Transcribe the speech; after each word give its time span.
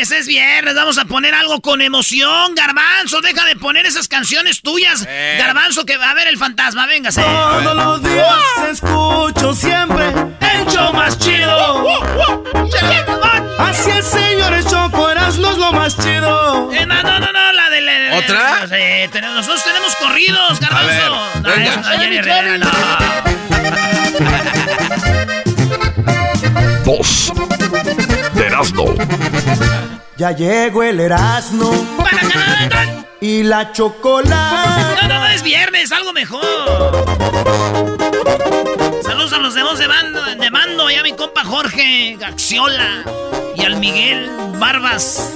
viernes, 0.00 0.10
es 0.12 0.26
viernes. 0.26 0.74
Vamos 0.74 0.98
a 0.98 1.04
poner 1.04 1.34
algo 1.34 1.60
con 1.60 1.80
emoción, 1.82 2.54
Garbanzo. 2.54 3.20
Deja 3.20 3.44
de 3.44 3.56
poner 3.56 3.84
esas 3.86 4.08
canciones 4.08 4.62
tuyas. 4.62 5.04
Eh. 5.06 5.36
Garbanzo, 5.38 5.84
que 5.84 5.96
va 5.98 6.10
a 6.10 6.14
ver 6.14 6.26
el 6.28 6.38
fantasma, 6.38 6.86
véngase. 6.86 7.22
Todos 7.22 7.76
los 7.76 8.02
días 8.02 8.34
escucho 8.72 9.52
siempre 9.54 10.06
el 10.06 10.66
show 10.68 10.92
más 10.92 11.18
chido. 11.18 11.86
Así 13.58 13.90
es, 13.90 14.06
señores, 14.06 14.66
Choco, 14.68 15.10
Erasmo 15.10 15.50
es 15.50 15.58
lo 15.58 15.72
más 15.72 15.96
chido. 15.96 16.72
Eh, 16.72 16.86
no, 16.86 17.02
no, 17.02 17.18
no, 17.20 17.32
no, 17.32 17.52
la 17.52 17.70
de 17.70 17.80
la. 17.82 18.16
¿Otra? 18.16 18.66
Tenemos- 18.68 19.36
nosotros 19.36 19.64
tenemos 19.64 19.94
corridos, 19.96 20.60
Garbanzo. 20.60 20.86
ver, 20.86 21.10
No, 21.42 21.50
venga. 21.54 21.76
no, 21.76 21.88
Jenny 22.00 22.20
Rivera, 22.20 22.58
no. 22.58 22.70
Dos 26.84 27.32
Erasmo. 28.60 28.84
Ya 30.18 30.32
llegó 30.32 30.82
el 30.82 31.00
Erasmo 31.00 31.72
y 33.22 33.42
la 33.42 33.72
chocolate. 33.72 35.00
No, 35.00 35.08
no, 35.08 35.20
no, 35.20 35.26
es 35.28 35.42
viernes, 35.42 35.90
algo 35.92 36.12
mejor. 36.12 37.06
Saludos 39.02 39.32
a 39.32 39.38
los 39.38 39.54
de 39.54 39.62
voz 39.62 39.78
de 39.78 39.86
bando, 39.86 40.22
de 40.22 40.50
mando, 40.50 40.90
y 40.90 40.94
a 40.96 41.02
mi 41.02 41.12
compa 41.12 41.42
Jorge 41.42 42.16
Gaxiola 42.20 43.02
y 43.56 43.64
al 43.64 43.76
Miguel 43.76 44.30
Barbas, 44.58 45.32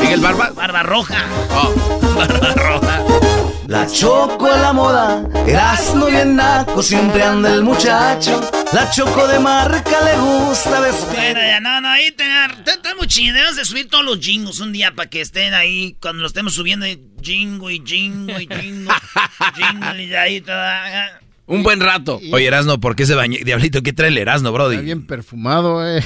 Miguel 0.00 0.20
Barba. 0.20 0.52
Barba 0.54 0.82
Roja. 0.82 1.26
Oh. 1.50 2.00
Barba 2.16 2.54
Roja. 2.54 3.39
La 3.70 3.86
choco 3.86 4.46
a 4.46 4.56
la 4.58 4.72
moda, 4.72 5.22
Erasmo 5.46 6.06
bien 6.06 6.34
naco, 6.34 6.82
siempre 6.82 7.22
anda 7.22 7.54
el 7.54 7.62
muchacho. 7.62 8.40
La 8.72 8.90
choco 8.90 9.28
de 9.28 9.38
marca 9.38 9.92
le 10.04 10.18
gusta 10.18 10.80
vestir. 10.80 11.06
Bueno, 11.14 11.38
ya, 11.40 11.60
no, 11.60 11.80
no, 11.80 11.88
ahí 11.88 12.10
te- 12.10 12.24
está 12.24 12.72
está 12.72 12.94
muy 12.96 13.06
chido. 13.06 13.36
Debes 13.36 13.54
de 13.54 13.64
subir 13.64 13.88
todos 13.88 14.04
los 14.04 14.18
jingos 14.18 14.58
un 14.58 14.72
día 14.72 14.92
para 14.96 15.08
que 15.08 15.20
estén 15.20 15.54
ahí 15.54 15.96
cuando 16.02 16.20
los 16.22 16.30
estemos 16.30 16.52
subiendo. 16.54 16.84
y 16.84 17.00
Jingo 17.22 17.70
y 17.70 17.80
jingo 17.86 18.40
y 18.40 18.48
jingo. 18.52 18.92
jingo 19.54 19.94
y 19.96 20.14
ahí 20.16 20.40
toda. 20.40 21.20
Un 21.46 21.62
buen 21.62 21.78
rato. 21.78 22.20
Oye, 22.32 22.46
Erasno, 22.46 22.80
¿por 22.80 22.96
qué 22.96 23.06
se 23.06 23.14
bañó? 23.14 23.38
Diablito, 23.44 23.82
¿qué 23.84 23.92
trae 23.92 24.08
el 24.08 24.18
Erasno, 24.18 24.50
Brody? 24.52 24.74
Está 24.76 24.84
bien 24.84 25.06
perfumado, 25.06 25.86
eh. 25.86 26.04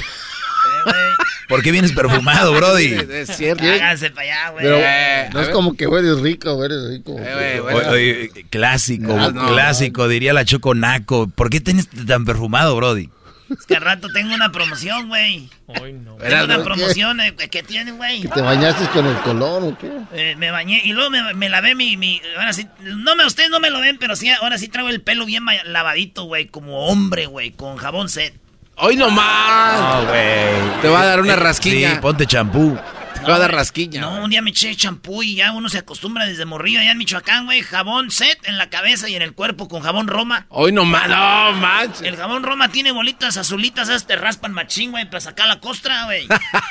¿Por 1.48 1.62
qué 1.62 1.70
vienes 1.72 1.92
perfumado, 1.92 2.52
Brody? 2.54 2.86
Es 3.10 3.36
cierto. 3.36 3.64
Háganse 3.64 4.10
para 4.10 4.22
allá, 4.22 4.50
güey. 4.50 4.64
Pero 4.64 4.76
Eh, 4.78 5.30
no 5.32 5.40
es 5.40 5.46
ver. 5.46 5.54
como 5.54 5.76
que 5.76 5.84
eres 5.84 6.20
rico, 6.20 6.64
eres 6.64 6.88
rico. 6.88 7.16
Eh, 7.18 7.60
güey, 7.60 7.74
Oye, 7.76 7.84
bueno. 7.84 7.90
oye, 7.90 8.30
clásico, 8.50 9.06
No, 9.16 9.30
no, 9.30 9.46
clásico, 9.48 10.08
diría 10.08 10.32
la 10.32 10.44
Choco 10.44 10.74
Naco. 10.74 11.26
¿Por 11.28 11.50
qué 11.50 11.60
tienes 11.60 11.88
tan 12.06 12.24
perfumado, 12.24 12.74
Brody? 12.76 13.10
Es 13.50 13.66
que 13.66 13.76
al 13.76 13.82
rato 13.82 14.08
tengo 14.08 14.34
una 14.34 14.50
promoción, 14.50 15.06
güey. 15.08 15.50
Tengo 15.66 16.44
una 16.44 16.64
promoción 16.64 17.20
eh, 17.20 17.34
que 17.50 17.62
tiene, 17.62 17.92
güey. 17.92 18.22
¿Te 18.22 18.40
bañaste 18.40 18.86
con 18.88 19.04
el 19.06 19.16
colón 19.18 19.64
o 19.64 19.78
qué? 19.78 19.90
Eh, 20.14 20.34
me 20.36 20.50
bañé 20.50 20.80
y 20.82 20.92
luego 20.94 21.10
me, 21.10 21.34
me 21.34 21.50
lavé 21.50 21.74
mi, 21.74 21.96
mi- 21.98 22.22
Ahora 22.38 22.54
sí, 22.54 22.66
no 22.80 23.14
me, 23.16 23.26
ustedes 23.26 23.50
no 23.50 23.60
me 23.60 23.68
lo 23.68 23.80
ven, 23.80 23.98
pero 23.98 24.16
sí, 24.16 24.30
ahora 24.30 24.56
sí 24.56 24.68
traigo 24.68 24.88
el 24.88 25.02
pelo 25.02 25.26
bien 25.26 25.44
lavadito, 25.66 26.24
güey, 26.24 26.46
como 26.46 26.86
hombre, 26.86 27.26
güey, 27.26 27.50
con 27.50 27.76
jabón 27.76 28.08
set. 28.08 28.34
Hoy 28.76 28.96
nomás. 28.96 29.80
No, 29.80 30.08
güey. 30.08 30.80
Te 30.82 30.88
va 30.88 31.02
a 31.02 31.04
dar 31.04 31.20
una 31.20 31.36
rasquiña. 31.36 31.92
Sí, 31.94 31.98
ponte 32.00 32.26
champú. 32.26 32.76
Te 33.24 33.30
va 33.30 33.36
a 33.36 33.40
dar 33.40 33.52
rasquiña. 33.52 34.00
No, 34.00 34.22
un 34.22 34.30
día 34.30 34.42
me 34.42 34.50
eché 34.50 34.74
champú 34.76 35.22
y 35.22 35.36
ya 35.36 35.52
uno 35.52 35.68
se 35.68 35.78
acostumbra 35.78 36.26
desde 36.26 36.44
morrillo 36.44 36.80
allá 36.80 36.92
en 36.92 36.98
Michoacán, 36.98 37.46
güey. 37.46 37.62
Jabón 37.62 38.10
set 38.10 38.38
en 38.44 38.58
la 38.58 38.70
cabeza 38.70 39.08
y 39.08 39.14
en 39.14 39.22
el 39.22 39.32
cuerpo 39.34 39.68
con 39.68 39.82
jabón 39.82 40.06
Roma. 40.08 40.46
Hoy 40.48 40.72
nomás. 40.72 41.08
No, 41.08 41.52
manches. 41.60 42.02
El 42.02 42.16
jabón 42.16 42.42
Roma 42.42 42.70
tiene 42.70 42.92
bolitas 42.92 43.36
azulitas, 43.36 43.88
esas 43.88 44.06
te 44.06 44.16
raspan 44.16 44.52
machín, 44.52 44.90
güey, 44.90 45.04
para 45.06 45.20
sacar 45.20 45.48
la 45.48 45.60
costra, 45.60 46.04
güey. 46.04 46.26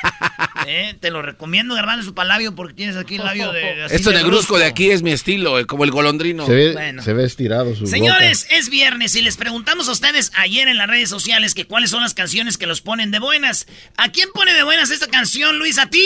eh, 0.66 0.96
te 1.00 1.10
lo 1.10 1.22
recomiendo, 1.22 1.74
grabando 1.74 2.04
su 2.04 2.14
palabio 2.14 2.54
porque 2.54 2.74
tienes 2.74 2.96
aquí 2.96 3.16
el 3.16 3.24
labio 3.24 3.52
de... 3.52 3.84
así 3.84 3.96
Esto 3.96 4.10
negruzco 4.10 4.24
negruzco. 4.30 4.58
de 4.58 4.64
aquí 4.66 4.90
es 4.90 5.02
mi 5.02 5.12
estilo, 5.12 5.50
güey, 5.52 5.64
como 5.64 5.84
el 5.84 5.90
golondrino. 5.90 6.46
Se 6.46 6.52
ve, 6.54 6.72
Bueno. 6.72 7.02
se 7.02 7.12
ve 7.12 7.24
estirado 7.24 7.74
su 7.74 7.86
Señores, 7.86 8.46
es 8.50 8.70
viernes 8.70 9.14
y 9.16 9.22
les 9.22 9.36
preguntamos 9.36 9.88
a 9.88 9.92
ustedes 9.92 10.32
ayer 10.34 10.68
en 10.68 10.76
las 10.76 10.88
redes 10.88 11.08
sociales 11.08 11.54
que 11.54 11.66
cuáles 11.66 11.90
son 11.90 12.02
las 12.02 12.14
canciones 12.14 12.58
que 12.58 12.66
los 12.66 12.80
ponen 12.80 13.10
de 13.10 13.18
buenas. 13.18 13.66
¿A 13.96 14.10
quién 14.10 14.28
pone 14.34 14.54
de 14.54 14.62
buenas 14.62 14.90
esta 14.90 15.06
canción, 15.08 15.58
Luis? 15.58 15.78
¿A 15.78 15.86
ti? 15.90 16.04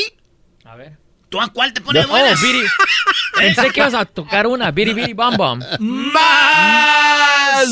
A 0.69 0.77
ver. 0.77 0.99
¿Tú 1.31 1.41
a 1.41 1.49
cuál 1.49 1.73
te 1.73 1.81
pone 1.81 2.01
de 2.01 2.05
Oh, 2.05 2.09
buenas? 2.11 2.43
Biri. 2.43 2.61
Pensé 3.39 3.71
que 3.71 3.81
ibas 3.81 3.95
a 3.95 4.05
tocar 4.05 4.47
una. 4.47 4.71
Biri 4.71 4.93
Biri 4.93 5.15
Bam 5.15 5.35
Bam. 5.39 5.61
¡Más! 5.79 7.65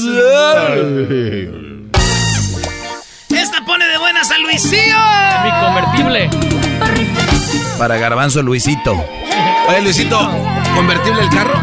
Esta 3.28 3.64
pone 3.66 3.86
de 3.86 3.98
buenas 3.98 4.30
a 4.30 4.38
Luisillo. 4.38 4.96
Mi 5.44 5.50
convertible. 5.60 6.30
Para 7.76 7.98
Garbanzo 7.98 8.42
Luisito. 8.42 8.92
Oye, 9.68 9.82
Luisito, 9.82 10.18
¿convertible 10.74 11.20
el 11.20 11.28
carro? 11.28 11.60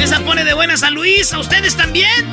Esa 0.00 0.18
pone 0.20 0.42
de 0.42 0.54
buenas 0.54 0.82
a 0.82 0.90
Luis, 0.90 1.32
a 1.32 1.38
ustedes 1.38 1.76
también. 1.76 2.26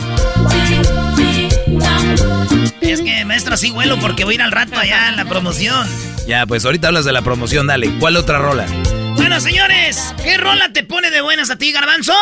Es 3.32 3.44
que, 3.46 3.50
maestra, 3.50 3.58
sí 3.58 3.72
vuelo 3.72 3.98
porque 4.00 4.26
voy 4.26 4.34
a 4.34 4.36
ir 4.36 4.42
al 4.42 4.52
rato 4.52 4.78
allá 4.78 5.08
en 5.08 5.16
la 5.16 5.24
promoción. 5.26 5.88
Ya, 6.28 6.46
pues 6.46 6.66
ahorita 6.66 6.90
hablas 6.90 7.06
de 7.06 7.14
la 7.14 7.22
promoción, 7.22 7.66
dale. 7.66 7.90
¿Cuál 7.98 8.18
otra 8.18 8.40
rola? 8.40 8.66
Bueno, 9.16 9.40
señores, 9.40 10.14
¿qué 10.22 10.38
rola 10.38 10.74
te 10.74 10.84
pone 10.84 11.10
de 11.12 11.22
buenas 11.22 11.50
a 11.50 11.56
ti, 11.56 11.72
Garbanzo? 11.72 12.14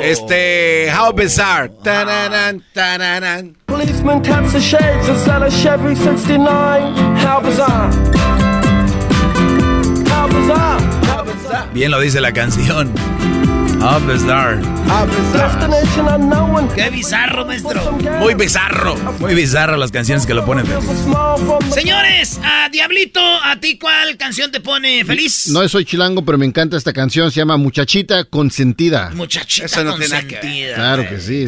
Este, 0.00 0.92
How 0.92 1.12
Bizarre. 1.14 1.72
Tananan, 1.82 2.62
tananan. 2.72 3.56
Policeman 3.66 4.22
taps 4.22 4.52
the 4.52 4.60
shades 4.60 5.08
inside 5.08 5.42
a 5.42 5.50
Chevy 5.50 5.96
69. 5.96 6.94
How 7.26 7.40
bizarre. 7.40 7.90
How 10.08 10.28
bizarre. 10.28 11.11
Bien 11.72 11.90
lo 11.90 12.00
dice 12.00 12.20
la 12.20 12.32
canción. 12.32 12.92
Unknown. 13.82 14.60
Qué 16.74 16.90
bizarro, 16.90 17.44
maestro. 17.46 17.92
Muy 18.20 18.34
bizarro. 18.34 18.94
Muy 19.18 19.34
bizarro 19.34 19.76
las 19.76 19.90
canciones 19.90 20.24
que 20.24 20.34
lo 20.34 20.44
ponen 20.44 20.66
feliz. 20.66 20.84
Señores, 21.74 22.38
a 22.44 22.68
Diablito, 22.70 23.20
¿a 23.20 23.58
ti 23.58 23.78
cuál 23.78 24.16
canción 24.16 24.52
te 24.52 24.60
pone 24.60 25.04
feliz? 25.04 25.48
No 25.48 25.66
soy 25.68 25.84
chilango, 25.84 26.24
pero 26.24 26.38
me 26.38 26.46
encanta 26.46 26.76
esta 26.76 26.92
canción. 26.92 27.30
Se 27.32 27.38
llama 27.40 27.56
Muchachita 27.56 28.24
Consentida. 28.24 29.10
Muchachita 29.14 29.66
Eso 29.66 29.82
no 29.84 29.96
tiene 29.96 30.08
nada 30.10 30.22
que 30.22 30.28
ver. 30.28 30.40
consentida. 30.40 30.74
Claro 30.76 31.08
que 31.08 31.20
sí. 31.20 31.44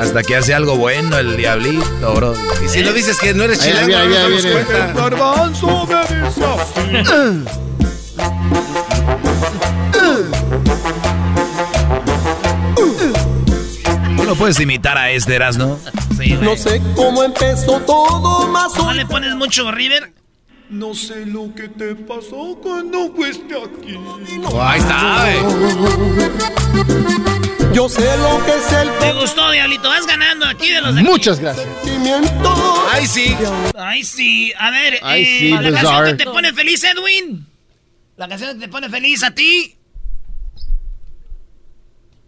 Hasta 0.00 0.22
que 0.22 0.36
hace 0.36 0.54
algo 0.54 0.76
bueno 0.76 1.18
el 1.18 1.36
diablito, 1.36 2.14
bro. 2.14 2.34
Y 2.64 2.68
si 2.68 2.82
no 2.82 2.92
dices 2.92 3.18
que 3.18 3.34
no 3.34 3.42
eres 3.44 3.60
Ahí, 3.60 3.72
chilango, 3.72 3.96
ahí, 3.96 4.08
no 4.08 4.16
ahí, 4.16 4.32
nos 4.32 4.42
damos. 4.72 4.94
Garbanzo 4.94 5.86
me 5.86 6.00
dice 6.00 6.44
así. 6.44 7.44
¿Tú 14.16 14.24
lo 14.24 14.34
puedes 14.36 14.58
imitar 14.60 14.96
a 14.96 15.10
este 15.10 15.34
Erasno? 15.34 15.78
Sí, 16.18 16.34
güey. 16.34 16.48
No 16.48 16.56
sé 16.56 16.80
cómo 16.96 17.22
empezó 17.22 17.80
todo, 17.80 18.48
más 18.48 18.74
¿No 18.76 18.94
le 18.94 19.04
pones 19.04 19.36
mucho 19.36 19.70
River? 19.70 20.14
No 20.70 20.94
sé 20.94 21.26
lo 21.26 21.54
que 21.54 21.68
te 21.68 21.94
pasó 21.94 22.58
cuando 22.62 23.12
fuiste 23.14 23.54
aquí. 23.54 23.98
Oh, 24.50 24.62
ahí 24.62 24.78
está, 24.78 25.24
güey. 25.24 25.40
Yo 27.72 27.88
sé 27.88 28.16
lo 28.18 28.44
que 28.44 28.50
es 28.52 28.72
el 28.72 28.90
¿Te 28.98 29.12
gustó, 29.12 29.50
Diablito? 29.50 29.88
Vas 29.88 30.06
ganando 30.06 30.46
aquí 30.46 30.70
de 30.70 30.80
los 30.80 30.94
de 30.94 31.00
aquí. 31.02 31.10
Muchas 31.10 31.38
gracias. 31.38 31.66
Ahí 32.90 33.06
sí. 33.06 33.36
Ay, 33.78 34.02
sí. 34.04 34.52
A 34.58 34.70
ver, 34.70 34.98
Ay, 35.02 35.22
eh, 35.22 35.38
sí, 35.38 35.50
la 35.50 35.62
canción 35.72 36.04
que 36.06 36.24
te 36.24 36.30
pone 36.30 36.52
feliz, 36.52 36.82
Edwin. 36.84 37.46
La 38.16 38.28
canción 38.28 38.54
que 38.54 38.66
te 38.66 38.68
pone 38.68 38.88
feliz 38.88 39.22
a 39.22 39.30
ti. 39.32 39.76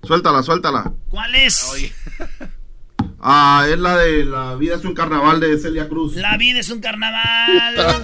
Suéltala, 0.05 0.43
suéltala. 0.43 0.93
¿Cuál 1.11 1.35
es? 1.35 1.93
Ah, 3.25 3.67
es 3.71 3.79
la 3.79 3.97
de 3.99 4.25
La 4.25 4.57
vida 4.57 4.75
es 4.75 4.85
un 4.85 4.95
carnaval 4.95 5.39
de 5.39 5.57
Celia 5.57 5.89
Cruz. 5.89 6.17
La 6.17 6.37
vida 6.37 6.59
es 6.59 6.71
un 6.71 6.81
carnaval. 6.81 8.03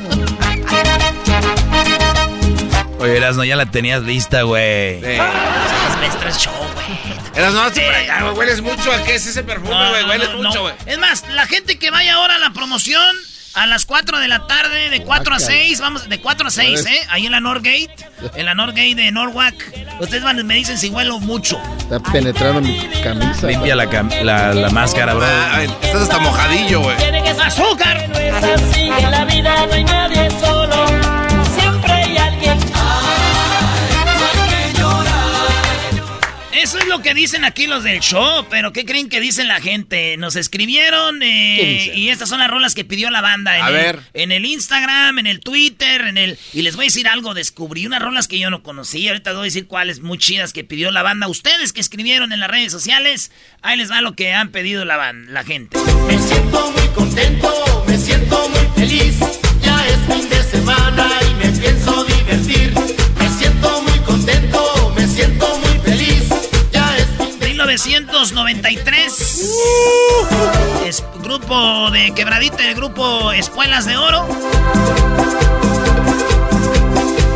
Oye, 3.01 3.17
Erasno, 3.17 3.43
ya 3.45 3.57
la 3.57 3.69
tenías 3.69 4.05
lista, 4.05 4.43
güey. 4.43 4.63
Eh, 5.05 5.17
Las 5.19 5.99
maestras 5.99 6.39
show, 6.39 6.53
güey. 6.75 6.88
Eras 7.39 7.55
no, 7.55 7.63
hazte 7.63 7.81
para 7.83 7.99
allá, 7.99 8.23
güey. 8.23 8.35
Hueles 8.37 8.61
mucho. 8.63 8.93
¿A 8.93 9.03
qué 9.05 9.15
es 9.15 9.27
ese 9.27 9.43
perfume, 9.45 9.71
güey? 9.91 10.03
no, 10.03 10.09
Hueles 10.11 10.31
no, 10.31 10.37
mucho, 10.39 10.55
no. 10.55 10.61
güey. 10.63 10.75
Es 10.87 10.99
más, 10.99 11.25
la 11.29 11.47
gente 11.47 11.79
que 11.79 11.91
vaya 11.91 12.15
ahora 12.15 12.35
a 12.35 12.39
la 12.39 12.51
promoción 12.51 13.17
A 13.55 13.67
las 13.67 13.87
4 13.87 14.19
de 14.21 14.29
la 14.29 14.47
tarde, 14.47 14.91
de 14.91 15.03
4 15.03 15.35
a 15.35 15.39
6, 15.41 15.81
vamos, 15.81 16.09
de 16.09 16.21
4 16.21 16.47
a 16.49 16.51
6, 16.51 16.85
¿eh? 16.87 17.01
Ahí 17.11 17.27
en 17.27 17.33
la 17.33 17.41
Northgate, 17.41 17.89
en 18.37 18.45
la 18.47 18.55
Northgate 18.55 18.95
de 18.95 19.11
Norwalk. 19.11 19.57
Ustedes 20.01 20.23
van, 20.23 20.47
me 20.47 20.55
dicen 20.55 20.79
si 20.79 20.91
huelo 20.91 21.19
mucho. 21.19 21.61
Está 21.79 21.99
penetrando 21.99 22.61
mi 22.61 22.79
camisa. 23.03 23.47
Limpia 23.47 23.75
la, 23.75 23.87
cam- 23.87 24.23
la, 24.23 24.53
la 24.55 24.71
máscara, 24.71 25.15
bro. 25.15 25.27
Ah, 25.27 25.63
estás 25.65 26.03
hasta 26.03 26.19
mojadillo, 26.19 26.83
güey. 26.83 26.97
¡Azúcar! 27.43 27.97
Así 28.35 28.81
en 28.89 29.11
la 29.11 29.25
vida 29.25 29.67
no 29.67 29.73
hay 29.73 29.85
nadie 29.85 30.31
solo, 30.41 30.87
Eso 36.69 36.81
es 36.81 36.87
lo 36.87 37.01
que 37.01 37.15
dicen 37.15 37.47
aquí 37.47 37.67
los 37.67 37.83
del 37.83 38.01
show, 38.01 38.45
pero 38.51 38.75
¿qué 38.75 38.85
creen 38.85 39.09
que 39.09 39.21
dicen 39.21 39.49
la 39.49 39.59
gente? 39.59 40.19
Nos 40.19 40.37
escribieron 40.37 41.23
eh, 41.23 41.93
y 41.95 42.11
estas 42.11 42.29
son 42.29 42.41
las 42.41 42.51
rolas 42.51 42.75
que 42.75 42.85
pidió 42.85 43.09
la 43.09 43.23
banda 43.23 43.57
en, 43.57 43.65
A 43.65 43.69
el, 43.69 43.73
ver. 43.73 44.01
en 44.13 44.33
el 44.33 44.45
Instagram, 44.45 45.19
en 45.19 45.27
el 45.27 45.41
Twitter, 45.41 46.03
en 46.03 46.19
el... 46.19 46.39
Y 46.53 46.61
les 46.61 46.77
voy 46.77 46.85
a 46.85 46.89
decir 46.89 47.09
algo, 47.09 47.33
descubrí 47.33 47.87
unas 47.87 48.03
rolas 48.03 48.29
que 48.29 48.39
yo 48.39 48.51
no 48.51 48.63
conocía, 48.63 49.13
ahorita 49.13 49.31
les 49.31 49.37
voy 49.39 49.45
a 49.45 49.51
decir 49.51 49.67
cuáles 49.67 50.01
muy 50.01 50.19
chidas 50.19 50.53
que 50.53 50.63
pidió 50.63 50.91
la 50.91 51.03
banda. 51.03 51.27
Ustedes 51.27 51.73
que 51.73 51.81
escribieron 51.81 52.35
en 52.35 52.41
las 52.41 52.51
redes 52.51 52.71
sociales, 52.71 53.33
ahí 53.63 53.79
les 53.79 53.91
va 53.91 54.03
lo 54.03 54.15
que 54.15 54.35
han 54.35 54.51
pedido 54.51 54.85
la, 54.85 55.15
la 55.15 55.45
gente. 55.45 55.79
Me 56.07 56.19
siento 56.19 56.71
muy 56.73 56.89
contento, 56.89 57.85
me 57.89 57.97
siento 57.97 58.47
muy 58.51 58.69
feliz. 58.77 59.17
Ya 59.63 59.87
es 59.87 59.97
fin 60.15 60.29
de 60.29 60.43
semana 60.43 61.09
y 61.31 61.35
me 61.47 61.51
pienso 61.59 62.05
divertir. 62.05 62.75
Me 63.19 63.29
siento 63.39 63.83
muy 63.85 63.99
contento, 64.01 64.93
me 64.95 65.07
siento 65.07 65.49
muy 65.49 65.58
1993. 67.69 69.13
Es 70.87 71.05
grupo 71.23 71.91
de 71.91 72.15
quebradita, 72.15 72.67
el 72.67 72.75
grupo 72.75 73.31
Espuelas 73.33 73.85
de 73.85 73.95
Oro. 73.99 74.27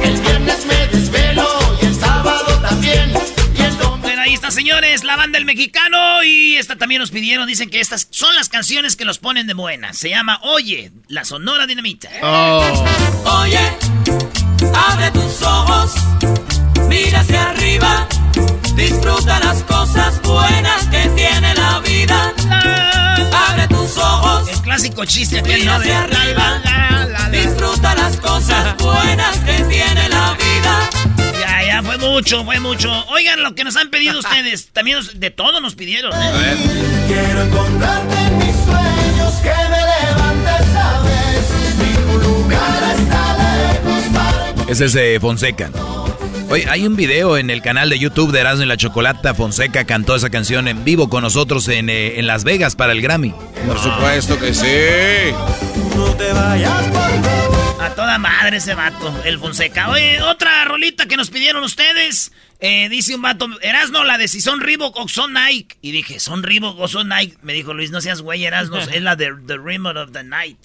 El 0.03 0.19
viernes 0.23 0.65
me 0.65 0.87
desvelo 0.87 1.47
y 1.83 1.85
el 1.85 1.95
sábado 1.95 2.47
también. 2.63 3.13
Y 3.59 3.63
el 3.63 3.77
domingo. 3.77 3.99
Bueno, 3.99 4.23
ahí 4.23 4.33
está, 4.33 4.51
señores, 4.51 5.05
la 5.05 5.17
banda 5.17 5.37
El 5.37 5.45
Mexicano. 5.45 6.25
Y 6.25 6.57
esta 6.57 6.77
también 6.77 7.01
nos 7.01 7.11
pidieron, 7.11 7.47
dicen 7.47 7.69
que 7.69 7.81
estas 7.81 8.09
son 8.11 8.35
las 8.35 8.49
canciones 8.49 8.97
que 8.97 9.05
los 9.05 9.19
ponen 9.19 9.47
de 9.47 9.53
buena. 9.53 9.93
Se 9.93 10.09
llama 10.09 10.41
Oye, 10.45 10.93
la 11.09 11.27
Sonora 11.27 11.67
Dinamita. 11.67 12.09
Oh. 12.23 12.85
Oye, 13.43 13.61
abre 14.75 15.11
tus 15.11 15.43
ojos, 15.43 15.93
mira 16.93 17.21
hacia 17.21 17.51
arriba, 17.51 18.07
disfruta 18.75 19.39
las 19.41 19.63
cosas 19.65 20.21
buenas 20.23 20.85
que 20.89 21.09
tiene 21.17 21.55
la 21.55 21.81
vida. 21.81 22.33
Abre 23.49 23.67
tus 23.69 23.97
ojos, 23.97 24.49
El 24.49 24.61
clásico 24.61 25.05
chiste 25.05 25.39
aquel, 25.39 25.61
mira 25.61 25.77
hacia 25.77 26.03
arriba, 26.05 26.61
disfruta 27.31 27.95
las 27.95 28.17
cosas 28.17 28.77
buenas 28.79 29.39
que 29.39 29.53
tiene 29.65 30.09
la 30.09 30.35
vida. 30.35 30.91
Ya, 31.41 31.65
ya, 31.67 31.83
fue 31.83 31.99
mucho, 31.99 32.45
fue 32.45 32.61
mucho. 32.61 32.91
Oigan 33.09 33.43
lo 33.43 33.55
que 33.55 33.65
nos 33.65 33.77
han 33.77 33.91
pedido 33.91 34.19
ustedes. 34.19 34.69
También 34.73 34.99
nos- 34.99 35.19
de 35.19 35.31
todo 35.31 35.61
nos 35.61 35.75
pidieron, 35.75 36.13
¿eh? 36.15 36.57
Quiero 37.09 37.43
encontrarte 37.43 38.17
en 38.27 38.39
mis 38.39 38.55
sueños, 38.65 39.35
que 39.43 39.55
me 39.71 39.81
levantes, 39.81 40.67
sabes. 40.73 41.45
Mi 41.79 42.25
lugar 42.25 42.83
está 42.97 43.37
lejos 43.39 44.05
para 44.15 44.71
Ese 44.71 44.85
es 44.87 44.93
de 44.93 45.19
Fonseca. 45.21 45.71
Oye, 46.53 46.69
hay 46.69 46.87
un 46.87 46.97
video 46.97 47.39
en 47.39 47.49
el 47.49 47.63
canal 47.63 47.89
de 47.89 47.99
YouTube 47.99 48.31
de 48.31 48.41
Erasmo 48.41 48.65
y 48.65 48.67
la 48.67 48.77
Chocolata. 48.77 49.33
Fonseca 49.33 49.87
cantó 49.87 50.15
esa 50.15 50.29
canción 50.29 50.69
en 50.69 50.85
vivo 50.85 51.09
con 51.09 51.23
nosotros 51.23 51.67
en, 51.69 51.89
eh, 51.89 52.19
en 52.19 52.27
Las 52.27 52.45
Vegas 52.45 52.77
para 52.77 52.93
el 52.93 53.01
Grammy. 53.01 53.35
Por 53.67 53.79
supuesto 53.79 54.39
que 54.39 54.53
sí. 54.53 55.33
no 55.97 56.15
te 56.15 56.31
vayas, 56.31 56.89
por 56.89 57.25
favor. 57.25 57.83
A 57.83 57.95
toda 57.95 58.19
madre 58.19 58.59
ese 58.59 58.75
vato, 58.75 59.19
el 59.25 59.39
Fonseca. 59.39 59.89
Oye, 59.89 60.21
otra 60.21 60.63
rolita 60.67 61.07
que 61.07 61.17
nos 61.17 61.31
pidieron 61.31 61.65
ustedes. 61.65 62.33
Eh, 62.61 62.91
dice 62.91 63.15
un 63.15 63.23
vato, 63.23 63.49
Erasno, 63.63 64.05
la 64.05 64.19
de 64.19 64.29
si 64.29 64.43
son 64.43 64.61
Reebok 64.61 64.95
o 64.99 65.09
son 65.09 65.33
Nike. 65.33 65.79
Y 65.81 65.93
dije, 65.93 66.21
¿son 66.21 66.43
Reebok 66.43 66.79
o 66.79 66.87
son 66.87 67.09
Nike? 67.09 67.39
Me 67.41 67.55
dijo 67.55 67.73
Luis, 67.73 67.91
no 67.91 68.03
seas 68.03 68.21
güey, 68.21 68.45
Erasno, 68.45 68.79
es 68.93 69.01
la 69.01 69.17
de 69.17 69.33
The 69.47 69.57
Remote 69.57 69.99
of 69.99 70.13
the 70.13 70.23
Night. 70.23 70.59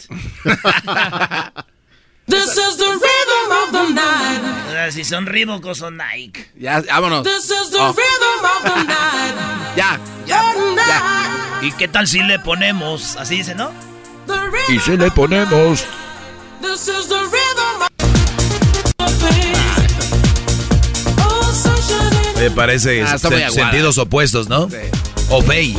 This 2.28 2.58
is 2.58 2.78
the 2.78 2.92
rhythm 2.92 3.52
of 3.64 3.72
the 3.72 3.94
night. 3.94 4.92
Si 4.92 5.04
son 5.04 5.26
Reebok 5.26 5.66
o 5.66 5.74
son 5.74 5.98
Nike. 5.98 6.46
Ya, 6.60 6.82
vámonos. 6.82 7.24
This 7.24 7.50
is 7.50 7.70
the 7.72 7.80
Oh. 7.80 7.94
rhythm 7.94 8.46
of 8.46 8.64
the 8.64 8.84
night. 8.84 9.36
Ya, 9.78 10.00
ya, 10.26 10.42
ya. 10.76 11.60
¿Y 11.62 11.72
qué 11.74 11.88
tal 11.88 12.08
si 12.08 12.20
le 12.24 12.40
ponemos? 12.40 13.16
Así 13.18 13.38
dice, 13.38 13.54
¿no? 13.54 13.72
Y 14.70 14.80
si 14.80 14.98
le 14.98 15.12
ponemos... 15.12 15.84
this 16.62 16.88
is 16.88 17.08
the 17.08 17.20
rhythm 17.30 17.84
of 18.98 19.20
the 19.20 19.30
night. 19.52 19.92
Oh, 21.20 21.52
sunshine 21.54 22.38
in 22.38 22.44
Me 22.44 22.50
parece 22.52 23.04
Ah, 23.04 23.18
sen- 23.20 23.52
sentidos 23.52 24.00
opuestos, 24.00 24.50
¿no? 24.50 24.68
O 25.30 25.42
Fey. 25.44 25.76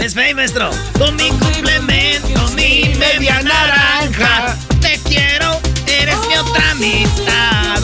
Es 0.00 0.14
fey, 0.14 0.32
maestro. 0.34 0.70
Tú 0.98 1.12
mi 1.12 1.28
complemento, 1.30 2.48
mi 2.56 2.94
media 2.98 3.42
naranja. 3.42 4.56
Te 4.80 4.98
quiero, 5.06 5.60
eres 6.04 6.18
mi 6.28 6.36
otra 6.36 6.74
mitad. 6.74 7.82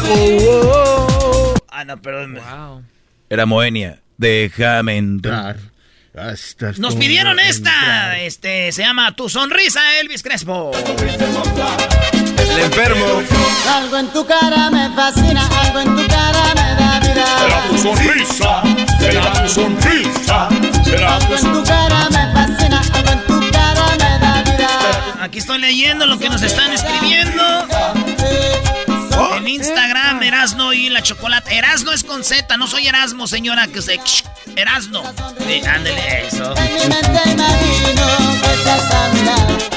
Ah, 1.69 1.85
no, 1.85 2.01
perdón. 2.01 2.35
Wow. 2.35 2.83
Era 3.29 3.47
Moenia. 3.47 4.01
Déjame 4.19 4.99
entrar. 4.99 5.57
Hasta 6.17 6.73
Nos 6.79 6.97
pidieron 6.97 7.39
esta. 7.39 8.19
Este, 8.19 8.73
se 8.73 8.83
llama 8.83 9.15
Tu 9.17 9.29
Sonrisa, 9.29 9.81
Elvis 10.01 10.23
Crespo. 10.23 10.73
El 10.75 12.59
enfermo. 12.59 13.23
Algo 13.69 13.97
en 13.97 14.09
tu 14.09 14.27
cara 14.27 14.71
me 14.71 14.91
fascina, 14.95 15.47
algo 15.63 15.81
en 15.81 15.97
tu 15.97 16.07
cara 16.09 16.55
me 16.55 16.83
da 16.83 17.01
vida. 17.01 17.69
tu 17.71 17.79
sonrisa, 17.79 18.63
será 18.99 19.33
tu 19.43 19.49
sonrisa, 19.49 20.49
será 20.85 21.17
Algo 21.17 21.35
en 21.37 21.53
tu 21.53 21.65
cara 21.65 22.11
me 22.11 22.33
fascina, 22.35 22.83
algo 22.93 23.11
en 23.13 23.27
tu 23.27 23.51
cara 23.53 23.87
me 23.99 24.19
da 24.19 24.43
vida. 24.43 25.15
Aquí 25.23 25.39
estoy 25.39 25.61
leyendo 25.61 26.07
lo 26.07 26.19
que 26.19 26.29
nos 26.29 26.43
están 26.43 26.73
escribiendo. 26.73 27.43
En 29.37 29.49
Instagram, 29.49 30.23
Erasno 30.23 30.73
y 30.73 30.89
la 30.89 31.03
chocolate. 31.03 31.57
Erasno 31.57 31.93
es 31.93 32.05
con 32.05 32.25
Z, 32.25 32.57
no 32.57 32.67
soy 32.67 32.87
Erasmo, 32.89 33.27
señora, 33.27 33.67
que 33.69 33.83
se... 33.83 34.01
Erasno. 34.57 35.03
Sí, 35.47 35.61
ándele 35.67 36.27
eso. 36.27 36.55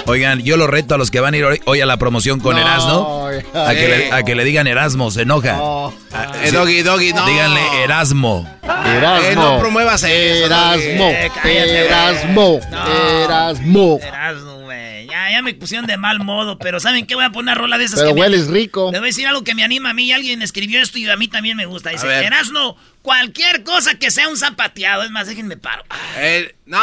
Oigan, 0.06 0.42
yo 0.44 0.58
lo 0.58 0.68
reto 0.68 0.96
a 0.96 0.98
los 0.98 1.10
que 1.12 1.20
van 1.22 1.34
a 1.34 1.38
ir 1.38 1.46
hoy, 1.66 1.82
a 1.82 1.86
la 1.86 1.98
promoción 1.98 2.40
con 2.40 2.56
No, 2.56 2.62
Erasmo. 2.62 3.30
ya. 3.54 3.70
A 3.70 3.74
que, 3.74 3.88
le, 3.88 4.12
a 4.12 4.24
que 4.24 4.36
le 4.36 4.44
digan 4.44 4.68
Erasmo, 4.68 5.12
se 5.12 5.22
enoja. 5.22 5.58
Oh, 5.60 5.94
Eh, 6.44 6.52
doggy, 6.52 6.82
doggy, 6.84 7.14
no. 7.14 7.26
Díganle 7.26 7.62
Erasmo. 7.84 8.48
Erasmo. 8.64 9.28
Eh, 9.30 9.36
no 9.36 9.60
promuevas 9.60 10.04
eso, 10.04 10.46
Erasmo. 10.46 11.10
Eh, 11.10 11.32
cállate, 11.34 11.86
Erasmo. 11.86 12.60
No. 12.70 13.24
Erasmo. 13.24 14.00
Ya, 15.34 15.42
me 15.42 15.54
pusieron 15.56 15.88
de 15.88 15.98
mal 15.98 16.20
modo, 16.20 16.60
pero 16.60 16.80
¿saben 16.80 17.08
qué? 17.08 17.16
Voy 17.16 17.26
a 17.26 17.32
poner 17.32 17.56
una 17.56 17.56
rola 17.56 17.78
de 17.80 17.86
esas 17.86 17.98
Pero 18.00 18.10
que 18.10 18.14
me- 18.14 18.22
hueles 18.22 18.48
rico. 18.50 18.92
Les 18.92 19.02
voy 19.02 19.08
a 19.08 19.10
decir 19.10 19.26
algo 19.28 19.44
que 19.44 19.56
me 19.56 19.64
anima 19.64 19.90
a 19.90 19.94
mí. 19.96 20.12
Alguien 20.12 20.44
escribió 20.44 20.80
esto 20.80 21.00
y 21.00 21.10
a 21.10 21.18
mí 21.18 21.28
también 21.28 21.58
me 21.58 21.66
gusta. 21.66 21.90
Dice. 21.90 22.08
Erasno, 22.24 22.78
cualquier 23.02 23.64
cosa 23.64 23.96
que 23.96 24.12
sea 24.12 24.28
un 24.30 24.38
zapateado. 24.38 25.02
Es 25.02 25.10
más, 25.10 25.26
déjenme 25.26 25.58
paro. 25.58 25.84
Eh, 26.18 26.54
no, 26.68 26.78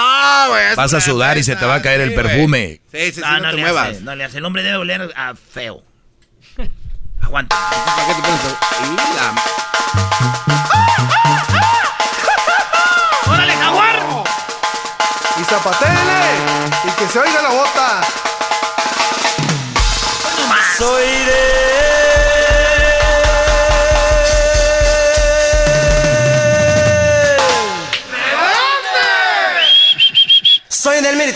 güey. 0.49 0.75
Vas 0.75 0.93
a 0.95 1.01
sudar 1.01 1.39
y 1.39 1.45
se 1.45 1.55
te 1.55 1.65
va 1.65 1.77
a 1.77 1.83
caer 1.83 2.01
el 2.01 2.11
sí, 2.11 2.17
perfume. 2.17 2.81
Sí, 2.91 2.99
sí, 3.07 3.13
sí, 3.13 3.21
no, 3.21 3.31
no, 3.35 3.39
no 3.39 3.51
te 3.51 3.57
le 3.57 3.63
muevas. 3.63 3.89
hace, 3.91 4.01
no 4.01 4.17
le 4.17 4.25
hace. 4.25 4.39
El 4.39 4.45
hombre 4.45 4.65
debe 4.65 4.77
oler 4.79 5.13
a 5.15 5.35
feo. 5.37 5.85
Aguanta. 7.23 7.55
¿Para 7.57 8.07
qué 8.09 8.15
te 8.15 8.21
pones? 8.23 8.41
Y 8.83 8.97
la- 9.17 9.35
¡Órale, 13.33 13.53
jaguar! 13.55 14.01
Y 15.41 15.45
zapatele 15.45 16.21
y 16.85 16.91
que 16.99 17.07
se 17.13 17.19
oiga 17.19 17.43
la 17.43 17.49
bota. 17.51 17.80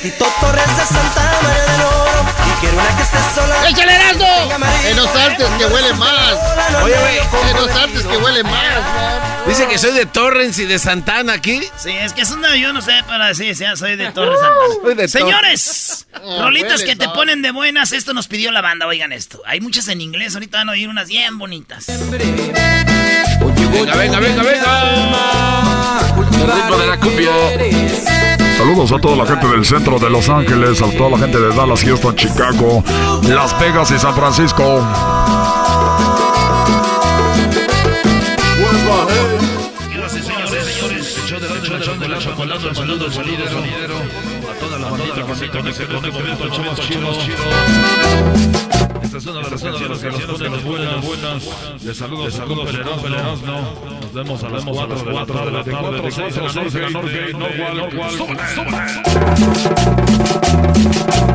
Meritito 0.05 0.27
Torres 0.39 0.67
de 0.67 0.85
Santa 0.85 1.33
María 1.43 1.63
del 1.63 1.81
Oro 1.81 2.27
y 2.47 2.51
quiero 2.61 2.77
una 2.77 2.95
que 2.95 3.03
esté 3.05 3.17
sola. 3.35 3.69
¡Échale 3.71 3.95
Erasmo! 3.95 4.27
En 4.87 4.97
los 4.99 5.09
artes 5.17 5.47
que 5.57 5.65
huele 5.65 5.95
más. 5.95 6.35
Oye, 6.83 6.95
güey. 6.95 7.17
En 7.51 7.57
los 7.57 7.71
artes 7.71 8.05
que 8.05 8.17
huele 8.19 8.43
más. 8.43 8.75
¿no? 8.75 9.47
Dice 9.49 9.67
que 9.67 9.79
soy 9.79 9.93
de 9.93 10.05
Torrens 10.05 10.59
y 10.59 10.67
de 10.67 10.79
Santana 10.79 11.33
aquí. 11.33 11.63
Sí, 11.79 11.93
es 11.93 12.13
que 12.13 12.21
es 12.21 12.31
una, 12.33 12.55
yo 12.55 12.75
no 12.75 12.83
sé 12.83 12.93
para 13.07 13.29
decir, 13.29 13.57
sí, 13.57 13.65
soy 13.77 13.97
de 13.97 14.13
Torres 14.13 14.39
Santana. 14.41 14.75
Soy 14.83 14.95
de 14.95 15.09
Señores, 15.09 16.07
Ah, 16.13 16.19
rolitas 16.43 16.83
que 16.83 16.97
te 16.97 17.09
ponen 17.09 17.41
de 17.41 17.51
buenas, 17.51 17.93
esto 17.93 18.13
nos 18.13 18.29
pidió 18.29 18.51
la 18.51 18.61
banda, 18.61 18.87
oigan 18.87 19.11
esto. 19.11 19.41
Hay 19.47 19.63
muchas 19.63 19.89
en 19.89 20.03
inglés, 20.03 20.35
ahorita 20.35 20.59
van 20.59 20.69
a 20.69 20.73
oír 20.73 20.91
unas 20.91 21.09
bien 21.09 21.39
bonitas. 21.39 21.87
Venga, 21.87 22.19
venga, 23.97 24.21
venga, 24.21 24.43
venga. 24.43 24.83
El 26.43 26.53
ritmo 26.53 26.77
de 26.77 26.87
la 26.89 27.01
cumbia. 27.01 28.34
Saludos 28.57 28.93
a 28.93 28.99
toda 28.99 29.17
la 29.17 29.27
gente 29.27 29.47
del 29.49 29.65
centro 29.65 29.99
de 29.99 30.11
Los 30.11 30.29
Ángeles, 30.29 30.81
a 30.81 30.91
toda 30.91 31.11
la 31.11 31.19
gente 31.19 31.39
de 31.39 31.55
Dallas, 31.55 31.83
Houston, 31.83 32.15
Chicago, 32.17 32.83
Las 33.29 33.59
Vegas 33.61 33.91
y 33.91 33.99
San 33.99 34.15
Francisco. 34.15 34.83
Esta 49.03 49.19
es 49.19 49.27
una 49.27 49.41
de 49.41 49.51
las 49.51 49.63
canciones 49.63 49.99
que 49.99 50.11
nos 50.11 50.27
ponen 50.27 50.53
las 50.53 50.65
buenas, 50.65 51.05
buenas. 51.05 51.83
Les 51.83 51.97
saludo, 51.97 52.25
les 52.27 52.35
saludo, 52.35 52.65
Pelerón, 52.65 53.03
Pelerón, 53.03 53.41
no. 53.45 53.61
Nos 54.01 54.13
vemos 54.13 54.43
a 54.45 54.49
las 54.49 54.65
4 54.65 55.05
de 55.05 55.13
la 55.13 55.27
tarde, 55.27 55.51
de 55.63 55.71
4 55.71 56.07
a 56.07 56.11
6 56.11 56.35
de 56.35 56.81
la 61.21 61.34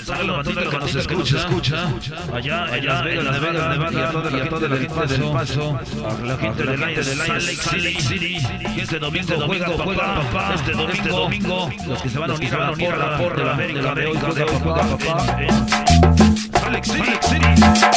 saludo 0.00 0.36
a 0.36 0.42
toda 0.42 0.64
la 0.64 0.70
bandita 0.70 0.70
que 0.70 0.78
nos 0.78 0.94
escucha, 0.94 1.38
escucha 1.38 1.88
allá, 2.34 2.64
allá 2.64 2.76
en 2.78 2.86
Las 2.86 3.04
Vegas, 3.04 3.24
Nevada, 3.24 3.68
Nevada, 3.68 3.92
y 3.92 3.96
a 4.40 4.48
toda 4.48 4.68
la 4.68 4.76
gente 4.76 5.06
del 5.06 5.24
Paso, 5.30 5.78
a 5.78 5.80
la 6.24 6.36
gente 6.36 6.62
del 6.64 6.82
aire, 6.82 7.04
Salt 7.04 7.82
Lake 7.82 8.00
City, 8.00 8.36
este 8.76 8.98
domingo 8.98 9.46
juega 9.46 9.66
papá, 10.14 10.54
este 10.54 10.72
domingo, 10.72 11.08
domingo, 11.08 11.70
los 11.86 12.02
que 12.02 12.08
se 12.08 12.18
van 12.18 12.30
a 12.30 12.34
unir 12.34 12.54
a 12.54 12.58
la 12.96 13.18
porra 13.18 13.36
de 13.36 13.44
la 13.44 13.52
América 13.52 13.94
de 13.94 14.06
hoy, 14.06 14.18
juega 14.62 14.96
papá, 14.96 15.38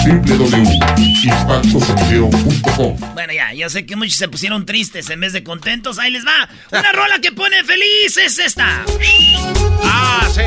www.impactosonideo.com 0.05 2.98
Bueno, 3.13 3.34
ya, 3.34 3.53
yo 3.53 3.70
sé 3.70 3.86
que 3.86 3.96
muchos 3.96 4.15
se 4.15 4.27
pusieron 4.27 4.65
tristes 4.65 5.08
en 5.10 5.20
vez 5.20 5.34
de 5.34 5.43
contentos. 5.43 6.00
Ahí 6.00 6.10
les 6.12 6.25
va. 6.25 6.50
Una 6.72 6.91
rola 6.91 7.20
que 7.20 7.31
pone 7.31 7.63
feliz 7.63 8.17
es 8.17 8.39
esta. 8.39 8.84
Ah, 9.84 10.27
sí. 10.34 10.41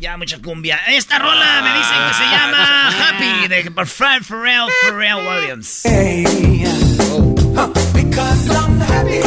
Ya, 0.00 0.16
mucha 0.16 0.38
cumbia. 0.38 0.78
Esta 0.88 1.18
rola 1.18 1.62
me 1.62 1.72
dicen 1.78 1.96
que 2.08 2.14
se 2.14 2.24
llama 2.24 2.88
Happy 2.88 3.48
de 3.48 3.86
Fred 3.86 4.22
Pharrell, 4.22 4.68
Pharrell 4.82 5.16
Williams. 5.26 5.82
Because 7.94 8.50
I'm 8.50 8.80
happy. 8.80 9.22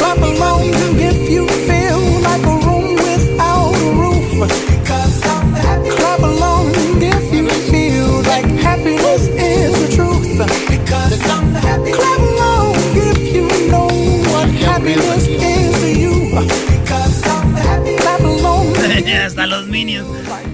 Hasta 19.29 19.45
los 19.45 19.67
minions. 19.67 20.07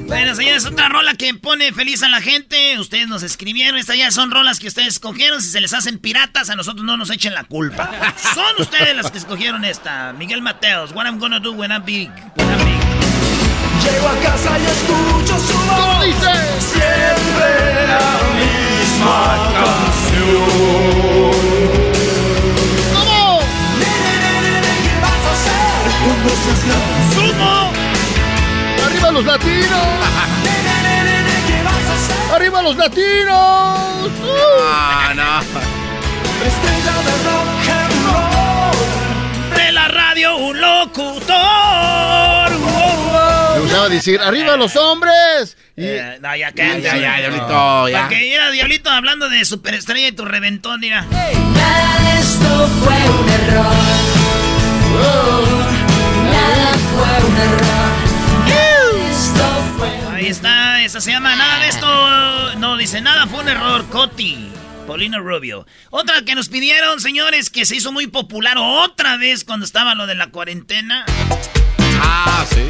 Bueno, 0.05 0.35
señores, 0.35 0.65
otra 0.65 0.89
rola 0.89 1.15
que 1.15 1.33
pone 1.33 1.71
feliz 1.71 2.03
a 2.03 2.09
la 2.09 2.19
gente. 2.19 2.77
Ustedes 2.77 3.07
nos 3.07 3.23
escribieron. 3.23 3.79
Estas 3.79 3.95
ya 3.97 4.11
son 4.11 4.31
rolas 4.31 4.59
que 4.59 4.67
ustedes 4.67 4.89
escogieron. 4.89 5.41
Si 5.41 5.47
se 5.49 5.61
les 5.61 5.73
hacen 5.73 5.97
piratas, 5.97 6.49
a 6.49 6.57
nosotros 6.57 6.85
no 6.85 6.97
nos 6.97 7.09
echen 7.09 7.33
la 7.33 7.45
culpa. 7.45 7.89
Son 8.33 8.43
ustedes 8.59 8.93
los 8.97 9.09
que 9.11 9.17
escogieron 9.17 9.63
esta. 9.63 10.11
Miguel 10.11 10.41
Mateos, 10.41 10.91
What 10.91 11.05
I'm 11.05 11.19
Gonna 11.19 11.39
Do 11.39 11.53
When 11.53 11.71
I'm 11.71 11.85
Big. 11.85 12.09
When 12.35 12.49
I'm 12.49 12.65
big. 12.65 12.81
Llego 13.81 14.09
a 14.09 14.19
casa 14.21 14.59
y 14.59 14.65
escucho 14.65 15.39
su 15.39 15.53
voz. 15.53 15.79
¿Cómo 15.79 16.03
dice? 16.03 16.33
Siempre 16.59 17.87
la 17.87 18.19
misma 18.35 19.53
canción. 19.53 20.51
¿Cómo? 22.93 23.39
¿Qué 23.79 24.99
vas 25.01 25.25
a 25.25 25.31
hacer. 25.31 25.85
¡Arriba 29.05 29.11
los 29.21 29.25
latinos! 29.25 29.69
¡Arriba 32.33 32.61
los 32.63 32.75
latinos! 32.75 34.09
Ah, 34.67 35.13
no. 35.15 35.41
Estrella 36.43 37.03
de 37.03 37.11
rock 37.23 37.69
and 37.69 38.05
roll. 38.07 38.75
De 39.57 39.71
la 39.73 39.87
radio, 39.89 40.37
un 40.37 40.59
locutor. 40.59 41.35
Me 43.53 43.59
gustaba 43.61 43.89
decir, 43.89 44.19
¡arriba 44.19 44.57
los 44.57 44.75
hombres! 44.75 45.55
Y 45.77 45.85
Eh, 45.85 46.17
no, 46.19 46.35
ya 46.35 46.51
cállate. 46.51 46.81
Ya, 46.81 46.97
ya, 46.97 47.17
Diablito, 47.19 47.89
ya. 47.89 47.97
Para 47.97 48.09
que 48.09 48.33
era 48.33 48.49
Diablito 48.49 48.89
hablando 48.89 49.29
de 49.29 49.45
superestrella 49.45 50.07
y 50.07 50.13
tu 50.13 50.25
reventón, 50.25 50.79
mira. 50.79 51.03
Nada 51.03 51.99
de 51.99 52.19
esto 52.21 52.67
fue 52.83 52.95
un 52.95 53.29
error. 53.29 53.67
Oh, 54.97 55.43
nada 56.31 56.71
fue 56.73 57.19
un 57.29 57.37
error. 57.37 57.84
Ahí 60.25 60.31
está, 60.31 60.81
esa 60.81 61.01
se 61.01 61.11
llama 61.11 61.35
Nada 61.35 61.59
de 61.59 61.67
esto. 61.67 62.55
No, 62.57 62.77
dice 62.77 62.99
nada, 62.99 63.27
fue 63.27 63.41
un 63.41 63.47
error, 63.47 63.85
Coti. 63.91 64.49
Paulino 64.87 65.19
Rubio. 65.19 65.67
Otra 65.91 66.23
que 66.23 66.33
nos 66.33 66.49
pidieron, 66.49 66.99
señores, 66.99 67.51
que 67.51 67.63
se 67.63 67.75
hizo 67.75 67.91
muy 67.91 68.07
popular 68.07 68.57
otra 68.57 69.17
vez 69.17 69.43
cuando 69.43 69.67
estaba 69.67 69.93
lo 69.93 70.07
de 70.07 70.15
la 70.15 70.31
cuarentena. 70.31 71.05
Ah, 72.01 72.43
sí. 72.49 72.61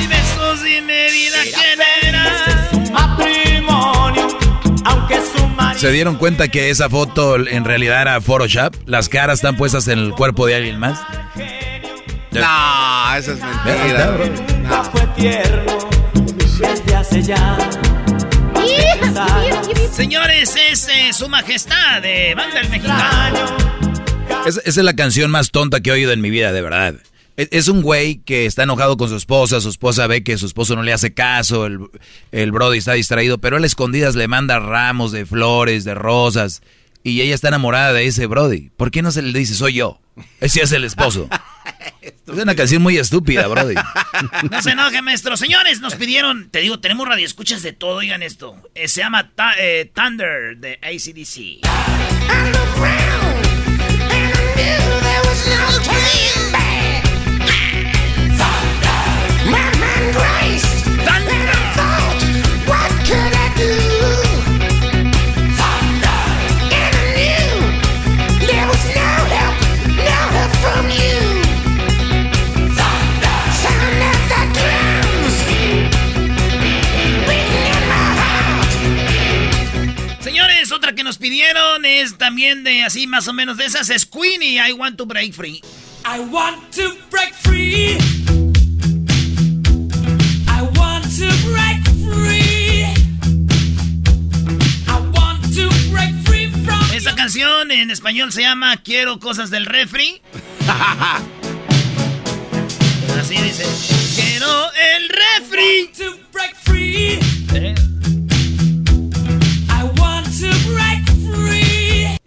Dime 0.00 0.22
sos 0.34 0.62
dime 0.62 1.10
vida 1.10 1.38
quién 1.42 1.80
era. 2.08 2.70
Matrimonio, 2.92 4.38
aunque 4.86 5.16
su 5.16 5.46
marido. 5.48 5.78
¿Se 5.78 5.92
dieron 5.92 6.16
cuenta 6.16 6.48
que 6.48 6.70
esa 6.70 6.88
foto 6.88 7.36
en 7.36 7.66
realidad 7.66 8.00
era 8.00 8.22
Photoshop? 8.22 8.74
Las 8.86 9.10
caras 9.10 9.40
están 9.40 9.58
puestas 9.58 9.86
en 9.88 9.98
el 9.98 10.12
cuerpo 10.12 10.46
de 10.46 10.54
alguien 10.54 10.78
más. 10.78 10.98
No, 12.32 13.16
eso 13.16 13.32
es 13.32 13.40
mentira. 13.40 14.10
bro. 14.12 14.26
Nunca 14.26 14.84
fue 14.84 15.06
tierno 15.16 15.78
hace 16.96 17.22
ya. 17.22 17.56
Señores, 19.92 20.54
es 20.70 20.88
eh, 20.88 21.12
su 21.12 21.28
majestad 21.28 22.02
de 22.02 22.34
Banda 22.34 22.60
el 22.60 22.68
Mexicano. 22.70 23.38
Es- 24.46 24.56
esa 24.64 24.80
es 24.80 24.84
la 24.84 24.94
canción 24.94 25.30
más 25.30 25.50
tonta 25.50 25.80
que 25.80 25.90
he 25.90 25.92
oído 25.92 26.12
en 26.12 26.20
mi 26.20 26.30
vida, 26.30 26.52
de 26.52 26.62
verdad. 26.62 26.94
Es, 27.36 27.48
es 27.52 27.68
un 27.68 27.82
güey 27.82 28.16
que 28.18 28.46
está 28.46 28.62
enojado 28.64 28.96
con 28.96 29.08
su 29.08 29.16
esposa, 29.16 29.60
su 29.60 29.68
esposa 29.70 30.06
ve 30.06 30.22
que 30.22 30.36
su 30.38 30.46
esposo 30.46 30.76
no 30.76 30.82
le 30.82 30.92
hace 30.92 31.12
caso, 31.14 31.66
el, 31.66 31.78
el 32.32 32.52
Brody 32.52 32.78
está 32.78 32.92
distraído, 32.92 33.38
pero 33.38 33.56
él 33.56 33.64
a 33.64 33.66
escondidas 33.66 34.14
le 34.14 34.28
manda 34.28 34.58
ramos 34.58 35.10
de 35.12 35.26
flores, 35.26 35.84
de 35.84 35.94
rosas, 35.94 36.62
y 37.02 37.20
ella 37.22 37.34
está 37.34 37.48
enamorada 37.48 37.92
de 37.92 38.06
ese 38.06 38.26
Brody. 38.26 38.70
¿Por 38.76 38.90
qué 38.90 39.02
no 39.02 39.10
se 39.10 39.22
le 39.22 39.38
dice 39.38 39.54
soy 39.54 39.74
yo? 39.74 40.00
Ese 40.40 40.62
es 40.62 40.72
el 40.72 40.84
esposo. 40.84 41.28
es 42.02 42.12
una 42.26 42.54
canción 42.54 42.82
muy 42.82 42.98
estúpida, 42.98 43.46
Brody. 43.46 43.74
No 44.50 44.62
se 44.62 44.72
enoje, 44.72 45.00
maestro. 45.02 45.36
Señores, 45.36 45.80
nos 45.80 45.94
pidieron, 45.94 46.50
te 46.50 46.60
digo, 46.60 46.80
tenemos 46.80 47.08
radioescuchas 47.08 47.62
de 47.62 47.72
todo, 47.72 47.96
oigan 47.96 48.22
esto. 48.22 48.56
Eh, 48.74 48.88
se 48.88 49.00
llama 49.00 49.32
eh, 49.58 49.90
Thunder 49.94 50.56
de 50.58 50.78
ACDC. 50.82 51.60
Pidieron 81.20 81.84
es 81.84 82.18
también 82.18 82.64
de 82.64 82.82
así 82.82 83.06
más 83.06 83.28
o 83.28 83.32
menos 83.32 83.56
de 83.58 83.66
esas 83.66 83.88
es 83.90 84.04
Queenie, 84.06 84.60
I 84.68 84.72
Want 84.72 84.96
to 84.96 85.06
Break 85.06 85.32
Free. 85.34 85.62
I 86.04 86.18
want 86.18 86.72
to 86.74 86.96
break 87.10 87.32
free. 87.34 87.96
I 90.48 90.62
want 90.76 91.04
to 91.18 91.28
break 91.46 91.84
free. 92.02 92.86
I 94.88 94.98
want 95.12 95.44
to 95.54 95.68
break 95.92 96.14
free 96.24 96.48
from 96.64 96.80
Esta 96.94 97.14
canción 97.14 97.70
en 97.70 97.90
español 97.90 98.32
se 98.32 98.40
llama 98.40 98.78
Quiero 98.78 99.20
cosas 99.20 99.50
del 99.50 99.66
refri. 99.66 100.22
Así 103.20 103.36
dice. 103.36 103.66
Quiero 104.16 104.70
el 104.96 105.10
refri. 105.10 105.90
to 105.98 106.16
break 106.32 106.56
free. 106.64 107.18
Eh, 107.52 107.74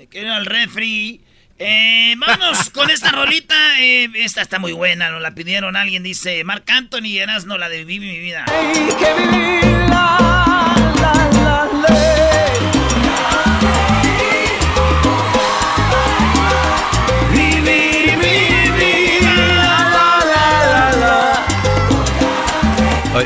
free. 0.04 0.08
Quiero 0.10 0.38
el 0.38 0.46
refri. 0.46 1.22
Eh, 1.60 2.16
vámonos 2.18 2.70
con 2.74 2.90
esta 2.90 3.12
rolita. 3.12 3.80
eh, 3.80 4.10
esta 4.16 4.42
está 4.42 4.60
muy 4.60 4.72
buena, 4.74 5.10
nos 5.10 5.22
la 5.22 5.34
pidieron. 5.34 5.76
Alguien 5.76 6.04
dice, 6.04 6.44
Marc 6.44 6.70
Anthony, 6.70 7.20
no 7.46 7.58
la 7.58 7.70
de 7.70 7.86
Viví 7.86 8.00
mi 8.06 8.20
vida. 8.20 8.46
Hay 8.48 8.88
que 8.88 9.14
vivir 9.22 9.64
la, 9.90 10.76
la, 11.00 11.70
la 11.82 12.13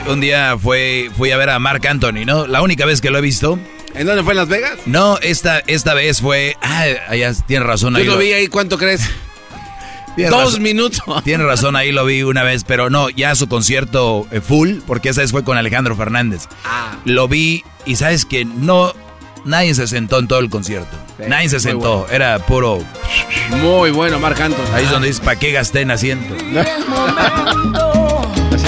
un 0.07 0.19
día 0.21 0.57
fue, 0.61 1.09
fui 1.17 1.31
a 1.31 1.37
ver 1.37 1.49
a 1.49 1.59
Mark 1.59 1.85
Anthony, 1.87 2.25
¿no? 2.25 2.47
La 2.47 2.61
única 2.61 2.85
vez 2.85 3.01
que 3.01 3.09
lo 3.09 3.17
he 3.17 3.21
visto. 3.21 3.57
¿En 3.93 4.05
dónde 4.05 4.23
fue? 4.23 4.33
¿En 4.33 4.37
Las 4.37 4.47
Vegas? 4.47 4.73
No, 4.85 5.17
esta, 5.21 5.59
esta 5.67 5.93
vez 5.93 6.21
fue. 6.21 6.55
Ah, 6.61 6.85
allá 7.09 7.33
tiene 7.45 7.65
razón 7.65 7.93
Yo 7.93 7.99
ahí. 7.99 8.05
lo 8.05 8.17
vi 8.17 8.33
ahí, 8.33 8.47
¿cuánto 8.47 8.77
crees? 8.77 9.01
Dos 10.17 10.31
razón- 10.31 10.61
minutos. 10.63 11.23
Tiene 11.23 11.43
razón, 11.43 11.75
ahí 11.75 11.91
lo 11.91 12.03
vi 12.05 12.23
una 12.23 12.43
vez, 12.43 12.63
pero 12.63 12.89
no, 12.89 13.09
ya 13.09 13.35
su 13.35 13.47
concierto 13.47 14.27
eh, 14.31 14.41
full, 14.41 14.79
porque 14.85 15.09
esa 15.09 15.21
vez 15.21 15.31
fue 15.31 15.43
con 15.43 15.57
Alejandro 15.57 15.95
Fernández. 15.95 16.47
Ah. 16.65 16.95
Lo 17.05 17.27
vi 17.27 17.63
y 17.85 17.95
sabes 17.97 18.25
que 18.25 18.43
no, 18.43 18.93
nadie 19.45 19.73
se 19.75 19.87
sentó 19.87 20.17
en 20.19 20.27
todo 20.27 20.39
el 20.39 20.49
concierto. 20.49 20.95
Sí, 21.17 21.23
nadie 21.27 21.49
se 21.49 21.59
sentó, 21.59 21.99
bueno. 21.99 22.13
era 22.13 22.39
puro. 22.39 22.79
Muy 23.61 23.91
bueno, 23.91 24.19
Marc 24.19 24.39
Anthony. 24.41 24.63
Ahí 24.73 24.85
es 24.85 24.91
donde 24.91 25.07
dices, 25.07 25.23
¿para 25.23 25.37
qué 25.39 25.51
gasté 25.51 25.81
en 25.81 25.91
asiento? 25.91 26.35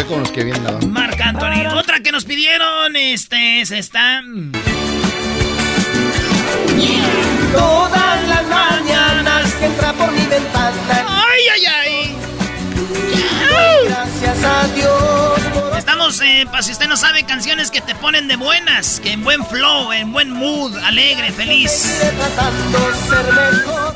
Con 0.09 0.21
los 0.21 0.31
que 0.31 0.43
vienen 0.43 0.63
la 0.63 0.71
Marc 0.87 1.21
Anthony. 1.21 1.67
Otra 1.77 1.99
que 1.99 2.11
nos 2.11 2.25
pidieron, 2.25 2.95
este, 2.95 3.61
es 3.61 3.69
esta. 3.69 4.23
Todas 7.53 8.27
las 8.27 8.47
mañanas 8.47 9.53
que 9.53 9.65
entra 9.67 9.93
por 9.93 10.11
mi 10.11 10.25
ventana. 10.25 10.73
¡Ay, 10.89 11.41
ay, 11.53 11.65
ay! 11.65 12.15
Gracias 13.87 14.43
a 14.43 14.67
Dios 14.69 15.38
Estamos, 15.79 16.21
eh, 16.21 16.45
para 16.51 16.61
si 16.61 16.73
usted 16.73 16.89
no 16.89 16.97
sabe, 16.97 17.23
canciones 17.23 17.71
que 17.71 17.79
te 17.79 17.95
ponen 17.95 18.27
de 18.27 18.35
buenas, 18.35 18.99
que 18.99 19.13
en 19.13 19.23
buen 19.23 19.45
flow, 19.45 19.93
en 19.93 20.11
buen 20.11 20.29
mood, 20.29 20.77
alegre, 20.77 21.31
feliz. 21.31 22.01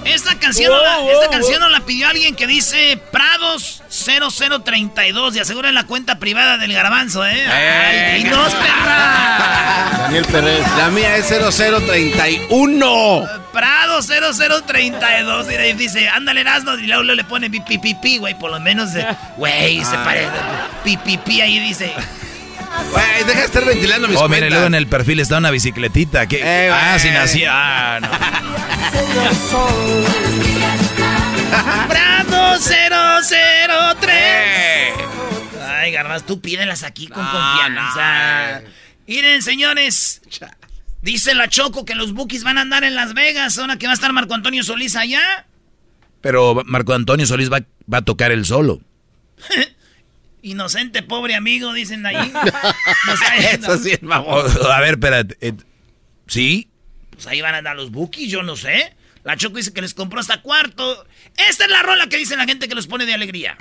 Esta 0.06 0.40
canción, 0.40 0.72
no 0.72 0.82
la, 0.82 1.12
esta 1.12 1.30
canción 1.30 1.70
la 1.70 1.82
pidió 1.82 2.08
alguien 2.08 2.38
que 2.38 2.48
dice 2.48 2.98
Prados 3.12 3.84
0032 3.90 5.36
y 5.36 5.40
asegura 5.40 5.68
en 5.68 5.76
la 5.76 5.86
cuenta 5.86 6.20
privada 6.20 6.58
del 6.58 6.72
garbanzo, 6.72 7.26
¿eh? 7.26 7.46
¡Ay, 7.48 8.24
dinos, 8.24 8.54
perra! 8.54 9.98
Daniel 10.04 10.26
Pérez. 10.32 10.66
La 10.78 10.90
mía 10.90 11.18
es 11.18 11.28
0031. 11.28 13.43
Prado 13.54 14.02
0032 14.02 15.52
y 15.52 15.56
ahí 15.56 15.74
dice, 15.74 16.10
ándale 16.10 16.42
Erasmo 16.42 16.74
y 16.74 16.88
luego 16.88 17.04
le 17.04 17.24
pone 17.24 17.50
pipi 17.50 17.78
pipi, 17.78 18.18
güey, 18.18 18.38
por 18.38 18.52
lo 18.52 18.60
menos, 18.60 18.94
eh, 18.96 19.06
güey, 19.38 19.84
se 19.86 19.96
Ah. 19.96 20.04
parece, 20.04 20.98
pipi 21.06 21.40
ahí 21.42 21.60
dice. 21.60 21.94
Güey, 22.92 23.24
deja 23.28 23.40
de 23.42 23.46
estar 23.46 23.64
ventilando 23.66 24.08
mis 24.08 24.18
Oh, 24.18 24.28
mire, 24.28 24.50
luego 24.50 24.66
en 24.66 24.74
el 24.74 24.88
perfil 24.88 25.20
está 25.20 25.38
una 25.38 25.52
bicicletita. 25.52 26.26
¿qué? 26.26 26.42
Eh, 26.44 26.72
ah, 26.72 26.88
güey. 26.90 27.00
si 27.00 27.12
nacía. 27.12 27.52
Ah, 27.54 28.00
no. 28.00 28.10
Prado 31.88 32.58
003. 32.60 34.10
Eh. 34.12 34.94
Ay, 35.68 35.92
Garbanzo, 35.92 36.26
tú 36.26 36.42
pídelas 36.42 36.82
aquí 36.84 37.08
con 37.08 37.24
No, 37.24 37.32
confianza. 37.32 38.62
no, 38.62 38.68
Miren, 39.08 39.42
señores. 39.44 40.22
Dice 41.04 41.36
la 41.36 41.48
Choco 41.50 41.84
que 41.86 41.94
los 41.96 42.14
Bookies 42.14 42.44
van 42.44 42.58
a 42.58 42.62
andar 42.62 42.84
en 42.86 42.96
Las 42.96 43.14
Vegas. 43.14 43.58
Ahora 43.60 43.78
que 43.78 43.86
va 43.86 43.92
a 43.92 43.94
estar 43.94 44.12
Marco 44.14 44.34
Antonio 44.34 44.64
Solís 44.64 44.96
allá. 44.96 45.46
Pero 46.22 46.64
Marco 46.66 46.94
Antonio 46.94 47.26
Solís 47.28 47.52
va, 47.52 47.60
va 47.94 47.98
a 48.00 48.02
tocar 48.04 48.32
él 48.32 48.46
solo. 48.46 48.80
Inocente, 50.42 51.04
pobre 51.04 51.36
amigo, 51.36 51.72
dicen 51.74 52.06
ahí. 52.06 52.16
No. 52.34 53.14
Eso 53.38 53.78
sí 53.78 53.92
es 53.92 54.00
O- 54.02 54.06
mamón. 54.06 54.46
a 54.72 54.80
ver, 54.80 54.92
espérate. 54.94 55.38
eh, 55.42 55.54
¿Sí? 56.28 56.70
Pues 57.12 57.28
ahí 57.28 57.42
van 57.42 57.56
a 57.56 57.58
andar 57.60 57.76
los 57.76 57.92
Bookies, 57.92 58.32
yo 58.32 58.42
no 58.44 58.56
sé. 58.56 58.96
La 59.26 59.36
Choco 59.38 59.58
dice 59.58 59.74
que 59.74 59.82
les 59.82 59.94
compró 59.94 60.20
hasta 60.22 60.42
cuarto. 60.42 61.06
Esta 61.50 61.66
es 61.66 61.70
la 61.70 61.82
rola 61.84 62.08
que 62.08 62.18
dice 62.18 62.36
la 62.38 62.46
gente 62.46 62.68
que 62.70 62.76
los 62.76 62.88
pone 62.88 63.06
de 63.06 63.14
alegría. 63.14 63.56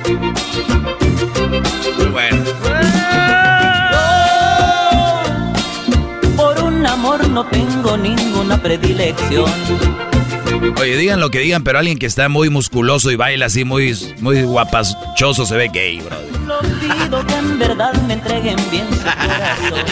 Muy 1.96 2.06
bueno. 2.06 2.44
Amor 7.02 7.28
no 7.30 7.44
tengo 7.46 7.96
ninguna 7.96 8.62
predilección. 8.62 9.50
Oye, 10.80 10.96
digan 10.96 11.18
lo 11.18 11.30
que 11.30 11.40
digan, 11.40 11.64
pero 11.64 11.80
alguien 11.80 11.98
que 11.98 12.06
está 12.06 12.28
muy 12.28 12.48
musculoso 12.48 13.10
y 13.10 13.16
baila 13.16 13.46
así 13.46 13.64
muy, 13.64 13.98
muy 14.20 14.42
guapachoso 14.42 15.44
se 15.44 15.56
ve 15.56 15.68
gay, 15.72 16.00
bro. 16.00 16.16
Lo 16.46 16.60
pido 16.60 17.26
que 17.26 17.34
en 17.34 17.58
verdad 17.58 17.92
me 18.02 18.14
entreguen 18.14 18.56
bien 18.70 18.86
su 18.94 19.02
corazón. 19.02 19.84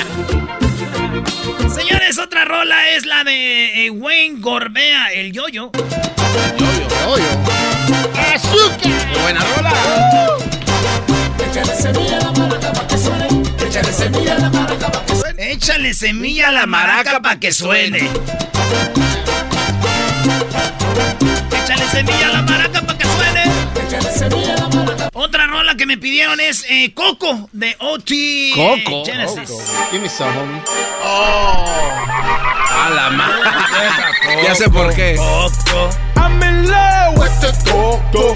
Señores, 1.74 2.16
otra 2.18 2.44
rola 2.44 2.90
es 2.90 3.06
la 3.06 3.24
de 3.24 3.86
eh, 3.86 3.90
Wayne 3.90 4.38
Gorbea, 4.40 5.12
el 5.12 5.32
yoyo. 5.32 5.72
Muy 6.60 7.22
buena 9.20 9.40
rola. 9.56 9.72
Échale 11.44 11.74
semilla 11.74 12.18
a 14.36 14.38
la 14.38 14.50
maraca 14.50 15.09
para 17.22 17.40
que 17.40 17.52
suene. 17.52 17.98
Échale 21.64 21.84
semilla 21.88 22.28
a 22.28 22.32
la 22.32 22.42
maraca 22.42 22.82
para 22.82 22.98
que 22.98 23.06
suene. 23.06 23.44
Otra 25.14 25.46
rola 25.46 25.74
que 25.76 25.86
me 25.86 25.96
pidieron 25.96 26.40
es 26.40 26.66
eh, 26.68 26.92
Coco 26.94 27.48
de 27.52 27.74
OT 27.78 28.10
Coco. 28.54 29.04
Genesis. 29.06 29.50
Give 29.90 30.02
me 30.02 30.08
some, 30.08 30.30
homie. 30.38 30.60
A 31.02 32.90
la 32.94 33.10
madre. 33.10 33.50
Ya 34.44 34.54
sé 34.54 34.68
por 34.70 34.94
qué. 34.94 35.16
Coco. 35.16 35.90
I'm 36.16 36.42
in 36.42 36.68
love 36.68 37.18
with 37.18 37.40
the 37.40 37.52
coco. 37.70 38.34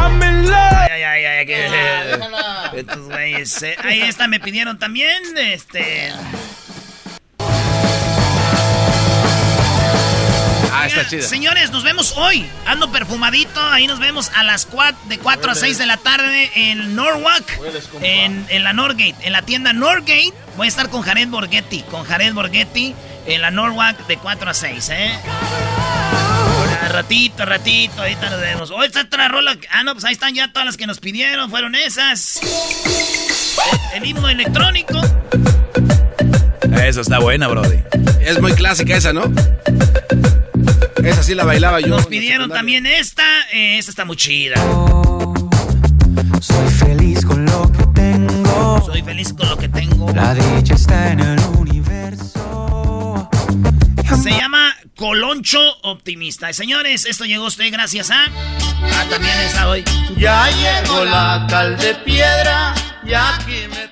I'm 0.00 0.22
in 0.22 0.46
love. 0.46 0.88
Ay, 0.90 1.02
ay, 1.02 1.24
ay, 1.24 1.46
que- 1.46 2.20
Estos 2.80 2.98
güeyes, 3.08 3.62
eh, 3.62 3.76
Ahí 3.84 4.02
esta 4.02 4.26
me 4.28 4.40
pidieron 4.40 4.78
también. 4.78 5.22
Este. 5.36 6.12
Ah, 10.72 10.86
está 10.86 11.06
chida. 11.06 11.22
Señores, 11.22 11.70
nos 11.72 11.82
vemos 11.84 12.14
hoy. 12.16 12.46
Ando 12.66 12.90
perfumadito. 12.90 13.60
Ahí 13.60 13.86
nos 13.86 13.98
vemos 13.98 14.30
a 14.34 14.42
las 14.44 14.66
4, 14.66 14.98
de 15.08 15.18
4 15.18 15.50
a 15.50 15.54
6 15.54 15.78
de 15.78 15.86
la 15.86 15.96
tarde 15.98 16.50
en 16.54 16.94
Norwalk. 16.96 17.58
En, 18.00 18.46
en 18.48 18.64
la 18.64 18.72
Norgate. 18.72 19.16
En 19.22 19.32
la 19.32 19.42
tienda 19.42 19.72
Norgate. 19.72 20.32
Voy 20.56 20.66
a 20.66 20.68
estar 20.68 20.88
con 20.88 21.02
Jared 21.02 21.28
Borghetti. 21.28 21.82
Con 21.90 22.04
Jared 22.04 22.32
Borghetti 22.32 22.94
en 23.26 23.42
la 23.42 23.50
Norwalk 23.50 24.06
de 24.06 24.16
4 24.16 24.50
a 24.50 24.54
6, 24.54 24.88
¿eh? 24.90 25.18
Ahora, 26.82 26.92
ratito, 27.02 27.44
ratito. 27.44 28.00
Ahorita 28.02 28.30
nos 28.30 28.40
vemos. 28.40 28.70
Hoy 28.70 28.86
está 28.86 29.02
otra 29.02 29.28
rola. 29.28 29.56
Ah, 29.70 29.82
no, 29.84 29.92
pues 29.94 30.04
ahí 30.04 30.12
están 30.12 30.34
ya 30.34 30.52
todas 30.52 30.66
las 30.66 30.76
que 30.76 30.86
nos 30.86 30.98
pidieron. 31.00 31.50
Fueron 31.50 31.74
esas. 31.74 32.40
El 33.94 34.04
himno 34.06 34.28
electrónico. 34.28 35.00
Esa 36.82 37.00
está 37.00 37.18
buena, 37.18 37.48
brody. 37.48 37.78
Es 38.20 38.40
muy 38.40 38.52
clásica 38.52 38.96
esa, 38.96 39.12
¿no? 39.12 39.24
Esa 41.04 41.22
sí 41.22 41.34
la 41.34 41.44
bailaba 41.44 41.80
yo. 41.80 41.88
Nos 41.88 42.06
pidieron 42.06 42.50
también 42.50 42.86
esta. 42.86 43.24
eh, 43.52 43.78
esta 43.78 43.90
está 43.90 44.04
muy 44.04 44.16
chida. 44.16 44.56
Soy 46.40 46.68
feliz 46.78 47.24
con 47.24 47.44
lo 47.46 47.70
que 47.72 47.84
tengo. 47.94 48.82
Soy 48.86 49.02
feliz 49.02 49.32
con 49.32 49.48
lo 49.48 49.56
que 49.56 49.68
tengo. 49.68 50.10
La 50.12 50.34
dicha 50.34 50.74
está 50.74 51.12
en 51.12 51.20
el 51.20 51.38
universo. 51.58 53.28
Se 54.22 54.30
llama 54.30 54.59
Coloncho 55.00 55.58
Optimista. 55.80 56.50
Y 56.50 56.52
señores, 56.52 57.06
esto 57.06 57.24
llegó 57.24 57.44
a 57.44 57.48
usted 57.48 57.72
gracias 57.72 58.10
a. 58.10 58.26
Ah, 58.26 59.06
también 59.08 59.34
está 59.40 59.66
hoy. 59.70 59.82
Ya 60.18 60.50
llegó 60.50 61.06
la 61.06 61.46
cal 61.48 61.74
de 61.78 61.94
piedra, 61.94 62.74
ya 63.06 63.38
que 63.46 63.66
me 63.68 63.88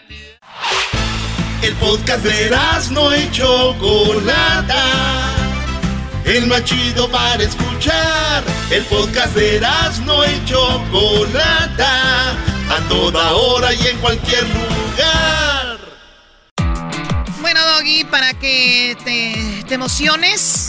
El 1.67 1.75
podcast 1.77 2.23
de 2.23 2.55
no 2.91 3.17
y 3.17 3.31
Chocolata. 3.31 4.85
El 6.27 6.47
más 6.47 6.63
chido 6.65 7.11
para 7.11 7.43
escuchar. 7.43 8.45
El 8.71 8.85
podcast 8.85 9.35
de 9.35 9.67
no 10.05 10.27
y 10.27 10.45
Chocolata. 10.45 12.33
A 12.69 12.87
toda 12.87 13.33
hora 13.33 13.73
y 13.73 13.87
en 13.87 13.97
cualquier 13.97 14.43
lugar. 14.43 15.79
Bueno, 17.41 17.61
Doggy, 17.67 18.05
para 18.05 18.35
que 18.35 18.95
te, 19.05 19.65
te 19.67 19.75
emociones, 19.75 20.68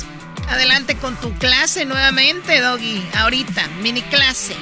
adelante 0.49 0.95
con 0.95 1.15
tu 1.15 1.33
clase 1.33 1.85
nuevamente, 1.85 2.59
Doggy. 2.59 3.01
Ahorita, 3.13 3.67
mini 3.81 4.01
clase. 4.01 4.55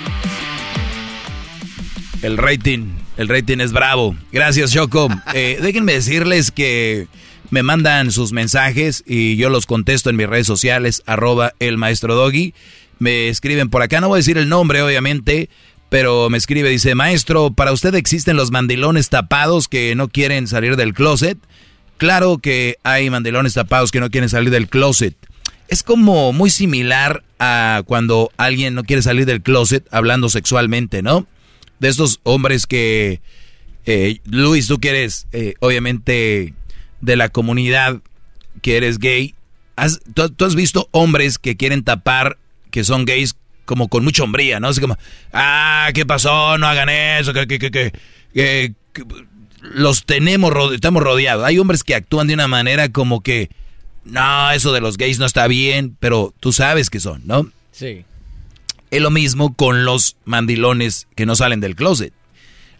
El 2.21 2.37
rating, 2.37 2.93
el 3.17 3.27
rating 3.27 3.59
es 3.59 3.71
bravo. 3.71 4.15
Gracias, 4.31 4.71
Choco. 4.71 5.09
Eh, 5.33 5.59
déjenme 5.61 5.93
decirles 5.93 6.51
que 6.51 7.07
me 7.49 7.63
mandan 7.63 8.11
sus 8.11 8.31
mensajes 8.33 9.03
y 9.05 9.35
yo 9.37 9.49
los 9.49 9.65
contesto 9.65 10.09
en 10.09 10.15
mis 10.15 10.27
redes 10.27 10.47
sociales, 10.47 11.03
arroba 11.05 11.53
el 11.59 11.77
maestro 11.77 12.15
Doggy. 12.15 12.53
Me 12.99 13.29
escriben 13.29 13.69
por 13.69 13.81
acá, 13.81 14.01
no 14.01 14.07
voy 14.07 14.17
a 14.17 14.23
decir 14.23 14.37
el 14.37 14.49
nombre, 14.49 14.81
obviamente, 14.81 15.49
pero 15.89 16.29
me 16.29 16.37
escribe, 16.37 16.69
dice, 16.69 16.95
maestro, 16.95 17.51
¿para 17.51 17.71
usted 17.71 17.95
existen 17.95 18.35
los 18.35 18.51
mandilones 18.51 19.09
tapados 19.09 19.67
que 19.67 19.95
no 19.95 20.09
quieren 20.09 20.47
salir 20.47 20.75
del 20.75 20.93
closet? 20.93 21.37
Claro 21.97 22.39
que 22.39 22.77
hay 22.83 23.09
mandilones 23.09 23.53
tapados 23.53 23.91
que 23.91 23.99
no 23.99 24.09
quieren 24.09 24.29
salir 24.29 24.49
del 24.49 24.67
closet. 24.67 25.15
Es 25.67 25.83
como 25.83 26.33
muy 26.33 26.49
similar 26.49 27.23
a 27.39 27.83
cuando 27.85 28.31
alguien 28.37 28.73
no 28.75 28.83
quiere 28.83 29.01
salir 29.01 29.25
del 29.25 29.41
closet 29.41 29.85
hablando 29.91 30.29
sexualmente, 30.29 31.01
¿no? 31.01 31.27
De 31.79 31.89
estos 31.89 32.19
hombres 32.23 32.65
que 32.65 33.21
Eh, 33.89 34.19
Luis, 34.25 34.67
tú 34.67 34.79
que 34.79 34.89
eres, 34.89 35.27
eh, 35.31 35.53
obviamente, 35.61 36.53
de 36.99 37.15
la 37.15 37.29
comunidad 37.29 38.01
que 38.61 38.75
eres 38.75 38.99
gay, 38.99 39.33
¿has, 39.77 40.01
tú, 40.13 40.43
has 40.43 40.55
visto 40.55 40.89
hombres 40.91 41.39
que 41.39 41.55
quieren 41.55 41.85
tapar 41.85 42.37
que 42.69 42.83
son 42.83 43.05
gays 43.05 43.35
como 43.63 43.87
con 43.87 44.03
mucha 44.03 44.23
hombría, 44.23 44.59
¿no? 44.59 44.67
Así 44.67 44.81
como, 44.81 44.97
ah, 45.31 45.89
¿qué 45.93 46.05
pasó? 46.05 46.57
No 46.57 46.67
hagan 46.67 46.89
eso, 46.89 47.31
que, 47.31 47.47
que, 47.47 47.59
que, 47.59 47.93
que, 48.33 48.73
los 49.61 50.03
tenemos, 50.03 50.51
estamos 50.73 51.01
rodeados. 51.01 51.45
Hay 51.45 51.57
hombres 51.57 51.85
que 51.85 51.95
actúan 51.95 52.27
de 52.27 52.33
una 52.33 52.49
manera 52.49 52.89
como 52.89 53.21
que, 53.21 53.49
no, 54.09 54.51
eso 54.51 54.73
de 54.73 54.81
los 54.81 54.97
gays 54.97 55.19
no 55.19 55.25
está 55.25 55.47
bien, 55.47 55.95
pero 55.99 56.33
tú 56.39 56.53
sabes 56.53 56.89
que 56.89 56.99
son, 56.99 57.21
¿no? 57.25 57.49
Sí. 57.71 58.05
Es 58.89 59.01
lo 59.01 59.11
mismo 59.11 59.53
con 59.53 59.85
los 59.85 60.15
mandilones 60.25 61.07
que 61.15 61.25
no 61.25 61.35
salen 61.35 61.59
del 61.59 61.75
closet. 61.75 62.13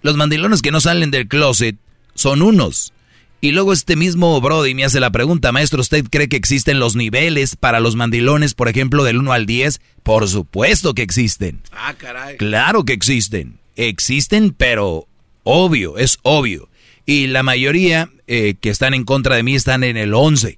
Los 0.02 0.16
mandilones 0.16 0.62
que 0.62 0.72
no 0.72 0.80
salen 0.80 1.12
del 1.12 1.28
closet 1.28 1.76
son 2.14 2.42
unos. 2.42 2.94
Y 3.40 3.52
luego 3.52 3.72
este 3.72 3.96
mismo 3.96 4.40
Brody 4.42 4.74
me 4.74 4.84
hace 4.84 5.00
la 5.00 5.12
pregunta, 5.12 5.52
maestro, 5.52 5.82
¿usted 5.82 6.06
cree 6.10 6.28
que 6.28 6.38
existen 6.38 6.80
los 6.80 6.96
niveles 6.96 7.56
para 7.56 7.80
los 7.80 7.96
mandilones, 7.96 8.56
por 8.56 8.68
ejemplo, 8.68 9.04
del 9.04 9.18
1 9.18 9.32
al 9.32 9.46
10? 9.46 9.80
Por 10.02 10.28
supuesto 10.28 10.96
que 10.96 11.04
existen. 11.04 11.62
Ah, 11.72 11.94
caray. 11.96 12.38
Claro 12.38 12.84
que 12.84 12.94
existen. 12.94 13.60
Existen, 13.76 14.56
pero 14.58 15.08
obvio, 15.44 16.00
es 16.00 16.18
obvio. 16.24 16.68
Y 17.06 17.28
la 17.28 17.44
mayoría 17.44 18.10
eh, 18.26 18.56
que 18.60 18.70
están 18.70 18.96
en 18.96 19.04
contra 19.04 19.36
de 19.36 19.44
mí 19.44 19.54
están 19.54 19.84
en 19.84 19.98
el 19.98 20.16
11. 20.16 20.58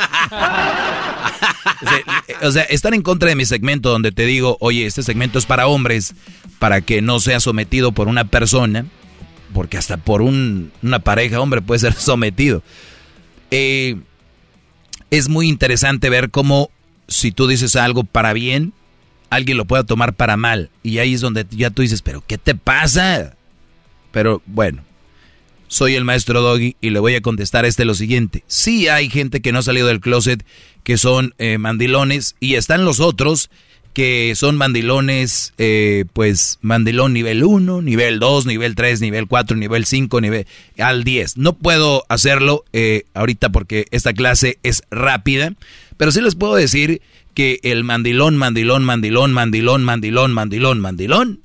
o 2.42 2.50
sea, 2.50 2.62
están 2.64 2.94
en 2.94 3.02
contra 3.02 3.28
de 3.28 3.36
mi 3.36 3.44
segmento 3.44 3.90
donde 3.90 4.12
te 4.12 4.26
digo, 4.26 4.56
oye, 4.60 4.86
este 4.86 5.02
segmento 5.02 5.38
es 5.38 5.46
para 5.46 5.66
hombres, 5.66 6.14
para 6.58 6.80
que 6.80 7.02
no 7.02 7.20
sea 7.20 7.40
sometido 7.40 7.92
por 7.92 8.08
una 8.08 8.24
persona, 8.24 8.86
porque 9.52 9.78
hasta 9.78 9.96
por 9.96 10.22
una 10.22 10.98
pareja 11.00 11.40
hombre 11.40 11.62
puede 11.62 11.80
ser 11.80 11.92
sometido. 11.94 12.62
Eh, 13.50 13.96
es 15.10 15.28
muy 15.28 15.48
interesante 15.48 16.08
ver 16.08 16.30
cómo 16.30 16.70
si 17.08 17.32
tú 17.32 17.48
dices 17.48 17.74
algo 17.76 18.04
para 18.04 18.32
bien, 18.32 18.72
alguien 19.28 19.56
lo 19.56 19.64
pueda 19.64 19.84
tomar 19.84 20.14
para 20.14 20.36
mal. 20.36 20.70
Y 20.82 20.98
ahí 20.98 21.14
es 21.14 21.20
donde 21.20 21.46
ya 21.50 21.70
tú 21.70 21.82
dices, 21.82 22.02
pero 22.02 22.22
¿qué 22.26 22.38
te 22.38 22.54
pasa? 22.54 23.34
Pero 24.12 24.42
bueno, 24.46 24.82
soy 25.70 25.94
el 25.94 26.04
maestro 26.04 26.42
Doggy 26.42 26.76
y 26.80 26.90
le 26.90 26.98
voy 26.98 27.14
a 27.14 27.20
contestar 27.20 27.64
a 27.64 27.68
este 27.68 27.84
lo 27.84 27.94
siguiente. 27.94 28.42
Sí 28.48 28.88
hay 28.88 29.08
gente 29.08 29.40
que 29.40 29.52
no 29.52 29.60
ha 29.60 29.62
salido 29.62 29.86
del 29.86 30.00
closet 30.00 30.44
que 30.82 30.98
son 30.98 31.32
eh, 31.38 31.58
mandilones 31.58 32.34
y 32.40 32.56
están 32.56 32.84
los 32.84 32.98
otros 32.98 33.50
que 33.92 34.34
son 34.34 34.56
mandilones, 34.56 35.54
eh, 35.58 36.06
pues 36.12 36.58
mandilón 36.60 37.12
nivel 37.12 37.44
1, 37.44 37.82
nivel 37.82 38.18
2, 38.18 38.46
nivel 38.46 38.74
3, 38.74 39.00
nivel 39.00 39.28
4, 39.28 39.56
nivel 39.56 39.86
5, 39.86 40.20
nivel 40.20 40.46
al 40.78 41.04
10. 41.04 41.36
No 41.36 41.56
puedo 41.56 42.04
hacerlo 42.08 42.64
eh, 42.72 43.04
ahorita 43.14 43.50
porque 43.50 43.86
esta 43.92 44.12
clase 44.12 44.58
es 44.64 44.82
rápida, 44.90 45.54
pero 45.96 46.10
sí 46.10 46.20
les 46.20 46.34
puedo 46.34 46.56
decir 46.56 47.00
que 47.32 47.60
el 47.62 47.84
mandilón, 47.84 48.36
mandilón, 48.36 48.84
mandilón, 48.84 49.32
mandilón, 49.32 49.84
mandilón, 49.84 50.32
mandilón, 50.32 50.80
mandilón, 50.80 51.40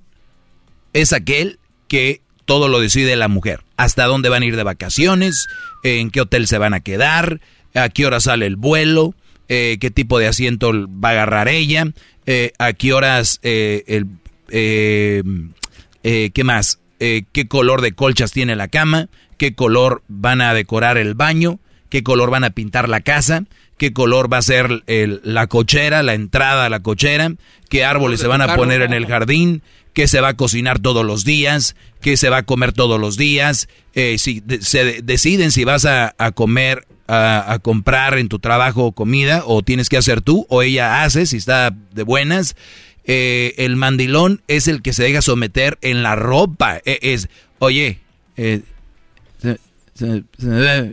es 0.93 1.13
aquel 1.13 1.59
que 1.87 2.21
todo 2.45 2.69
lo 2.69 2.79
decide 2.79 3.15
la 3.15 3.27
mujer. 3.27 3.64
Hasta 3.77 4.05
dónde 4.05 4.29
van 4.29 4.43
a 4.43 4.45
ir 4.45 4.55
de 4.55 4.63
vacaciones, 4.63 5.47
en 5.83 6.09
qué 6.09 6.21
hotel 6.21 6.47
se 6.47 6.57
van 6.57 6.73
a 6.73 6.79
quedar, 6.79 7.41
a 7.73 7.89
qué 7.89 8.05
hora 8.05 8.19
sale 8.19 8.45
el 8.45 8.55
vuelo, 8.55 9.15
eh, 9.47 9.77
qué 9.79 9.91
tipo 9.91 10.17
de 10.17 10.27
asiento 10.27 10.71
va 10.89 11.09
a 11.09 11.11
agarrar 11.11 11.47
ella, 11.47 11.85
eh, 12.25 12.51
a 12.57 12.73
qué 12.73 12.93
horas, 12.93 13.39
eh, 13.43 13.83
el, 13.87 14.07
qué 14.49 16.43
más, 16.43 16.79
qué 16.99 17.47
color 17.47 17.81
de 17.81 17.91
colchas 17.91 18.31
tiene 18.31 18.55
la 18.55 18.69
cama, 18.69 19.09
qué 19.37 19.53
color 19.53 20.03
van 20.07 20.41
a 20.41 20.53
decorar 20.53 20.97
el 20.97 21.13
baño, 21.13 21.59
qué 21.89 22.01
color 22.01 22.31
van 22.31 22.43
a 22.43 22.51
pintar 22.51 22.89
la 22.89 23.01
casa, 23.01 23.43
qué 23.77 23.93
color 23.93 24.31
va 24.31 24.37
a 24.37 24.41
ser 24.41 24.83
la 24.87 25.47
cochera, 25.47 26.03
la 26.03 26.13
entrada 26.13 26.65
a 26.65 26.69
la 26.69 26.81
cochera, 26.81 27.33
qué 27.69 27.83
árboles 27.83 28.19
se 28.19 28.27
van 28.27 28.41
a 28.41 28.55
poner 28.55 28.81
en 28.81 28.93
el 28.93 29.05
jardín, 29.05 29.61
qué 29.93 30.07
se 30.07 30.21
va 30.21 30.29
a 30.29 30.33
cocinar 30.35 30.79
todos 30.79 31.05
los 31.05 31.25
días, 31.25 31.75
qué 32.01 32.17
se 32.17 32.29
va 32.29 32.37
a 32.37 32.43
comer 32.43 32.73
todos 32.73 32.99
los 32.99 33.17
días, 33.17 33.67
eh, 33.93 34.17
si 34.17 34.43
se 34.59 35.01
deciden 35.01 35.51
si 35.51 35.63
vas 35.63 35.85
a, 35.85 36.13
comer, 36.33 36.85
a, 37.07 37.57
comprar 37.61 38.17
en 38.17 38.27
tu 38.27 38.39
trabajo 38.39 38.91
comida 38.91 39.43
o 39.45 39.63
tienes 39.63 39.89
que 39.89 39.97
hacer 39.97 40.21
tú 40.21 40.45
o 40.49 40.61
ella 40.61 41.03
hace 41.03 41.25
si 41.25 41.37
está 41.37 41.73
de 41.93 42.03
buenas. 42.03 42.55
Eh, 43.07 43.53
el 43.57 43.75
mandilón 43.75 44.41
es 44.47 44.67
el 44.67 44.81
que 44.81 44.91
se 44.91 45.03
deja 45.03 45.21
someter 45.21 45.77
en 45.81 46.03
la 46.03 46.15
ropa. 46.15 46.81
E, 46.85 46.99
es, 47.01 47.29
oye, 47.59 47.99
eh, 48.35 48.61
se, 49.93 50.23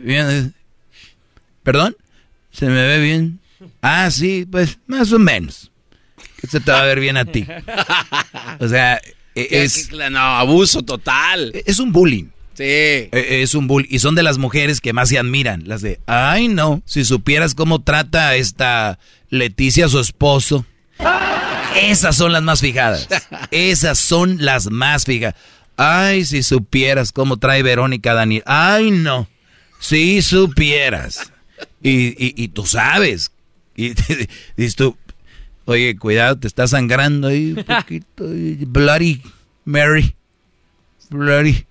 bien. 0.03 0.53
¿Perdón? 1.63 1.95
¿Se 2.53 2.67
me 2.67 2.87
ve 2.87 2.99
bien? 2.99 3.39
Ah, 3.81 4.09
sí, 4.11 4.47
pues 4.49 4.79
más 4.87 5.11
o 5.11 5.19
menos. 5.19 5.71
Se 6.49 6.59
te 6.59 6.71
va 6.71 6.81
a 6.81 6.85
ver 6.85 6.99
bien 6.99 7.17
a 7.17 7.25
ti. 7.25 7.45
O 8.59 8.67
sea, 8.67 9.01
es... 9.35 9.91
No, 9.91 10.19
abuso 10.19 10.83
total. 10.83 11.51
Es 11.65 11.79
un 11.79 11.91
bullying. 11.91 12.25
Sí. 12.53 12.63
E, 12.63 13.09
es 13.41 13.55
un 13.55 13.67
bullying. 13.67 13.89
Y 13.89 13.99
son 13.99 14.15
de 14.15 14.23
las 14.23 14.37
mujeres 14.37 14.79
que 14.79 14.93
más 14.93 15.09
se 15.09 15.17
admiran. 15.17 15.63
Las 15.65 15.81
de, 15.81 15.99
ay 16.05 16.47
no, 16.47 16.83
si 16.85 17.03
supieras 17.03 17.55
cómo 17.55 17.81
trata 17.81 18.29
a 18.29 18.35
esta 18.35 18.99
Leticia 19.29 19.89
su 19.89 19.99
esposo. 19.99 20.65
Esas 21.75 22.15
son 22.15 22.31
las 22.31 22.43
más 22.43 22.61
fijadas. 22.61 23.07
Esas 23.49 23.97
son 23.97 24.37
las 24.39 24.69
más 24.69 25.05
fijadas. 25.05 25.35
Ay, 25.75 26.23
si 26.25 26.43
supieras 26.43 27.11
cómo 27.11 27.37
trae 27.37 27.63
Verónica 27.63 28.13
Daniel. 28.13 28.43
Ay, 28.45 28.91
no. 28.91 29.27
Si 29.79 30.21
supieras. 30.21 31.32
Y, 31.81 32.13
y, 32.41 32.47
tú 32.49 32.65
sabes. 32.65 33.31
Y 33.75 33.89
dices 34.57 34.75
tú, 34.75 34.97
Oye, 35.65 35.95
cuidado, 35.97 36.37
te 36.37 36.47
está 36.47 36.67
sangrando 36.67 37.27
ahí 37.29 37.53
un 37.57 37.63
poquito. 37.63 38.25
Bloody 38.67 39.21
Mary. 39.65 40.15
Bloody. 41.09 41.65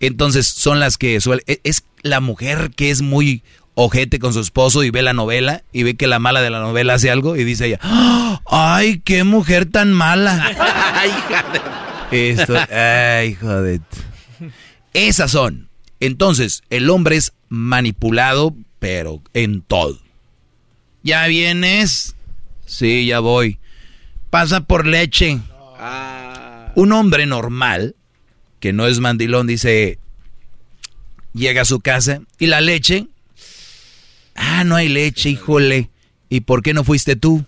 Entonces 0.00 0.46
son 0.46 0.80
las 0.80 0.98
que 0.98 1.20
suele. 1.20 1.42
E, 1.46 1.60
es 1.64 1.84
la 2.02 2.20
mujer 2.20 2.72
que 2.74 2.90
es 2.90 3.02
muy 3.02 3.42
ojete 3.74 4.18
con 4.18 4.32
su 4.32 4.40
esposo 4.40 4.84
y 4.84 4.90
ve 4.90 5.02
la 5.02 5.12
novela 5.12 5.62
y 5.72 5.82
ve 5.82 5.94
que 5.94 6.06
la 6.06 6.18
mala 6.18 6.42
de 6.42 6.50
la 6.50 6.60
novela 6.60 6.94
hace 6.94 7.10
algo 7.10 7.36
y 7.36 7.44
dice 7.44 7.66
ella, 7.66 7.80
¡ay, 8.46 9.00
qué 9.04 9.24
mujer 9.24 9.66
tan 9.66 9.92
mala! 9.92 10.52
¡Ay, 10.94 11.10
Esto, 12.10 12.54
ay, 12.70 13.34
joder. 13.34 13.80
Esas 14.92 15.30
son. 15.30 15.68
Entonces, 16.00 16.62
el 16.70 16.90
hombre 16.90 17.16
es 17.16 17.32
manipulado, 17.48 18.54
pero 18.84 19.22
en 19.32 19.62
todo. 19.62 19.98
Ya 21.02 21.26
vienes, 21.26 22.14
Sí, 22.66 23.06
ya 23.06 23.20
voy. 23.20 23.58
Pasa 24.28 24.60
por 24.60 24.86
leche. 24.86 25.40
Ah. 25.78 26.70
Un 26.74 26.92
hombre 26.92 27.24
normal, 27.24 27.96
que 28.60 28.74
no 28.74 28.86
es 28.86 29.00
mandilón, 29.00 29.46
dice, 29.46 29.98
llega 31.32 31.62
a 31.62 31.64
su 31.64 31.80
casa 31.80 32.20
y 32.38 32.44
la 32.44 32.60
leche. 32.60 33.06
Ah, 34.34 34.64
no 34.64 34.76
hay 34.76 34.90
leche, 34.90 35.30
híjole. 35.30 35.88
¿Y 36.28 36.40
por 36.40 36.62
qué 36.62 36.74
no 36.74 36.84
fuiste 36.84 37.16
tú? 37.16 37.46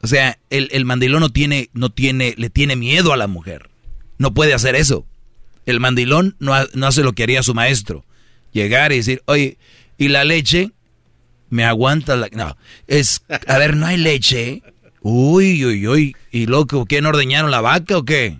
O 0.00 0.06
sea, 0.06 0.38
el, 0.48 0.84
mandilón 0.86 1.20
no 1.20 1.28
tiene, 1.28 1.68
no 1.74 1.90
tiene, 1.90 2.34
le 2.38 2.48
tiene 2.48 2.74
miedo 2.74 3.12
a 3.12 3.18
la 3.18 3.26
mujer. 3.26 3.68
No 4.16 4.32
puede 4.32 4.54
hacer 4.54 4.76
eso. 4.76 5.04
El 5.66 5.78
mandilón 5.78 6.36
no, 6.38 6.54
no 6.72 6.86
hace 6.86 7.02
lo 7.02 7.12
que 7.12 7.24
haría 7.24 7.42
su 7.42 7.52
maestro. 7.52 8.05
Llegar 8.56 8.92
y 8.92 8.96
decir, 8.96 9.22
oye, 9.26 9.58
¿y 9.98 10.08
la 10.08 10.24
leche? 10.24 10.72
me 11.50 11.64
aguanta 11.64 12.16
la... 12.16 12.28
No, 12.32 12.56
es... 12.86 13.22
A 13.46 13.58
ver, 13.58 13.76
no 13.76 13.86
hay 13.86 13.96
leche. 13.96 14.62
Uy, 15.00 15.64
uy, 15.64 15.86
uy. 15.86 16.16
¿Y 16.30 16.46
loco, 16.46 16.86
quién 16.86 17.06
ordeñaron 17.06 17.50
la 17.50 17.60
vaca 17.60 17.96
o 17.98 18.04
qué? 18.04 18.38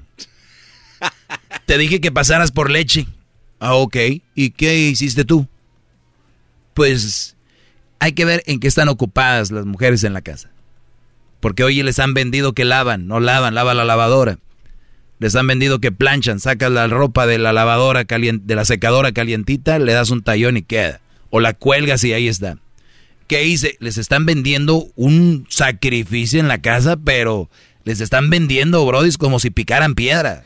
Te 1.66 1.78
dije 1.78 2.00
que 2.00 2.12
pasaras 2.12 2.52
por 2.52 2.70
leche. 2.70 3.06
Ah, 3.58 3.74
ok. 3.74 3.96
¿Y 4.34 4.50
qué 4.50 4.78
hiciste 4.78 5.24
tú? 5.24 5.46
Pues 6.74 7.36
hay 7.98 8.12
que 8.12 8.24
ver 8.24 8.42
en 8.46 8.60
qué 8.60 8.68
están 8.68 8.88
ocupadas 8.88 9.50
las 9.50 9.64
mujeres 9.64 10.04
en 10.04 10.12
la 10.12 10.22
casa. 10.22 10.50
Porque 11.40 11.64
hoy 11.64 11.82
les 11.82 11.98
han 11.98 12.14
vendido 12.14 12.52
que 12.52 12.64
lavan, 12.64 13.06
no 13.06 13.20
lavan, 13.20 13.54
lava 13.54 13.74
la 13.74 13.84
lavadora. 13.84 14.38
Les 15.18 15.34
han 15.34 15.46
vendido 15.46 15.80
que 15.80 15.92
planchan, 15.92 16.40
sacas 16.40 16.70
la 16.70 16.88
ropa 16.88 17.26
de 17.26 17.38
la 17.38 17.52
lavadora 17.52 18.04
caliente, 18.04 18.44
de 18.46 18.54
la 18.54 18.64
secadora 18.64 19.12
calientita, 19.12 19.78
le 19.78 19.92
das 19.92 20.10
un 20.10 20.22
tallón 20.22 20.58
y 20.58 20.62
queda. 20.62 21.00
O 21.30 21.40
la 21.40 21.54
cuelgas 21.54 22.04
y 22.04 22.12
ahí 22.12 22.28
está. 22.28 22.58
¿Qué 23.26 23.44
hice? 23.44 23.76
Les 23.80 23.98
están 23.98 24.26
vendiendo 24.26 24.88
un 24.94 25.46
sacrificio 25.48 26.38
en 26.38 26.48
la 26.48 26.60
casa, 26.60 26.96
pero 26.96 27.50
les 27.84 28.00
están 28.00 28.30
vendiendo, 28.30 28.84
brodis, 28.84 29.18
como 29.18 29.40
si 29.40 29.50
picaran 29.50 29.94
piedra. 29.94 30.44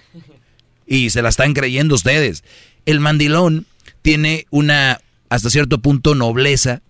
Y 0.86 1.10
se 1.10 1.22
la 1.22 1.28
están 1.28 1.52
creyendo 1.52 1.94
ustedes. 1.94 2.44
El 2.86 3.00
mandilón 3.00 3.66
tiene 4.02 4.46
una, 4.50 5.00
hasta 5.28 5.50
cierto 5.50 5.78
punto, 5.78 6.14
nobleza 6.14 6.82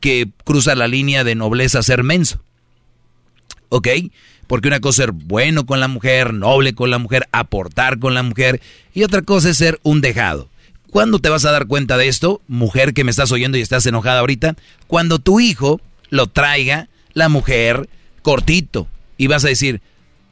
que 0.00 0.28
cruza 0.44 0.74
la 0.74 0.88
línea 0.88 1.24
de 1.24 1.34
nobleza 1.34 1.78
a 1.78 1.82
ser 1.82 2.02
menso. 2.02 2.42
¿Ok? 3.70 3.88
Porque 4.46 4.68
una 4.68 4.80
cosa 4.80 5.02
es 5.02 5.06
ser 5.06 5.12
bueno 5.12 5.66
con 5.66 5.80
la 5.80 5.88
mujer, 5.88 6.34
noble 6.34 6.74
con 6.74 6.90
la 6.90 6.98
mujer, 6.98 7.28
aportar 7.32 7.98
con 7.98 8.14
la 8.14 8.22
mujer, 8.22 8.60
y 8.92 9.02
otra 9.02 9.22
cosa 9.22 9.50
es 9.50 9.56
ser 9.56 9.80
un 9.82 10.00
dejado. 10.00 10.48
¿Cuándo 10.90 11.18
te 11.18 11.28
vas 11.28 11.44
a 11.44 11.50
dar 11.50 11.66
cuenta 11.66 11.96
de 11.96 12.06
esto, 12.06 12.40
mujer 12.46 12.94
que 12.94 13.02
me 13.02 13.10
estás 13.10 13.32
oyendo 13.32 13.58
y 13.58 13.60
estás 13.60 13.84
enojada 13.86 14.20
ahorita? 14.20 14.54
Cuando 14.86 15.18
tu 15.18 15.40
hijo 15.40 15.80
lo 16.10 16.28
traiga 16.28 16.88
la 17.14 17.28
mujer 17.28 17.88
cortito 18.22 18.86
y 19.16 19.26
vas 19.26 19.44
a 19.44 19.48
decir, 19.48 19.80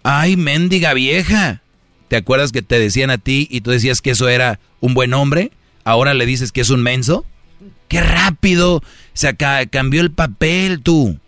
ay, 0.05 0.37
mendiga 0.37 0.95
vieja. 0.95 1.63
¿Te 2.09 2.17
acuerdas 2.17 2.53
que 2.53 2.63
te 2.63 2.79
decían 2.79 3.11
a 3.11 3.19
ti 3.19 3.49
y 3.51 3.63
tú 3.63 3.71
decías 3.71 4.01
que 4.01 4.11
eso 4.11 4.29
era 4.29 4.61
un 4.81 4.95
buen 4.95 5.15
hombre? 5.15 5.51
Ahora 5.83 6.15
le 6.15 6.27
dices 6.27 6.53
que 6.53 6.61
es 6.61 6.71
un 6.71 6.83
menso. 6.83 7.25
¡Qué 7.89 8.01
rápido! 8.01 8.83
Se 9.15 9.35
cambió 9.37 10.01
el 10.01 10.13
papel 10.13 10.81
tú. 10.83 11.19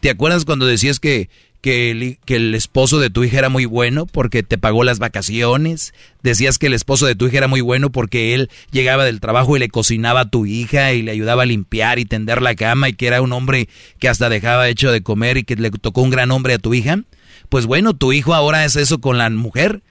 ¿Te 0.00 0.10
acuerdas 0.10 0.44
cuando 0.44 0.66
decías 0.66 1.00
que 1.00 1.30
que 1.66 1.90
el, 1.90 2.18
que 2.24 2.36
el 2.36 2.54
esposo 2.54 3.00
de 3.00 3.10
tu 3.10 3.24
hija 3.24 3.38
era 3.38 3.48
muy 3.48 3.64
bueno 3.64 4.06
porque 4.06 4.44
te 4.44 4.56
pagó 4.56 4.84
las 4.84 5.00
vacaciones. 5.00 5.94
Decías 6.22 6.58
que 6.58 6.68
el 6.68 6.74
esposo 6.74 7.06
de 7.06 7.16
tu 7.16 7.26
hija 7.26 7.38
era 7.38 7.48
muy 7.48 7.60
bueno 7.60 7.90
porque 7.90 8.34
él 8.34 8.50
llegaba 8.70 9.04
del 9.04 9.18
trabajo 9.18 9.56
y 9.56 9.58
le 9.58 9.68
cocinaba 9.68 10.20
a 10.20 10.30
tu 10.30 10.46
hija 10.46 10.92
y 10.92 11.02
le 11.02 11.10
ayudaba 11.10 11.42
a 11.42 11.46
limpiar 11.46 11.98
y 11.98 12.04
tender 12.04 12.40
la 12.40 12.54
cama 12.54 12.88
y 12.88 12.92
que 12.92 13.08
era 13.08 13.20
un 13.20 13.32
hombre 13.32 13.68
que 13.98 14.08
hasta 14.08 14.28
dejaba 14.28 14.68
hecho 14.68 14.92
de 14.92 15.02
comer 15.02 15.38
y 15.38 15.42
que 15.42 15.56
le 15.56 15.72
tocó 15.72 16.02
un 16.02 16.10
gran 16.10 16.30
hombre 16.30 16.54
a 16.54 16.60
tu 16.60 16.72
hija. 16.72 17.00
Pues 17.48 17.66
bueno, 17.66 17.94
tu 17.94 18.12
hijo 18.12 18.32
ahora 18.32 18.64
es 18.64 18.76
eso 18.76 19.00
con 19.00 19.18
la 19.18 19.28
mujer. 19.28 19.82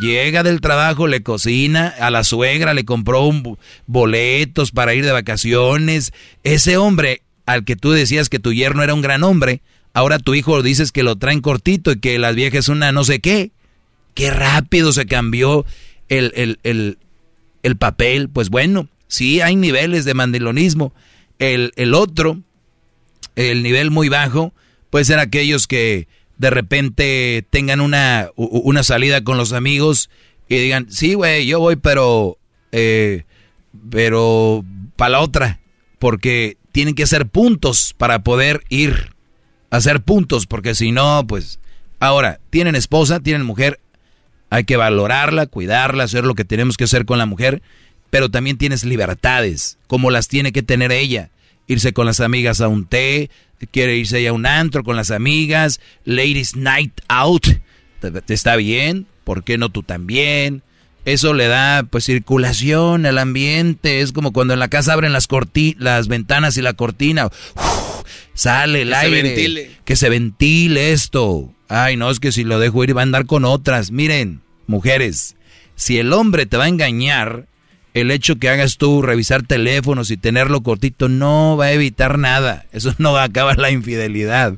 Llega 0.00 0.42
del 0.42 0.62
trabajo, 0.62 1.08
le 1.08 1.22
cocina, 1.22 1.88
a 1.88 2.10
la 2.10 2.24
suegra 2.24 2.72
le 2.72 2.86
compró 2.86 3.26
un 3.26 3.58
boletos 3.86 4.70
para 4.72 4.94
ir 4.94 5.04
de 5.04 5.12
vacaciones. 5.12 6.14
Ese 6.42 6.78
hombre 6.78 7.20
al 7.44 7.66
que 7.66 7.76
tú 7.76 7.90
decías 7.90 8.30
que 8.30 8.38
tu 8.38 8.54
yerno 8.54 8.82
era 8.82 8.94
un 8.94 9.02
gran 9.02 9.24
hombre, 9.24 9.60
Ahora 9.92 10.18
tu 10.18 10.34
hijo 10.34 10.62
dices 10.62 10.92
que 10.92 11.02
lo 11.02 11.16
traen 11.16 11.40
cortito 11.40 11.92
y 11.92 12.00
que 12.00 12.18
las 12.18 12.34
viejas 12.34 12.60
es 12.60 12.68
una 12.68 12.92
no 12.92 13.04
sé 13.04 13.20
qué. 13.20 13.52
Qué 14.14 14.30
rápido 14.30 14.92
se 14.92 15.06
cambió 15.06 15.64
el, 16.08 16.58
el, 16.62 17.76
papel. 17.76 18.28
Pues 18.28 18.50
bueno, 18.50 18.88
sí 19.06 19.40
hay 19.40 19.56
niveles 19.56 20.04
de 20.04 20.14
mandilonismo. 20.14 20.92
El, 21.38 21.72
el 21.76 21.94
otro, 21.94 22.40
el 23.36 23.62
nivel 23.62 23.90
muy 23.90 24.08
bajo, 24.08 24.52
puede 24.90 25.04
ser 25.04 25.18
aquellos 25.18 25.66
que 25.66 26.08
de 26.38 26.50
repente 26.50 27.44
tengan 27.50 27.80
una, 27.80 28.30
una 28.36 28.82
salida 28.82 29.22
con 29.22 29.36
los 29.36 29.52
amigos 29.52 30.10
y 30.48 30.56
digan, 30.56 30.86
sí, 30.90 31.14
güey, 31.14 31.46
yo 31.46 31.60
voy, 31.60 31.76
pero, 31.76 32.38
eh, 32.72 33.24
pero 33.90 34.64
para 34.96 35.10
la 35.10 35.20
otra, 35.20 35.60
porque 35.98 36.56
tienen 36.72 36.94
que 36.94 37.02
hacer 37.02 37.26
puntos 37.26 37.94
para 37.96 38.22
poder 38.22 38.62
ir 38.68 39.17
hacer 39.70 40.02
puntos, 40.02 40.46
porque 40.46 40.74
si 40.74 40.92
no, 40.92 41.26
pues... 41.26 41.58
Ahora, 42.00 42.38
tienen 42.50 42.76
esposa, 42.76 43.18
tienen 43.18 43.44
mujer, 43.44 43.80
hay 44.50 44.64
que 44.64 44.76
valorarla, 44.76 45.46
cuidarla, 45.46 46.04
hacer 46.04 46.24
lo 46.24 46.36
que 46.36 46.44
tenemos 46.44 46.76
que 46.76 46.84
hacer 46.84 47.04
con 47.04 47.18
la 47.18 47.26
mujer, 47.26 47.60
pero 48.10 48.30
también 48.30 48.56
tienes 48.56 48.84
libertades, 48.84 49.78
como 49.88 50.10
las 50.10 50.28
tiene 50.28 50.52
que 50.52 50.62
tener 50.62 50.92
ella. 50.92 51.30
Irse 51.66 51.92
con 51.92 52.06
las 52.06 52.20
amigas 52.20 52.60
a 52.60 52.68
un 52.68 52.86
té, 52.86 53.30
quiere 53.72 53.96
irse 53.96 54.26
a 54.26 54.32
un 54.32 54.46
antro 54.46 54.84
con 54.84 54.96
las 54.96 55.10
amigas, 55.10 55.80
ladies 56.04 56.56
night 56.56 57.00
out, 57.08 57.46
te, 58.00 58.32
está 58.32 58.56
bien, 58.56 59.06
¿por 59.24 59.42
qué 59.42 59.58
no 59.58 59.68
tú 59.68 59.82
también? 59.82 60.62
Eso 61.04 61.34
le 61.34 61.48
da 61.48 61.82
pues 61.82 62.04
circulación 62.04 63.06
al 63.06 63.18
ambiente, 63.18 64.00
es 64.00 64.12
como 64.12 64.32
cuando 64.32 64.54
en 64.54 64.60
la 64.60 64.68
casa 64.68 64.92
abren 64.92 65.12
las, 65.12 65.26
las 65.78 66.08
ventanas 66.08 66.56
y 66.56 66.62
la 66.62 66.74
cortina 66.74 67.28
sale 68.34 68.82
el 68.82 68.94
aire. 68.94 69.70
Que 69.84 69.96
se 69.96 70.08
ventile 70.08 70.92
esto. 70.92 71.52
Ay, 71.68 71.96
no, 71.96 72.10
es 72.10 72.20
que 72.20 72.32
si 72.32 72.44
lo 72.44 72.58
dejo 72.58 72.84
ir 72.84 72.96
va 72.96 73.02
a 73.02 73.04
andar 73.04 73.26
con 73.26 73.44
otras. 73.44 73.90
Miren, 73.90 74.40
mujeres, 74.66 75.36
si 75.76 75.98
el 75.98 76.12
hombre 76.12 76.46
te 76.46 76.56
va 76.56 76.64
a 76.64 76.68
engañar, 76.68 77.46
el 77.94 78.10
hecho 78.10 78.36
que 78.36 78.48
hagas 78.48 78.78
tú 78.78 79.02
revisar 79.02 79.42
teléfonos 79.42 80.10
y 80.10 80.16
tenerlo 80.16 80.62
cortito 80.62 81.08
no 81.08 81.56
va 81.56 81.66
a 81.66 81.72
evitar 81.72 82.18
nada. 82.18 82.66
Eso 82.72 82.94
no 82.98 83.12
va 83.12 83.22
a 83.22 83.26
acabar 83.26 83.58
la 83.58 83.70
infidelidad. 83.70 84.54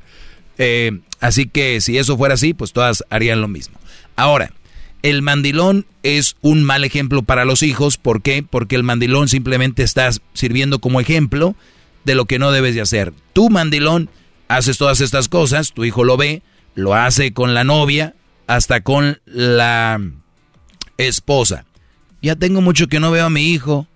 Eh, 0.59 1.01
así 1.21 1.47
que 1.47 1.81
si 1.81 1.99
eso 1.99 2.17
fuera 2.17 2.35
así, 2.35 2.55
pues 2.55 2.73
todas 2.73 3.05
harían 3.11 3.41
lo 3.41 3.49
mismo. 3.49 3.79
Ahora, 4.17 4.53
el 5.03 5.23
mandilón 5.23 5.87
es 6.03 6.37
un 6.43 6.63
mal 6.63 6.85
ejemplo 6.85 7.23
para 7.23 7.45
los 7.45 7.63
hijos. 7.63 7.97
¿Por 7.97 8.23
qué? 8.23 8.45
Porque 8.49 8.77
el 8.77 8.83
mandilón 8.83 9.29
simplemente 9.29 9.83
está 9.83 10.11
sirviendo 10.35 10.79
como 10.79 11.01
ejemplo 11.01 11.57
de 12.05 12.15
lo 12.15 12.25
que 12.25 12.39
no 12.39 12.53
debes 12.53 12.75
de 12.75 12.81
hacer. 12.81 13.13
Tú, 13.33 13.51
mandilón, 13.51 14.11
haces 14.49 14.79
todas 14.79 15.01
estas 15.01 15.29
cosas, 15.29 15.73
tu 15.73 15.85
hijo 15.85 16.05
lo 16.05 16.17
ve, 16.17 16.43
lo 16.75 16.95
hace 16.95 17.33
con 17.33 17.55
la 17.55 17.65
novia, 17.65 18.15
hasta 18.47 18.81
con 18.81 19.21
la 19.25 20.01
esposa. 20.99 21.65
Ya 22.23 22.37
tengo 22.37 22.61
mucho 22.61 22.89
que 22.89 23.01
no 23.01 23.11
veo 23.11 23.27
a 23.27 23.31
mi 23.31 23.51
hijo, 23.51 23.87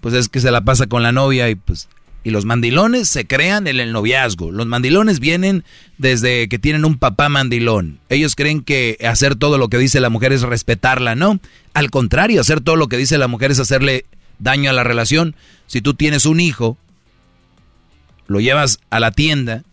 pues 0.00 0.14
es 0.14 0.28
que 0.28 0.40
se 0.40 0.50
la 0.50 0.62
pasa 0.62 0.86
con 0.86 1.02
la 1.02 1.12
novia 1.12 1.50
y 1.50 1.54
pues 1.54 1.88
y 2.24 2.30
los 2.30 2.44
mandilones 2.44 3.08
se 3.08 3.26
crean 3.26 3.66
en 3.68 3.80
el 3.80 3.92
noviazgo. 3.92 4.50
Los 4.50 4.66
mandilones 4.66 5.20
vienen 5.20 5.64
desde 5.96 6.48
que 6.48 6.58
tienen 6.58 6.84
un 6.84 6.98
papá 6.98 7.28
mandilón. 7.28 8.00
Ellos 8.08 8.34
creen 8.34 8.62
que 8.62 8.98
hacer 9.08 9.36
todo 9.36 9.56
lo 9.56 9.68
que 9.68 9.78
dice 9.78 10.00
la 10.00 10.10
mujer 10.10 10.32
es 10.32 10.42
respetarla, 10.42 11.14
¿no? 11.14 11.40
Al 11.74 11.90
contrario, 11.90 12.40
hacer 12.40 12.60
todo 12.60 12.76
lo 12.76 12.88
que 12.88 12.98
dice 12.98 13.18
la 13.18 13.28
mujer 13.28 13.50
es 13.50 13.60
hacerle 13.60 14.04
daño 14.38 14.68
a 14.68 14.74
la 14.74 14.84
relación. 14.84 15.36
Si 15.66 15.80
tú 15.80 15.94
tienes 15.94 16.26
un 16.26 16.40
hijo 16.40 16.76
lo 18.28 18.40
llevas 18.40 18.78
a 18.90 19.00
la 19.00 19.10
tienda 19.10 19.64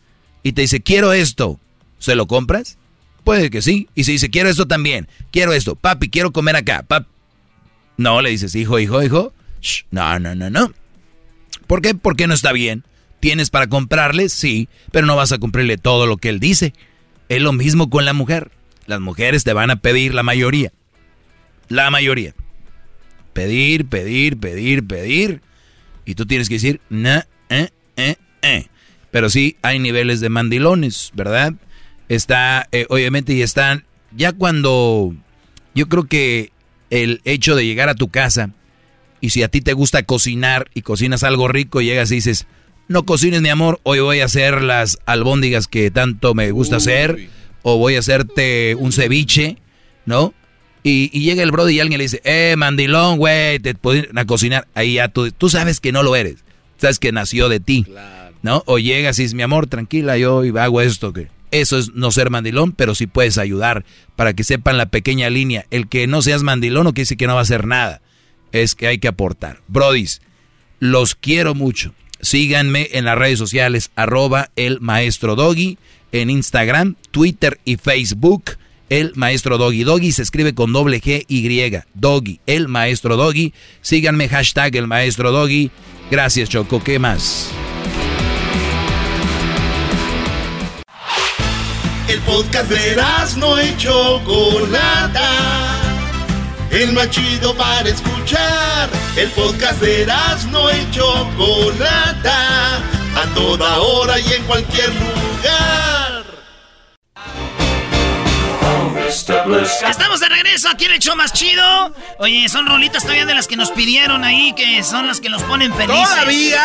y 0.41 0.53
te 0.53 0.61
dice, 0.61 0.81
quiero 0.81 1.13
esto, 1.13 1.59
¿se 1.99 2.15
lo 2.15 2.25
compras? 2.25 2.77
Puede 3.23 3.49
que 3.49 3.61
sí. 3.61 3.87
Y 3.93 4.05
si 4.05 4.13
dice, 4.13 4.29
quiero 4.29 4.49
esto 4.49 4.67
también, 4.67 5.07
quiero 5.31 5.53
esto, 5.53 5.75
papi, 5.75 6.09
quiero 6.09 6.31
comer 6.31 6.55
acá, 6.55 6.83
pap. 6.87 7.07
No, 7.97 8.21
le 8.21 8.29
dices, 8.29 8.55
hijo, 8.55 8.79
hijo, 8.79 9.03
hijo. 9.03 9.33
no, 9.91 10.19
no, 10.19 10.33
no, 10.35 10.49
no. 10.49 10.71
¿Por 11.67 11.81
qué? 11.81 11.95
Porque 11.95 12.27
no 12.27 12.33
está 12.33 12.51
bien. 12.51 12.83
¿Tienes 13.19 13.49
para 13.49 13.67
comprarle? 13.67 14.29
Sí, 14.29 14.69
pero 14.91 15.07
no 15.07 15.15
vas 15.15 15.31
a 15.31 15.37
cumplirle 15.37 15.77
todo 15.77 16.05
lo 16.05 16.17
que 16.17 16.29
él 16.29 16.39
dice. 16.39 16.73
Es 17.29 17.41
lo 17.41 17.53
mismo 17.53 17.89
con 17.89 18.05
la 18.05 18.13
mujer. 18.13 18.51
Las 18.85 18.99
mujeres 18.99 19.43
te 19.43 19.53
van 19.53 19.71
a 19.71 19.77
pedir 19.77 20.13
la 20.13 20.21
mayoría. 20.21 20.71
La 21.67 21.89
mayoría. 21.89 22.35
Pedir, 23.33 23.87
pedir, 23.87 24.37
pedir, 24.37 24.85
pedir. 24.85 25.41
Y 26.05 26.13
tú 26.13 26.27
tienes 26.27 26.49
que 26.49 26.55
decir, 26.55 26.81
no, 26.89 27.23
eh, 27.49 27.69
eh, 27.95 28.15
eh. 28.45 28.67
Pero 29.11 29.29
sí 29.29 29.57
hay 29.61 29.79
niveles 29.79 30.19
de 30.19 30.29
mandilones, 30.29 31.11
¿verdad? 31.13 31.53
Está, 32.09 32.67
eh, 32.71 32.85
obviamente, 32.89 33.33
y 33.33 33.41
están, 33.41 33.85
ya 34.15 34.33
cuando 34.33 35.15
yo 35.73 35.87
creo 35.87 36.05
que 36.05 36.51
el 36.89 37.21
hecho 37.25 37.55
de 37.55 37.65
llegar 37.65 37.89
a 37.89 37.95
tu 37.95 38.09
casa 38.09 38.51
y 39.21 39.31
si 39.31 39.43
a 39.43 39.47
ti 39.47 39.61
te 39.61 39.73
gusta 39.73 40.03
cocinar 40.03 40.69
y 40.73 40.81
cocinas 40.81 41.23
algo 41.23 41.47
rico, 41.47 41.81
llegas 41.81 42.11
y 42.11 42.15
dices, 42.15 42.45
no 42.87 43.05
cocines 43.05 43.41
mi 43.41 43.49
amor, 43.49 43.79
hoy 43.83 43.99
voy 43.99 44.19
a 44.19 44.25
hacer 44.25 44.61
las 44.61 44.99
albóndigas 45.05 45.67
que 45.67 45.89
tanto 45.91 46.33
me 46.33 46.51
gusta 46.51 46.75
hacer, 46.75 47.29
o 47.63 47.77
voy 47.77 47.95
a 47.95 47.99
hacerte 47.99 48.75
un 48.75 48.91
ceviche, 48.91 49.57
¿no? 50.05 50.33
Y, 50.83 51.09
llega 51.19 51.41
el 51.41 51.51
brother 51.51 51.73
y 51.73 51.79
alguien 51.79 51.97
le 51.97 52.03
dice, 52.03 52.21
eh, 52.23 52.55
mandilón, 52.57 53.17
güey, 53.17 53.57
te 53.57 53.73
puedo 53.73 54.03
a 54.15 54.25
cocinar. 54.25 54.67
Ahí 54.75 54.95
ya 54.95 55.07
tú, 55.07 55.31
tú 55.31 55.49
sabes 55.49 55.79
que 55.79 55.91
no 55.91 56.03
lo 56.03 56.15
eres, 56.15 56.43
sabes 56.77 56.99
que 56.99 57.11
nació 57.11 57.49
de 57.49 57.59
ti. 57.59 57.85
Claro. 57.85 58.24
¿No? 58.45 58.63
O 58.67 58.77
llegas 58.77 59.17
y 59.17 59.23
dices, 59.23 59.33
mi 59.33 59.41
amor, 59.41 59.65
tranquila, 59.67 60.17
yo 60.17 60.43
hago 60.59 60.79
esto. 60.79 61.11
que 61.11 61.29
Eso 61.49 61.79
es 61.79 61.93
no 61.95 62.11
ser 62.11 62.29
mandilón, 62.29 62.71
pero 62.73 62.93
sí 62.93 63.07
puedes 63.07 63.39
ayudar 63.39 63.83
para 64.15 64.33
que 64.33 64.43
sepan 64.43 64.77
la 64.77 64.85
pequeña 64.85 65.29
línea. 65.31 65.65
El 65.71 65.89
que 65.89 66.05
no 66.05 66.21
seas 66.21 66.43
mandilón 66.43 66.85
no 66.85 66.93
quiere 66.93 67.05
decir 67.05 67.17
que 67.17 67.27
no 67.27 67.33
va 67.33 67.39
a 67.39 67.43
hacer 67.43 67.65
nada. 67.65 68.01
Es 68.51 68.75
que 68.75 68.87
hay 68.87 68.99
que 68.99 69.07
aportar. 69.07 69.61
Brodis, 69.67 70.21
los 70.79 71.15
quiero 71.15 71.55
mucho. 71.55 71.93
Síganme 72.21 72.89
en 72.93 73.05
las 73.05 73.17
redes 73.17 73.39
sociales, 73.39 73.89
arroba 73.95 74.51
el 74.55 74.79
maestro 74.79 75.35
Doggy, 75.35 75.77
en 76.11 76.29
Instagram, 76.29 76.95
Twitter 77.11 77.59
y 77.65 77.77
Facebook. 77.77 78.57
El 78.89 79.13
maestro 79.15 79.57
Doggy. 79.57 79.83
Doggy 79.83 80.11
se 80.11 80.21
escribe 80.21 80.53
con 80.53 80.71
doble 80.71 81.01
G 81.01 81.25
Y. 81.27 81.81
Doggy. 81.95 82.39
El 82.45 82.67
maestro 82.67 83.17
Doggy. 83.17 83.53
Síganme, 83.81 84.29
hashtag 84.29 84.75
el 84.75 84.85
maestro 84.85 85.31
Doggy. 85.31 85.71
Gracias, 86.11 86.47
Choco. 86.47 86.83
¿Qué 86.83 86.99
más? 86.99 87.49
El 92.07 92.19
podcast 92.21 92.69
de 92.69 93.01
no 93.37 93.61
y 93.61 93.75
Chocolata. 93.77 95.31
El 96.69 96.93
más 96.93 97.09
chido 97.09 97.55
para 97.55 97.89
escuchar. 97.89 98.89
El 99.15 99.29
podcast 99.31 99.81
de 99.81 100.05
no 100.51 100.69
y 100.71 100.91
Chocolata. 100.91 102.77
A 102.77 103.25
toda 103.33 103.79
hora 103.79 104.19
y 104.19 104.33
en 104.33 104.43
cualquier 104.43 104.89
lugar. 104.89 106.25
Estamos 109.87 110.19
de 110.19 110.29
regreso 110.29 110.69
aquí 110.69 110.85
en 110.85 110.91
el 110.91 110.99
show 110.99 111.15
más 111.15 111.33
chido. 111.33 111.93
Oye, 112.19 112.47
son 112.49 112.67
rolitas 112.67 113.01
todavía 113.03 113.25
de 113.25 113.33
las 113.33 113.47
que 113.47 113.55
nos 113.55 113.71
pidieron 113.71 114.23
ahí, 114.23 114.53
que 114.53 114.83
son 114.83 115.07
las 115.07 115.19
que 115.19 115.29
nos 115.29 115.41
ponen 115.43 115.73
felices. 115.73 116.09
¿Todavía? 116.09 116.61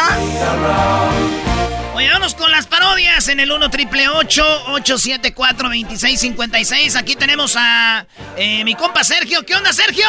Oye, 1.94 2.08
vamos 2.12 2.34
con 2.34 2.50
las 2.50 2.66
parodias 2.66 3.28
en 3.28 3.40
el 3.40 3.50
1 3.50 3.68
triple 3.68 4.08
874 4.08 5.68
2656. 5.68 6.96
Aquí 6.96 7.16
tenemos 7.16 7.56
a 7.56 8.06
eh, 8.36 8.64
mi 8.64 8.74
compa 8.74 9.02
Sergio. 9.02 9.44
¿Qué 9.44 9.54
onda, 9.54 9.72
Sergio? 9.72 10.06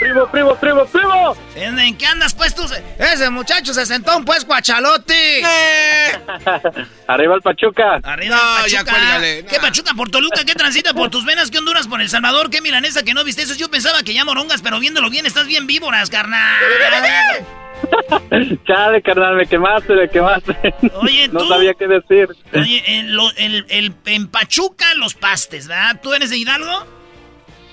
Primo, 0.00 0.26
primo, 0.26 0.54
primo, 0.56 0.84
primo. 0.86 1.36
¿En, 1.54 1.96
qué 1.96 2.06
andas, 2.06 2.34
pues 2.34 2.54
tú? 2.54 2.64
Ese 2.98 3.30
muchacho 3.30 3.72
se 3.72 3.86
sentó 3.86 4.16
un 4.16 4.24
pues 4.24 4.44
guachalote. 4.44 5.42
Arriba 7.06 7.34
el 7.36 7.42
Pachuca. 7.42 8.00
Arriba 8.02 8.36
el 8.66 8.72
Pachuca. 8.72 9.20
¿Qué 9.48 9.58
Pachuca 9.60 9.94
por 9.94 10.10
Toluca? 10.10 10.44
¿Qué 10.44 10.54
transita 10.54 10.92
por 10.92 11.10
tus 11.10 11.24
venas? 11.24 11.50
¿Qué 11.50 11.58
Honduras 11.58 11.86
por 11.86 12.00
El 12.00 12.10
Salvador? 12.10 12.50
¿Qué 12.50 12.60
milanesa 12.60 13.04
que 13.04 13.14
no 13.14 13.24
viste 13.24 13.42
eso? 13.42 13.54
Yo 13.54 13.70
pensaba 13.70 14.02
que 14.02 14.12
ya 14.12 14.24
morongas, 14.24 14.60
pero 14.62 14.80
viéndolo 14.80 15.08
bien 15.10 15.26
estás 15.26 15.46
bien 15.46 15.66
víboras, 15.66 16.10
carnal. 16.10 16.58
Chale, 18.66 19.02
carnal, 19.02 19.36
me 19.36 19.46
quemaste, 19.46 19.94
me 19.94 20.08
quemaste. 20.08 20.74
Oye, 21.02 21.28
No 21.32 21.46
sabía 21.46 21.74
qué 21.74 21.86
decir. 21.86 22.28
Oye, 22.54 22.82
en, 22.86 23.14
lo, 23.14 23.24
en 23.36 24.28
Pachuca 24.28 24.86
los 24.96 25.14
pastes, 25.14 25.68
¿verdad? 25.68 26.00
¿Tú 26.02 26.12
eres 26.14 26.30
de 26.30 26.38
Hidalgo? 26.38 26.96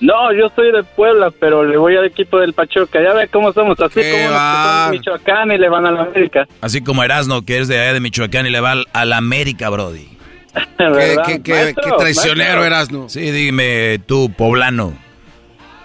No, 0.00 0.32
yo 0.32 0.50
soy 0.54 0.72
de 0.72 0.82
Puebla, 0.82 1.30
pero 1.30 1.64
le 1.64 1.76
voy 1.76 1.96
al 1.96 2.04
equipo 2.04 2.38
del 2.38 2.52
Pachuca. 2.52 3.00
Ya 3.02 3.14
ve 3.14 3.28
cómo 3.28 3.52
somos, 3.52 3.78
así 3.80 4.00
como 4.00 4.28
los 4.28 4.40
que 4.40 4.68
son 4.68 4.90
de 4.90 4.98
Michoacán 4.98 5.52
y 5.52 5.58
le 5.58 5.68
van 5.68 5.86
a 5.86 5.92
la 5.92 6.02
América. 6.02 6.46
Así 6.60 6.82
como 6.82 7.02
Erasno, 7.04 7.42
que 7.44 7.58
es 7.58 7.68
de 7.68 7.80
allá 7.80 7.94
de 7.94 8.00
Michoacán 8.00 8.46
y 8.46 8.50
le 8.50 8.60
va 8.60 8.74
a 8.92 9.04
la 9.04 9.16
América, 9.16 9.70
Brody. 9.70 10.08
¿Qué, 10.78 11.16
qué, 11.26 11.42
qué, 11.42 11.74
qué 11.74 11.90
traicionero 11.96 12.60
maestro. 12.60 12.64
Erasno. 12.64 13.08
Sí, 13.08 13.30
dime 13.30 13.98
tú, 14.06 14.30
poblano. 14.36 15.03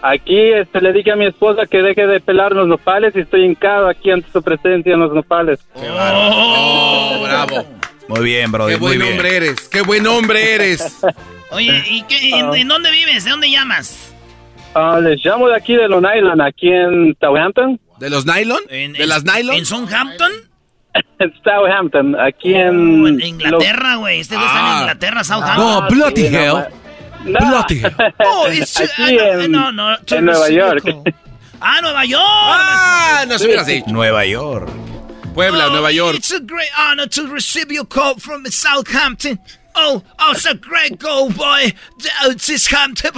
Aquí 0.01 0.37
este, 0.53 0.79
le 0.81 0.93
dije 0.93 1.11
a 1.11 1.15
mi 1.15 1.25
esposa 1.25 1.65
que 1.65 1.81
deje 1.81 2.07
de 2.07 2.19
pelar 2.21 2.53
los 2.53 2.67
nopales 2.67 3.13
y 3.15 3.19
estoy 3.19 3.43
hincado 3.45 3.87
aquí 3.89 4.11
ante 4.11 4.31
su 4.31 4.41
presencia 4.41 4.93
en 4.93 4.99
los 4.99 5.13
nopales. 5.13 5.59
Oh, 5.75 7.19
bravo. 7.23 7.65
Muy 8.07 8.23
bien, 8.23 8.51
Brody, 8.51 8.73
Qué 8.73 8.79
muy 8.79 8.87
buen 8.87 8.99
bien. 8.99 9.11
hombre 9.13 9.35
eres. 9.37 9.69
Qué 9.69 9.81
buen 9.81 10.07
hombre 10.07 10.55
eres. 10.55 10.99
Oye, 11.51 11.83
¿y 11.89 12.03
qué, 12.03 12.29
en, 12.31 12.53
en 12.53 12.67
dónde 12.67 12.91
vives? 12.91 13.25
¿De 13.25 13.31
dónde 13.31 13.49
llamas? 13.49 14.13
Ah, 14.73 14.99
les 15.01 15.23
llamo 15.25 15.47
de 15.49 15.55
aquí 15.55 15.75
de 15.75 15.87
Long 15.87 16.05
Island, 16.15 16.41
aquí 16.41 16.69
en 16.71 17.15
Southampton. 17.19 17.79
¿De 17.99 18.09
los 18.09 18.25
nylon? 18.25 18.61
¿De 18.69 19.05
las 19.07 19.23
nylon? 19.25 19.55
¿En 19.55 19.65
Southampton? 19.65 20.31
En 21.19 21.33
Southampton, 21.43 22.15
aquí 22.19 22.53
en... 22.53 23.03
Oh, 23.03 23.07
en 23.07 23.19
Inglaterra, 23.21 23.95
güey. 23.95 24.21
Este 24.21 24.35
güey 24.35 24.47
está 24.47 24.59
en 24.59 24.79
Inglaterra, 24.81 25.23
Southampton. 25.23 25.65
No, 25.65 25.87
bloody 25.89 26.27
Sí, 26.27 26.29
no, 26.29 26.39
hell. 26.39 26.65
No. 27.25 27.39
Bloody 27.39 27.79
hell. 27.79 27.93
Oh, 28.23 28.47
it's, 28.49 28.79
Aquí 28.79 29.17
ah, 29.19 29.41
en- 29.43 29.51
no, 29.51 29.71
no, 29.71 29.95
en 30.09 30.25
Nueva 30.25 30.49
York. 30.49 30.83
Ah, 31.61 31.79
Nueva 31.81 32.05
York. 32.05 32.23
Ah, 32.25 33.25
no 33.27 33.37
se 33.37 33.45
hubieras 33.45 33.67
dicho. 33.67 33.85
Nueva 33.89 34.25
York. 34.25 34.69
Puebla, 35.33 35.67
Oh, 35.67 35.71
Nueva 35.71 35.91
York. 35.91 36.15
It's 36.17 36.31
a 36.31 36.39
great 36.39 36.71
honor 36.77 37.07
to 37.07 37.27
receive 37.27 37.71
your 37.71 37.85
call 37.85 38.15
from 38.19 38.45
Southampton. 38.45 39.39
Oh, 39.75 40.01
oh, 40.19 40.31
it's 40.31 40.45
a 40.45 40.55
great 40.55 40.97
goal, 40.99 41.29
boy. 41.29 41.71
Oh, 42.23 42.33
Southampton. 42.37 43.11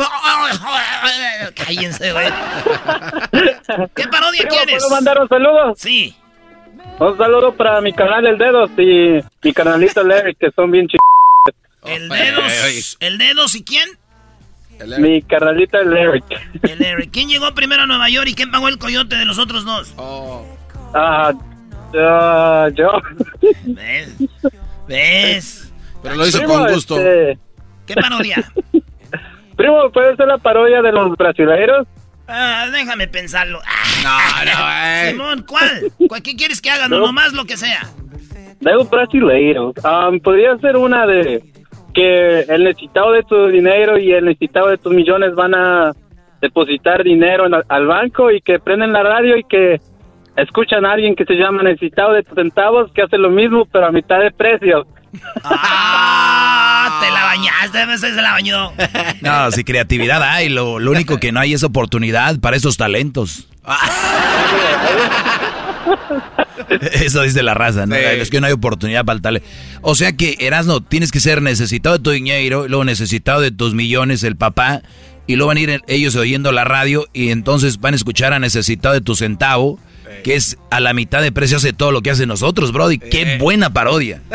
Cállense, 1.55 2.11
güey. 2.11 2.27
¿Qué 3.95 4.07
parodia 4.07 4.41
Primo, 4.41 4.49
quieres? 4.55 4.83
¿Puedo 4.83 4.89
mandar 4.89 5.19
un 5.21 5.29
saludo? 5.29 5.73
Sí. 5.77 6.15
Un 6.99 7.17
saludo 7.17 7.55
para 7.55 7.81
mi 7.81 7.93
canal 7.93 8.25
El 8.27 8.37
Dedos 8.37 8.69
y 8.77 9.19
mi 9.43 9.53
canalito 9.53 10.03
Larry, 10.03 10.35
que 10.35 10.51
son 10.51 10.69
bien 10.71 10.87
ch... 10.87 10.95
El 11.85 12.09
dedos. 12.09 12.97
¿El 12.99 13.17
dedos 13.17 13.55
y 13.55 13.63
quién? 13.63 13.89
Mi 14.99 15.21
carnalita 15.21 15.79
el 15.79 15.95
Eric. 15.95 16.23
El 16.63 16.81
Eric. 16.83 17.09
¿Quién 17.11 17.29
llegó 17.29 17.53
primero 17.53 17.83
a 17.83 17.85
Nueva 17.87 18.09
York 18.09 18.27
y 18.29 18.33
quién 18.33 18.49
pagó 18.51 18.67
el 18.67 18.79
coyote 18.79 19.15
de 19.15 19.25
los 19.25 19.37
otros 19.37 19.63
dos? 19.63 19.93
Ah, 20.95 21.31
ah, 21.95 22.67
yo. 22.73 22.89
¿Ves? 23.65 24.15
¿Ves? 24.87 25.73
Pero 26.01 26.15
lo 26.15 26.25
hizo 26.27 26.39
Primo, 26.39 26.53
con 26.55 26.73
gusto. 26.73 26.97
este, 26.97 27.39
¿Qué 27.85 27.93
parodia? 27.93 28.51
primo, 29.55 29.91
¿puede 29.91 30.15
ser 30.15 30.27
la 30.27 30.39
parodia 30.39 30.81
de 30.81 30.91
los 30.91 31.15
brasileiros? 31.15 31.87
Ah, 32.27 32.67
déjame 32.71 33.07
pensarlo. 33.07 33.61
No, 34.03 34.17
no, 34.45 34.71
eh. 34.85 35.09
Simón, 35.11 35.45
¿cuál? 35.47 35.91
¿Cuál- 36.07 36.23
¿Qué 36.23 36.35
quieres 36.35 36.59
que 36.61 36.71
haga? 36.71 36.87
No, 36.87 36.97
No. 36.99 37.05
nomás 37.07 37.33
lo 37.33 37.45
que 37.45 37.57
sea. 37.57 37.87
De 38.59 38.71
los 38.73 38.89
brasileiros. 38.89 39.73
Ah, 39.83 40.09
Podría 40.23 40.57
ser 40.57 40.75
una 40.77 41.05
de 41.05 41.43
que 41.93 42.41
el 42.41 42.63
necesitado 42.63 43.11
de 43.11 43.23
tu 43.23 43.47
dinero 43.47 43.97
y 43.97 44.11
el 44.11 44.25
necesitado 44.25 44.67
de 44.69 44.77
tus 44.77 44.93
millones 44.93 45.33
van 45.35 45.53
a 45.55 45.91
depositar 46.41 47.03
dinero 47.03 47.45
en- 47.45 47.53
al 47.67 47.85
banco 47.87 48.31
y 48.31 48.41
que 48.41 48.59
prenden 48.59 48.93
la 48.93 49.03
radio 49.03 49.37
y 49.37 49.43
que 49.43 49.79
escuchan 50.37 50.85
a 50.85 50.93
alguien 50.93 51.15
que 51.15 51.25
se 51.25 51.33
llama 51.35 51.63
necesitado 51.63 52.13
de 52.13 52.23
tus 52.23 52.35
centavos 52.35 52.91
que 52.93 53.01
hace 53.03 53.17
lo 53.17 53.29
mismo 53.29 53.65
pero 53.71 53.87
a 53.87 53.91
mitad 53.91 54.19
de 54.19 54.31
precio. 54.31 54.85
Ah, 55.43 56.99
te 57.01 57.11
la 57.11 57.23
bañaste, 57.25 57.93
ese 57.93 58.15
se 58.15 58.21
la 58.21 58.31
bañó. 58.31 58.71
No, 59.21 59.51
si 59.51 59.63
creatividad 59.63 60.23
hay, 60.23 60.49
lo, 60.49 60.79
lo 60.79 60.91
único 60.91 61.19
que 61.19 61.31
no 61.31 61.39
hay 61.41 61.53
es 61.53 61.63
oportunidad 61.63 62.39
para 62.39 62.55
esos 62.55 62.77
talentos. 62.77 63.47
Eso 66.93 67.21
dice 67.23 67.43
la 67.43 67.53
raza, 67.53 67.85
¿no? 67.85 67.95
Sí. 67.95 68.01
Es 68.01 68.29
que 68.29 68.41
no 68.41 68.47
hay 68.47 68.53
oportunidad 68.53 69.05
para 69.05 69.15
el 69.17 69.21
talento. 69.21 69.47
O 69.81 69.95
sea 69.95 70.13
que, 70.13 70.37
Erasno, 70.39 70.81
tienes 70.81 71.11
que 71.11 71.19
ser 71.19 71.41
necesitado 71.41 71.97
de 71.97 72.03
tu 72.03 72.11
dinero, 72.11 72.67
luego 72.67 72.85
necesitado 72.85 73.41
de 73.41 73.51
tus 73.51 73.73
millones, 73.73 74.23
el 74.23 74.35
papá, 74.35 74.81
y 75.27 75.35
luego 75.35 75.49
van 75.49 75.57
a 75.57 75.61
ir 75.61 75.81
ellos 75.87 76.15
oyendo 76.15 76.51
la 76.51 76.63
radio 76.63 77.07
y 77.13 77.29
entonces 77.29 77.79
van 77.79 77.93
a 77.93 77.97
escuchar 77.97 78.33
a 78.33 78.39
necesitado 78.39 78.93
de 78.93 79.01
tu 79.01 79.15
centavo, 79.15 79.79
que 80.23 80.35
es 80.35 80.57
a 80.69 80.79
la 80.79 80.93
mitad 80.93 81.21
de 81.21 81.31
precio 81.31 81.57
hace 81.57 81.73
todo 81.73 81.91
lo 81.91 82.01
que 82.01 82.11
hacen 82.11 82.27
nosotros, 82.27 82.71
Brody. 82.71 82.97
Qué 82.99 83.37
buena 83.39 83.71
parodia. 83.71 84.21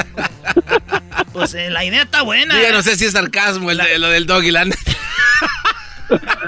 Pues 1.33 1.53
eh, 1.53 1.69
la 1.69 1.85
idea 1.85 2.03
está 2.05 2.23
buena. 2.23 2.55
Yo 2.55 2.63
ya 2.63 2.71
¿eh? 2.71 2.73
no 2.73 2.83
sé 2.83 2.97
si 2.97 3.05
es 3.05 3.13
sarcasmo 3.13 3.71
el 3.71 3.77
de- 3.77 3.99
lo 3.99 4.09
del 4.09 4.25
doggy 4.25 4.51
land. 4.51 4.75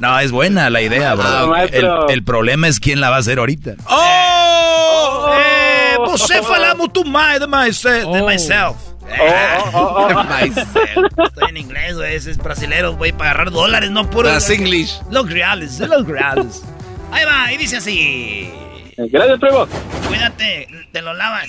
No, 0.00 0.18
es 0.18 0.30
buena 0.32 0.70
la 0.70 0.80
idea, 0.80 1.14
bro. 1.14 1.24
Ah, 1.26 1.42
el, 1.42 1.48
maestro. 1.48 2.08
el 2.08 2.24
problema 2.24 2.68
es 2.68 2.80
quién 2.80 3.00
la 3.00 3.10
va 3.10 3.16
a 3.16 3.18
hacer 3.20 3.38
ahorita. 3.38 3.74
¡Oh! 3.86 5.34
Eh, 5.38 5.96
você 5.98 6.42
fala 6.42 6.74
muito 6.74 7.04
mais 7.04 7.40
de, 7.40 7.46
myself, 7.46 8.12
de 8.12 8.22
myself. 8.22 8.76
Oh, 9.20 9.70
oh, 9.72 9.78
oh, 9.78 10.08
oh. 10.08 11.24
Estoy 11.24 11.50
en 11.50 11.56
inglés, 11.56 11.96
güey. 11.96 12.14
Ese 12.14 12.30
es 12.30 12.38
brasilero, 12.38 12.94
güey, 12.94 13.12
para 13.12 13.30
agarrar 13.30 13.50
dólares, 13.50 13.90
no 13.90 14.08
puro. 14.08 14.28
Las 14.28 14.48
English. 14.50 15.00
Los 15.10 15.30
reales, 15.30 15.78
los 15.80 16.06
reales. 16.06 16.62
Ahí 17.10 17.24
va, 17.24 17.52
y 17.52 17.56
dice 17.58 17.76
así. 17.76 18.50
Gracias, 18.96 19.38
primo. 19.38 19.66
Cuídate, 20.08 20.68
te 20.92 21.02
lo 21.02 21.14
lavas. 21.14 21.48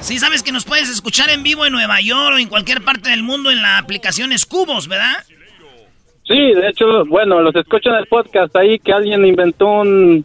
Sí, 0.00 0.18
sabes 0.18 0.42
que 0.42 0.52
nos 0.52 0.64
puedes 0.64 0.88
escuchar 0.88 1.30
en 1.30 1.42
vivo 1.42 1.66
en 1.66 1.72
Nueva 1.72 2.00
York 2.00 2.34
o 2.34 2.38
en 2.38 2.48
cualquier 2.48 2.82
parte 2.82 3.10
del 3.10 3.22
mundo 3.22 3.50
en 3.50 3.62
la 3.62 3.78
aplicación 3.78 4.30
Cubos, 4.48 4.88
¿verdad? 4.88 5.24
Sí, 6.26 6.34
de 6.34 6.68
hecho, 6.68 7.04
bueno, 7.06 7.40
los 7.40 7.54
escucho 7.54 7.90
en 7.90 7.96
el 7.96 8.06
podcast 8.06 8.54
ahí 8.56 8.80
que 8.80 8.92
alguien 8.92 9.24
inventó 9.24 9.66
un, 9.66 10.24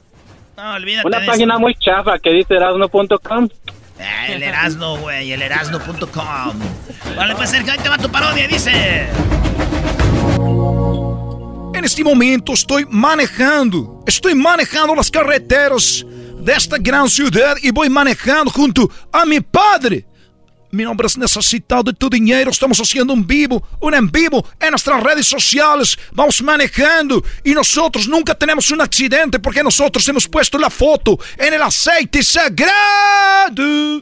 No, 0.58 0.74
olvídate 0.74 1.08
una 1.08 1.20
de 1.20 1.28
página 1.28 1.60
muy 1.60 1.76
chafa 1.76 2.18
que 2.18 2.32
dice 2.32 2.56
erasno.com. 2.56 3.50
Ah, 4.00 4.28
el 4.30 4.42
Erasno, 4.42 4.98
güey, 4.98 5.32
el 5.32 5.44
erasno.com. 5.44 6.26
Vale, 7.16 7.36
pues 7.36 7.52
Sergio, 7.52 7.72
ahí 7.74 7.78
te 7.78 7.88
va 7.88 8.00
tu 8.00 8.10
parodia, 8.10 8.48
dice. 8.48 9.08
En 11.76 11.86
este 11.86 12.04
momento 12.04 12.54
estoy 12.54 12.86
manejando, 12.90 14.04
estoy 14.08 14.34
manejando 14.34 14.96
las 14.96 15.12
carreteras 15.12 16.04
de 16.40 16.54
esta 16.54 16.78
gran 16.80 17.08
ciudad 17.10 17.56
y 17.62 17.70
voy 17.70 17.90
manejando 17.90 18.50
junto 18.50 18.90
a 19.12 19.24
mi 19.24 19.40
padre. 19.40 20.06
Mi 20.72 20.84
nombre 20.84 21.06
es 21.06 21.18
Necesitado 21.18 21.84
de 21.84 21.94
tu 21.94 22.10
Dinero. 22.10 22.50
Estamos 22.50 22.80
haciendo 22.80 23.12
un 23.14 23.28
vivo, 23.28 23.62
un 23.82 23.94
en 23.94 24.10
vivo 24.10 24.46
en 24.58 24.70
nuestras 24.70 25.04
redes 25.04 25.28
sociales. 25.28 26.00
Vamos 26.14 26.42
manejando 26.42 27.22
y 27.44 27.54
nosotros 27.54 28.08
nunca 28.08 28.34
tenemos 28.34 28.72
un 28.72 28.80
accidente 28.80 29.38
porque 29.40 29.62
nosotros 29.64 30.08
hemos 30.08 30.30
puesto 30.30 30.58
la 30.58 30.70
foto 30.70 31.20
en 31.38 31.54
el 31.54 31.62
aceite 31.62 32.24
sagrado. 32.24 34.02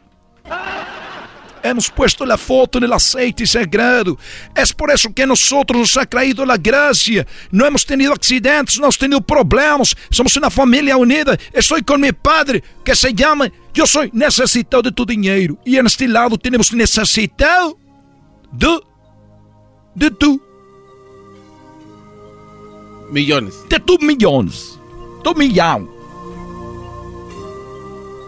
Hemos 1.63 1.89
puesto 1.89 2.25
la 2.25 2.37
foto 2.37 2.77
en 2.77 2.85
el 2.85 2.93
aceite 2.93 3.45
sagrado. 3.47 4.17
Es 4.55 4.71
por 4.71 4.91
eso 4.91 5.13
que 5.13 5.25
nosotros 5.25 5.79
nos 5.79 5.97
ha 5.97 6.05
traído 6.05 6.45
la 6.45 6.57
gracia. 6.57 7.25
No 7.51 7.65
hemos 7.65 7.85
tenido 7.85 8.13
accidentes, 8.13 8.77
no 8.77 8.85
hemos 8.85 8.97
tenido 8.97 9.21
problemas. 9.21 9.95
Somos 10.09 10.35
una 10.37 10.49
familia 10.49 10.95
unida. 10.95 11.37
Estoy 11.51 11.81
con 11.81 11.99
mi 11.99 12.11
padre 12.11 12.63
que 12.83 12.95
se 12.95 13.13
llama 13.13 13.51
Yo 13.73 13.85
soy 13.85 14.09
necesitado 14.13 14.83
de 14.83 14.91
tu 14.91 15.05
dinero. 15.05 15.57
Y 15.65 15.77
en 15.77 15.85
este 15.85 16.07
lado 16.07 16.37
tenemos 16.37 16.73
necesitado 16.73 17.77
de, 18.51 18.79
de 19.95 20.11
tu, 20.11 20.41
Millones. 23.11 23.55
de 23.69 23.79
tus 23.79 23.99
millones. 24.01 24.79
Tu 25.23 25.33
milhão. 25.35 25.87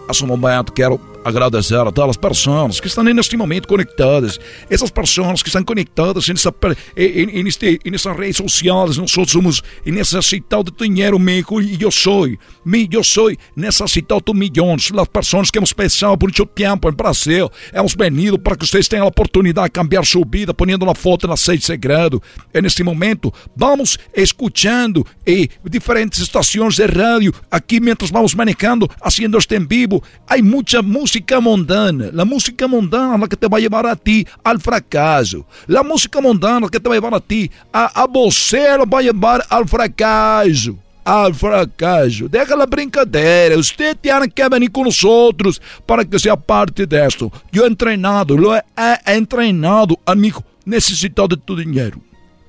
Hace 0.08 0.24
un 0.24 0.30
momento 0.30 0.74
quiero 0.74 1.00
agradecer 1.24 1.76
a 1.76 1.92
todas 1.92 2.12
as 2.12 2.18
pessoas 2.18 2.80
que 2.80 2.88
estão 2.88 3.04
neste 3.04 3.38
momento 3.38 3.68
conectadas. 3.68 4.40
Essas 4.70 4.90
pessoas 4.90 5.42
que 5.42 5.50
estão 5.50 5.64
conectadas 5.64 6.28
nessa, 6.28 6.54
em, 6.98 7.44
neste, 7.44 7.80
nessas 7.86 8.18
redes 8.18 8.38
sociais. 8.38 8.98
Nós 8.98 9.12
somos 9.12 9.62
necessitados 9.86 10.74
de 10.74 10.88
dinheiro, 10.88 11.18
amigo, 11.18 11.62
e 11.62 11.82
eu 11.82 11.92
sou. 11.92 12.28
Eu 12.28 13.04
sou 13.04 13.32
necessitado 13.56 14.24
de 14.26 14.34
milhões. 14.34 14.92
As 14.98 15.08
pessoas 15.08 15.52
que 15.52 15.58
hemos 15.58 15.74
pensado 15.74 16.18
por 16.18 16.28
muito 16.28 16.46
tempo 16.46 16.90
em 16.90 16.94
Brasil, 16.94 17.50
hemos 17.74 17.96
venido 17.96 18.38
para 18.40 18.56
que 18.56 18.66
vocês 18.66 18.88
tenham 18.88 19.06
a 19.06 19.10
oportunidade 19.10 19.68
de 19.68 19.74
cambiar 19.74 20.06
sua 20.06 20.26
vida, 20.30 20.54
ponendo 20.54 20.86
uma 20.86 20.96
foto 20.96 21.28
na 21.28 21.38
sede 21.38 21.64
segredo. 21.64 22.22
E 22.54 22.62
neste 22.62 22.84
momento, 22.84 23.34
vamos 23.56 23.98
escutando 24.16 25.06
e 25.26 25.50
diferentes 25.70 26.20
estações 26.20 26.76
de 26.76 26.86
rádio 26.86 27.34
aqui 27.50 27.80
mientras 27.80 28.12
vamos 28.12 28.34
manejando, 28.34 28.90
haciendo 29.02 29.38
este 29.38 29.56
en 29.56 29.68
vivo. 29.68 30.04
Hay 30.28 30.42
mucha 30.42 30.82
música 30.82 31.11
mundana. 31.42 32.10
La 32.12 32.26
música 32.26 32.68
mundana 32.68 33.16
es 33.16 33.22
la 33.22 33.28
que 33.28 33.36
te 33.36 33.48
va 33.48 33.58
a 33.58 33.62
llevar 33.62 33.86
a 33.86 33.96
ti 33.96 34.26
al 34.44 34.60
fracaso. 34.60 35.46
La 35.68 35.84
música 35.84 36.22
mundana 36.22 36.68
que 36.70 36.80
te 36.80 36.88
va 36.88 36.96
a 36.96 36.98
llevar 36.98 37.14
a 37.14 37.20
ti 37.20 37.50
a, 37.72 38.04
a 38.04 38.08
você 38.08 38.78
lo 38.78 38.86
va 38.86 39.00
a 39.00 39.02
llevar 39.02 39.46
al 39.50 39.68
fracaso. 39.68 40.76
Al 41.04 41.34
fracaso. 41.34 42.28
Deja 42.30 42.56
la 42.56 42.66
brincadeira. 42.66 43.58
Usted 43.58 43.98
tiene 43.98 44.30
que 44.30 44.48
venir 44.48 44.72
con 44.72 44.84
nosotros 44.84 45.62
para 45.86 46.06
que 46.06 46.20
sea 46.20 46.36
parte 46.36 46.86
de 46.86 47.06
esto. 47.06 47.32
Yo 47.52 47.64
he 47.64 47.68
entrenado, 47.68 48.38
lo 48.38 48.56
he, 48.56 48.64
he 49.06 49.16
entrenado, 49.16 50.00
amigo, 50.06 50.44
necesitado 50.66 51.30
de 51.30 51.38
tu 51.38 51.56
dinheiro. 51.56 52.00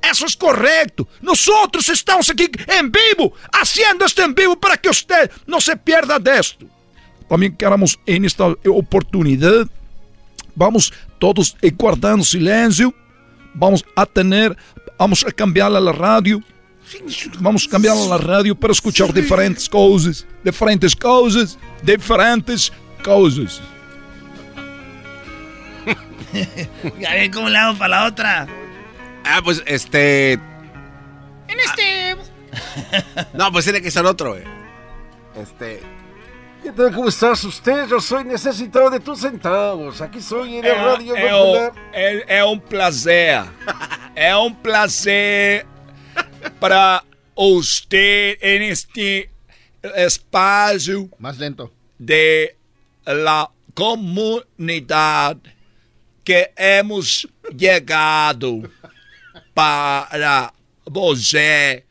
Isso 0.04 0.24
é 0.24 0.28
correto. 0.36 1.06
Nós 1.22 1.46
estamos 1.88 2.28
aqui 2.28 2.50
em 2.68 2.90
vivo, 2.90 3.32
haciendo 3.52 4.04
este 4.04 4.20
em 4.20 4.34
vivo 4.34 4.56
para 4.56 4.76
que 4.76 4.88
você 4.88 5.30
não 5.46 5.60
se 5.60 5.76
pierda 5.76 6.18
desto. 6.18 6.68
Também 7.32 7.50
queremos, 7.50 7.98
em 8.06 8.26
esta 8.26 8.44
oportunidade, 8.68 9.66
vamos 10.54 10.92
todos 11.18 11.56
guardando 11.80 12.22
silêncio, 12.22 12.92
vamos 13.54 13.82
a 13.96 14.04
tener, 14.04 14.54
vamos 14.98 15.24
a 15.24 15.32
cambiar 15.32 15.74
a 15.74 15.92
rádio, 15.92 16.44
vamos 17.40 17.66
cambiar 17.66 17.96
a 17.96 18.18
rádio 18.18 18.54
para 18.54 18.70
escuchar 18.70 19.14
diferentes 19.14 19.66
coisas, 19.66 20.26
diferentes 20.44 20.94
coisas, 20.94 21.58
diferentes 21.82 22.70
coisas. 23.02 23.62
ya 27.00 27.14
ven 27.14 27.32
cómo 27.32 27.48
le 27.48 27.56
hago 27.56 27.78
para 27.78 27.88
la 27.88 28.06
otra. 28.08 28.46
Ah, 29.24 29.40
pues 29.42 29.62
este. 29.64 30.34
En 30.34 31.60
este. 31.64 32.14
no, 33.32 33.50
pues 33.50 33.64
tiene 33.64 33.80
que 33.80 33.90
ser 33.90 34.04
otro, 34.04 34.32
güey. 34.32 34.44
Este. 35.34 36.01
¿Qué 36.62 36.70
tal? 36.70 36.94
¿Cómo 36.94 37.08
estás 37.08 37.42
usted? 37.42 37.88
Yo 37.88 38.00
soy 38.00 38.22
necesitado 38.22 38.88
de 38.88 39.00
tus 39.00 39.18
centavos. 39.18 40.00
Aquí 40.00 40.22
soy 40.22 40.58
en 40.58 40.64
el 40.64 40.70
é, 40.70 40.74
Radio 40.74 41.16
é, 41.16 41.28
Popular. 41.28 41.72
É, 41.92 42.38
é 42.38 42.44
um 42.44 42.56
prazer. 42.56 43.42
é 44.14 44.36
um 44.36 44.54
prazer 44.54 45.66
para 46.60 47.02
você 47.34 48.38
neste 48.42 49.28
espaço. 49.96 51.10
Mais 51.18 51.36
lento. 51.36 51.68
De 51.98 52.54
la 53.06 53.50
comunidade 53.74 55.40
que 56.24 56.52
hemos 56.56 57.26
chegado 57.58 58.70
para 59.52 60.52
você 60.86 61.82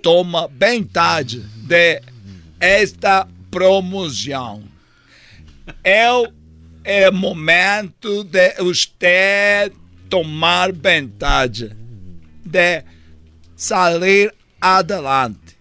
toma 0.00 0.48
vantagem 0.48 1.44
de 1.66 2.00
esta 2.58 3.28
promoção. 3.56 4.64
É 5.82 6.12
o 6.12 6.28
é 6.84 7.10
momento 7.10 8.22
de 8.24 8.52
você 8.58 9.72
tomar 10.10 10.72
vantagem 10.72 11.70
de 12.44 12.84
sair 13.56 14.34
adelante. 14.60 15.56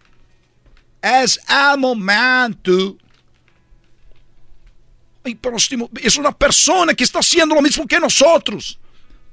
Esse 1.02 1.40
é 1.50 1.74
o 1.74 1.78
momento. 1.78 2.98
Ay, 5.24 5.36
próximo, 5.36 5.90
es 6.04 6.18
una 6.18 6.34
persona 6.34 6.94
que 6.94 7.06
está 7.06 7.20
haciendo 7.20 7.56
lo 7.56 7.62
mismo 7.62 7.88
que 7.88 7.98
nosotros. 7.98 8.78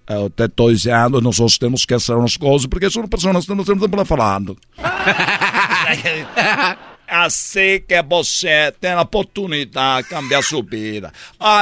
Eu 0.08 0.30
te 0.30 0.44
estou 0.44 0.72
dizendo, 0.72 1.20
nós 1.20 1.58
temos 1.58 1.84
que 1.84 1.98
fazer 1.98 2.14
umas 2.14 2.36
coisas, 2.36 2.66
porque 2.66 2.88
são 2.90 3.08
pessoas 3.08 3.44
que 3.44 3.54
não 3.54 3.64
temos 3.64 3.90
tempo 3.90 4.04
falando. 4.04 4.56
assim 7.12 7.84
que 7.86 8.02
você 8.02 8.72
tem 8.80 8.92
a 8.92 9.02
oportunidade 9.02 10.04
de 10.04 10.14
cambiar 10.14 10.42
sua 10.42 10.62
vida. 10.62 11.12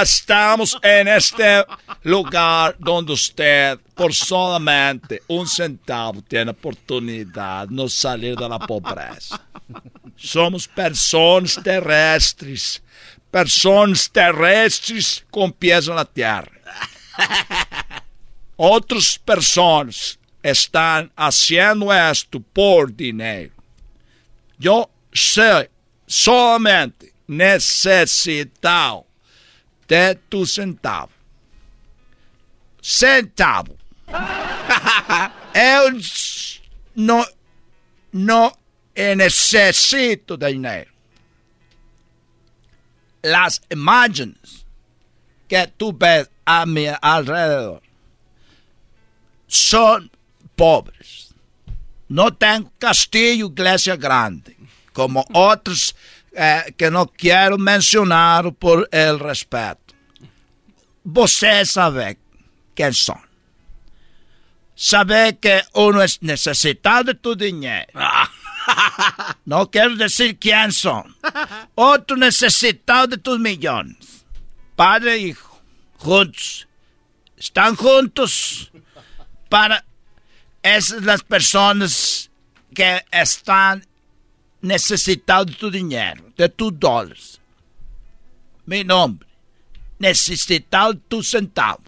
Estamos 0.01 0.77
neste 1.05 1.67
lugar 2.05 2.77
onde 2.87 3.09
você, 3.09 3.77
por 3.97 4.15
solamente 4.15 5.21
um 5.29 5.45
centavo, 5.45 6.23
tem 6.23 6.47
a 6.47 6.53
oportunidade 6.53 7.75
de 7.75 7.91
sair 7.91 8.37
da 8.37 8.61
pobreza. 8.61 9.41
Somos 10.17 10.69
pessoas 10.69 11.57
terrestres, 11.57 12.81
pessoas 13.33 14.07
terrestres 14.07 15.25
com 15.33 15.51
pés 15.51 15.89
na 15.89 16.05
terra. 16.05 16.49
Outras 18.57 19.17
pessoas 19.17 20.17
estão 20.45 21.11
fazendo 21.17 21.87
isto 21.93 22.41
por 22.41 22.91
dinheiro. 22.91 23.53
Eu 24.63 24.89
sei 25.13 25.69
somente 26.07 27.13
necessitado 27.29 29.05
de 29.87 30.15
tu 30.29 30.47
centavo. 30.47 31.13
Centavo. 32.83 33.77
Eu 35.55 35.91
não, 36.95 37.27
não 38.13 38.53
necessito 39.17 40.37
de 40.37 40.53
dinheiro. 40.53 40.91
Las 43.23 43.61
imagens 43.71 44.65
que 45.47 45.67
tu 45.77 45.93
ves 45.93 46.31
a 46.47 46.65
mi 46.65 46.87
alrededor 47.03 47.83
son 49.47 50.11
pobres. 50.57 51.35
No 52.09 52.31
tengo 52.33 52.73
castillo, 52.79 53.49
iglesia 53.49 53.97
grande, 53.97 54.57
como 55.01 55.25
otros 55.33 55.97
eh, 56.33 56.75
que 56.77 56.91
no 56.91 57.07
quiero 57.07 57.57
mencionar 57.57 58.53
por 58.53 58.87
el 58.93 59.19
respeto. 59.19 59.95
Você 61.03 61.65
sabe 61.65 62.19
quem 62.75 62.93
são. 62.93 63.19
Sabe 64.77 65.39
que 65.41 65.63
uno 65.73 66.03
es 66.03 66.21
necesitado 66.21 67.15
de 67.15 67.15
tu 67.15 67.35
dinheiro. 67.35 67.93
No 69.47 69.67
quero 69.69 69.97
dizer 69.97 70.35
quem 70.35 70.71
são. 70.71 71.05
Outro 71.75 72.19
necessitado 72.19 73.17
de 73.17 73.23
tus 73.23 73.41
milhões. 73.41 73.97
Padre 74.77 75.17
e 75.17 75.31
hijo, 75.31 75.51
juntos. 75.99 76.67
Estão 77.39 77.75
juntos 77.75 78.71
para 79.49 79.83
essas 80.63 81.09
as 81.09 81.23
pessoas 81.23 82.31
que 82.75 83.05
estão 83.13 83.81
necessitadas 84.63 85.47
de 85.47 85.57
tu 85.57 85.71
dinheiro, 85.71 86.33
de 86.37 86.49
tu 86.49 86.71
dólares. 86.71 87.41
Meu 88.67 88.85
nome, 88.85 89.21
necessitado 89.99 90.95
de 90.95 91.01
tu 91.09 91.23
centavo. 91.23 91.83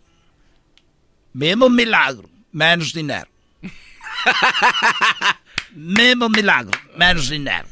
Mesmo 1.35 1.69
milagre, 1.69 2.29
menos 2.53 2.93
dinheiro. 2.93 3.29
Mesmo 5.75 6.29
milagre, 6.29 6.79
menos 6.97 7.29
dinheiro. 7.29 7.67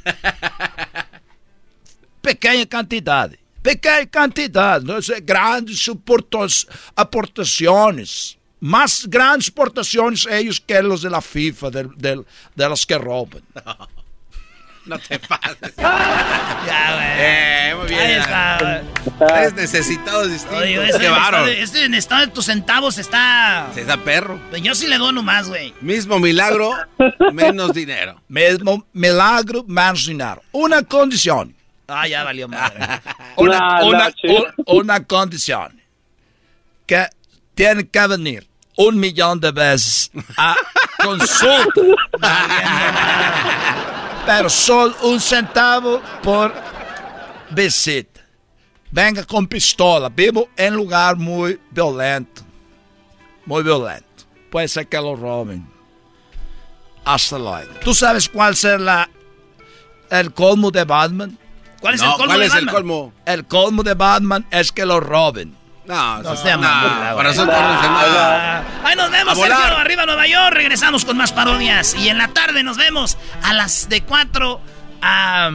Pequena 2.23 2.67
quantidade. 2.67 3.39
Pequena 3.63 4.07
quantidade, 4.07 4.87
não 4.87 4.97
é 4.97 5.21
grandes 5.21 5.87
aportações. 6.97 8.39
Más 8.59 9.07
grandes 9.07 9.49
exportaciones 9.49 10.27
ellos 10.27 10.59
que 10.59 10.81
los 10.83 11.01
de 11.01 11.09
la 11.09 11.23
FIFA, 11.23 11.71
de, 11.71 11.85
de, 11.97 12.25
de 12.55 12.69
los 12.69 12.85
que 12.85 12.97
roban. 12.99 13.43
No 14.87 14.99
te 14.99 15.19
pases. 15.19 15.57
ya, 15.77 16.95
güey. 16.95 17.07
Eh, 17.19 17.75
muy 17.79 17.89
bien. 17.89 18.01
Ahí 18.01 18.13
está, 18.13 18.59
güey. 18.61 18.81
Tres 19.29 19.55
necesitados 19.55 20.31
distintos. 20.31 20.59
Oye, 20.63 20.87
este, 20.89 20.99
Qué 21.01 21.09
bárbaro. 21.09 21.47
este, 21.47 21.85
en 21.85 21.95
estado 21.95 22.23
de 22.23 22.33
tus 22.33 22.47
centavos 22.47 22.99
está. 22.99 23.69
Se 23.75 23.85
da 23.85 23.97
perro. 23.99 24.41
Yo 24.63 24.75
sí 24.75 24.87
le 24.89 24.99
dono 24.99 25.23
más, 25.23 25.49
güey. 25.49 25.75
Mismo 25.81 26.19
milagro, 26.19 26.73
menos 27.33 27.73
dinero. 27.75 28.21
Mesmo 28.29 28.87
milagro, 28.93 29.65
menos 29.67 30.07
dinero. 30.07 30.43
Una 30.53 30.83
condición. 30.83 31.55
Ah, 31.87 32.07
ya 32.09 32.25
valió 32.25 32.49
madre. 32.49 32.79
Una, 33.37 33.59
Nah, 33.59 33.83
una, 33.85 34.11
una 34.67 35.05
condición. 35.05 35.81
Que 36.87 37.07
tiene 37.55 37.89
que 37.89 38.07
venir 38.07 38.49
un 38.77 38.99
millón 38.99 39.41
de 39.41 39.51
veces 39.53 40.11
a 40.37 40.55
consulta. 41.03 42.47
Pero 44.31 44.49
solo 44.49 44.95
un 45.03 45.19
centavo 45.21 46.01
por 46.23 46.53
visita. 47.51 48.21
venga 48.93 49.25
con 49.25 49.47
pistola. 49.49 50.09
Vivo 50.09 50.49
en 50.57 50.75
lugar 50.75 51.17
muy 51.17 51.59
violento. 51.71 52.43
Muy 53.45 53.65
violento. 53.65 54.05
Puede 54.51 54.69
ser 54.69 54.87
que 54.87 54.99
lo 54.99 55.17
roben. 55.17 55.67
Hasta 57.05 57.39
luego. 57.39 57.73
¿Tú 57.83 57.93
sabes 57.93 58.29
cuál 58.29 58.53
es 58.53 58.63
la, 58.63 59.11
el 60.11 60.33
colmo 60.33 60.71
de 60.71 60.85
Batman? 60.85 61.37
¿Cuál 61.81 61.95
es 61.95 62.03
el 62.03 62.09
colmo 62.11 62.27
¿Cuál 62.27 62.39
de 62.41 62.47
es 62.47 62.55
el 62.55 62.67
Batman? 62.67 62.75
colmo? 62.75 63.13
El 63.27 63.47
colmo 63.47 63.83
de 63.83 63.95
Batman 63.95 64.47
es 64.53 64.71
que 64.71 64.87
lo 64.87 65.01
roben. 65.01 65.57
No, 65.91 66.23
No 66.23 66.37
sea 66.37 66.57
no, 66.57 66.63
para 67.17 67.31
eso 67.31 67.47
Ah, 67.51 68.63
Ahí 68.85 68.97
nos 68.97 69.11
vemos. 69.11 69.37
Sergio, 69.39 69.77
arriba 69.77 70.07
Nueva 70.07 70.27
York. 70.27 70.55
Regresamos 70.55 71.05
con 71.05 71.17
más 71.17 71.33
parodias. 71.33 71.95
Y 71.95 72.09
en 72.09 72.19
la 72.19 72.29
tarde 72.29 72.63
nos 72.63 72.77
vemos 72.77 73.19
a 73.43 73.53
las 73.53 73.89
de 73.89 74.03
4 74.03 74.61
a... 75.03 75.51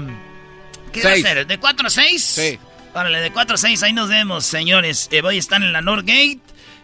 ¿Qué 0.91 1.01
Seis. 1.01 1.25
va 1.25 1.29
a 1.29 1.33
ser? 1.33 1.47
¿De 1.47 1.57
4 1.57 1.88
a 1.88 1.89
6? 1.89 2.23
Sí. 2.23 2.59
Órale, 2.93 3.19
de 3.21 3.31
4 3.31 3.55
a 3.55 3.57
6, 3.57 3.83
ahí 3.83 3.93
nos 3.93 4.07
vemos, 4.09 4.45
señores. 4.45 5.09
Eh, 5.11 5.21
voy 5.21 5.36
a 5.36 5.39
estar 5.39 5.61
en 5.61 5.73
la 5.73 5.81
Northgate 5.81 6.39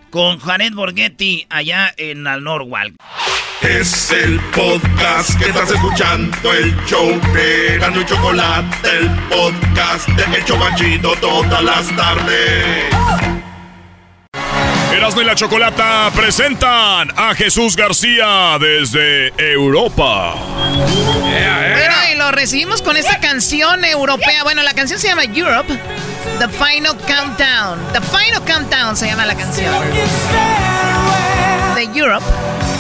con 0.10 0.40
Jared 0.40 0.74
Borghetti 0.74 1.46
allá 1.50 1.94
en 1.96 2.24
la 2.26 2.38
Norwalk. 2.38 2.96
Es 3.62 4.12
el 4.12 4.40
podcast 4.54 5.38
que 5.40 5.46
estás 5.50 5.70
escuchando, 5.72 6.52
el 6.52 6.76
show 6.86 7.08
de 7.34 7.76
Erasmo 7.76 8.02
y 8.02 8.06
Chocolate, 8.06 8.98
el 8.98 9.10
podcast 9.30 10.08
de 10.10 10.38
El 10.38 10.46
Chobachito 10.46 11.14
todas 11.22 11.64
las 11.64 11.96
tardes. 11.96 13.41
Erasmo 14.94 15.22
y 15.22 15.26
la 15.26 15.36
Chocolata 15.36 16.12
presentan 16.16 17.12
a 17.16 17.34
Jesús 17.34 17.76
García 17.76 18.58
desde 18.60 19.30
Europa. 19.38 20.36
Bueno, 20.36 21.96
y 22.12 22.16
lo 22.18 22.32
recibimos 22.32 22.82
con 22.82 22.98
esta 22.98 23.20
canción 23.20 23.86
europea. 23.86 24.44
Bueno, 24.44 24.64
la 24.64 24.74
canción 24.74 25.00
se 25.00 25.08
llama 25.08 25.24
Europe. 25.24 25.80
The 26.40 26.48
Final 26.50 26.98
Countdown. 26.98 27.80
The 27.94 28.02
Final 28.02 28.42
Countdown 28.46 28.98
se 28.98 29.08
llama 29.08 29.26
la 29.26 29.36
canción. 29.36 29.74
De 31.76 31.84
Europe. 31.98 32.26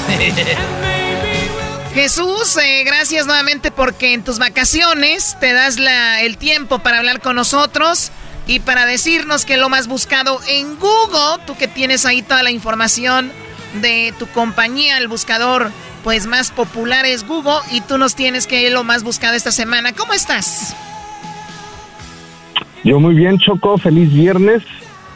Jesús, 1.93 2.55
eh, 2.57 2.83
gracias 2.85 3.25
nuevamente 3.25 3.69
porque 3.71 4.13
en 4.13 4.23
tus 4.23 4.37
vacaciones 4.39 5.37
te 5.39 5.51
das 5.53 5.77
la- 5.77 6.21
el 6.21 6.37
tiempo 6.37 6.79
para 6.79 6.99
hablar 6.99 7.19
con 7.19 7.35
nosotros 7.35 8.11
y 8.47 8.59
para 8.59 8.85
decirnos 8.85 9.45
que 9.45 9.57
lo 9.57 9.69
más 9.69 9.87
buscado 9.87 10.39
en 10.47 10.77
Google, 10.77 11.43
tú 11.45 11.55
que 11.55 11.67
tienes 11.67 12.05
ahí 12.05 12.21
toda 12.21 12.43
la 12.43 12.51
información 12.51 13.31
de 13.81 14.13
tu 14.19 14.27
compañía, 14.27 14.97
el 14.97 15.07
buscador 15.07 15.71
pues 16.03 16.25
más 16.25 16.51
popular 16.51 17.05
es 17.05 17.25
Google 17.27 17.59
y 17.71 17.81
tú 17.81 17.97
nos 17.97 18.15
tienes 18.15 18.47
que 18.47 18.69
lo 18.71 18.83
más 18.83 19.03
buscado 19.03 19.35
esta 19.35 19.51
semana. 19.51 19.93
¿Cómo 19.93 20.13
estás? 20.13 20.75
Yo 22.83 22.99
muy 22.99 23.13
bien, 23.13 23.37
Choco, 23.37 23.77
feliz 23.77 24.11
viernes. 24.11 24.63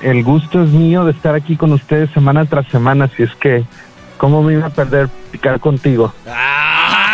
El 0.01 0.23
gusto 0.23 0.63
es 0.63 0.69
mío 0.69 1.03
de 1.05 1.11
estar 1.11 1.34
aquí 1.34 1.55
con 1.55 1.71
ustedes 1.73 2.11
semana 2.11 2.45
tras 2.45 2.67
semana, 2.67 3.05
así 3.05 3.23
es 3.23 3.34
que, 3.36 3.63
¿cómo 4.17 4.43
me 4.43 4.53
iba 4.53 4.67
a 4.67 4.69
perder 4.69 5.09
picar 5.32 5.59
contigo? 5.59 6.13
¡Ah! 6.28 7.05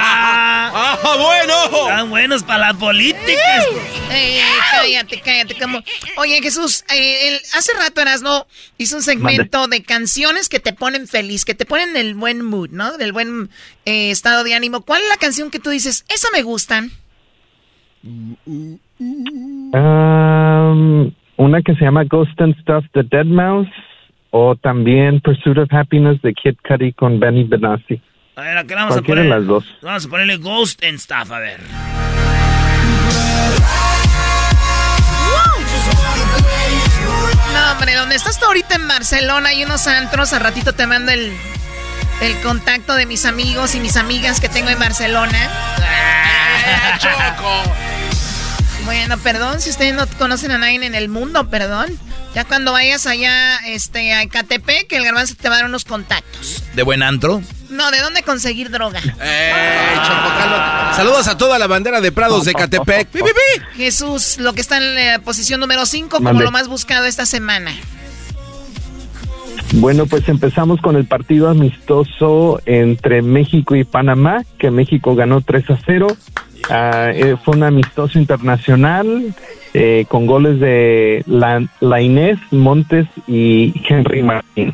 Bueno! 0.71 1.87
Están 1.89 2.09
buenos 2.09 2.43
para 2.43 2.59
las 2.59 2.73
políticas. 2.75 3.65
Ey, 4.11 4.37
ey, 4.37 4.43
cállate, 4.71 5.21
cállate. 5.21 5.55
Como... 5.59 5.81
Oye, 6.17 6.41
Jesús, 6.41 6.83
eh, 6.93 7.29
el- 7.29 7.39
hace 7.57 7.71
rato 7.77 8.01
Erasno 8.01 8.45
hizo 8.77 8.97
un 8.97 9.01
segmento 9.01 9.67
de 9.67 9.83
canciones 9.83 10.49
que 10.49 10.59
te 10.59 10.73
ponen 10.73 11.07
feliz, 11.07 11.45
que 11.45 11.55
te 11.55 11.65
ponen 11.65 11.89
en 11.91 11.97
el 11.97 12.15
buen 12.15 12.43
mood, 12.43 12.69
¿no? 12.71 12.97
Del 12.97 13.13
buen 13.13 13.49
eh, 13.85 14.11
estado 14.11 14.43
de 14.43 14.53
ánimo. 14.53 14.81
¿Cuál 14.81 15.01
es 15.01 15.09
la 15.09 15.17
canción 15.17 15.49
que 15.51 15.59
tú 15.59 15.69
dices, 15.69 16.05
esa 16.09 16.27
me 16.33 16.41
gustan? 16.43 16.91
Um, 18.03 18.79
una 21.37 21.61
que 21.61 21.75
se 21.75 21.85
llama 21.85 22.03
Ghost 22.05 22.39
and 22.41 22.55
Stuff 22.61 22.85
de 22.93 23.03
Dead 23.03 23.25
Mouse 23.25 23.69
o 24.31 24.55
también 24.55 25.21
Pursuit 25.21 25.57
of 25.57 25.71
Happiness 25.71 26.21
de 26.21 26.33
Kid 26.33 26.55
Cudi 26.67 26.93
con 26.93 27.19
Benny 27.19 27.43
Benassi. 27.43 28.01
A 28.35 28.41
ver, 28.41 28.57
acá 28.57 28.69
le 28.69 28.75
vamos 28.75 28.97
a 28.97 29.01
poner. 29.01 29.23
de 29.23 29.29
las 29.29 29.45
dos. 29.45 29.65
Vamos 29.81 30.05
a 30.05 30.09
ponerle 30.09 30.37
Ghost 30.37 30.83
and 30.83 30.99
Stuff, 30.99 31.31
a 31.31 31.39
ver. 31.39 31.59
No, 37.53 37.71
hombre, 37.73 37.95
donde 37.95 38.15
estás 38.15 38.39
tú 38.39 38.45
ahorita 38.45 38.75
en 38.75 38.87
Barcelona 38.87 39.49
hay 39.49 39.63
unos 39.63 39.87
antros, 39.87 40.33
al 40.33 40.41
ratito 40.41 40.73
te 40.73 40.87
mando 40.87 41.11
el, 41.11 41.33
el 42.21 42.39
contacto 42.41 42.95
de 42.95 43.05
mis 43.05 43.25
amigos 43.25 43.75
y 43.75 43.79
mis 43.79 43.97
amigas 43.97 44.39
que 44.39 44.49
tengo 44.49 44.69
en 44.69 44.79
Barcelona. 44.79 45.49
¡Choco! 46.99 47.63
Bueno, 48.85 49.17
perdón 49.17 49.61
si 49.61 49.69
ustedes 49.69 49.93
no 49.93 50.05
conocen 50.17 50.51
a 50.51 50.57
nadie 50.57 50.75
en 50.75 50.95
el 50.95 51.09
mundo, 51.09 51.49
perdón. 51.49 51.97
Ya 52.33 52.45
cuando 52.45 52.71
vayas 52.71 53.05
allá 53.07 53.57
este, 53.67 54.13
a 54.13 54.23
Ecatepec, 54.23 54.91
el 54.93 55.03
garbanzo 55.03 55.35
te 55.35 55.49
va 55.49 55.55
a 55.55 55.57
dar 55.59 55.67
unos 55.67 55.83
contactos. 55.83 56.63
¿De 56.73 56.83
buen 56.83 57.03
antro? 57.03 57.41
No, 57.69 57.91
¿de 57.91 57.99
dónde 57.99 58.23
conseguir 58.23 58.69
droga? 58.69 58.99
¡Ey, 58.99 59.95
calma. 59.95 60.93
Saludos 60.95 61.27
a 61.27 61.37
toda 61.37 61.59
la 61.59 61.67
bandera 61.67 62.01
de 62.01 62.11
Prados 62.11 62.45
de 62.45 62.53
Catepec. 62.53 63.07
¡Pi, 63.11 63.19
pi, 63.19 63.25
pi! 63.25 63.63
Jesús, 63.77 64.37
lo 64.39 64.53
que 64.53 64.61
está 64.61 64.77
en 64.77 64.95
la 64.95 65.19
posición 65.19 65.59
número 65.59 65.85
5 65.85 66.09
como 66.09 66.23
Mande. 66.23 66.43
lo 66.43 66.51
más 66.51 66.67
buscado 66.67 67.05
esta 67.05 67.25
semana. 67.25 67.71
Bueno, 69.73 70.05
pues 70.05 70.27
empezamos 70.27 70.81
con 70.81 70.97
el 70.97 71.05
partido 71.05 71.49
amistoso 71.49 72.61
entre 72.65 73.21
México 73.21 73.75
y 73.75 73.85
Panamá, 73.85 74.43
que 74.59 74.69
México 74.69 75.15
ganó 75.15 75.39
3 75.41 75.69
a 75.69 75.79
0. 75.85 76.17
Ah, 76.73 77.11
eh, 77.13 77.35
fue 77.43 77.55
un 77.57 77.63
amistoso 77.63 78.17
internacional 78.17 79.35
eh, 79.73 80.05
con 80.07 80.25
goles 80.25 80.59
de 80.59 81.21
la, 81.27 81.61
la 81.81 82.01
Inés 82.01 82.39
Montes 82.51 83.07
y 83.27 83.73
Henry 83.87 84.23
Martín. 84.23 84.73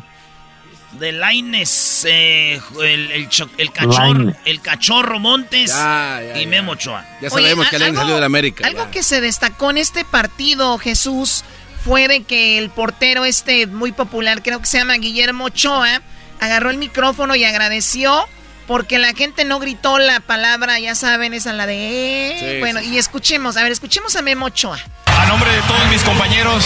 De 0.92 1.12
Laines, 1.12 2.06
eh, 2.08 2.60
el, 2.82 3.12
el, 3.12 3.28
cho- 3.28 3.48
el 3.58 3.70
cachorro, 3.72 4.14
Lainez. 4.14 4.36
el 4.44 4.60
cachorro 4.60 5.18
Montes 5.20 5.70
Ya, 5.70 6.20
ya, 6.34 6.40
y. 6.42 6.46
Memo 6.46 6.72
Ochoa. 6.72 7.04
Ya 7.20 7.28
Oye, 7.30 7.44
sabemos 7.44 7.68
que 7.68 7.76
alguien 7.76 7.90
algo- 7.94 8.00
salió 8.00 8.14
de 8.14 8.20
la 8.20 8.26
América. 8.26 8.66
Algo 8.66 8.84
ya. 8.84 8.90
que 8.90 9.02
se 9.02 9.20
destacó 9.20 9.70
en 9.70 9.78
este 9.78 10.04
partido, 10.04 10.76
Jesús, 10.78 11.44
fue 11.84 12.08
de 12.08 12.22
que 12.22 12.58
el 12.58 12.70
portero 12.70 13.24
este 13.24 13.66
muy 13.66 13.92
popular, 13.92 14.42
creo 14.42 14.58
que 14.60 14.66
se 14.66 14.78
llama 14.78 14.94
Guillermo 14.94 15.44
Ochoa, 15.46 16.00
agarró 16.40 16.70
el 16.70 16.78
micrófono 16.78 17.36
y 17.36 17.44
agradeció 17.44 18.24
porque 18.68 18.98
la 18.98 19.14
gente 19.14 19.46
no 19.46 19.58
gritó 19.58 19.98
la 19.98 20.20
palabra, 20.20 20.78
ya 20.78 20.94
saben, 20.94 21.32
esa 21.32 21.54
la 21.54 21.66
de... 21.66 21.74
eh. 21.74 22.36
Sí, 22.38 22.60
bueno, 22.60 22.80
sí, 22.80 22.90
y 22.90 22.98
escuchemos, 22.98 23.56
a 23.56 23.62
ver, 23.62 23.72
escuchemos 23.72 24.14
a 24.14 24.22
Memo 24.22 24.46
Ochoa. 24.46 24.78
A 25.06 25.26
nombre 25.26 25.50
de 25.50 25.62
todos 25.62 25.84
mis 25.88 26.02
compañeros 26.04 26.64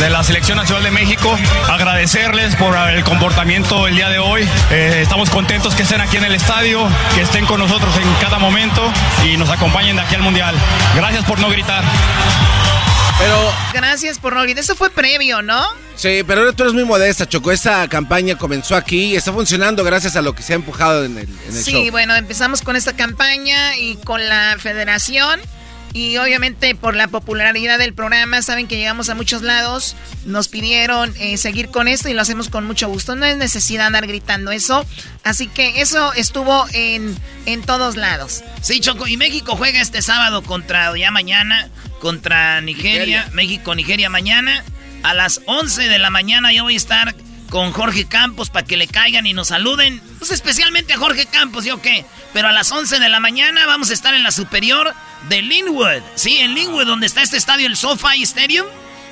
de 0.00 0.10
la 0.10 0.24
Selección 0.24 0.58
Nacional 0.58 0.82
de 0.82 0.90
México, 0.90 1.38
agradecerles 1.70 2.56
por 2.56 2.76
el 2.76 3.04
comportamiento 3.04 3.86
el 3.86 3.94
día 3.94 4.08
de 4.08 4.18
hoy. 4.18 4.46
Eh, 4.70 4.98
estamos 5.02 5.30
contentos 5.30 5.74
que 5.74 5.84
estén 5.84 6.00
aquí 6.00 6.16
en 6.16 6.24
el 6.24 6.34
estadio, 6.34 6.86
que 7.14 7.22
estén 7.22 7.46
con 7.46 7.60
nosotros 7.60 7.96
en 7.96 8.12
cada 8.20 8.38
momento 8.38 8.92
y 9.24 9.36
nos 9.36 9.48
acompañen 9.48 9.96
de 9.96 10.02
aquí 10.02 10.16
al 10.16 10.22
Mundial. 10.22 10.54
Gracias 10.96 11.24
por 11.24 11.38
no 11.38 11.48
gritar. 11.48 11.84
Pero, 13.18 13.52
Gracias 13.72 14.18
por 14.18 14.34
no 14.34 14.42
gritar. 14.42 14.62
Eso 14.64 14.74
fue 14.76 14.90
previo, 14.90 15.42
¿no? 15.42 15.64
sí, 15.96 16.22
pero 16.26 16.52
tú 16.52 16.64
eres 16.64 16.74
muy 16.74 16.84
modesta, 16.84 17.28
Choco. 17.28 17.52
Esta 17.52 17.86
campaña 17.88 18.36
comenzó 18.36 18.74
aquí 18.76 19.12
y 19.12 19.16
está 19.16 19.32
funcionando 19.32 19.84
gracias 19.84 20.16
a 20.16 20.22
lo 20.22 20.34
que 20.34 20.42
se 20.42 20.52
ha 20.52 20.56
empujado 20.56 21.04
en 21.04 21.18
el, 21.18 21.28
en 21.48 21.56
el 21.56 21.62
Sí, 21.62 21.72
show. 21.72 21.90
bueno, 21.92 22.14
empezamos 22.16 22.62
con 22.62 22.74
esta 22.76 22.94
campaña 22.94 23.76
y 23.76 23.96
con 23.96 24.26
la 24.28 24.56
federación. 24.58 25.40
Y 25.92 26.16
obviamente 26.16 26.74
por 26.74 26.96
la 26.96 27.06
popularidad 27.06 27.78
del 27.78 27.94
programa, 27.94 28.42
saben 28.42 28.66
que 28.66 28.76
llegamos 28.76 29.10
a 29.10 29.14
muchos 29.14 29.42
lados, 29.42 29.94
nos 30.24 30.48
pidieron 30.48 31.14
eh, 31.20 31.36
seguir 31.36 31.68
con 31.68 31.86
esto 31.86 32.08
y 32.08 32.14
lo 32.14 32.22
hacemos 32.22 32.48
con 32.48 32.66
mucho 32.66 32.88
gusto. 32.88 33.14
No 33.14 33.24
es 33.26 33.36
necesidad 33.36 33.86
andar 33.86 34.08
gritando 34.08 34.50
eso. 34.50 34.84
Así 35.22 35.46
que 35.46 35.80
eso 35.80 36.12
estuvo 36.14 36.66
en, 36.72 37.16
en 37.46 37.62
todos 37.62 37.94
lados. 37.94 38.42
Sí, 38.60 38.80
Choco, 38.80 39.06
y 39.06 39.16
México 39.16 39.54
juega 39.54 39.80
este 39.80 40.02
sábado 40.02 40.42
contra, 40.42 40.92
ya 40.98 41.12
mañana, 41.12 41.68
contra 42.14 42.60
Nigeria. 42.60 43.30
México, 43.32 43.74
Nigeria 43.74 44.10
mañana. 44.10 44.62
A 45.02 45.14
las 45.14 45.40
11 45.46 45.88
de 45.88 45.98
la 45.98 46.10
mañana 46.10 46.52
yo 46.52 46.62
voy 46.64 46.74
a 46.74 46.76
estar 46.76 47.14
con 47.48 47.72
Jorge 47.72 48.04
Campos 48.04 48.50
para 48.50 48.66
que 48.66 48.76
le 48.76 48.86
caigan 48.88 49.26
y 49.26 49.32
nos 49.32 49.48
saluden. 49.48 50.02
Pues 50.18 50.30
especialmente 50.30 50.92
a 50.92 50.98
Jorge 50.98 51.24
Campos, 51.24 51.64
¿yo 51.64 51.80
qué? 51.80 52.04
Pero 52.34 52.48
a 52.48 52.52
las 52.52 52.70
11 52.70 52.98
de 53.00 53.08
la 53.08 53.20
mañana 53.20 53.64
vamos 53.64 53.88
a 53.88 53.94
estar 53.94 54.12
en 54.12 54.22
la 54.22 54.32
superior 54.32 54.92
de 55.30 55.40
Linwood. 55.40 56.02
Sí, 56.14 56.36
en 56.40 56.54
Linwood, 56.54 56.84
donde 56.86 57.06
está 57.06 57.22
este 57.22 57.38
estadio, 57.38 57.66
el 57.66 57.76
SoFi 57.78 58.22
Stadium. 58.22 58.66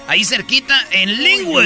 Ahí 0.06 0.24
cerquita, 0.26 0.78
en 0.90 1.22
Linwood. 1.22 1.64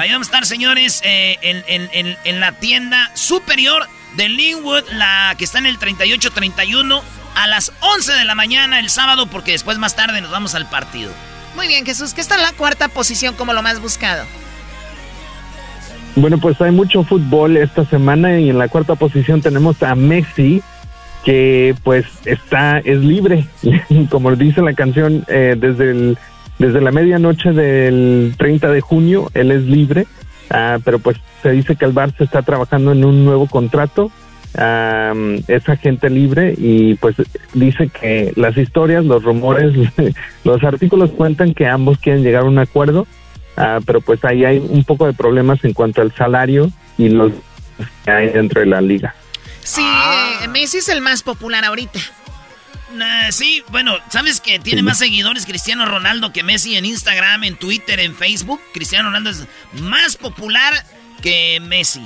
Ahí 0.00 0.10
vamos 0.10 0.26
a 0.26 0.30
estar, 0.30 0.46
señores, 0.46 1.00
eh, 1.04 1.38
en, 1.42 1.62
en- 1.68 1.90
en- 1.92 2.16
en 2.24 2.40
la 2.40 2.58
tienda 2.58 3.12
superior 3.14 3.86
de 4.16 4.28
Linwood, 4.30 4.82
la 4.92 5.32
que 5.38 5.44
está 5.44 5.58
en 5.58 5.66
el 5.66 5.78
3831, 5.78 7.04
a 7.36 7.46
las 7.46 7.72
11 7.80 8.12
de 8.14 8.24
la 8.24 8.34
mañana 8.34 8.80
el 8.80 8.90
sábado, 8.90 9.26
porque 9.28 9.52
después 9.52 9.78
más 9.78 9.94
tarde 9.94 10.20
nos 10.20 10.30
vamos 10.30 10.54
al 10.54 10.68
partido. 10.68 11.12
Muy 11.54 11.68
bien, 11.68 11.86
Jesús, 11.86 12.12
que 12.14 12.20
está 12.20 12.34
en 12.34 12.42
la 12.42 12.52
cuarta 12.52 12.88
posición 12.88 13.34
como 13.34 13.52
lo 13.52 13.62
más 13.62 13.80
buscado. 13.80 14.24
Bueno, 16.16 16.38
pues 16.38 16.60
hay 16.60 16.72
mucho 16.72 17.04
fútbol 17.04 17.56
esta 17.56 17.84
semana 17.84 18.40
y 18.40 18.50
en 18.50 18.58
la 18.58 18.68
cuarta 18.68 18.94
posición 18.94 19.42
tenemos 19.42 19.82
a 19.82 19.94
Messi, 19.94 20.62
que 21.24 21.74
pues 21.84 22.06
está, 22.24 22.78
es 22.78 22.98
libre, 23.00 23.46
como 24.10 24.34
dice 24.34 24.62
la 24.62 24.72
canción, 24.72 25.24
eh, 25.28 25.56
desde 25.58 25.90
el 25.90 26.18
desde 26.58 26.80
la 26.80 26.90
medianoche 26.90 27.52
del 27.52 28.34
30 28.38 28.70
de 28.70 28.80
junio 28.80 29.30
él 29.34 29.50
es 29.50 29.62
libre, 29.64 30.06
ah, 30.50 30.78
pero 30.84 30.98
pues 30.98 31.18
se 31.42 31.50
dice 31.50 31.76
que 31.76 31.84
el 31.84 31.94
Barça 31.94 32.22
está 32.22 32.42
trabajando 32.42 32.92
en 32.92 33.04
un 33.04 33.24
nuevo 33.24 33.46
contrato, 33.46 34.10
ah, 34.56 35.12
es 35.48 35.68
agente 35.68 36.10
libre 36.10 36.54
y 36.56 36.94
pues 36.96 37.16
dice 37.54 37.88
que 37.88 38.32
las 38.36 38.56
historias, 38.56 39.04
los 39.04 39.22
rumores, 39.22 39.72
los 40.44 40.64
artículos 40.64 41.10
cuentan 41.10 41.54
que 41.54 41.66
ambos 41.66 41.98
quieren 41.98 42.22
llegar 42.22 42.42
a 42.42 42.46
un 42.46 42.58
acuerdo, 42.58 43.06
ah, 43.56 43.80
pero 43.84 44.00
pues 44.00 44.24
ahí 44.24 44.44
hay 44.44 44.58
un 44.58 44.84
poco 44.84 45.06
de 45.06 45.12
problemas 45.12 45.64
en 45.64 45.72
cuanto 45.72 46.02
al 46.02 46.14
salario 46.14 46.70
y 46.98 47.08
los 47.08 47.32
que 48.04 48.10
hay 48.10 48.28
dentro 48.30 48.60
de 48.60 48.66
la 48.66 48.80
liga. 48.80 49.14
Sí, 49.62 49.82
eh, 49.82 50.48
Messi 50.48 50.78
es 50.78 50.88
el 50.88 51.00
más 51.00 51.22
popular 51.22 51.64
ahorita. 51.64 51.98
Nah, 52.94 53.30
sí, 53.32 53.62
bueno, 53.68 53.96
¿sabes 54.10 54.40
que 54.40 54.58
tiene 54.58 54.82
más 54.82 54.98
seguidores 54.98 55.44
Cristiano 55.44 55.86
Ronaldo 55.86 56.32
que 56.32 56.42
Messi 56.42 56.76
en 56.76 56.84
Instagram, 56.84 57.44
en 57.44 57.56
Twitter, 57.56 58.00
en 58.00 58.14
Facebook? 58.14 58.60
Cristiano 58.72 59.08
Ronaldo 59.08 59.30
es 59.30 59.46
más 59.80 60.16
popular 60.16 60.72
que 61.20 61.60
Messi. 61.60 62.02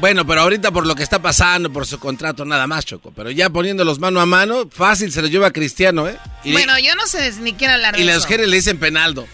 Bueno, 0.00 0.26
pero 0.26 0.40
ahorita 0.42 0.70
por 0.72 0.86
lo 0.86 0.94
que 0.94 1.02
está 1.04 1.20
pasando, 1.22 1.72
por 1.72 1.86
su 1.86 1.98
contrato, 1.98 2.44
nada 2.44 2.66
más, 2.66 2.84
Choco. 2.84 3.12
Pero 3.14 3.30
ya 3.30 3.48
poniéndolos 3.50 4.00
mano 4.00 4.20
a 4.20 4.26
mano, 4.26 4.68
fácil 4.70 5.12
se 5.12 5.22
lo 5.22 5.28
lleva 5.28 5.46
a 5.48 5.50
Cristiano, 5.52 6.08
¿eh? 6.08 6.18
Y, 6.42 6.52
bueno, 6.52 6.78
yo 6.78 6.94
no 6.96 7.06
sé 7.06 7.32
ni 7.40 7.52
quiero 7.54 7.74
hablar 7.74 7.94
de 7.96 8.02
y 8.02 8.04
las 8.04 8.22
mujeres 8.22 8.48
le 8.48 8.56
dicen 8.56 8.78
penaldo. 8.78 9.26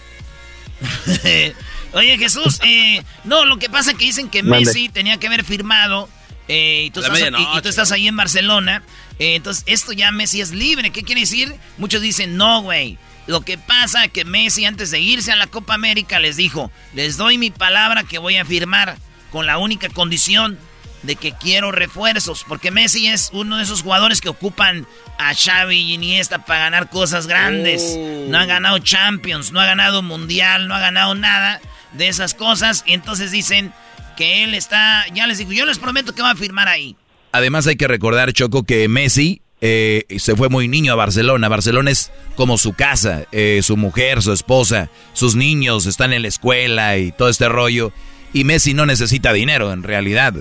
Oye, 1.93 2.19
Jesús, 2.19 2.61
eh, 2.65 3.03
no, 3.25 3.45
lo 3.45 3.59
que 3.59 3.69
pasa 3.69 3.93
es 3.93 3.97
que 3.97 4.05
dicen 4.05 4.29
que 4.29 4.43
Mande. 4.43 4.67
Messi 4.67 4.89
tenía 4.89 5.17
que 5.19 5.27
haber 5.27 5.45
firmado 5.45 6.09
eh, 6.47 6.85
y, 6.87 6.91
tú 6.91 7.01
estás, 7.01 7.19
y- 7.21 7.25
y 7.59 7.61
tú 7.63 7.69
estás 7.69 7.91
ahí 7.93 8.07
en 8.07 8.17
Barcelona. 8.17 8.83
eh, 9.19 9.35
entonces, 9.35 9.65
esto 9.67 9.93
ya 9.93 10.13
Messi 10.13 10.41
es 10.41 10.53
libre. 10.53 10.91
¿Qué 10.91 11.03
quiere 11.03 11.23
decir? 11.23 11.55
Muchos 11.79 12.01
dicen, 12.01 12.37
no, 12.37 12.63
güey. 12.63 12.97
Lo 13.27 13.41
que 13.43 13.59
pasa 13.59 14.09
que 14.09 14.25
Messi 14.25 14.65
antes 14.65 14.91
de 14.91 15.01
irse 15.01 15.31
a 15.33 15.37
la 15.37 15.47
Copa 15.47 15.75
América 15.75 16.19
les 16.21 16.37
dijo, 16.37 16.71
les 16.95 17.17
doy 17.17 17.39
mi 17.39 17.51
palabra 17.51 18.05
que 18.05 18.19
voy 18.19 18.37
a 18.37 18.45
firmar 18.45 18.97
con 19.31 19.47
la 19.47 19.59
única 19.59 19.89
condición 19.89 20.59
de 21.03 21.17
que 21.17 21.33
quiero 21.33 21.73
refuerzos, 21.73 22.45
porque 22.47 22.71
Messi 22.71 23.09
es 23.09 23.31
uno 23.33 23.57
de 23.57 23.63
esos 23.63 23.83
jugadores 23.83 24.21
que 24.21 24.29
ocupan 24.29 24.87
a 25.19 25.35
Xavi 25.35 25.77
y 25.77 25.95
Iniesta 25.95 26.45
para 26.45 26.61
ganar 26.61 26.91
cosas 26.91 27.27
grandes. 27.27 27.97
No 28.29 28.39
ha 28.39 28.45
ganado 28.45 28.79
Champions, 28.79 29.53
no 29.53 29.61
ha 29.61 29.67
ganado 29.67 30.03
Mundial, 30.03 30.69
no 30.69 30.75
ha 30.75 30.81
ganado 30.81 31.15
nada 31.15 31.61
de 31.93 32.09
esas 32.09 32.35
cosas. 32.35 32.85
Y 32.87 32.93
entonces 32.93 33.31
dicen 33.31 33.73
que 34.17 34.45
él 34.45 34.55
está, 34.55 35.07
ya 35.15 35.27
les 35.27 35.39
digo, 35.39 35.53
yo 35.53 35.65
les 35.65 35.79
prometo 35.79 36.15
que 36.15 36.23
va 36.23 36.33
a 36.33 36.37
firmar 36.37 36.69
ahí. 36.69 36.97
Además 37.33 37.67
hay 37.67 37.77
que 37.77 37.89
recordar, 37.89 38.33
Choco, 38.33 38.65
que 38.65 38.89
Messi 38.89 39.41
eh, 39.63 40.05
se 40.19 40.37
fue 40.37 40.49
muy 40.49 40.69
niño 40.69 40.93
a 40.93 40.97
Barcelona. 40.97 41.49
Barcelona 41.49 41.91
es 41.91 42.11
como 42.35 42.59
su 42.59 42.73
casa, 42.73 43.25
eh, 43.33 43.61
su 43.63 43.77
mujer, 43.77 44.23
su 44.23 44.33
esposa, 44.33 44.91
sus 45.13 45.37
niños 45.37 45.87
están 45.87 46.13
en 46.13 46.23
la 46.23 46.29
escuela 46.29 46.99
y 46.99 47.13
todo 47.13 47.29
este 47.29 47.49
rollo. 47.49 47.93
Y 48.33 48.45
Messi 48.45 48.75
no 48.75 48.87
necesita 48.87 49.33
dinero, 49.33 49.73
en 49.73 49.83
realidad. 49.83 50.35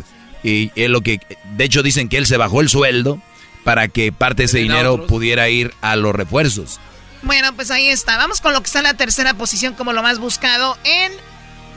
Y 0.43 0.71
es 0.75 0.89
lo 0.89 1.01
que, 1.01 1.19
de 1.57 1.63
hecho, 1.63 1.83
dicen 1.83 2.07
que 2.09 2.17
él 2.17 2.25
se 2.25 2.37
bajó 2.37 2.61
el 2.61 2.69
sueldo 2.69 3.19
para 3.63 3.87
que 3.87 4.11
parte 4.11 4.43
de 4.43 4.45
ese 4.45 4.57
¿Tienen 4.57 4.71
a 4.71 4.75
dinero 4.75 4.93
otros? 4.93 5.09
pudiera 5.09 5.49
ir 5.49 5.73
a 5.81 5.95
los 5.95 6.15
refuerzos. 6.15 6.79
Bueno, 7.23 7.53
pues 7.55 7.71
ahí 7.71 7.87
está. 7.87 8.17
Vamos 8.17 8.39
con 8.41 8.53
lo 8.53 8.59
que 8.61 8.67
está 8.67 8.79
en 8.79 8.83
la 8.85 8.93
tercera 8.93 9.33
posición 9.33 9.73
como 9.73 9.91
lo 9.91 10.01
más 10.01 10.19
buscado 10.19 10.77
en 10.85 11.11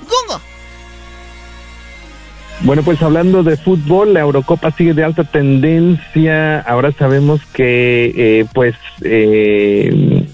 Google. 0.02 0.42
Bueno, 2.60 2.82
pues 2.84 3.02
hablando 3.02 3.42
de 3.42 3.56
fútbol, 3.56 4.14
la 4.14 4.20
Eurocopa 4.20 4.70
sigue 4.70 4.94
de 4.94 5.02
alta 5.02 5.24
tendencia. 5.24 6.60
Ahora 6.60 6.92
sabemos 6.92 7.40
que, 7.52 8.12
eh, 8.16 8.46
pues, 8.52 8.76
eh, 9.02 10.28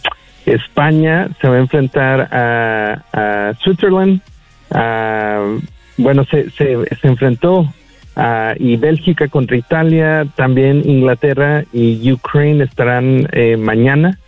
España 0.44 1.28
se 1.40 1.48
va 1.48 1.56
a 1.56 1.60
enfrentar 1.60 2.20
a, 2.30 3.04
a 3.12 3.54
Switzerland. 3.62 4.20
A- 4.70 5.56
bueno, 5.96 6.24
se, 6.30 6.50
se, 6.50 6.76
se 7.00 7.08
enfrentó 7.08 7.72
a, 8.14 8.54
y 8.58 8.76
Bélgica 8.76 9.28
contra 9.28 9.56
Italia. 9.56 10.26
También 10.36 10.82
Inglaterra 10.88 11.64
y 11.72 12.10
Ukraine 12.12 12.64
estarán 12.64 13.28
eh, 13.32 13.56
mañana 13.56 14.18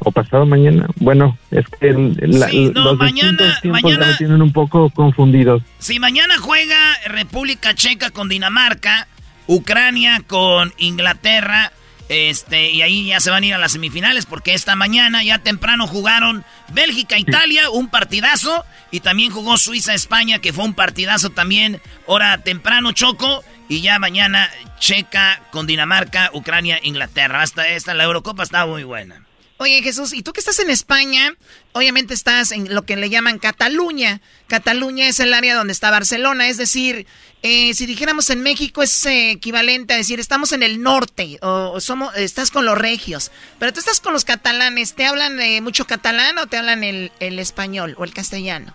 o 0.00 0.12
pasado 0.12 0.46
mañana. 0.46 0.86
Bueno, 0.96 1.36
es 1.50 1.66
que 1.80 1.92
la- 2.20 2.48
Sí, 2.48 2.70
no, 2.74 2.84
los 2.84 2.98
mañana- 2.98 3.30
distintos 3.30 3.60
tiempos 3.62 3.82
mañana- 3.82 4.06
me 4.06 4.14
tienen 4.14 4.42
un 4.42 4.52
poco 4.52 4.90
confundidos. 4.90 5.62
Si 5.78 5.98
mañana 5.98 6.34
juega 6.38 6.76
República 7.08 7.74
Checa 7.74 8.10
con 8.10 8.28
Dinamarca, 8.28 9.08
Ucrania 9.48 10.22
con 10.26 10.72
Inglaterra, 10.78 11.72
este, 12.08 12.70
y 12.70 12.82
ahí 12.82 13.06
ya 13.06 13.20
se 13.20 13.30
van 13.30 13.42
a 13.42 13.46
ir 13.46 13.54
a 13.54 13.58
las 13.58 13.72
semifinales 13.72 14.26
porque 14.26 14.54
esta 14.54 14.74
mañana 14.76 15.22
ya 15.22 15.38
temprano 15.38 15.86
jugaron 15.86 16.44
Bélgica, 16.72 17.18
Italia, 17.18 17.70
un 17.70 17.88
partidazo, 17.88 18.64
y 18.90 19.00
también 19.00 19.30
jugó 19.30 19.58
Suiza, 19.58 19.94
España, 19.94 20.38
que 20.38 20.52
fue 20.52 20.64
un 20.64 20.74
partidazo 20.74 21.30
también, 21.30 21.80
hora 22.06 22.38
temprano 22.38 22.92
Choco, 22.92 23.44
y 23.68 23.82
ya 23.82 23.98
mañana 23.98 24.50
Checa 24.78 25.42
con 25.50 25.66
Dinamarca, 25.66 26.30
Ucrania, 26.32 26.80
Inglaterra. 26.82 27.42
Hasta 27.42 27.68
esta, 27.68 27.92
la 27.94 28.04
Eurocopa 28.04 28.42
está 28.42 28.64
muy 28.64 28.84
buena. 28.84 29.27
Oye, 29.60 29.82
Jesús, 29.82 30.12
y 30.12 30.22
tú 30.22 30.32
que 30.32 30.38
estás 30.38 30.60
en 30.60 30.70
España, 30.70 31.34
obviamente 31.72 32.14
estás 32.14 32.52
en 32.52 32.72
lo 32.72 32.82
que 32.82 32.96
le 32.96 33.10
llaman 33.10 33.40
Cataluña. 33.40 34.20
Cataluña 34.46 35.08
es 35.08 35.18
el 35.18 35.34
área 35.34 35.56
donde 35.56 35.72
está 35.72 35.90
Barcelona, 35.90 36.46
es 36.48 36.58
decir, 36.58 37.06
eh, 37.42 37.74
si 37.74 37.86
dijéramos 37.86 38.30
en 38.30 38.40
México 38.40 38.84
es 38.84 39.04
eh, 39.06 39.32
equivalente 39.32 39.94
a 39.94 39.96
decir 39.96 40.20
estamos 40.20 40.52
en 40.52 40.62
el 40.62 40.80
norte 40.80 41.38
o, 41.42 41.80
somos, 41.80 42.14
estás 42.16 42.52
con 42.52 42.66
los 42.66 42.78
regios, 42.78 43.32
pero 43.58 43.72
tú 43.72 43.80
estás 43.80 43.98
con 43.98 44.12
los 44.12 44.24
catalanes. 44.24 44.94
¿Te 44.94 45.04
hablan 45.04 45.40
eh, 45.40 45.60
mucho 45.60 45.86
catalán 45.86 46.38
o 46.38 46.46
te 46.46 46.56
hablan 46.56 46.84
el, 46.84 47.10
el 47.18 47.40
español 47.40 47.96
o 47.98 48.04
el 48.04 48.14
castellano? 48.14 48.72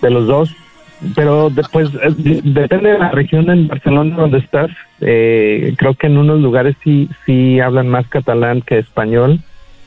De 0.00 0.08
los 0.10 0.26
dos. 0.26 0.48
Pero 1.14 1.48
después 1.50 1.90
depende 1.92 2.90
de 2.92 2.98
la 2.98 3.10
región 3.10 3.48
en 3.50 3.68
Barcelona 3.68 4.16
donde 4.16 4.38
estás. 4.38 4.68
Eh, 5.00 5.74
creo 5.78 5.94
que 5.94 6.08
en 6.08 6.18
unos 6.18 6.40
lugares 6.40 6.74
sí 6.82 7.08
sí 7.24 7.60
hablan 7.60 7.88
más 7.88 8.08
catalán 8.08 8.62
que 8.62 8.78
español, 8.78 9.40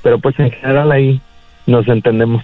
pero 0.03 0.19
pues 0.19 0.39
en 0.39 0.51
general 0.51 0.91
ahí 0.91 1.19
nos 1.67 1.87
entendemos. 1.87 2.43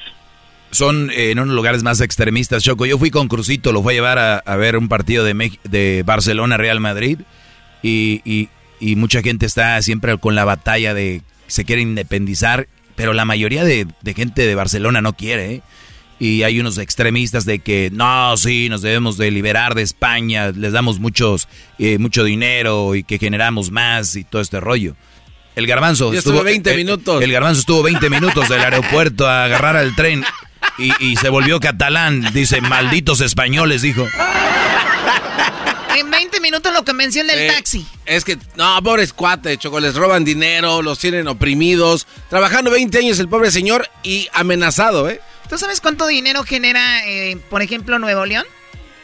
Son 0.72 1.10
eh, 1.12 1.32
en 1.32 1.40
unos 1.40 1.56
lugares 1.56 1.82
más 1.84 2.02
extremistas, 2.02 2.62
Choco. 2.62 2.86
Yo 2.86 2.98
fui 2.98 3.10
con 3.10 3.30
Crucito, 3.30 3.72
lo 3.72 3.82
fue 3.82 3.94
a 3.94 3.96
llevar 3.96 4.20
a, 4.20 4.56
ver 4.58 4.76
un 4.76 4.90
partido 4.90 5.24
de, 5.24 5.52
de 5.64 6.04
Barcelona-Real 6.06 6.80
Madrid 6.82 7.20
y, 7.82 8.22
y- 8.26 8.50
y 8.80 8.96
mucha 8.96 9.22
gente 9.24 9.46
está 9.48 9.82
siempre 9.82 10.16
con 10.20 10.36
la 10.36 10.46
batalla 10.46 10.94
de 10.94 11.22
se 11.48 11.66
quiere 11.66 11.82
independizar, 11.82 12.68
pero 12.96 13.14
la 13.14 13.26
mayoría 13.26 13.64
de, 13.64 13.88
de 14.02 14.14
gente 14.14 14.46
de 14.46 14.54
Barcelona 14.56 15.02
no 15.02 15.14
quiere, 15.14 15.54
¿eh? 15.56 15.62
Y 16.20 16.44
hay 16.44 16.60
unos 16.60 16.78
extremistas 16.80 17.46
de 17.46 17.60
que 17.60 17.90
no, 17.94 18.36
sí, 18.38 18.70
nos 18.70 18.82
debemos 18.82 19.18
de 19.18 19.30
liberar 19.30 19.76
de 19.76 19.84
España, 19.84 20.50
les 20.50 20.74
damos 20.74 21.00
muchos, 21.00 21.48
eh, 21.78 22.00
mucho 22.00 22.24
dinero 22.24 22.96
y 22.96 23.04
que 23.04 23.20
generamos 23.20 23.70
más 23.70 24.16
y 24.16 24.24
todo 24.24 24.42
este 24.42 24.60
rollo. 24.60 24.96
El 25.56 25.68
garbanzo 25.68 26.14
Yo 26.14 26.20
estuve 26.20 26.44
20 26.44 26.76
minutos. 26.76 27.22
El 27.22 27.32
garbanzo 27.32 27.62
estuvo 27.62 27.84
20 27.84 28.10
minutos 28.10 28.50
del 28.50 28.62
aeropuerto 28.62 29.28
a 29.28 29.46
agarrar 29.46 29.76
al 29.76 29.96
tren 29.96 30.24
y, 30.78 30.92
y 31.00 31.16
se 31.16 31.30
volvió 31.30 31.60
catalán. 31.60 32.32
Dice, 32.34 32.62
malditos 32.62 33.22
españoles, 33.22 33.82
dijo. 33.82 34.08
En 35.98 36.12
20 36.12 36.27
minutos 36.48 36.74
lo 36.74 36.84
convenció 36.86 37.22
el 37.22 37.28
del 37.28 37.40
Eh, 37.40 37.48
taxi. 37.54 37.86
Es 38.06 38.24
que, 38.24 38.38
no, 38.56 38.82
pobres 38.84 39.14
cuates, 39.14 39.58
Choco, 39.60 39.80
les 39.80 39.96
roban 39.96 40.24
dinero, 40.26 40.82
los 40.82 41.00
tienen 41.00 41.28
oprimidos. 41.28 42.08
Trabajando 42.30 42.72
20 42.72 42.98
años 42.98 43.20
el 43.20 43.28
pobre 43.30 43.52
señor 43.52 43.90
y 44.04 44.28
amenazado, 44.34 45.10
¿eh? 45.10 45.22
¿Tú 45.50 45.58
sabes 45.58 45.80
cuánto 45.82 46.08
dinero 46.08 46.44
genera, 46.44 47.06
eh, 47.08 47.38
por 47.50 47.62
ejemplo, 47.62 48.00
Nuevo 48.00 48.26
León? 48.26 48.46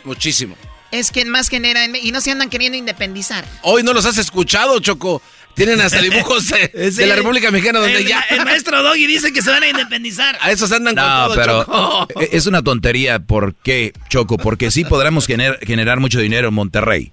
Muchísimo. 0.03 0.55
Es 0.91 1.09
quien 1.11 1.29
más 1.29 1.49
genera 1.49 1.85
en- 1.85 1.95
y 1.95 2.11
no 2.11 2.21
se 2.21 2.31
andan 2.31 2.49
queriendo 2.49 2.77
independizar. 2.77 3.45
Hoy 3.63 3.81
no 3.83 3.93
los 3.93 4.05
has 4.05 4.17
escuchado, 4.17 4.79
Choco. 4.79 5.21
Tienen 5.55 5.81
hasta 5.81 6.01
dibujos 6.01 6.47
de, 6.73 6.91
de 6.91 7.05
la 7.07 7.15
República 7.15 7.49
Mexicana 7.51 7.79
donde 7.79 7.97
el, 7.97 8.07
ya... 8.07 8.21
el 8.29 8.43
maestro 8.45 8.83
Doggy 8.83 9.07
dice 9.07 9.31
que 9.33 9.41
se 9.41 9.49
van 9.49 9.63
a 9.63 9.67
independizar. 9.69 10.37
A 10.41 10.51
esos 10.51 10.71
andan 10.71 10.95
con 10.95 11.03
No, 11.03 11.25
todo, 11.27 11.35
pero 11.35 11.63
Choco. 11.63 12.21
e- 12.21 12.29
es 12.33 12.45
una 12.45 12.61
tontería. 12.61 13.19
¿Por 13.19 13.55
qué, 13.55 13.93
Choco? 14.09 14.37
Porque 14.37 14.69
sí 14.69 14.83
podremos 14.85 15.27
gener- 15.27 15.57
generar 15.65 15.99
mucho 15.99 16.19
dinero 16.19 16.49
en 16.49 16.53
Monterrey. 16.53 17.11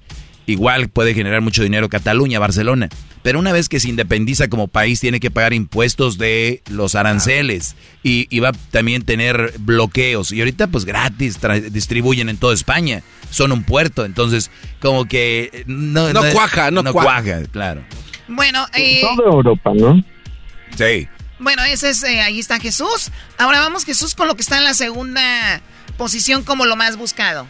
Igual 0.50 0.88
puede 0.88 1.14
generar 1.14 1.40
mucho 1.40 1.62
dinero 1.62 1.88
Cataluña, 1.88 2.38
Barcelona. 2.38 2.88
Pero 3.22 3.38
una 3.38 3.52
vez 3.52 3.68
que 3.68 3.80
se 3.80 3.88
independiza 3.88 4.48
como 4.48 4.66
país, 4.68 4.98
tiene 5.00 5.20
que 5.20 5.30
pagar 5.30 5.52
impuestos 5.52 6.16
de 6.18 6.62
los 6.70 6.94
aranceles. 6.94 7.76
Y, 8.02 8.26
y 8.34 8.40
va 8.40 8.48
a 8.50 8.52
también 8.70 9.02
tener 9.02 9.54
bloqueos. 9.58 10.32
Y 10.32 10.40
ahorita, 10.40 10.68
pues 10.68 10.84
gratis, 10.84 11.38
distribuyen 11.70 12.28
en 12.28 12.38
toda 12.38 12.54
España. 12.54 13.02
Son 13.30 13.52
un 13.52 13.62
puerto. 13.64 14.04
Entonces, 14.04 14.50
como 14.80 15.04
que. 15.06 15.50
eh, 15.52 15.64
No, 15.66 16.12
No 16.12 16.22
cuaja, 16.32 16.70
no 16.70 16.82
cuaja. 16.92 17.42
claro. 17.52 17.82
Bueno, 18.28 18.66
eh, 18.74 19.00
Toda 19.02 19.30
Europa, 19.30 19.72
¿no? 19.74 20.02
Sí. 20.76 21.08
bueno, 21.40 21.62
ese 21.64 21.90
es, 21.90 22.02
eh, 22.04 22.20
ahí 22.20 22.38
está 22.38 22.58
Jesús. 22.60 23.10
Ahora 23.38 23.60
vamos, 23.60 23.84
Jesús, 23.84 24.14
con 24.14 24.28
lo 24.28 24.34
que 24.36 24.42
está 24.42 24.56
en 24.56 24.64
la 24.64 24.74
segunda 24.74 25.60
posición 25.98 26.42
como 26.44 26.64
lo 26.64 26.76
más 26.76 26.96
buscado. 26.96 27.46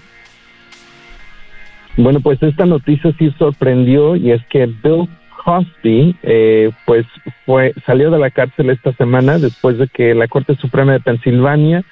Bueno, 1.96 2.20
pues 2.20 2.42
esta 2.42 2.66
noticia 2.66 3.12
sí 3.18 3.32
sorprendió 3.38 4.16
y 4.16 4.32
es 4.32 4.44
que 4.46 4.66
Bill 4.66 5.08
Cosby, 5.44 6.16
eh, 6.22 6.70
pues 6.86 7.06
fue 7.46 7.72
salió 7.86 8.10
de 8.10 8.18
la 8.18 8.30
cárcel 8.30 8.70
esta 8.70 8.92
semana 8.92 9.38
después 9.38 9.78
de 9.78 9.88
que 9.88 10.14
la 10.14 10.28
Corte 10.28 10.54
Suprema 10.56 10.92
de 10.92 11.00
Pensilvania 11.00 11.82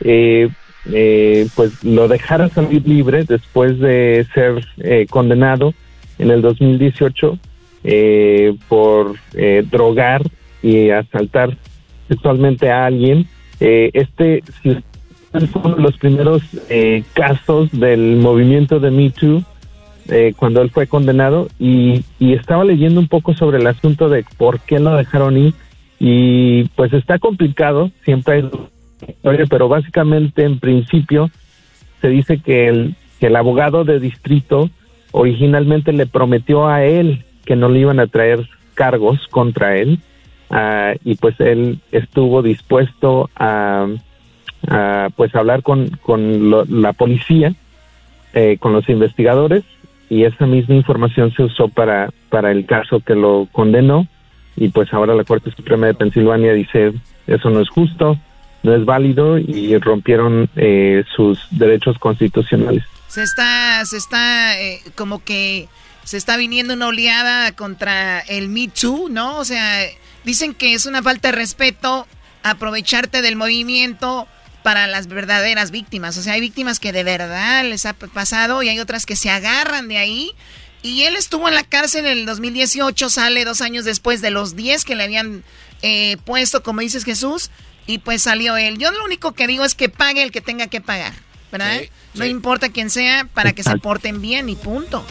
eh, 0.00 0.48
eh, 0.92 1.48
pues 1.54 1.82
lo 1.82 2.08
dejara 2.08 2.48
salir 2.48 2.86
libre 2.86 3.24
después 3.24 3.78
de 3.78 4.26
ser 4.34 4.64
eh, 4.78 5.06
condenado 5.08 5.72
en 6.18 6.30
el 6.30 6.42
2018 6.42 7.38
eh, 7.84 8.54
por 8.68 9.16
eh, 9.34 9.64
drogar 9.70 10.22
y 10.62 10.90
asaltar 10.90 11.56
sexualmente 12.08 12.70
a 12.70 12.86
alguien. 12.86 13.26
Este 13.60 14.42
usted 15.34 15.48
fue 15.48 15.62
uno 15.64 15.76
de 15.76 15.82
los 15.82 15.98
primeros 15.98 16.42
eh, 16.68 17.02
casos 17.12 17.68
del 17.72 18.16
movimiento 18.16 18.78
de 18.78 18.90
Me 18.90 19.10
Too 19.10 19.42
eh, 20.08 20.32
cuando 20.36 20.62
él 20.62 20.70
fue 20.70 20.86
condenado 20.86 21.48
y, 21.58 22.04
y 22.18 22.34
estaba 22.34 22.64
leyendo 22.64 23.00
un 23.00 23.08
poco 23.08 23.34
sobre 23.34 23.58
el 23.58 23.66
asunto 23.66 24.08
de 24.08 24.24
por 24.36 24.60
qué 24.60 24.78
lo 24.78 24.96
dejaron 24.96 25.36
ir 25.36 25.54
y 25.98 26.64
pues 26.76 26.92
está 26.92 27.18
complicado, 27.18 27.90
siempre 28.04 28.34
hay 28.34 28.50
historia, 29.08 29.46
pero 29.48 29.68
básicamente 29.68 30.44
en 30.44 30.60
principio 30.60 31.30
se 32.00 32.08
dice 32.08 32.38
que 32.38 32.68
el, 32.68 32.94
que 33.18 33.26
el 33.26 33.36
abogado 33.36 33.84
de 33.84 33.98
distrito 33.98 34.70
originalmente 35.12 35.92
le 35.92 36.06
prometió 36.06 36.68
a 36.68 36.84
él 36.84 37.24
que 37.44 37.56
no 37.56 37.68
le 37.68 37.80
iban 37.80 37.98
a 37.98 38.06
traer 38.06 38.48
cargos 38.74 39.26
contra 39.28 39.76
él 39.76 40.00
ah, 40.50 40.94
y 41.04 41.14
pues 41.16 41.40
él 41.40 41.80
estuvo 41.90 42.42
dispuesto 42.42 43.30
a, 43.36 43.86
pues 45.16 45.34
hablar 45.34 45.62
con, 45.62 45.88
con 46.02 46.50
lo- 46.50 46.64
la 46.64 46.92
policía, 46.92 47.54
eh, 48.32 48.56
con 48.58 48.72
los 48.72 48.88
investigadores 48.88 49.62
y 50.10 50.24
esa 50.24 50.46
misma 50.46 50.74
información 50.74 51.32
se 51.34 51.42
usó 51.44 51.68
para, 51.68 52.10
para 52.30 52.50
el 52.50 52.66
caso 52.66 53.00
que 53.00 53.14
lo 53.14 53.48
condenó 53.52 54.06
y 54.56 54.68
pues 54.68 54.92
ahora 54.92 55.14
la 55.14 55.24
Corte 55.24 55.50
Suprema 55.54 55.86
de 55.86 55.94
Pensilvania 55.94 56.52
dice 56.52 56.92
eso 57.26 57.50
no 57.50 57.60
es 57.60 57.68
justo, 57.68 58.18
no 58.62 58.74
es 58.74 58.84
válido 58.84 59.38
y 59.38 59.76
rompieron 59.78 60.48
eh, 60.56 61.04
sus 61.16 61.38
derechos 61.50 61.98
constitucionales. 61.98 62.82
Se 63.08 63.22
está, 63.22 63.84
se 63.84 63.96
está 63.96 64.60
eh, 64.60 64.80
como 64.96 65.22
que 65.22 65.68
se 66.04 66.16
está 66.16 66.36
viniendo 66.36 66.74
una 66.74 66.88
oleada 66.88 67.52
contra 67.52 68.20
el 68.20 68.48
Me 68.48 68.68
Too, 68.68 69.08
¿no? 69.10 69.38
O 69.38 69.44
sea, 69.44 69.80
dicen 70.24 70.54
que 70.54 70.74
es 70.74 70.86
una 70.86 71.02
falta 71.02 71.28
de 71.30 71.36
respeto 71.36 72.06
aprovecharte 72.42 73.22
del 73.22 73.36
movimiento 73.36 74.26
para 74.64 74.86
las 74.86 75.08
verdaderas 75.08 75.70
víctimas. 75.70 76.16
O 76.16 76.22
sea, 76.22 76.32
hay 76.32 76.40
víctimas 76.40 76.80
que 76.80 76.90
de 76.90 77.04
verdad 77.04 77.64
les 77.64 77.84
ha 77.84 77.92
pasado 77.92 78.62
y 78.62 78.70
hay 78.70 78.80
otras 78.80 79.04
que 79.04 79.14
se 79.14 79.28
agarran 79.28 79.88
de 79.88 79.98
ahí. 79.98 80.32
Y 80.82 81.02
él 81.02 81.16
estuvo 81.16 81.48
en 81.48 81.54
la 81.54 81.64
cárcel 81.64 82.06
en 82.06 82.18
el 82.18 82.26
2018, 82.26 83.10
sale 83.10 83.44
dos 83.44 83.60
años 83.60 83.84
después 83.84 84.22
de 84.22 84.30
los 84.30 84.56
10 84.56 84.86
que 84.86 84.94
le 84.94 85.04
habían 85.04 85.44
eh, 85.82 86.16
puesto, 86.24 86.62
como 86.62 86.80
dices 86.80 87.04
Jesús, 87.04 87.50
y 87.86 87.98
pues 87.98 88.22
salió 88.22 88.56
él. 88.56 88.78
Yo 88.78 88.90
lo 88.90 89.04
único 89.04 89.32
que 89.32 89.46
digo 89.46 89.66
es 89.66 89.74
que 89.74 89.90
pague 89.90 90.22
el 90.22 90.32
que 90.32 90.40
tenga 90.40 90.66
que 90.68 90.80
pagar, 90.80 91.12
¿verdad? 91.52 91.82
No 92.14 92.24
importa 92.24 92.70
quién 92.70 92.88
sea, 92.88 93.26
para 93.34 93.52
que 93.52 93.62
se 93.62 93.76
porten 93.76 94.22
bien 94.22 94.48
y 94.48 94.56
punto. 94.56 95.06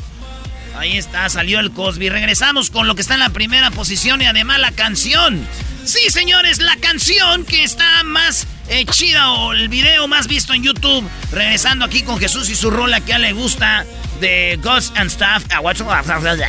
Ahí 0.76 0.97
está, 0.97 1.30
salió 1.30 1.60
el 1.60 1.72
Cosby. 1.72 2.10
Regresamos 2.10 2.72
con 2.72 2.88
lo 2.88 2.95
que 2.95 3.01
está 3.01 3.14
en 3.14 3.20
la 3.20 3.30
primera 3.30 3.70
posición 3.70 4.20
y 4.24 4.26
además 4.26 4.60
la 4.60 4.72
canción. 4.72 5.47
Sí, 5.86 6.10
señores, 6.10 6.58
la 6.58 6.76
canción 6.78 7.45
que 7.45 7.64
está 7.64 8.04
más 8.04 8.47
eh, 8.80 8.86
chida 8.86 9.32
o 9.32 9.53
el 9.53 9.69
video 9.69 10.07
más 10.07 10.28
visto 10.28 10.53
en 10.53 10.63
YouTube. 10.63 11.07
Regresando 11.32 11.86
aquí 11.86 12.01
con 12.03 12.17
Jesús 12.19 12.49
y 12.49 12.55
su 12.55 12.69
rola 12.71 13.01
que 13.01 13.13
a 13.13 13.19
le 13.19 13.34
gusta 13.34 13.86
de 14.19 14.59
Ghost 14.63 14.97
and 14.97 15.09
Stuff. 15.09 15.45
Ah, 15.53 15.59
what's- 15.61 15.82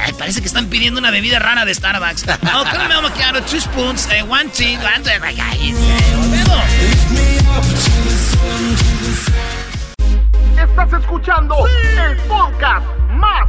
Ay, 0.05 0.13
Parece 0.19 0.41
que 0.41 0.47
están 0.47 0.67
pidiendo 0.69 1.01
una 1.01 1.11
bebida 1.11 1.39
rara 1.39 1.65
de 1.65 1.75
Starbucks. 1.75 2.25
Oh, 2.55 2.65
come 2.71 2.95
on, 2.97 3.03
macchiato, 3.05 3.41
two 3.43 3.61
spoons, 3.61 4.09
eh, 4.11 4.23
one 4.23 4.49
tea, 4.51 4.77
one 4.79 5.01
tea. 5.03 5.19
Ay, 5.23 5.39
ay, 5.41 5.75
Estás 10.59 10.93
escuchando 11.01 11.57
el 11.67 12.17
podcast 12.29 12.87
más 13.11 13.49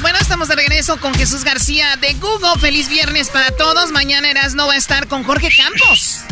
Bueno, 0.00 0.18
estamos 0.18 0.48
de 0.48 0.56
regreso 0.56 0.98
con 0.98 1.14
Jesús 1.14 1.44
García 1.44 1.96
de 1.96 2.14
Google. 2.14 2.58
Feliz 2.58 2.88
viernes 2.88 3.28
para 3.28 3.50
todos. 3.50 3.92
Mañana 3.92 4.30
Erasno 4.30 4.66
va 4.66 4.72
a 4.72 4.76
estar 4.76 5.08
con 5.08 5.24
Jorge 5.24 5.50
Campos. 5.54 6.22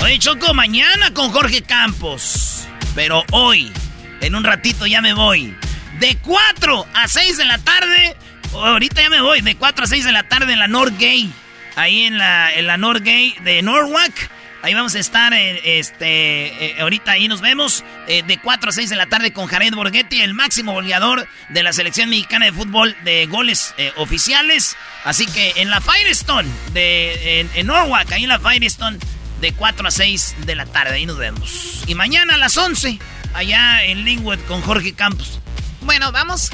Oye, 0.00 0.18
Choco, 0.18 0.52
mañana 0.52 1.14
con 1.14 1.30
Jorge 1.30 1.62
Campos. 1.62 2.66
Pero 2.94 3.24
hoy, 3.32 3.72
en 4.20 4.34
un 4.34 4.44
ratito 4.44 4.86
ya 4.86 5.00
me 5.00 5.14
voy. 5.14 5.56
De 6.00 6.18
4 6.18 6.86
a 6.92 7.08
6 7.08 7.38
de 7.38 7.44
la 7.46 7.56
tarde. 7.58 8.14
Ahorita 8.52 9.00
ya 9.00 9.08
me 9.08 9.22
voy. 9.22 9.40
De 9.40 9.56
4 9.56 9.84
a 9.84 9.88
6 9.88 10.04
de 10.04 10.12
la 10.12 10.24
tarde 10.24 10.52
en 10.52 10.58
la 10.58 10.68
Norgay. 10.68 11.32
Ahí 11.76 12.02
en 12.02 12.18
la, 12.18 12.52
en 12.52 12.66
la 12.66 12.76
Norgay 12.76 13.36
de 13.42 13.62
Norwalk. 13.62 14.30
Ahí 14.64 14.72
vamos 14.72 14.94
a 14.94 14.98
estar, 14.98 15.34
eh, 15.34 15.78
este, 15.78 16.46
eh, 16.46 16.76
ahorita 16.80 17.12
ahí 17.12 17.28
nos 17.28 17.42
vemos, 17.42 17.84
eh, 18.08 18.22
de 18.26 18.38
4 18.38 18.70
a 18.70 18.72
6 18.72 18.88
de 18.88 18.96
la 18.96 19.04
tarde 19.04 19.30
con 19.30 19.46
Jared 19.46 19.74
Borghetti, 19.74 20.22
el 20.22 20.32
máximo 20.32 20.72
goleador 20.72 21.28
de 21.50 21.62
la 21.62 21.74
selección 21.74 22.08
mexicana 22.08 22.46
de 22.46 22.52
fútbol 22.52 22.96
de 23.04 23.26
goles 23.26 23.74
oficiales. 23.96 24.74
Así 25.04 25.26
que 25.26 25.52
en 25.56 25.68
la 25.68 25.82
Firestone, 25.82 26.48
de, 26.72 27.40
en, 27.40 27.50
en 27.54 27.66
Norwalk, 27.66 28.10
ahí 28.12 28.22
en 28.22 28.30
la 28.30 28.38
Firestone, 28.38 28.96
de 29.42 29.52
4 29.52 29.86
a 29.86 29.90
6 29.90 30.36
de 30.46 30.54
la 30.54 30.64
tarde, 30.64 30.94
ahí 30.94 31.04
nos 31.04 31.18
vemos. 31.18 31.82
Y 31.86 31.94
mañana 31.94 32.36
a 32.36 32.38
las 32.38 32.56
11, 32.56 32.98
allá 33.34 33.84
en 33.84 34.06
Linwood 34.06 34.38
con 34.48 34.62
Jorge 34.62 34.94
Campos. 34.94 35.40
Bueno, 35.82 36.10
vamos. 36.10 36.48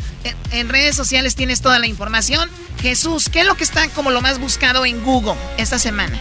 En 0.51 0.69
redes 0.69 0.97
sociales 0.97 1.37
tienes 1.37 1.63
toda 1.63 1.79
la 1.79 1.87
información. 1.87 2.51
Jesús, 2.83 3.29
¿qué 3.29 3.43
es 3.43 3.47
lo 3.47 3.55
que 3.55 3.63
está 3.63 3.89
como 3.91 4.11
lo 4.11 4.21
más 4.21 4.41
buscado 4.41 4.85
en 4.85 5.01
Google 5.05 5.37
esta 5.59 5.79
semana? 5.79 6.21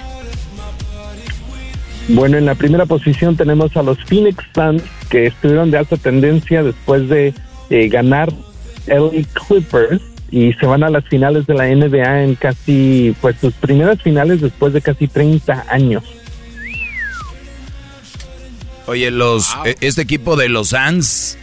Bueno, 2.09 2.37
en 2.37 2.45
la 2.45 2.55
primera 2.55 2.85
posición 2.85 3.35
tenemos 3.37 3.75
a 3.77 3.83
los 3.83 3.97
Phoenix 4.05 4.43
Suns, 4.55 4.81
que 5.09 5.27
estuvieron 5.27 5.69
de 5.71 5.77
alta 5.77 5.95
tendencia 5.97 6.63
después 6.63 7.07
de 7.07 7.33
eh, 7.69 7.87
ganar 7.87 8.33
LA 8.87 9.23
Clippers 9.47 10.01
y 10.31 10.53
se 10.53 10.65
van 10.65 10.83
a 10.83 10.89
las 10.89 11.05
finales 11.05 11.45
de 11.45 11.53
la 11.53 11.65
NBA 11.67 12.23
en 12.23 12.35
casi, 12.35 13.15
pues 13.21 13.35
sus 13.39 13.53
primeras 13.53 14.01
finales 14.01 14.41
después 14.41 14.73
de 14.73 14.81
casi 14.81 15.07
30 15.07 15.65
años. 15.69 16.03
Oye, 18.87 19.11
los, 19.11 19.55
e- 19.65 19.75
este 19.81 20.01
equipo 20.01 20.35
de 20.35 20.49
los 20.49 20.69
Suns 20.69 21.37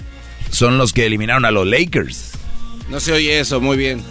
son 0.51 0.79
los 0.79 0.93
que 0.93 1.07
eliminaron 1.07 1.45
a 1.45 1.53
los 1.53 1.67
Lakers. 1.67 2.33
No 2.91 2.99
se 2.99 3.13
oye 3.13 3.39
eso, 3.39 3.61
muy 3.61 3.77
bien. 3.77 4.03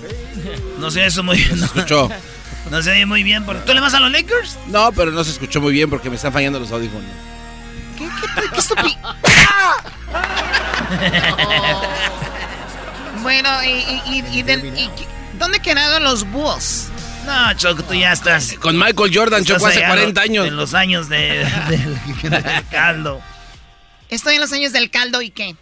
No 0.80 0.90
sé 0.90 1.06
eso 1.06 1.22
muy 1.24 1.38
bien. 1.38 1.58
Se 1.58 1.66
escuchó. 1.66 2.10
No 2.72 2.82
se 2.82 2.92
oye 2.92 3.06
muy 3.06 3.24
bien. 3.24 3.44
porque- 3.46 3.62
¿Tú 3.66 3.74
le 3.74 3.80
vas 3.82 3.94
a 3.94 4.00
los 4.00 4.12
Lakers? 4.12 4.58
No, 4.68 4.92
pero 4.92 5.12
no 5.12 5.24
se 5.24 5.32
escuchó 5.32 5.62
muy 5.62 5.72
bien 5.74 5.90
porque 5.90 6.10
me 6.10 6.16
están 6.16 6.34
fallando 6.34 6.60
los 6.60 6.72
audífonos. 6.72 7.10
¿Qué, 7.98 8.06
qué, 8.06 8.28
bueno, 13.22 13.50
y, 13.64 13.70
y, 13.70 14.02
y- 14.34 14.40
y 14.40 14.44
del- 14.44 14.66
y- 14.78 14.90
¿dónde 15.40 15.60
quedaron 15.60 16.04
los 16.04 16.30
Bulls? 16.30 16.88
No, 17.26 17.54
Choco, 17.56 17.84
tú 17.84 17.94
ya 17.96 18.12
estás. 18.12 18.54
Con 18.60 18.78
Michael 18.78 19.12
Jordan, 19.14 19.44
Choco, 19.44 19.66
hace 19.66 19.80
allá 19.80 19.88
40 19.88 20.22
años. 20.22 20.48
En 20.48 20.56
los 20.56 20.74
años 20.74 21.10
de, 21.10 21.18
del- 21.70 22.30
del 22.30 22.68
caldo. 22.70 23.22
Estoy 24.10 24.36
en 24.36 24.42
los 24.42 24.52
años 24.54 24.72
del 24.74 24.92
caldo 24.92 25.22
y 25.22 25.32
qué. 25.32 25.56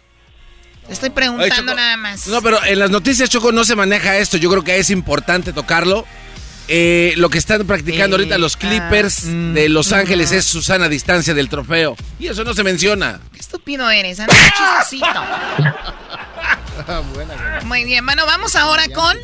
Estoy 0.88 1.08
preguntando 1.10 1.74
nada 1.74 1.96
más. 1.96 2.26
No, 2.26 2.42
pero 2.42 2.62
en 2.62 2.78
las 2.78 2.90
noticias, 2.90 3.30
Choco, 3.30 3.52
no 3.52 3.64
se 3.64 3.74
maneja 3.74 4.18
esto. 4.18 4.36
Yo 4.36 4.50
creo 4.50 4.62
que 4.62 4.78
es 4.78 4.90
importante 4.90 5.54
tocarlo. 5.54 6.04
Eh, 6.66 7.12
lo 7.16 7.28
que 7.28 7.36
están 7.38 7.66
practicando 7.66 8.16
ahorita 8.16 8.38
los 8.38 8.56
Clippers 8.56 9.26
de 9.26 9.68
Los 9.68 9.92
Ángeles 9.92 10.32
es 10.32 10.46
Susana 10.46 10.86
a 10.86 10.88
distancia 10.88 11.34
del 11.34 11.48
trofeo. 11.48 11.96
Y 12.18 12.28
eso 12.28 12.42
no 12.44 12.54
se 12.54 12.64
menciona. 12.64 13.20
Qué 13.32 13.40
estúpido 13.40 13.90
eres, 13.90 14.20
anda 14.20 14.34
chistosito. 14.34 15.06
Muy 17.66 17.84
bien, 17.84 18.04
bueno, 18.04 18.24
vamos 18.26 18.56
ahora 18.56 18.84
con. 18.88 19.16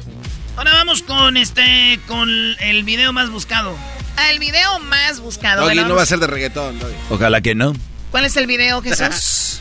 Ahora 0.56 0.72
vamos 0.74 1.02
con 1.02 1.36
este, 1.36 1.98
con 2.06 2.28
el 2.60 2.84
video 2.84 3.12
más 3.12 3.30
buscado. 3.30 3.76
al 4.16 4.38
video 4.38 4.78
más 4.80 5.20
buscado. 5.20 5.62
Bueno, 5.62 5.86
no 5.86 5.94
va 5.94 6.02
a 6.02 6.06
ser 6.06 6.18
de 6.18 6.26
reggaetón, 6.26 6.78
Doggy. 6.78 6.94
Ojalá 7.08 7.40
que 7.40 7.54
no. 7.54 7.72
¿Cuál 8.10 8.26
es 8.26 8.36
el 8.36 8.46
video, 8.46 8.82
Jesús? 8.82 9.60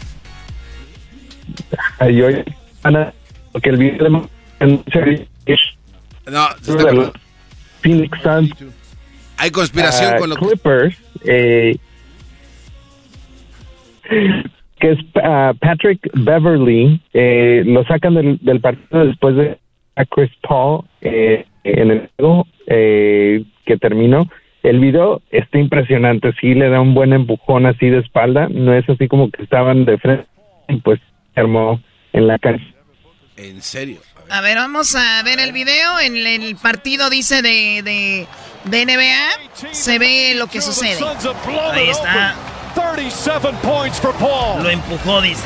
Ay, 1.99 2.21
oye, 2.21 2.43
Ana, 2.83 3.13
porque 3.53 3.69
el 3.69 3.77
video 3.77 4.03
de 4.03 4.09
No, 6.25 6.49
de 6.65 6.93
los 6.93 7.11
Phoenix 7.81 8.21
Suns. 8.21 8.51
Hay 9.37 9.51
conspiración 9.51 10.13
ah, 10.13 10.17
con 10.17 10.29
lo 10.29 10.35
que... 10.35 10.45
Clippers, 10.45 10.97
eh, 11.25 11.77
que 14.79 14.91
es 14.91 14.99
ah, 15.23 15.53
Patrick 15.59 16.09
Beverly, 16.13 17.01
eh, 17.13 17.63
lo 17.65 17.83
sacan 17.85 18.15
del, 18.15 18.39
del 18.41 18.59
partido 18.59 19.05
después 19.05 19.35
de 19.35 19.57
a 19.99 20.05
Chris 20.05 20.31
Paul 20.41 20.85
eh, 21.01 21.45
en 21.63 21.91
el 21.91 22.09
juego 22.17 22.47
eh, 22.67 23.43
que 23.65 23.77
terminó. 23.77 24.29
El 24.63 24.79
video 24.79 25.21
está 25.31 25.59
impresionante, 25.59 26.33
sí 26.39 26.53
le 26.53 26.69
da 26.69 26.81
un 26.81 26.93
buen 26.93 27.13
empujón 27.13 27.65
así 27.65 27.89
de 27.89 27.99
espalda, 27.99 28.47
no 28.49 28.73
es 28.73 28.87
así 28.89 29.07
como 29.07 29.29
que 29.29 29.43
estaban 29.43 29.85
de 29.85 29.97
frente, 29.97 30.25
y 30.67 30.77
pues 30.77 30.99
armó 31.35 31.81
en 32.13 32.27
la 32.27 32.39
cancha. 32.39 32.65
En 33.37 33.61
serio. 33.61 33.99
A 34.29 34.41
ver, 34.41 34.57
vamos 34.57 34.95
a 34.95 35.23
ver 35.23 35.39
el 35.39 35.51
video. 35.51 35.99
En 35.99 36.15
el 36.15 36.55
partido 36.55 37.09
dice 37.09 37.41
de, 37.41 37.81
de, 37.83 38.27
de 38.65 38.85
NBA. 38.85 39.73
Se 39.73 39.97
ve 39.97 40.33
lo 40.35 40.47
que 40.47 40.61
sucede. 40.61 40.99
Ahí 41.73 41.89
está. 41.89 42.35
37 42.75 43.51
points 43.63 43.99
for 43.99 44.13
Paul. 44.15 44.63
Lo 44.63 44.69
empujó, 44.69 45.21
dice. 45.21 45.43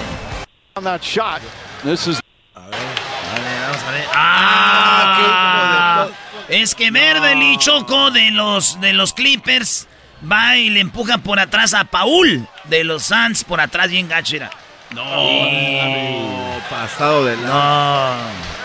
On 0.75 0.83
that 0.83 1.01
shot. 1.01 1.41
This 1.83 2.07
is 2.07 2.19
Vamos 2.53 3.83
a 3.87 3.91
ver. 3.91 4.05
¡Ah! 4.13 6.07
Es 6.49 6.75
que 6.75 6.91
Beverly 6.91 7.57
Choco 7.57 8.11
de 8.11 8.31
los, 8.31 8.79
de 8.81 8.91
los 8.93 9.13
Clippers 9.13 9.87
va 10.29 10.57
y 10.57 10.69
le 10.69 10.81
empuja 10.81 11.19
por 11.19 11.39
atrás 11.39 11.73
a 11.73 11.85
Paul 11.85 12.47
de 12.65 12.83
los 12.83 13.03
Suns 13.03 13.43
por 13.45 13.61
atrás 13.61 13.89
bien 13.89 14.09
gachera. 14.09 14.51
No. 14.93 16.59
pasado 16.69 17.25
de 17.25 17.37
No. 17.37 18.15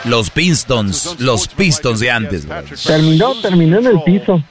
Los 0.04 0.30
Pistons, 0.30 1.16
los 1.18 1.48
Pistons 1.48 2.00
de 2.00 2.10
antes. 2.10 2.46
Terminó, 2.84 3.34
terminó 3.40 3.78
en 3.78 3.86
el 3.86 4.02
piso. 4.02 4.42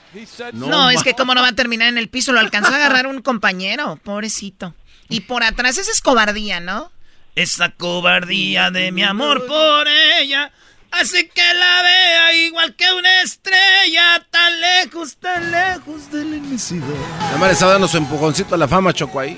No, 0.54 0.90
es 0.90 1.04
que 1.04 1.14
como 1.14 1.34
no 1.34 1.42
va 1.42 1.50
a 1.50 1.54
terminar 1.54 1.88
en 1.88 1.98
el 1.98 2.10
piso, 2.10 2.34
lo 2.34 2.40
alcanzó 2.40 2.74
a 2.74 2.76
agarrar 2.76 3.08
un 3.08 3.22
compañero, 3.22 3.98
pobrecito. 4.04 4.74
Y 5.10 5.22
por 5.22 5.44
atrás, 5.44 5.78
esa 5.78 5.92
es 5.92 6.02
cobardía, 6.02 6.60
¿no? 6.60 6.92
Esa 7.36 7.70
cobardía 7.70 8.72
de 8.72 8.92
mi 8.92 9.04
amor 9.04 9.46
por 9.46 9.88
ella 9.88 10.52
hace 10.92 11.30
que 11.30 11.54
la 11.54 11.82
vea 11.84 12.34
igual 12.34 12.76
que 12.76 12.92
una 12.94 13.22
estrella 13.22 14.26
tan 14.32 14.60
lejos, 14.60 15.18
tan 15.18 15.52
lejos 15.52 16.12
de 16.12 16.26
la 16.26 16.36
inmensidad. 16.36 16.88
Nada 17.20 17.38
más 17.38 17.48
le 17.50 17.54
estaba 17.54 17.72
dando 17.74 17.88
su 17.88 17.98
empujoncito 17.98 18.56
a 18.56 18.58
la 18.58 18.68
fama, 18.68 18.94
Choco, 18.94 19.20
ahí. 19.20 19.38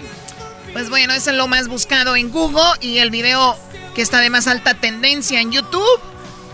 Pues 0.73 0.89
bueno, 0.89 1.13
ese 1.13 1.31
es 1.31 1.35
lo 1.35 1.47
más 1.47 1.67
buscado 1.67 2.15
en 2.15 2.29
Google 2.29 2.73
y 2.81 2.99
el 2.99 3.11
video 3.11 3.55
que 3.95 4.01
está 4.01 4.19
de 4.19 4.29
más 4.29 4.47
alta 4.47 4.75
tendencia 4.75 5.41
en 5.41 5.51
YouTube 5.51 6.01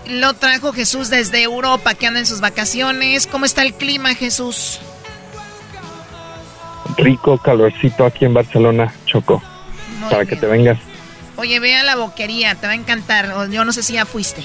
lo 0.07 0.33
trajo 0.33 0.71
Jesús 0.71 1.09
desde 1.09 1.41
Europa, 1.41 1.93
que 1.95 2.07
anda 2.07 2.19
en 2.19 2.25
sus 2.25 2.41
vacaciones. 2.41 3.27
¿Cómo 3.27 3.45
está 3.45 3.63
el 3.63 3.73
clima, 3.73 4.13
Jesús? 4.13 4.79
Rico 6.97 7.37
calorcito 7.37 8.05
aquí 8.05 8.25
en 8.25 8.33
Barcelona, 8.33 8.93
Choco, 9.05 9.41
para 10.09 10.25
que 10.25 10.35
te 10.35 10.45
vengas. 10.45 10.77
Oye, 11.37 11.59
ve 11.59 11.75
a 11.75 11.83
la 11.83 11.95
boquería, 11.95 12.55
te 12.55 12.67
va 12.67 12.73
a 12.73 12.75
encantar. 12.75 13.49
Yo 13.49 13.65
no 13.65 13.73
sé 13.73 13.83
si 13.83 13.93
ya 13.93 14.05
fuiste. 14.05 14.43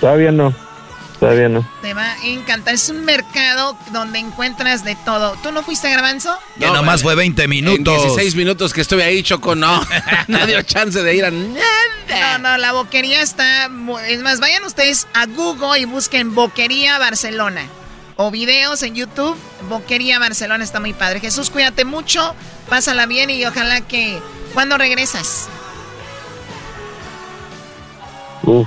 Todavía 0.00 0.30
no, 0.30 0.54
todavía 1.18 1.48
no. 1.48 1.68
Te 1.82 1.94
va 1.94 2.12
a 2.12 2.24
encantar. 2.24 2.74
Es 2.74 2.88
un 2.88 3.04
mercado 3.04 3.76
donde 3.92 4.18
encuentras 4.18 4.84
de 4.84 4.96
todo. 4.96 5.36
¿Tú 5.42 5.52
no 5.52 5.62
fuiste, 5.62 5.90
Garbanzo? 5.90 6.36
Que 6.58 6.66
nomás 6.66 7.02
fue 7.02 7.14
20 7.14 7.44
En 7.44 7.50
minutos. 7.50 8.02
16 8.02 8.34
minutos 8.34 8.72
que 8.72 8.80
estuve 8.80 9.04
ahí, 9.04 9.22
Choco, 9.22 9.54
no. 9.54 9.80
no 10.28 10.46
dio 10.46 10.62
chance 10.62 11.02
de 11.02 11.14
ir 11.14 11.24
a... 11.24 11.30
No, 11.30 12.38
no, 12.38 12.58
la 12.58 12.72
boquería 12.72 13.22
está... 13.22 13.70
Es 14.06 14.22
más, 14.22 14.40
vayan 14.40 14.64
ustedes 14.64 15.06
a 15.14 15.26
Google 15.26 15.78
y 15.78 15.84
busquen 15.84 16.34
Boquería 16.34 16.98
Barcelona. 16.98 17.66
O 18.16 18.30
videos 18.30 18.82
en 18.82 18.94
YouTube. 18.94 19.36
Boquería 19.68 20.18
Barcelona 20.18 20.64
está 20.64 20.80
muy 20.80 20.92
padre. 20.92 21.20
Jesús, 21.20 21.50
cuídate 21.50 21.84
mucho. 21.84 22.34
Pásala 22.68 23.06
bien 23.06 23.30
y 23.30 23.44
ojalá 23.44 23.80
que... 23.82 24.18
¿Cuándo 24.54 24.78
regresas? 24.78 25.48
Uf, 28.42 28.66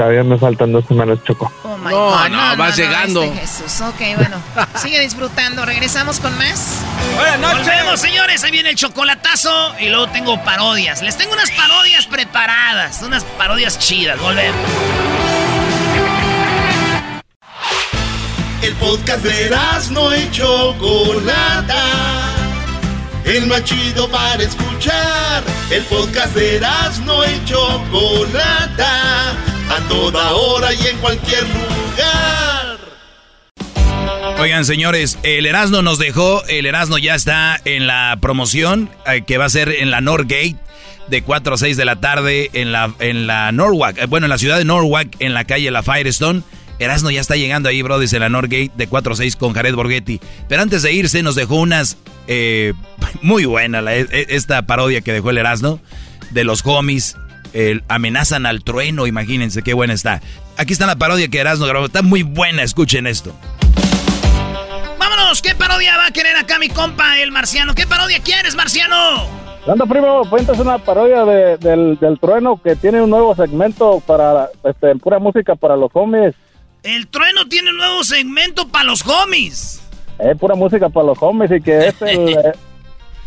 todavía 0.00 0.24
me 0.24 0.38
faltan 0.38 0.72
dos 0.72 0.86
semanas, 0.86 1.18
Choco. 1.24 1.52
Oh 1.62 1.76
my 1.76 1.90
No, 1.90 2.10
God, 2.10 2.28
no, 2.30 2.56
vas 2.56 2.74
llegando. 2.74 3.22
este 3.22 3.40
Jesús, 3.40 3.80
ok, 3.82 4.00
bueno. 4.16 4.42
Sigue 4.76 4.98
disfrutando. 5.00 5.66
Regresamos 5.66 6.20
con 6.20 6.36
más. 6.38 6.78
Buenas 7.16 7.38
noches. 7.38 7.66
Volvemos, 7.66 8.00
señores. 8.00 8.42
Ahí 8.42 8.50
viene 8.50 8.70
el 8.70 8.76
chocolatazo 8.76 9.74
y 9.78 9.90
luego 9.90 10.08
tengo 10.08 10.42
parodias. 10.42 11.02
Les 11.02 11.18
tengo 11.18 11.34
unas 11.34 11.50
parodias 11.50 12.06
preparadas, 12.06 13.02
unas 13.02 13.24
parodias 13.24 13.78
chidas. 13.78 14.18
Volvemos. 14.20 14.56
El 18.62 18.74
podcast 18.76 19.22
de 19.22 19.54
no 19.90 20.16
y 20.16 20.30
Chocolata. 20.30 21.84
El 23.26 23.48
más 23.48 23.64
chido 23.64 24.08
para 24.08 24.42
escuchar. 24.42 25.42
El 25.70 25.82
podcast 25.84 26.34
de 26.34 26.58
no 27.04 27.22
y 27.22 27.44
Chocolata. 27.44 29.36
A 29.70 29.78
toda 29.88 30.32
hora 30.32 30.72
y 30.74 30.86
en 30.86 30.98
cualquier 30.98 31.42
lugar. 31.44 32.78
Oigan, 34.38 34.64
señores, 34.64 35.18
el 35.22 35.46
Erasmo 35.46 35.82
nos 35.82 35.98
dejó. 35.98 36.42
El 36.48 36.66
Erasmo 36.66 36.98
ya 36.98 37.14
está 37.14 37.60
en 37.64 37.86
la 37.86 38.16
promoción 38.20 38.88
eh, 39.06 39.22
que 39.26 39.38
va 39.38 39.44
a 39.44 39.50
ser 39.50 39.68
en 39.70 39.90
la 39.90 40.00
Norgate 40.00 40.56
de 41.08 41.22
4 41.22 41.54
a 41.54 41.58
6 41.58 41.76
de 41.76 41.84
la 41.84 41.96
tarde 42.00 42.50
en 42.52 42.72
la, 42.72 42.92
en 43.00 43.26
la 43.26 43.52
Norwalk. 43.52 43.98
eh, 43.98 44.06
bueno, 44.06 44.26
en 44.26 44.30
la 44.30 44.38
ciudad 44.38 44.58
de 44.58 44.64
Norwalk, 44.64 45.16
en 45.20 45.34
la 45.34 45.44
calle 45.44 45.70
La 45.70 45.82
Firestone. 45.82 46.42
Erasmo 46.78 47.10
ya 47.10 47.20
está 47.20 47.36
llegando 47.36 47.68
ahí, 47.68 47.82
bro, 47.82 47.98
desde 47.98 48.18
la 48.18 48.30
Norgate 48.30 48.70
de 48.74 48.86
4 48.86 49.12
a 49.12 49.16
6 49.16 49.36
con 49.36 49.52
Jared 49.52 49.74
Borghetti. 49.74 50.20
Pero 50.48 50.62
antes 50.62 50.82
de 50.82 50.92
irse, 50.94 51.22
nos 51.22 51.34
dejó 51.34 51.56
unas 51.56 51.98
eh, 52.26 52.72
muy 53.22 53.44
buenas, 53.44 53.84
la- 53.84 53.94
e- 53.96 54.08
esta 54.30 54.62
parodia 54.62 55.02
que 55.02 55.12
dejó 55.12 55.30
el 55.30 55.38
Erasmo 55.38 55.80
de 56.30 56.44
los 56.44 56.62
homies. 56.64 57.16
El 57.52 57.82
amenazan 57.88 58.46
al 58.46 58.62
trueno, 58.64 59.06
imagínense 59.06 59.62
qué 59.62 59.74
buena 59.74 59.92
está. 59.94 60.20
Aquí 60.56 60.72
está 60.72 60.86
la 60.86 60.96
parodia 60.96 61.28
que 61.28 61.38
Erasmo 61.38 61.66
grabó, 61.66 61.86
está 61.86 62.02
muy 62.02 62.22
buena, 62.22 62.62
escuchen 62.62 63.06
esto. 63.06 63.32
Vámonos. 64.98 65.42
¿Qué 65.42 65.54
parodia 65.54 65.96
va 65.96 66.06
a 66.06 66.10
querer 66.10 66.36
acá 66.36 66.58
mi 66.58 66.68
compa, 66.68 67.18
el 67.20 67.32
marciano? 67.32 67.74
¿Qué 67.74 67.86
parodia 67.86 68.20
quieres, 68.20 68.54
marciano? 68.54 69.26
Anda, 69.66 69.86
primo, 69.86 70.22
cuentas 70.28 70.58
una 70.58 70.78
parodia 70.78 71.24
de- 71.24 71.56
del, 71.58 71.98
del 71.98 72.18
trueno 72.18 72.60
que 72.62 72.76
tiene 72.76 73.00
un 73.02 73.10
nuevo 73.10 73.34
segmento 73.34 74.00
para 74.06 74.48
este, 74.64 74.94
pura 74.96 75.18
música 75.18 75.54
para 75.54 75.76
los 75.76 75.90
homies. 75.94 76.34
El 76.82 77.06
trueno 77.08 77.46
tiene 77.48 77.70
un 77.70 77.76
nuevo 77.76 78.02
segmento 78.04 78.68
para 78.68 78.84
los 78.84 79.06
homies. 79.06 79.82
Eh, 80.18 80.34
pura 80.38 80.54
música 80.54 80.88
para 80.88 81.06
los 81.06 81.18
homies 81.20 81.50
y 81.52 81.60
que 81.60 81.88
es 81.88 82.02
el, 82.02 82.28
eh, 82.30 82.52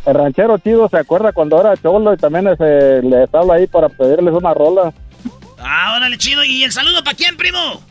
el 0.05 0.13
ranchero 0.15 0.57
chido, 0.57 0.89
¿se 0.89 0.97
acuerda 0.97 1.31
cuando 1.31 1.59
era 1.59 1.75
cholo 1.77 2.13
y 2.13 2.17
también 2.17 2.47
ese, 2.47 3.01
les 3.03 3.33
habla 3.33 3.55
ahí 3.55 3.67
para 3.67 3.89
pedirles 3.89 4.33
una 4.33 4.53
rola? 4.53 4.93
Ah, 5.59 5.93
órale, 5.95 6.17
chido. 6.17 6.43
¿Y 6.43 6.63
el 6.63 6.71
saludo 6.71 7.03
para 7.03 7.15
quién, 7.15 7.37
primo? 7.37 7.81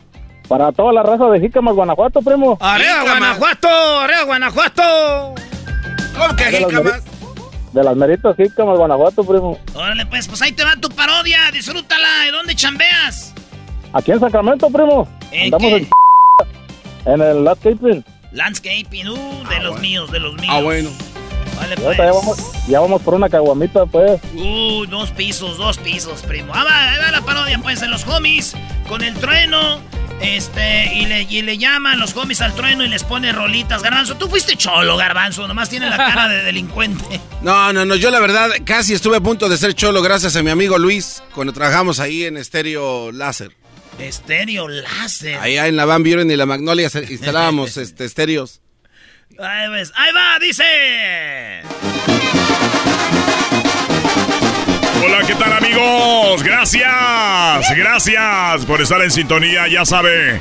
Para 0.47 0.71
toda 0.71 0.93
la 0.93 1.01
raza 1.03 1.25
de 1.29 1.39
Jicamas, 1.39 1.73
Guanajuato, 1.73 2.21
primo. 2.21 2.57
¡Arriba, 2.61 3.01
Guanajuato! 3.03 3.67
¡Arriba, 4.01 4.23
Guanajuato! 4.25 5.33
¿Cómo 6.17 6.35
que 6.35 6.43
De 6.45 6.59
las 6.59 6.69
Jicamas? 6.69 6.93
meri- 7.03 7.71
De 7.71 7.83
las 7.83 7.95
meritas 7.95 8.35
Jicamas, 8.37 8.77
Guanajuato, 8.77 9.23
primo. 9.23 9.57
Órale, 9.73 10.05
pues, 10.05 10.27
pues 10.27 10.41
ahí 10.43 10.51
te 10.51 10.63
va 10.63 10.75
tu 10.75 10.89
parodia. 10.89 11.49
Disfrútala. 11.51 12.07
¿De 12.25 12.31
dónde 12.31 12.55
chambeas? 12.55 13.33
Aquí 13.93 14.11
en 14.11 14.19
Sacramento, 14.19 14.69
primo. 14.69 15.07
¿En 15.31 15.45
Andamos 15.45 15.67
qué? 15.69 15.87
en, 17.05 17.13
en 17.13 17.21
el 17.21 17.43
landscaping. 17.43 18.05
Landscaping, 18.33 19.07
uh, 19.07 19.47
de 19.49 19.59
los 19.61 19.79
míos, 19.79 20.11
de 20.11 20.19
los 20.19 20.33
míos. 20.35 20.47
Ah, 20.55 20.61
bueno. 20.61 20.89
Vale, 21.55 21.75
pues. 21.75 21.97
ya 21.97 22.11
vamos, 22.11 22.37
ya 22.67 22.79
vamos 22.79 23.01
por 23.01 23.13
una 23.13 23.29
caguamita, 23.29 23.85
pues. 23.85 24.21
Uh, 24.35 24.85
dos 24.87 25.11
pisos, 25.11 25.57
dos 25.57 25.77
pisos, 25.77 26.21
primo. 26.23 26.51
Ah, 26.55 26.63
va, 26.63 26.91
ahí 26.91 26.99
va 26.99 27.11
la 27.11 27.21
parodia, 27.21 27.59
pues, 27.59 27.81
en 27.81 27.91
los 27.91 28.07
homies, 28.07 28.53
con 28.87 29.03
el 29.03 29.13
trueno, 29.15 29.79
este, 30.21 30.93
y 30.93 31.05
le, 31.05 31.23
y 31.23 31.41
le 31.41 31.57
llaman 31.57 31.99
los 31.99 32.15
homies 32.15 32.41
al 32.41 32.53
trueno 32.53 32.83
y 32.83 32.87
les 32.87 33.03
pone 33.03 33.31
rolitas. 33.31 33.83
Garbanzo, 33.83 34.15
tú 34.15 34.27
fuiste 34.29 34.55
cholo, 34.55 34.95
Garbanzo, 34.97 35.47
nomás 35.47 35.69
tiene 35.69 35.89
la 35.89 35.97
cara 35.97 36.27
de 36.27 36.43
delincuente. 36.43 37.19
No, 37.43 37.73
no, 37.73 37.83
no, 37.83 37.95
yo 37.95 38.09
la 38.09 38.21
verdad 38.21 38.51
casi 38.63 38.93
estuve 38.93 39.17
a 39.17 39.19
punto 39.19 39.49
de 39.49 39.57
ser 39.57 39.73
cholo 39.73 40.01
gracias 40.01 40.37
a 40.37 40.43
mi 40.43 40.49
amigo 40.49 40.77
Luis 40.77 41.21
cuando 41.35 41.51
trabajamos 41.51 41.99
ahí 41.99 42.23
en 42.23 42.37
Estéreo 42.37 43.11
Láser. 43.11 43.51
Estéreo 43.99 44.69
láser. 44.69 45.39
Allá 45.39 45.67
en 45.67 45.75
la 45.75 45.83
Van 45.83 46.03
Buren 46.03 46.31
y 46.31 46.37
la 46.37 46.45
Magnolia 46.45 46.89
instalábamos 47.09 47.75
este, 47.77 48.05
estéreos. 48.05 48.61
Ahí, 49.39 49.67
ahí 49.95 50.11
va, 50.13 50.39
dice. 50.39 50.63
Hola, 55.03 55.25
¿qué 55.25 55.35
tal 55.35 55.53
amigos? 55.53 56.43
Gracias, 56.43 57.75
gracias 57.75 58.65
por 58.65 58.81
estar 58.81 59.01
en 59.01 59.11
sintonía, 59.11 59.67
ya 59.67 59.85
sabe. 59.85 60.39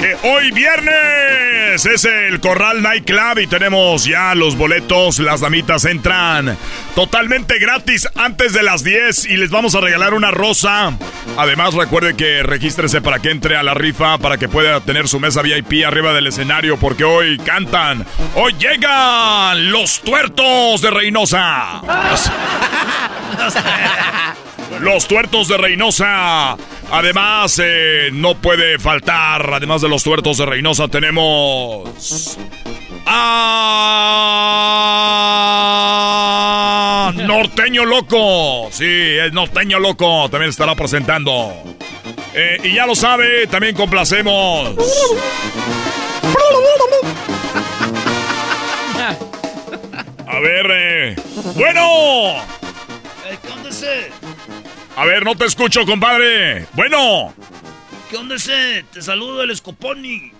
Que 0.00 0.16
hoy 0.28 0.50
viernes 0.52 1.84
es 1.84 2.04
el 2.04 2.40
Corral 2.40 2.82
Night 2.82 3.04
Club 3.04 3.40
y 3.40 3.46
tenemos 3.46 4.04
ya 4.04 4.34
los 4.34 4.56
boletos. 4.56 5.18
Las 5.18 5.40
damitas 5.40 5.84
entran 5.84 6.56
totalmente 6.94 7.58
gratis 7.58 8.08
antes 8.14 8.54
de 8.54 8.62
las 8.62 8.82
10 8.82 9.26
y 9.26 9.36
les 9.36 9.50
vamos 9.50 9.74
a 9.74 9.80
regalar 9.80 10.14
una 10.14 10.30
rosa. 10.30 10.96
Además, 11.36 11.74
recuerde 11.74 12.16
que 12.16 12.42
regístrese 12.42 13.02
para 13.02 13.18
que 13.18 13.30
entre 13.30 13.56
a 13.56 13.62
la 13.62 13.74
rifa, 13.74 14.16
para 14.18 14.38
que 14.38 14.48
pueda 14.48 14.80
tener 14.80 15.06
su 15.06 15.20
mesa 15.20 15.42
VIP 15.42 15.84
arriba 15.86 16.14
del 16.14 16.28
escenario, 16.28 16.78
porque 16.78 17.04
hoy 17.04 17.36
cantan, 17.38 18.06
hoy 18.34 18.54
llegan 18.58 19.70
los 19.70 20.00
tuertos 20.00 20.80
de 20.80 20.90
Reynosa. 20.90 21.82
Los 24.80 25.08
tuertos 25.08 25.48
de 25.48 25.58
Reynosa. 25.58 26.56
Además, 26.92 27.60
eh, 27.62 28.10
no 28.12 28.34
puede 28.34 28.78
faltar, 28.78 29.54
además 29.54 29.80
de 29.80 29.88
los 29.88 30.02
tuertos 30.02 30.38
de 30.38 30.46
Reynosa, 30.46 30.88
tenemos... 30.88 32.36
¡Ah! 33.06 33.90
Norteño 37.14 37.84
Loco. 37.84 38.68
Sí, 38.72 38.84
es 38.86 39.32
Norteño 39.32 39.78
Loco. 39.78 40.28
También 40.30 40.50
estará 40.50 40.74
presentando. 40.74 41.52
Eh, 42.34 42.58
y 42.64 42.74
ya 42.74 42.86
lo 42.86 42.94
sabe, 42.94 43.46
también 43.46 43.74
complacemos. 43.74 44.74
A 50.26 50.38
ver, 50.38 50.66
eh. 50.70 51.16
Bueno. 51.54 52.36
A 55.00 55.06
ver, 55.06 55.24
no 55.24 55.34
te 55.34 55.46
escucho, 55.46 55.86
compadre. 55.86 56.66
Bueno. 56.74 57.32
¿Qué 58.10 58.18
onda 58.18 58.34
ese? 58.34 58.84
Te 58.92 59.00
saludo 59.00 59.42
el 59.42 59.56
Scoponi. 59.56 60.30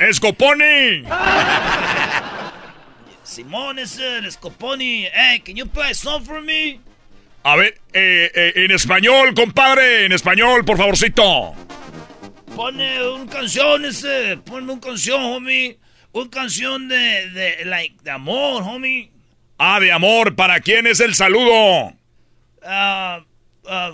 ¡Escoponi! 0.00 1.04
Simón 3.22 3.78
ese, 3.78 4.16
el 4.16 4.32
Scoponi. 4.32 5.06
Hey, 5.14 5.38
can 5.46 5.54
you 5.54 5.64
play 5.64 5.92
a 5.92 5.94
song 5.94 6.24
for 6.24 6.42
me? 6.42 6.80
A 7.44 7.54
ver, 7.54 7.80
eh, 7.92 8.32
eh, 8.34 8.52
en 8.56 8.72
español, 8.72 9.32
compadre, 9.32 10.06
en 10.06 10.12
español, 10.12 10.64
por 10.64 10.76
favorcito. 10.76 11.54
Pone 12.56 13.06
un 13.10 13.28
canción 13.28 13.84
ese, 13.84 14.38
ponme 14.38 14.72
un 14.72 14.80
canción, 14.80 15.22
homie. 15.22 15.78
Un 16.10 16.28
canción 16.30 16.88
de, 16.88 17.30
de, 17.30 17.64
like, 17.64 17.94
de 18.02 18.10
amor, 18.10 18.64
homie. 18.64 19.12
Ah, 19.56 19.78
de 19.78 19.92
amor, 19.92 20.34
¿para 20.34 20.58
quién 20.58 20.88
es 20.88 20.98
el 20.98 21.14
saludo? 21.14 21.92
Ah, 22.64 23.20
ah, 23.20 23.24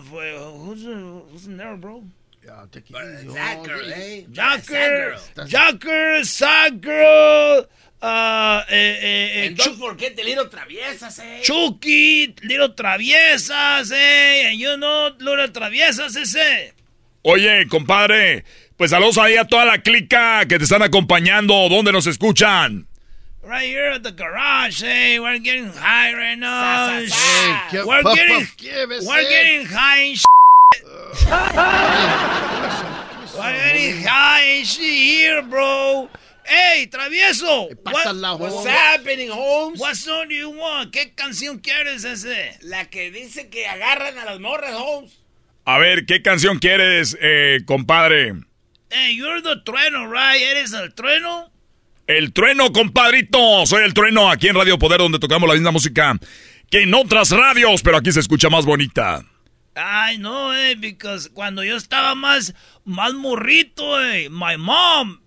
fue- 0.03 0.37
who's, 0.65 0.83
who's 1.31 1.47
in 1.47 1.57
there, 1.57 1.77
bro? 1.77 2.03
Jacker, 2.47 3.83
eh. 3.93 4.25
Jacker, 4.31 5.17
Jacker, 5.47 6.25
sad 6.25 6.81
girl, 6.81 7.67
ah, 8.01 8.65
eh, 8.71 8.99
eh, 9.03 9.31
eh, 9.43 9.47
And 9.49 9.57
don't 9.57 9.77
forget 9.77 10.15
the 10.17 10.23
little 10.23 10.47
traviesas, 10.47 11.19
eh. 11.19 11.41
Chucky, 11.43 12.35
Little 12.45 12.69
Traviesas, 12.75 13.91
eh, 13.93 14.49
and 14.51 14.59
you 14.61 14.77
know, 14.77 15.11
Little 15.19 15.49
Traviesas 15.49 16.15
ese. 16.17 16.73
Oye, 17.23 17.67
compadre, 17.69 18.45
pues 18.77 18.93
saludos 18.93 19.19
ahí 19.19 19.37
a 19.37 19.45
toda 19.45 19.65
la 19.65 19.83
clica 19.83 20.47
que 20.47 20.59
te 20.59 20.65
están 20.65 20.83
acompañando. 20.83 21.69
¿Dónde 21.69 21.91
nos 21.91 22.07
escuchan? 22.07 22.87
Right 23.47 23.67
here 23.67 23.93
at 23.93 24.03
the 24.03 24.11
garage, 24.11 24.83
hey, 24.83 25.21
we're 25.21 25.39
getting 25.39 25.69
high 25.69 26.13
right 26.15 26.35
now. 26.37 26.89
Sa, 26.89 27.07
sa, 27.07 27.07
sa. 27.07 27.69
Shit. 27.71 27.81
Hey, 27.81 27.85
we're 27.87 28.03
puff, 28.03 28.17
getting, 28.17 28.41
puff, 28.41 29.07
we're 29.07 29.23
getting 29.23 29.67
high 29.67 29.99
and 29.99 30.17
shit. 30.19 30.27
we're 33.39 33.53
getting 33.53 34.03
high 34.03 34.43
and 34.43 34.67
shit 34.67 34.83
here, 34.93 35.43
bro. 35.43 36.09
Hey, 36.45 36.89
travieso. 36.91 37.71
What- 37.85 38.41
What's 38.41 38.67
happening, 38.67 39.31
Holmes? 39.31 39.79
What 39.79 39.95
song 39.97 40.27
do 40.29 40.35
you 40.35 40.51
want? 40.51 40.93
¿Qué 40.93 41.13
canción 41.15 41.61
quieres 41.63 42.05
ese? 42.05 42.59
La 42.63 42.87
que 42.87 43.13
dice 43.13 43.49
que 43.49 43.65
agarran 43.67 44.19
a 44.19 44.25
las 44.25 44.41
morras, 44.41 44.75
Holmes. 44.75 45.13
A 45.65 45.79
ver, 45.79 46.05
¿qué 46.07 46.21
canción 46.23 46.59
quieres, 46.59 47.17
eh, 47.21 47.61
compadre? 47.65 48.35
Hey, 48.91 49.15
you're 49.17 49.41
the 49.41 49.57
trueno, 49.65 50.07
right? 50.07 50.41
¿Eres 50.43 50.73
el 50.73 50.93
trueno? 50.95 51.51
El 52.07 52.33
trueno, 52.33 52.73
compadrito. 52.73 53.67
Soy 53.67 53.85
el 53.85 53.93
trueno 53.95 54.31
aquí 54.31 54.49
en 54.49 54.55
Radio 54.55 54.79
Poder, 54.79 54.99
donde 54.99 55.19
tocamos 55.19 55.49
la 55.49 55.55
misma 55.55 55.73
música 55.73 56.19
que 56.71 56.83
en 56.83 56.95
otras 56.95 57.31
radios, 57.31 57.83
pero 57.83 57.97
aquí 57.97 58.13
se 58.13 58.21
escucha 58.21 58.49
más 58.49 58.65
bonita. 58.65 59.25
Ay, 59.75 60.19
no, 60.19 60.55
eh, 60.55 60.75
because 60.77 61.29
cuando 61.31 61.63
yo 61.63 61.77
estaba 61.77 62.15
más, 62.15 62.55
más 62.85 63.13
morrito, 63.13 64.01
eh, 64.03 64.29
my 64.31 64.57
mom, 64.57 65.21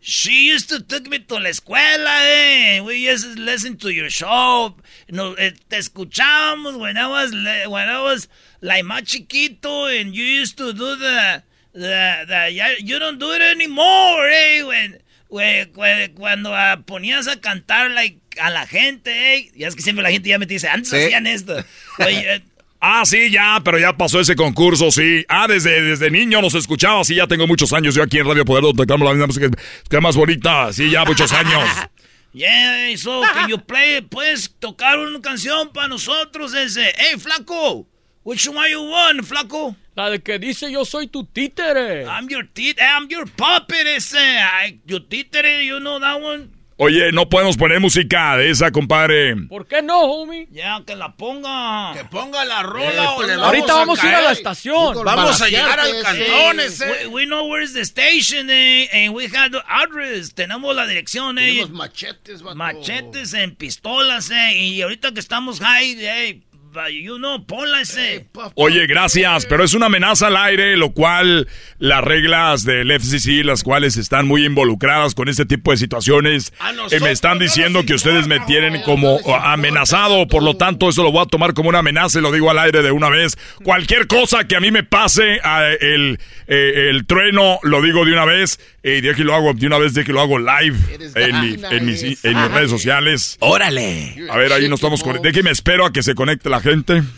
she 0.00 0.52
used 0.54 0.68
to 0.68 0.82
take 0.84 1.08
me 1.08 1.18
to 1.18 1.40
la 1.40 1.48
escuela, 1.48 2.12
eh. 2.22 2.80
We 2.82 2.98
used 3.10 3.34
to 3.34 3.40
listen 3.40 3.76
to 3.78 3.90
your 3.90 4.10
show. 4.10 4.76
No, 5.08 5.34
eh, 5.38 5.54
te 5.68 5.78
escuchábamos 5.78 6.76
when 6.78 6.96
I 6.96 7.08
was, 7.08 7.32
when 7.32 7.88
I 7.88 8.00
was 8.02 8.28
like 8.60 8.84
más 8.84 9.02
chiquito, 9.04 9.86
and 9.88 10.14
you 10.14 10.22
used 10.22 10.56
to 10.58 10.72
do 10.72 10.96
the, 10.96 11.42
the, 11.72 12.24
the, 12.28 12.82
you 12.84 12.98
don't 12.98 13.18
do 13.18 13.32
it 13.32 13.40
anymore, 13.42 14.28
eh, 14.30 14.62
when- 14.62 15.00
cuando 15.28 16.54
ah, 16.54 16.80
ponías 16.86 17.28
a 17.28 17.40
cantar, 17.40 17.90
like, 17.90 18.20
a 18.40 18.50
la 18.50 18.66
gente. 18.66 19.50
Ya 19.56 19.68
es 19.68 19.74
que 19.76 19.82
siempre 19.82 20.02
la 20.02 20.10
gente 20.10 20.28
ya 20.28 20.38
me 20.38 20.46
dice, 20.46 20.68
antes 20.68 20.90
Sí. 20.90 20.96
hacían 20.96 21.26
esto. 21.26 21.58
Eh, 21.98 22.42
Ah, 22.78 23.02
sí, 23.06 23.30
ya, 23.30 23.58
pero 23.64 23.78
ya 23.78 23.96
pasó 23.96 24.20
ese 24.20 24.36
concurso, 24.36 24.90
sí. 24.90 25.24
Ah, 25.28 25.46
desde, 25.48 25.82
desde 25.82 26.10
niño 26.10 26.42
nos 26.42 26.54
escuchaba, 26.54 27.02
sí, 27.04 27.14
ya 27.14 27.26
tengo 27.26 27.46
muchos 27.46 27.72
años 27.72 27.94
yo 27.94 28.02
aquí 28.02 28.18
en 28.18 28.26
Radio 28.26 28.44
Poder, 28.44 28.62
donde 28.62 28.84
tocamos 28.84 29.06
la 29.06 29.12
misma 29.14 29.26
música 29.26 29.48
que 29.88 30.00
más 30.00 30.14
bonita, 30.14 30.72
sí, 30.72 30.90
ya 30.90 31.04
muchos 31.04 31.32
años. 31.32 31.62
Yeah, 32.32 32.94
so 32.98 33.22
can 33.32 33.48
you 33.48 33.56
play, 33.56 34.02
puedes 34.02 34.54
tocar 34.58 34.98
una 34.98 35.22
canción 35.22 35.72
para 35.72 35.88
nosotros 35.88 36.52
ese. 36.52 36.92
Hey, 36.98 37.18
flaco, 37.18 37.86
which 38.24 38.46
one 38.46 38.70
you 38.70 38.82
want, 38.82 39.24
flaco? 39.24 39.74
La 39.96 40.10
de 40.10 40.20
que 40.20 40.38
dice 40.38 40.70
yo 40.70 40.84
soy 40.84 41.06
tu 41.06 41.24
títere. 41.24 42.04
I'm 42.04 42.28
your 42.28 42.46
tit, 42.52 42.78
I'm 42.78 43.08
your 43.08 43.26
puppet 43.26 43.86
ese. 43.86 44.18
I, 44.18 44.78
your 44.84 45.00
títere, 45.00 45.64
you 45.64 45.80
know 45.80 45.98
that 45.98 46.20
one? 46.20 46.50
Oye, 46.78 47.10
no 47.10 47.30
podemos 47.30 47.56
poner 47.56 47.80
música 47.80 48.36
de 48.36 48.50
esa, 48.50 48.70
compadre. 48.70 49.34
¿Por 49.48 49.66
qué 49.66 49.80
no, 49.80 50.02
homie? 50.02 50.46
Ya, 50.50 50.82
que 50.86 50.94
la 50.94 51.16
ponga. 51.16 51.94
Que 51.94 52.04
ponga 52.04 52.44
la 52.44 52.62
rola 52.62 53.12
o 53.12 53.22
le 53.22 53.32
Ahorita 53.32 53.72
vamos 53.72 54.04
a 54.04 54.06
ir 54.06 54.14
a 54.14 54.20
la 54.20 54.32
estación. 54.32 55.02
Vamos 55.02 55.40
a 55.40 55.48
llegar 55.48 55.80
al 55.80 56.02
cantón 56.02 56.60
ese. 56.60 57.06
We, 57.06 57.06
we 57.06 57.24
know 57.24 57.46
where's 57.46 57.72
the 57.72 57.80
station, 57.80 58.50
eh, 58.50 58.90
and 58.92 59.14
we 59.14 59.24
have 59.34 59.52
the 59.52 59.62
address. 59.66 60.34
Tenemos 60.34 60.76
la 60.76 60.86
dirección, 60.86 61.38
eh. 61.38 61.46
Tenemos 61.46 61.70
machetes, 61.70 62.42
vato. 62.42 62.56
Machetes 62.56 63.32
en 63.32 63.56
pistolas, 63.56 64.30
eh. 64.30 64.58
Y 64.58 64.82
ahorita 64.82 65.12
que 65.12 65.20
estamos 65.20 65.60
high, 65.60 65.96
eh, 65.98 66.42
you 66.90 67.16
know, 67.16 67.44
ponla 67.44 67.80
ese. 67.80 68.26
Oye, 68.54 68.86
gracias, 68.86 69.46
pero 69.46 69.64
es 69.64 69.74
una 69.74 69.86
amenaza 69.86 70.28
al 70.28 70.36
aire, 70.36 70.76
lo 70.76 70.92
cual 70.92 71.48
las 71.78 72.02
reglas 72.02 72.64
del 72.64 72.90
FCC, 72.90 73.44
las 73.44 73.62
cuales 73.62 73.96
están 73.96 74.26
muy 74.26 74.44
involucradas 74.44 75.14
con 75.14 75.28
este 75.28 75.46
tipo 75.46 75.70
de 75.70 75.76
situaciones, 75.76 76.52
eh, 76.90 77.00
me 77.00 77.10
están 77.10 77.38
diciendo 77.38 77.84
que 77.84 77.94
ustedes 77.94 78.26
me 78.26 78.40
tienen 78.40 78.82
como 78.82 79.18
amenazado, 79.34 80.26
por 80.28 80.42
lo 80.42 80.56
tanto 80.56 80.88
eso 80.88 81.02
lo 81.02 81.12
voy 81.12 81.22
a 81.22 81.26
tomar 81.26 81.54
como 81.54 81.68
una 81.68 81.78
amenaza 81.78 82.18
y 82.18 82.22
lo 82.22 82.32
digo 82.32 82.50
al 82.50 82.58
aire 82.58 82.82
de 82.82 82.90
una 82.90 83.10
vez. 83.10 83.36
Cualquier 83.62 84.06
cosa 84.06 84.46
que 84.46 84.56
a 84.56 84.60
mí 84.60 84.70
me 84.70 84.82
pase, 84.82 85.40
a 85.42 85.68
el, 85.68 86.18
eh, 86.46 86.88
el 86.90 87.06
trueno, 87.06 87.58
lo 87.62 87.82
digo 87.82 88.04
de 88.04 88.12
una 88.12 88.24
vez, 88.24 88.60
y 88.88 89.00
de 89.00 89.10
aquí 89.10 89.22
lo 89.24 89.34
hago 89.34 89.52
de 89.52 89.66
una 89.66 89.78
vez, 89.78 89.94
de 89.94 90.04
que 90.04 90.12
lo 90.12 90.20
hago 90.20 90.38
live 90.38 90.76
en, 91.16 91.40
mi- 91.40 91.56
en 91.70 91.84
mis, 91.86 92.24
en 92.24 92.40
mis 92.40 92.50
redes 92.52 92.70
sociales. 92.70 93.36
Órale. 93.40 94.16
A 94.30 94.36
ver, 94.36 94.52
ahí 94.52 94.68
nos 94.68 94.78
estamos 94.78 95.02
con... 95.02 95.20
Déjeme 95.20 95.50
espero 95.50 95.84
a 95.86 95.92
que 95.92 96.02
se 96.02 96.14
conecte 96.14 96.48
la 96.48 96.60
gente. 96.60 97.02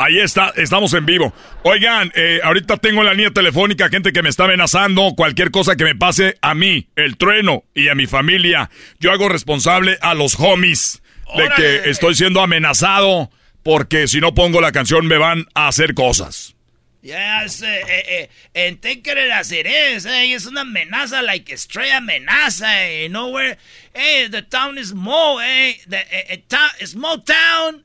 Ahí 0.00 0.20
está, 0.20 0.52
estamos 0.56 0.94
en 0.94 1.04
vivo. 1.06 1.34
Oigan, 1.64 2.12
eh, 2.14 2.38
ahorita 2.44 2.76
tengo 2.76 3.00
en 3.00 3.06
la 3.06 3.14
línea 3.14 3.32
telefónica 3.32 3.88
gente 3.88 4.12
que 4.12 4.22
me 4.22 4.28
está 4.28 4.44
amenazando. 4.44 5.12
Cualquier 5.16 5.50
cosa 5.50 5.74
que 5.74 5.82
me 5.82 5.96
pase 5.96 6.36
a 6.40 6.54
mí, 6.54 6.86
el 6.94 7.16
trueno 7.16 7.64
y 7.74 7.88
a 7.88 7.96
mi 7.96 8.06
familia, 8.06 8.70
yo 9.00 9.10
hago 9.10 9.28
responsable 9.28 9.98
a 10.00 10.14
los 10.14 10.38
homies 10.38 11.02
de 11.36 11.48
que 11.56 11.90
estoy 11.90 12.14
siendo 12.14 12.40
amenazado 12.40 13.30
porque 13.64 14.06
si 14.06 14.20
no 14.20 14.34
pongo 14.34 14.60
la 14.60 14.70
canción 14.70 15.04
me 15.08 15.18
van 15.18 15.46
a 15.54 15.66
hacer 15.66 15.94
cosas. 15.94 16.54
Ya, 17.00 17.44
ese, 17.44 17.64
eh, 17.64 18.04
eh, 18.08 18.28
en 18.54 18.78
Take 18.78 19.12
It 19.12 19.30
As 19.32 19.52
It 19.52 19.66
Is, 19.66 20.04
eh, 20.04 20.34
es 20.34 20.46
una 20.46 20.62
amenaza, 20.62 21.22
like 21.22 21.52
straight 21.56 21.92
amenaza, 21.92 22.66
eh, 22.88 23.04
you 23.04 23.08
know 23.08 23.28
where, 23.30 23.56
eh, 23.94 24.28
the 24.28 24.42
town 24.42 24.76
is 24.78 24.88
small, 24.88 25.38
eh, 25.40 25.74
the, 25.86 25.98
eh, 25.98 26.24
eh, 26.30 26.36
town, 26.48 26.68
small 26.84 27.18
town, 27.22 27.84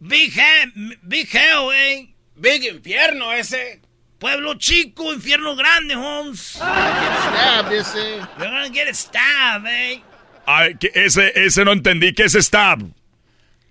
big, 0.00 0.32
he- 0.32 0.96
big 1.06 1.28
hell, 1.28 1.70
eh. 1.72 2.06
Big 2.40 2.62
infierno 2.64 3.32
ese. 3.32 3.80
Pueblo 4.18 4.54
chico, 4.54 5.12
infierno 5.12 5.54
grande, 5.54 5.94
Holmes. 5.94 6.40
Stabbed 6.40 7.72
ese. 7.72 8.16
You're 8.38 8.48
gonna 8.48 8.70
get 8.70 8.94
stabbed, 8.96 9.66
eh. 9.66 10.00
Ay, 10.46 10.74
ese, 10.94 11.32
ese 11.36 11.64
no 11.64 11.72
entendí. 11.72 12.14
¿Qué 12.14 12.24
es 12.24 12.32
stab? 12.34 12.80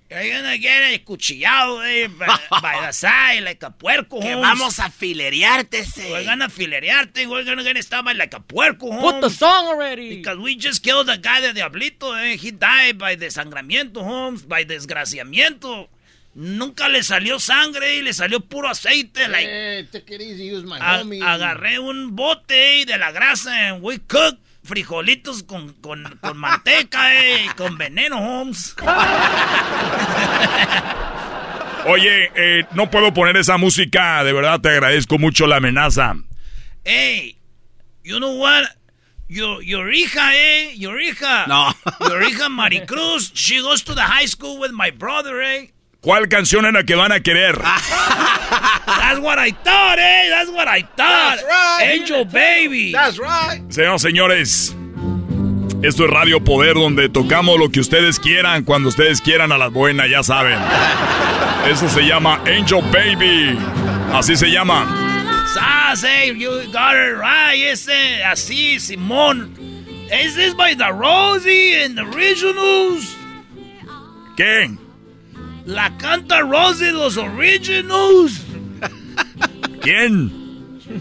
You're 0.10 0.30
gonna 0.42 0.58
get 0.58 1.04
cuchillado, 1.04 1.84
eh, 1.84 2.08
by, 2.08 2.28
by 2.62 2.86
the 2.88 2.94
side, 2.94 3.42
like 3.44 3.62
a 3.66 3.72
puerco, 3.72 4.22
Que 4.22 4.36
vamos 4.36 4.80
a 4.80 4.90
filerearte, 4.90 5.80
ese. 5.80 6.10
We're 6.10 6.24
gonna 6.24 6.48
filerearte. 6.48 7.28
We're 7.28 7.44
gonna 7.44 7.64
get 7.64 7.78
stabbed 7.84 8.06
by 8.06 8.14
like 8.14 8.34
a 8.34 8.40
puerco, 8.40 8.90
Holmes. 8.92 9.02
Put 9.14 9.22
the 9.22 9.30
song 9.30 9.68
already. 9.68 10.16
Because 10.18 10.38
we 10.38 10.56
just 10.56 10.82
killed 10.82 11.08
the 11.08 11.18
guy 11.18 11.42
de 11.42 11.54
Diablito, 11.54 12.14
eh. 12.16 12.38
He 12.38 12.52
died 12.52 12.98
by 12.98 13.18
desangramiento, 13.18 13.98
Holmes, 14.02 14.44
by 14.48 14.64
desgraciamiento. 14.64 15.90
Nunca 16.36 16.88
le 16.88 17.02
salió 17.02 17.40
sangre 17.40 17.96
y 17.98 18.02
le 18.04 18.14
salió 18.14 18.40
puro 18.40 18.70
aceite. 18.70 19.28
Like, 19.28 19.48
Eh, 19.50 19.86
take 19.92 20.16
it 20.16 20.22
easy, 20.22 20.46
use 20.54 20.64
my 20.66 20.78
a- 20.80 21.02
homie. 21.02 21.20
agarré 21.22 21.80
un 21.80 22.16
bote 22.16 22.86
de 22.86 22.98
la 22.98 23.12
grasa 23.12 23.70
en 23.70 23.84
We 23.84 24.00
Cook. 24.08 24.38
Frijolitos 24.68 25.44
con, 25.44 25.74
con, 25.82 26.20
con 26.22 26.38
manteca, 26.38 27.16
eh, 27.16 27.46
y 27.46 27.48
con 27.56 27.78
veneno, 27.78 28.18
Holmes. 28.18 28.76
Oye, 31.86 32.32
eh, 32.36 32.66
no 32.74 32.92
puedo 32.92 33.14
poner 33.14 33.38
esa 33.38 33.58
música. 33.58 34.24
De 34.26 34.34
verdad 34.34 34.60
te 34.60 34.70
agradezco 34.70 35.18
mucho 35.18 35.48
la 35.48 35.56
amenaza. 35.58 36.16
Hey, 36.84 37.38
you 38.04 38.18
know 38.18 38.36
what? 38.36 38.66
Your, 39.30 39.62
your 39.64 39.90
hija, 39.94 40.36
eh? 40.36 40.74
Your 40.76 41.00
hija. 41.00 41.48
No. 41.48 41.74
Your 42.02 42.24
hija 42.24 42.50
Maricruz, 42.50 43.32
she 43.34 43.62
goes 43.62 43.84
to 43.84 43.94
the 43.94 44.02
high 44.02 44.28
school 44.28 44.60
with 44.60 44.72
my 44.72 44.92
brother, 44.92 45.42
eh? 45.42 45.68
¿Cuál 46.02 46.30
canción 46.30 46.66
es 46.66 46.74
la 46.74 46.84
que 46.84 46.96
van 46.96 47.12
a 47.12 47.20
querer? 47.20 47.58
That's 48.86 49.20
what 49.20 49.38
I 49.40 49.52
thought, 49.52 50.00
eh? 50.00 50.30
That's 50.30 50.50
what 50.50 50.68
I 50.68 50.82
thought. 50.82 51.38
That's 51.38 51.44
right. 51.44 52.00
Angel 52.00 52.26
Baby. 52.26 52.92
That's 52.92 53.20
right. 53.20 53.62
Señoras, 53.70 54.02
señores, 54.02 54.76
esto 55.84 56.06
es 56.06 56.10
Radio 56.10 56.40
Poder 56.44 56.76
donde 56.76 57.10
tocamos 57.10 57.60
lo 57.60 57.70
que 57.70 57.80
ustedes 57.80 58.20
quieran, 58.20 58.64
cuando 58.64 58.90
ustedes 58.90 59.22
quieran 59.22 59.52
a 59.52 59.58
las 59.58 59.72
buenas, 59.72 60.10
ya 60.10 60.24
saben. 60.24 60.60
Eso 61.70 61.90
se 61.90 62.02
llama 62.02 62.42
Angel 62.46 62.82
Baby. 62.92 63.58
Así 64.14 64.36
se 64.38 64.50
llama. 64.50 64.86
Sas, 65.54 66.04
eh? 66.04 66.34
You 66.36 66.72
got 66.72 66.96
it 66.96 67.18
right. 67.18 67.62
Ese, 67.62 68.24
así, 68.24 68.80
Simón. 68.80 69.58
Is 70.12 70.36
this 70.36 70.54
by 70.54 70.74
the 70.74 70.92
Rosie 70.94 71.84
and 71.84 71.98
the 71.98 72.04
Originals? 72.04 73.16
¿Qué? 74.38 74.78
La 75.68 75.96
canta 75.98 76.40
Rosie 76.40 76.94
los 76.94 77.18
Originals. 77.18 78.42
¿Quién? 79.82 80.32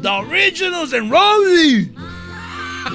The 0.02 0.08
Originals 0.08 0.92
and 0.92 1.08
Rosie. 1.08 1.92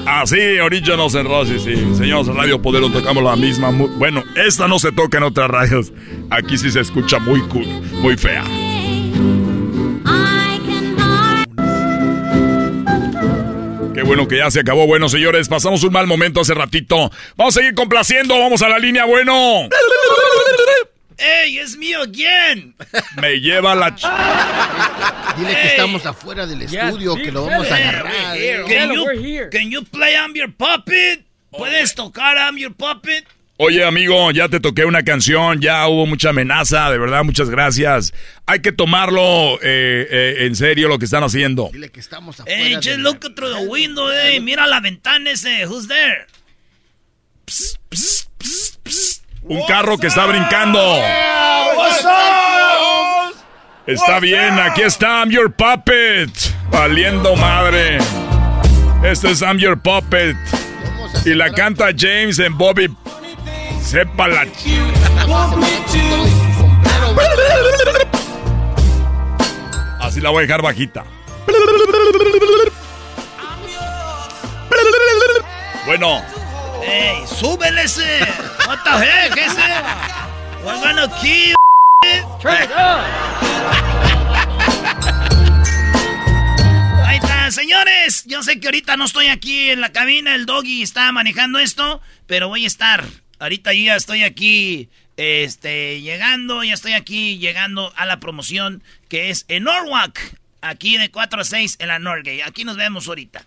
Ah, 0.06 0.24
sí, 0.26 0.38
Originals 0.60 1.16
en 1.16 1.26
Rosy, 1.26 1.60
sí. 1.60 1.76
Señores, 1.96 2.28
en 2.28 2.36
Radio 2.36 2.62
Poder 2.62 2.84
tocamos 2.92 3.24
la 3.24 3.38
misma. 3.38 3.72
Bueno, 3.72 4.22
esta 4.36 4.68
no 4.68 4.80
se 4.80 4.92
toca 4.92 5.18
en 5.18 5.24
otras 5.24 5.50
radios. 5.50 5.94
Aquí 6.30 6.58
sí 6.58 6.72
se 6.72 6.82
escucha 6.82 7.20
muy 7.20 7.40
cool, 7.44 7.66
muy 8.02 8.18
fea. 8.18 8.44
Qué 13.94 14.04
bueno 14.04 14.28
que 14.28 14.38
ya 14.38 14.52
se 14.52 14.60
acabó. 14.60 14.88
Bueno, 14.88 15.08
señores, 15.08 15.48
pasamos 15.48 15.84
un 15.84 15.94
mal 15.94 16.06
momento 16.06 16.42
hace 16.42 16.54
ratito. 16.54 17.12
Vamos 17.38 17.56
a 17.56 17.60
seguir 17.62 17.76
complaciendo. 17.76 18.38
Vamos 18.38 18.62
a 18.62 18.68
la 18.68 18.78
línea, 18.78 19.06
bueno. 19.06 19.70
Hey, 21.22 21.56
it's 21.62 21.78
me 21.78 21.94
again. 21.94 22.74
Me 23.22 23.40
lleva 23.40 23.76
la... 23.76 23.92
ch- 23.96 24.08
Dile 25.38 25.54
que 25.54 25.68
estamos 25.68 26.06
afuera 26.06 26.48
del 26.48 26.64
estudio, 26.64 27.16
que 27.16 27.32
lo 27.32 27.46
vamos 27.46 27.70
a 27.70 27.76
agarrar. 27.76 28.36
eh. 28.38 28.64
Can 28.68 28.92
you, 28.94 29.06
can 29.52 29.70
you 29.72 29.84
play 29.84 30.16
I'm 30.16 30.34
Your 30.34 30.52
Puppet? 30.52 31.24
¿Puedes 31.52 31.94
tocar 31.94 32.38
I'm 32.38 32.58
Your 32.58 32.74
Puppet? 32.74 33.26
Oye, 33.58 33.84
amigo, 33.86 34.32
ya 34.32 34.50
te 34.50 34.60
toqué 34.60 34.86
una 34.86 35.04
canción, 35.04 35.62
ya 35.62 35.88
hubo 35.88 36.08
mucha 36.08 36.30
amenaza, 36.32 36.90
de 36.90 36.98
verdad, 36.98 37.24
muchas 37.24 37.48
gracias. 37.52 38.12
Hay 38.48 38.62
que 38.62 38.72
tomarlo 38.72 39.60
eh, 39.62 40.08
eh, 40.10 40.36
en 40.48 40.56
serio 40.56 40.88
lo 40.88 40.98
que 40.98 41.06
están 41.06 41.24
haciendo. 41.24 41.70
Dile 41.72 41.90
que 41.92 42.00
estamos 42.00 42.40
afuera. 42.40 42.58
Hey, 42.60 42.76
just 42.82 42.98
look 42.98 43.20
through 43.36 43.54
the 43.56 43.68
window, 43.68 44.08
hey. 44.12 44.40
Mira 44.40 44.66
la 44.66 44.80
ventana 44.80 45.30
ese. 45.30 45.68
Who's 45.68 45.88
there? 45.88 46.26
Un 49.52 49.66
carro 49.66 49.98
que 49.98 50.08
está 50.08 50.26
brincando. 50.28 50.80
Está 53.86 54.20
bien, 54.22 54.58
aquí 54.60 54.82
está 54.82 55.20
I'm 55.20 55.30
Your 55.30 55.52
Puppet. 55.52 56.30
Valiendo 56.72 57.36
madre. 57.36 57.98
Este 59.04 59.32
es 59.32 59.42
I'm 59.42 59.58
Your 59.58 59.78
Puppet. 59.78 60.38
Y 61.26 61.34
la 61.34 61.52
canta 61.52 61.88
James 61.94 62.40
en 62.40 62.58
Bobby. 62.58 62.96
Sepa 63.82 64.30
la... 64.30 64.46
ch- 64.46 64.80
Así 70.00 70.22
la 70.22 70.30
voy 70.30 70.40
a 70.40 70.48
dejar 70.48 70.62
bajita. 70.62 71.04
Bueno, 75.86 76.22
Hey, 76.84 77.24
súbele 77.28 77.84
ese. 77.84 78.20
What 78.68 78.80
the 78.84 78.90
heck, 78.90 79.38
ese? 79.38 79.62
We're 80.66 80.80
gonna 80.80 81.08
kill. 81.22 81.56
It 82.04 82.24
up. 82.72 83.06
Ahí 87.06 87.18
está, 87.18 87.52
señores. 87.52 88.26
Yo 88.26 88.42
sé 88.42 88.60
que 88.60 88.68
ahorita 88.68 88.98
no 88.98 89.06
estoy 89.06 89.28
aquí 89.28 89.70
en 89.70 89.82
la 89.82 89.92
cabina, 89.92 90.34
el 90.34 90.48
doggy 90.48 90.82
está 90.82 91.12
manejando 91.12 91.60
esto, 91.60 92.02
pero 92.26 92.48
voy 92.48 92.64
a 92.64 92.68
estar. 92.68 93.06
Ahorita 93.40 93.74
yo 93.74 93.84
ya 93.84 93.96
estoy 93.96 94.24
aquí, 94.24 94.90
este, 95.18 96.02
llegando, 96.02 96.64
ya 96.64 96.74
estoy 96.74 96.94
aquí 96.94 97.38
llegando 97.38 97.94
a 97.96 98.06
la 98.06 98.20
promoción 98.20 98.84
que 99.10 99.30
es 99.30 99.46
en 99.48 99.64
Norwalk, 99.66 100.20
aquí 100.62 100.98
de 100.98 101.12
4 101.12 101.42
a 101.42 101.44
6 101.44 101.78
en 101.80 101.88
la 101.90 102.00
Norgate. 102.00 102.44
Aquí 102.44 102.64
nos 102.64 102.78
vemos 102.78 103.08
ahorita. 103.08 103.46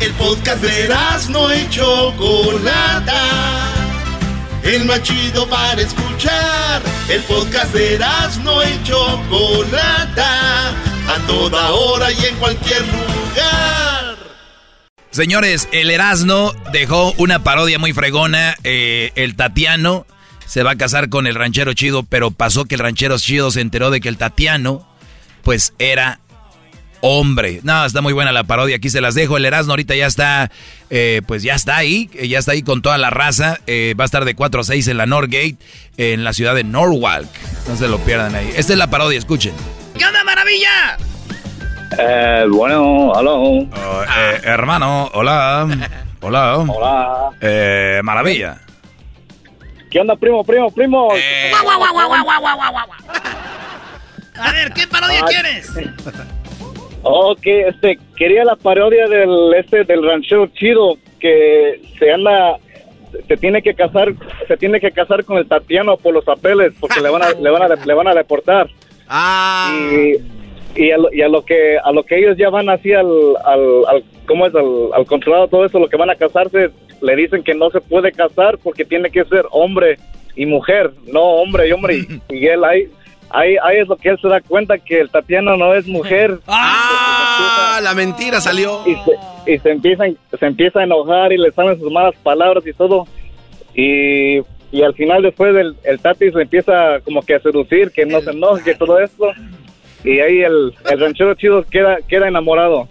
El 0.00 0.12
podcast 0.14 0.62
de 0.62 0.88
no 1.30 1.54
y 1.54 1.68
Chocolata. 1.70 3.22
El 4.62 4.84
más 4.86 5.02
chido 5.02 5.48
para 5.48 5.80
escuchar. 5.80 6.82
El 7.08 7.22
podcast 7.22 7.72
de 7.72 7.98
no 8.42 8.62
y 8.62 8.82
Chocolata. 8.84 10.70
A 10.70 11.18
toda 11.26 11.70
hora 11.70 12.10
y 12.10 12.24
en 12.24 12.36
cualquier 12.36 12.82
lugar. 12.82 14.16
Señores, 15.10 15.68
el 15.72 15.90
Erasno 15.90 16.52
dejó 16.72 17.12
una 17.18 17.44
parodia 17.44 17.78
muy 17.78 17.92
fregona. 17.92 18.56
eh, 18.64 19.12
el 19.14 19.36
Tatiano 19.36 20.06
se 20.46 20.62
va 20.62 20.72
a 20.72 20.76
casar 20.76 21.08
con 21.08 21.26
el 21.26 21.34
ranchero 21.34 21.72
chido, 21.72 22.02
pero 22.02 22.30
pasó 22.30 22.64
que 22.64 22.74
el 22.74 22.80
ranchero 22.80 23.18
chido 23.18 23.50
se 23.50 23.60
enteró 23.60 23.90
de 23.90 24.00
que 24.00 24.08
el 24.08 24.18
Tatiano, 24.18 24.86
pues 25.42 25.72
era 25.78 26.20
hombre. 27.06 27.60
No, 27.62 27.84
está 27.84 28.00
muy 28.00 28.12
buena 28.14 28.32
la 28.32 28.44
parodia. 28.44 28.76
Aquí 28.76 28.88
se 28.88 29.00
las 29.02 29.14
dejo. 29.14 29.36
El 29.36 29.44
Erasmo 29.44 29.72
ahorita 29.72 29.94
ya 29.94 30.06
está, 30.06 30.50
eh, 30.90 31.20
pues 31.26 31.42
ya 31.42 31.54
está 31.54 31.76
ahí. 31.76 32.08
eh, 32.14 32.28
Ya 32.28 32.38
está 32.38 32.52
ahí 32.52 32.62
con 32.62 32.80
toda 32.82 32.96
la 32.98 33.10
raza. 33.10 33.58
eh, 33.66 33.94
va 33.98 34.04
a 34.04 34.06
estar 34.06 34.24
de 34.24 34.34
4 34.34 34.62
a 34.62 34.64
6 34.64 34.88
en 34.88 34.96
la 34.96 35.04
Norgate, 35.06 35.56
en 35.98 36.24
la 36.24 36.32
ciudad 36.32 36.54
de 36.54 36.64
Norwalk. 36.64 37.28
No 37.68 37.76
se 37.76 37.88
lo 37.88 37.98
pierdan 37.98 38.34
ahí. 38.34 38.50
Esta 38.56 38.72
es 38.72 38.78
la 38.78 38.86
parodia, 38.88 39.18
escuchen. 39.18 39.52
¿Qué 39.98 40.04
onda, 40.04 40.24
maravilla? 40.24 40.96
Eh, 41.98 42.46
bueno, 42.50 43.12
aló. 43.14 43.34
Oh, 43.42 43.68
eh, 43.68 44.40
hermano, 44.44 45.10
hola. 45.14 45.66
Hola. 46.22 46.56
Hola. 46.56 47.30
Eh, 47.40 48.00
maravilla. 48.02 48.60
¿Qué 49.90 50.00
onda, 50.00 50.16
primo, 50.16 50.42
primo, 50.42 50.70
primo? 50.72 51.10
A 54.36 54.52
ver, 54.52 54.72
¿qué 54.72 54.86
parodia 54.88 55.20
Ah, 55.22 55.26
quieres? 55.28 55.70
Ok, 57.06 57.46
este, 57.46 57.98
quería 58.16 58.44
la 58.44 58.56
parodia 58.56 59.06
del, 59.06 59.52
este, 59.54 59.84
del 59.84 60.02
ranchero 60.02 60.46
chido 60.46 60.96
que 61.20 61.80
se 61.98 62.10
anda, 62.10 62.56
se 63.28 63.36
tiene 63.36 63.60
que 63.60 63.74
casar, 63.74 64.14
se 64.48 64.56
tiene 64.56 64.80
que 64.80 64.90
casar 64.90 65.22
con 65.24 65.36
el 65.36 65.46
Tatiano 65.46 65.98
por 65.98 66.14
los 66.14 66.24
papeles 66.24 66.72
porque 66.80 67.02
le 67.02 67.10
van 67.10 67.22
a, 67.22 67.30
le 67.32 67.50
van 67.50 67.62
a, 67.62 67.74
le 67.74 67.94
van 67.94 68.08
a 68.08 68.14
deportar. 68.14 68.70
Ah. 69.06 69.78
Y, 69.92 70.82
y, 70.82 70.90
a 70.92 70.96
lo, 70.96 71.12
y 71.12 71.20
a 71.20 71.28
lo 71.28 71.44
que, 71.44 71.76
a 71.76 71.92
lo 71.92 72.04
que 72.04 72.18
ellos 72.18 72.38
ya 72.38 72.48
van 72.48 72.70
así 72.70 72.94
al, 72.94 73.06
al, 73.44 73.84
al 73.86 74.04
¿cómo 74.26 74.46
es? 74.46 74.54
Al, 74.54 74.90
al 74.94 75.04
controlado 75.04 75.48
todo 75.48 75.66
eso, 75.66 75.78
lo 75.78 75.88
que 75.88 75.98
van 75.98 76.08
a 76.08 76.16
casarse, 76.16 76.70
le 77.02 77.16
dicen 77.16 77.44
que 77.44 77.54
no 77.54 77.70
se 77.70 77.82
puede 77.82 78.12
casar 78.12 78.56
porque 78.62 78.86
tiene 78.86 79.10
que 79.10 79.26
ser 79.26 79.44
hombre 79.50 79.98
y 80.36 80.46
mujer, 80.46 80.90
no 81.06 81.20
hombre 81.20 81.68
y 81.68 81.72
hombre. 81.72 81.96
Y, 81.96 82.34
y 82.34 82.46
él 82.46 82.64
ahí, 82.64 82.88
ahí, 83.34 83.56
ahí 83.62 83.78
es 83.78 83.88
lo 83.88 83.96
que 83.96 84.10
él 84.10 84.18
se 84.20 84.28
da 84.28 84.40
cuenta 84.40 84.78
que 84.78 85.00
el 85.00 85.10
Tatiano 85.10 85.56
no 85.56 85.74
es 85.74 85.86
mujer. 85.86 86.38
Ah, 86.46 87.80
la 87.82 87.94
mentira 87.94 88.40
salió. 88.40 88.80
Y 88.86 88.94
se, 88.94 89.52
y 89.52 89.58
se 89.58 89.70
empieza, 89.70 90.04
se 90.38 90.46
empieza 90.46 90.80
a 90.80 90.84
enojar 90.84 91.32
y 91.32 91.38
le 91.38 91.52
salen 91.52 91.78
sus 91.78 91.92
malas 91.92 92.14
palabras 92.22 92.64
y 92.66 92.72
todo. 92.72 93.06
Y, 93.74 94.38
y 94.70 94.82
al 94.82 94.94
final 94.94 95.22
después 95.22 95.54
el, 95.54 95.76
el 95.84 96.00
Tati 96.00 96.30
se 96.30 96.42
empieza 96.42 97.00
como 97.04 97.22
que 97.22 97.34
a 97.34 97.40
seducir, 97.40 97.90
que 97.90 98.06
no 98.06 98.20
se 98.20 98.30
enoje, 98.30 98.62
que 98.62 98.74
todo 98.74 98.98
esto. 99.00 99.32
Y 100.04 100.20
ahí 100.20 100.40
el, 100.42 100.74
el 100.90 101.00
ranchero 101.00 101.34
chido 101.34 101.64
queda, 101.64 101.98
queda 102.08 102.28
enamorado. 102.28 102.88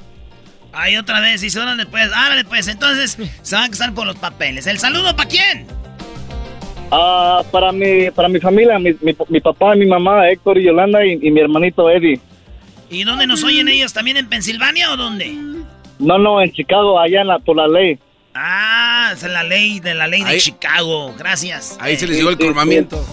Ahí 0.76 0.98
otra 0.98 1.20
vez, 1.20 1.44
y 1.44 1.60
órale 1.60 1.86
pues, 1.86 2.12
árale 2.14 2.44
pues. 2.46 2.68
Entonces, 2.68 3.18
se 3.44 3.56
van 3.56 3.66
a 3.66 3.70
casar 3.70 3.94
por 3.94 4.08
los 4.08 4.16
papeles. 4.16 4.66
¿El 4.66 4.80
saludo 4.80 5.16
para 5.16 5.30
quién? 5.30 5.68
Ah, 6.96 7.42
para 7.52 7.72
mi, 7.72 8.12
para 8.12 8.28
mi 8.30 8.40
familia, 8.40 8.78
mi, 8.78 8.92
mi, 9.02 9.16
mi 9.30 9.40
papá, 9.42 9.74
mi 9.74 9.86
mamá, 9.88 10.30
Héctor 10.30 10.60
y 10.60 10.64
Yolanda 10.66 11.04
y, 11.04 11.18
y 11.22 11.32
mi 11.32 11.40
hermanito 11.40 11.90
Eddie. 11.90 12.20
¿Y 12.92 13.04
dónde 13.04 13.26
nos 13.26 13.44
oyen 13.44 13.68
ellos? 13.68 13.94
¿También 13.94 14.18
en 14.18 14.30
Pensilvania 14.30 14.92
o 14.92 14.98
dónde? 14.98 15.34
No, 15.98 16.20
no, 16.20 16.40
en 16.42 16.52
Chicago, 16.52 17.00
allá 17.00 17.22
en 17.22 17.28
la, 17.28 17.40
por 17.40 17.56
la 17.58 17.68
ley. 17.68 17.98
Ah, 18.36 19.12
es 19.14 19.24
la 19.24 19.44
ley 19.44 19.80
de 19.80 19.96
la 19.96 20.06
ley 20.08 20.24
de 20.24 20.38
Chicago. 20.38 21.14
Gracias. 21.18 21.78
Ahí 21.80 21.96
se 21.98 22.06
les 22.06 22.18
llegó 22.18 22.30
el 22.30 22.38
sí, 22.38 22.44
colmamiento. 22.44 23.04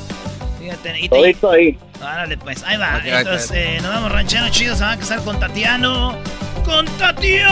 Fíjate, 0.61 0.99
y 1.01 1.09
te- 1.09 1.17
Todito 1.17 1.51
ahí. 1.51 1.79
Árale, 2.03 2.37
pues, 2.37 2.63
ahí 2.65 2.77
va. 2.77 3.01
Entonces, 3.05 3.51
eh, 3.55 3.79
nos 3.83 3.95
vamos 3.95 4.13
rancheros 4.13 4.51
chidos, 4.51 4.77
se 4.79 4.85
van 4.85 4.95
a 4.95 4.99
casar 4.99 5.23
con 5.25 5.41
Tatiano. 5.41 6.15
¡Con 6.65 6.85
Tatiano! 6.99 7.51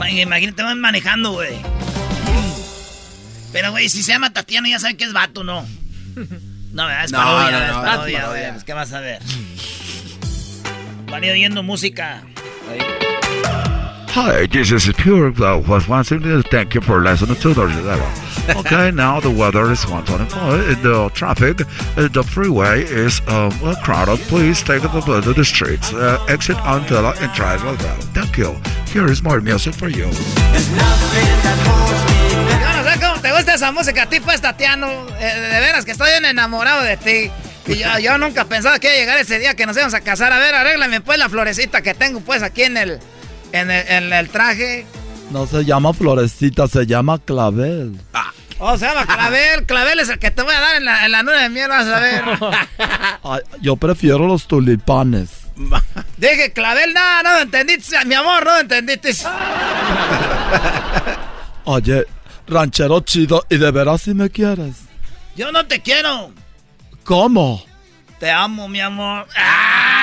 Ma- 0.00 0.10
Imagínate, 0.10 0.62
van 0.62 0.80
manejando, 0.80 1.32
güey. 1.32 1.54
Pero, 3.52 3.70
güey, 3.70 3.88
si 3.88 4.02
se 4.02 4.12
llama 4.12 4.32
Tatiano, 4.32 4.66
ya 4.66 4.78
saben 4.80 4.96
que 4.96 5.04
es 5.04 5.12
vato, 5.12 5.44
¿no? 5.44 5.66
No, 6.72 6.88
es 6.88 7.12
No, 7.12 7.18
parodia, 7.18 7.50
no, 7.50 7.64
es 7.66 7.72
no, 7.72 7.82
parodia, 7.82 7.92
es 7.92 8.04
güey. 8.06 8.20
parodia. 8.22 8.52
Pues, 8.52 8.64
¿qué 8.64 8.72
vas 8.74 8.92
a 8.92 9.00
ver? 9.00 9.20
Van 11.10 11.22
oyendo 11.24 11.62
música. 11.62 12.22
Hi, 14.12 14.46
this 14.46 14.72
is 14.72 14.92
Pure 14.94 15.40
uh, 15.40 15.58
was 15.58 15.86
once 15.86 16.10
again. 16.10 16.42
Thank 16.42 16.74
you 16.74 16.80
for 16.80 17.00
listening 17.00 17.36
to 17.36 17.54
the 17.54 17.66
level. 17.66 18.10
Okay, 18.58 18.90
now 18.90 19.20
the 19.20 19.30
weather 19.30 19.70
is 19.70 19.86
124. 19.86 20.72
In 20.72 20.82
the 20.82 21.08
traffic, 21.14 21.60
uh, 21.60 22.08
the 22.08 22.24
freeway 22.24 22.82
is 22.82 23.20
um, 23.28 23.54
well 23.62 23.76
crowded. 23.84 24.18
Please 24.26 24.64
take 24.64 24.82
the 24.82 24.88
to 25.22 25.32
the 25.32 25.44
streets. 25.44 25.92
Uh, 25.92 26.18
exit 26.28 26.56
until 26.64 27.06
and 27.06 27.32
drive 27.34 27.62
well. 27.62 27.76
Thank 28.10 28.36
you. 28.36 28.56
Here 28.92 29.06
is 29.08 29.22
more 29.22 29.40
music 29.40 29.74
for 29.74 29.88
you. 29.88 30.06
Yo 30.06 30.10
no 32.74 32.82
sé 32.82 32.98
cómo 32.98 33.20
te 33.22 33.30
gusta 33.30 33.54
esa 33.54 33.70
música 33.70 34.02
a 34.02 34.06
ti, 34.06 34.18
pues, 34.18 34.40
Tatiano. 34.40 34.88
Eh, 35.20 35.40
de 35.40 35.60
veras 35.60 35.84
que 35.84 35.92
estoy 35.92 36.10
bien 36.10 36.24
enamorado 36.24 36.82
de 36.82 36.96
ti. 36.96 37.30
Y 37.68 37.78
yo, 37.78 37.98
yo 38.00 38.18
nunca 38.18 38.44
pensaba 38.44 38.80
que 38.80 38.88
iba 38.88 38.96
a 38.96 38.98
llegar 38.98 39.18
ese 39.18 39.38
día 39.38 39.54
que 39.54 39.66
nos 39.66 39.76
íbamos 39.76 39.94
a 39.94 40.00
casar. 40.00 40.32
A 40.32 40.38
ver, 40.40 40.56
arréglame 40.56 41.00
pues 41.00 41.16
la 41.16 41.28
florecita 41.28 41.80
que 41.80 41.94
tengo 41.94 42.20
pues 42.20 42.42
aquí 42.42 42.64
en 42.64 42.76
el, 42.76 43.00
en 43.52 43.70
el, 43.70 43.88
en 43.88 44.12
el 44.12 44.28
traje. 44.28 44.86
No 45.30 45.46
se 45.46 45.64
llama 45.64 45.92
florecita, 45.92 46.66
se 46.66 46.86
llama 46.86 47.18
clavel. 47.18 47.98
Oh, 48.62 48.76
se 48.76 48.84
llama 48.84 49.06
Clavel. 49.06 49.64
Clavel 49.66 50.00
es 50.00 50.10
el 50.10 50.18
que 50.18 50.30
te 50.30 50.42
voy 50.42 50.54
a 50.54 50.60
dar 50.60 50.76
en 50.76 50.84
la, 50.84 51.06
en 51.06 51.12
la 51.12 51.22
luna 51.22 51.42
de 51.42 51.48
miel, 51.48 51.68
vas 51.68 51.86
a 51.86 51.98
ver. 51.98 52.24
Ay, 53.24 53.40
yo 53.62 53.76
prefiero 53.76 54.26
los 54.26 54.46
tulipanes. 54.46 55.30
Dije, 56.18 56.52
Clavel, 56.52 56.92
no, 56.92 57.22
no 57.22 57.38
entendiste, 57.38 58.04
mi 58.04 58.14
amor, 58.14 58.44
no 58.44 58.58
entendiste. 58.58 59.14
Oye, 61.64 62.04
ranchero 62.46 63.00
chido, 63.00 63.46
¿y 63.48 63.56
de 63.56 63.70
veras 63.70 64.02
si 64.02 64.12
me 64.12 64.28
quieres? 64.28 64.76
Yo 65.36 65.50
no 65.52 65.66
te 65.66 65.80
quiero. 65.80 66.32
¿Cómo? 67.04 67.64
Te 68.18 68.30
amo, 68.30 68.68
mi 68.68 68.80
amor. 68.80 69.26
¡Ah! 69.36 69.99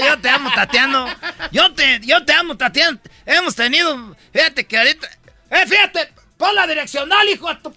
Yo 0.00 0.18
te 0.20 0.28
amo, 0.28 0.50
Tatiano. 0.54 1.06
Yo 1.52 1.72
te, 1.72 2.00
yo 2.02 2.24
te 2.24 2.32
amo, 2.32 2.56
Tatiano. 2.56 2.98
Hemos 3.26 3.54
tenido. 3.54 4.16
Fíjate 4.32 4.66
que 4.66 4.78
ahorita. 4.78 5.08
¡Eh, 5.50 5.66
fíjate! 5.66 6.12
Pon 6.36 6.54
la 6.54 6.66
direccional, 6.66 7.28
hijo 7.28 7.48
de 7.48 7.56
tu. 7.56 7.74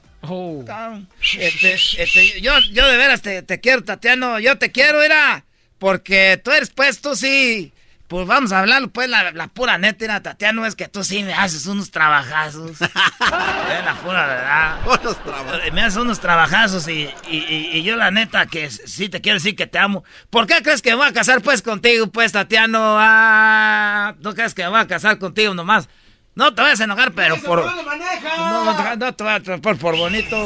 Cabrón. 0.65 1.07
Este, 1.38 1.73
este, 1.73 2.41
yo, 2.41 2.57
yo 2.72 2.88
de 2.88 2.98
veras 2.98 3.22
te, 3.22 3.41
te 3.44 3.60
quiero, 3.60 3.84
Tatiano. 3.84 4.39
Yo 4.39 4.57
te 4.57 4.72
quiero, 4.72 5.02
era. 5.02 5.45
Porque 5.77 6.41
tú 6.44 6.52
eres, 6.52 6.69
pues, 6.72 7.02
tú 7.02 7.15
sí. 7.15 7.72
Pues 8.08 8.26
vamos 8.26 8.54
a 8.54 8.60
hablar, 8.60 8.88
pues, 8.90 9.10
la, 9.10 9.32
la 9.34 9.48
pura 9.50 9.78
neta, 9.78 10.06
era, 10.06 10.22
Tatiano, 10.24 10.66
es 10.66 10.76
que 10.76 10.88
tú 10.88 11.04
sí 11.04 11.24
me 11.24 11.34
haces 11.34 11.66
unos 11.68 11.92
trabajazos. 11.92 12.72
es 12.80 12.80
la 12.80 13.96
pura 14.02 14.26
verdad. 14.26 14.78
Me 15.74 15.82
haces 15.82 15.98
unos 15.98 16.22
trabajazos 16.22 16.88
y, 16.88 17.10
y, 17.30 17.38
y- 17.38 17.70
y 17.74 17.84
yo 17.84 17.98
la 17.98 18.10
neta 18.12 18.46
que 18.46 18.70
sí 18.72 19.10
te 19.10 19.20
quiero 19.20 19.36
decir 19.40 19.58
que 19.58 19.68
te 19.68 19.78
amo. 19.78 20.06
¿Por 20.30 20.48
qué 20.48 20.62
crees 20.64 20.82
que 20.82 20.92
me 20.92 20.96
voy 20.96 21.08
a 21.10 21.12
casar 21.14 21.42
pues 21.42 21.62
contigo, 21.62 22.08
pues, 22.08 22.32
Tatiano? 22.32 22.80
Ah, 22.98 24.16
¿tú 24.24 24.34
crees 24.34 24.54
que 24.54 24.64
me 24.64 24.70
voy 24.70 24.80
a 24.80 24.88
casar 24.88 25.20
contigo 25.20 25.54
nomás? 25.54 25.90
No 26.34 26.54
te 26.54 26.62
vayas 26.62 26.80
a 26.80 26.84
enojar, 26.86 27.12
pero 27.12 27.36
por... 27.42 27.66
No, 27.66 28.64
no, 28.64 28.76
te- 28.78 28.98
no 28.98 29.14
te 29.16 29.24
voy 29.24 29.34
a 29.34 29.40
por, 29.62 29.78
por 29.78 29.98
bonito. 29.98 30.38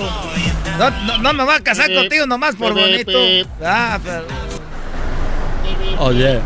No, 0.80 0.90
no, 0.90 1.18
no 1.20 1.34
me 1.34 1.44
voy 1.44 1.54
a 1.54 1.60
casar 1.60 1.94
contigo 1.94 2.26
nomás 2.26 2.56
por 2.56 2.74
bonito. 2.74 3.20
Ah, 3.64 4.00
pero... 4.04 4.26
Oye, 6.02 6.40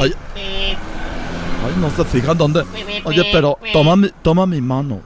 oye. 0.00 0.14
Ay, 0.36 1.74
no 1.78 1.90
se 1.90 2.04
fijan 2.04 2.36
dónde. 2.36 2.64
Oye, 3.04 3.28
pero 3.32 3.58
toma 3.72 3.94
mi, 3.96 4.10
toma 4.22 4.46
mi 4.46 4.60
mano. 4.60 5.00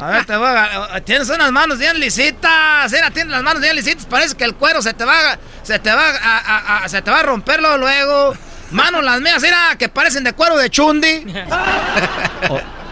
A 0.00 0.06
ver, 0.08 0.24
te 0.24 0.36
voy 0.36 0.46
a... 0.48 1.00
Tienes 1.04 1.28
unas 1.28 1.50
manos 1.52 1.78
bien 1.78 1.98
lisitas. 1.98 2.90
Mira, 2.92 3.10
tienes 3.10 3.30
las 3.32 3.42
manos 3.42 3.60
bien 3.60 3.74
lisitas. 3.76 4.06
Parece 4.06 4.34
que 4.36 4.44
el 4.44 4.54
cuero 4.54 4.80
se 4.82 4.94
te 4.94 5.04
va, 5.04 5.36
se 5.62 5.78
te 5.78 5.90
va, 5.92 6.10
a, 6.10 6.38
a- 6.38 6.84
a- 6.84 6.88
se 6.88 7.02
te 7.02 7.10
va 7.10 7.20
a 7.20 7.22
romperlo 7.24 7.76
luego. 7.78 8.34
Manos 8.70 9.04
las 9.04 9.20
mías, 9.20 9.42
mira, 9.42 9.76
que 9.78 9.88
parecen 9.88 10.24
de 10.24 10.32
cuero 10.32 10.56
de 10.56 10.70
chundi. 10.70 11.24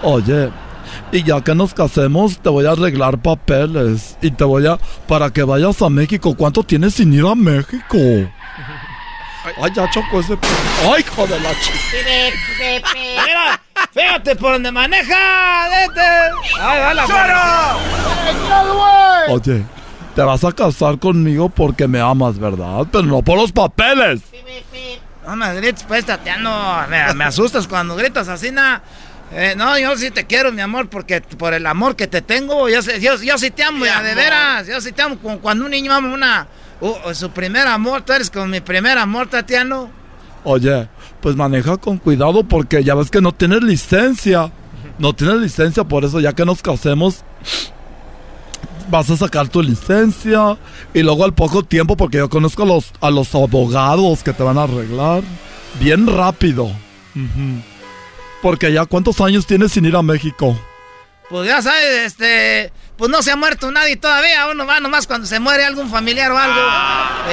O- 0.02 0.14
oye, 0.14 0.51
y 1.12 1.23
ya 1.23 1.40
que 1.43 1.55
nos 1.55 1.74
casemos, 1.74 2.39
te 2.39 2.48
voy 2.48 2.66
a 2.66 2.70
arreglar 2.73 3.19
papeles. 3.19 4.16
Y 4.23 4.31
te 4.31 4.44
voy 4.44 4.66
a. 4.66 4.78
Para 5.06 5.31
que 5.31 5.43
vayas 5.44 5.81
a 5.82 5.89
México. 5.90 6.35
¿Cuánto 6.36 6.62
tienes 6.62 6.94
sin 6.94 7.12
ir 7.12 7.24
a 7.27 7.35
México? 7.35 7.98
Ay, 9.60 9.73
ya 9.74 9.90
chocó 9.90 10.20
ese. 10.20 10.39
Ay, 10.82 11.01
hijo 11.01 11.27
de 11.27 11.40
la 11.40 11.51
chica. 11.60 11.78
Mira, 13.27 13.60
fíjate 13.93 14.36
por 14.36 14.52
donde 14.52 14.70
maneja. 14.70 15.69
Vete. 15.69 16.01
Ay, 16.60 16.81
va 16.81 16.94
la 16.94 17.77
Oye, 19.28 19.64
te 20.14 20.23
vas 20.23 20.44
a 20.44 20.52
casar 20.52 20.98
conmigo 20.98 21.48
porque 21.48 21.89
me 21.89 22.01
amas, 22.01 22.39
¿verdad? 22.39 22.86
Pero 22.90 23.05
no 23.05 23.23
por 23.23 23.36
los 23.36 23.52
papeles. 23.52 24.20
No 25.27 25.36
me 25.36 25.55
grites, 25.55 25.85
pues, 25.85 26.05
Tatiano. 26.05 26.86
Me, 26.89 27.14
me 27.14 27.24
asustas 27.24 27.66
cuando 27.66 27.97
gritas 27.97 28.28
así, 28.28 28.51
na. 28.51 28.82
Eh, 29.35 29.55
no, 29.57 29.79
yo 29.79 29.97
sí 29.97 30.11
te 30.11 30.27
quiero, 30.27 30.53
mi 30.53 30.61
amor, 30.61 30.89
porque 30.91 31.21
por 31.21 31.55
el 31.55 31.67
amor 31.67 31.97
que 31.97 32.07
te 32.07 32.21
tengo, 32.21 32.69
yo, 32.69 32.81
yo, 32.81 33.17
yo 33.23 33.39
sí 33.39 33.51
te 33.51 33.63
amo, 33.63 33.85
ya, 33.87 34.03
de 34.03 34.15
veras. 34.15 34.67
Yo 34.67 34.81
sí 34.81 34.93
te 34.93 35.03
amo, 35.03 35.17
como 35.19 35.39
cuando 35.39 35.65
un 35.65 35.71
niño 35.71 35.93
ama 35.93 36.13
una, 36.13 36.47
uh, 36.81 37.15
su 37.15 37.31
primer 37.31 37.67
amor. 37.67 38.03
Tú 38.03 38.13
eres 38.13 38.31
como 38.31 38.47
mi 38.47 38.61
primer 38.61 38.99
amor, 38.99 39.29
Tatiano. 39.29 39.91
Oye, 40.45 40.89
pues 41.21 41.37
maneja 41.37 41.77
con 41.79 41.99
cuidado 41.99 42.45
porque 42.45 42.85
ya 42.85 42.95
ves 42.95 43.11
que 43.11 43.21
no 43.21 43.33
tienes 43.33 43.63
licencia. 43.63 44.53
No 44.99 45.15
tienes 45.15 45.37
licencia, 45.37 45.85
por 45.85 46.05
eso 46.05 46.21
ya 46.21 46.35
que 46.35 46.45
nos 46.45 46.61
casemos, 46.61 47.25
vas 48.91 49.09
a 49.11 49.17
sacar 49.17 49.49
tu 49.49 49.63
licencia. 49.63 50.59
Y 50.93 51.03
luego 51.03 51.25
al 51.25 51.33
poco 51.33 51.63
tiempo, 51.63 51.97
porque 51.97 52.19
yo 52.19 52.29
conozco 52.29 52.65
a 52.65 52.67
los, 52.67 52.93
a 53.01 53.11
los 53.11 53.35
abogados 53.35 54.23
que 54.23 54.33
te 54.35 54.43
van 54.43 54.59
a 54.59 54.65
arreglar. 54.65 55.23
Bien 55.81 56.07
rápido. 56.07 56.65
Ujú. 56.65 57.72
Porque 58.43 58.73
ya 58.73 58.85
cuántos 58.85 59.20
años 59.20 59.47
tienes 59.47 59.73
sin 59.73 59.85
ir 59.85 59.97
a 59.97 60.02
México. 60.02 60.59
Pues 61.31 61.48
ya 61.48 61.62
sabes, 61.62 62.01
este, 62.05 62.70
pues 62.98 63.10
no 63.10 63.23
se 63.23 63.31
ha 63.31 63.36
muerto 63.36 63.70
nadie 63.70 63.97
todavía, 63.97 64.48
uno 64.48 64.66
va 64.66 64.81
nomás 64.81 65.06
cuando 65.06 65.27
se 65.27 65.40
muere 65.40 65.64
algún 65.64 65.89
familiar 65.89 66.31
o 66.31 66.36
algo. 66.36 66.60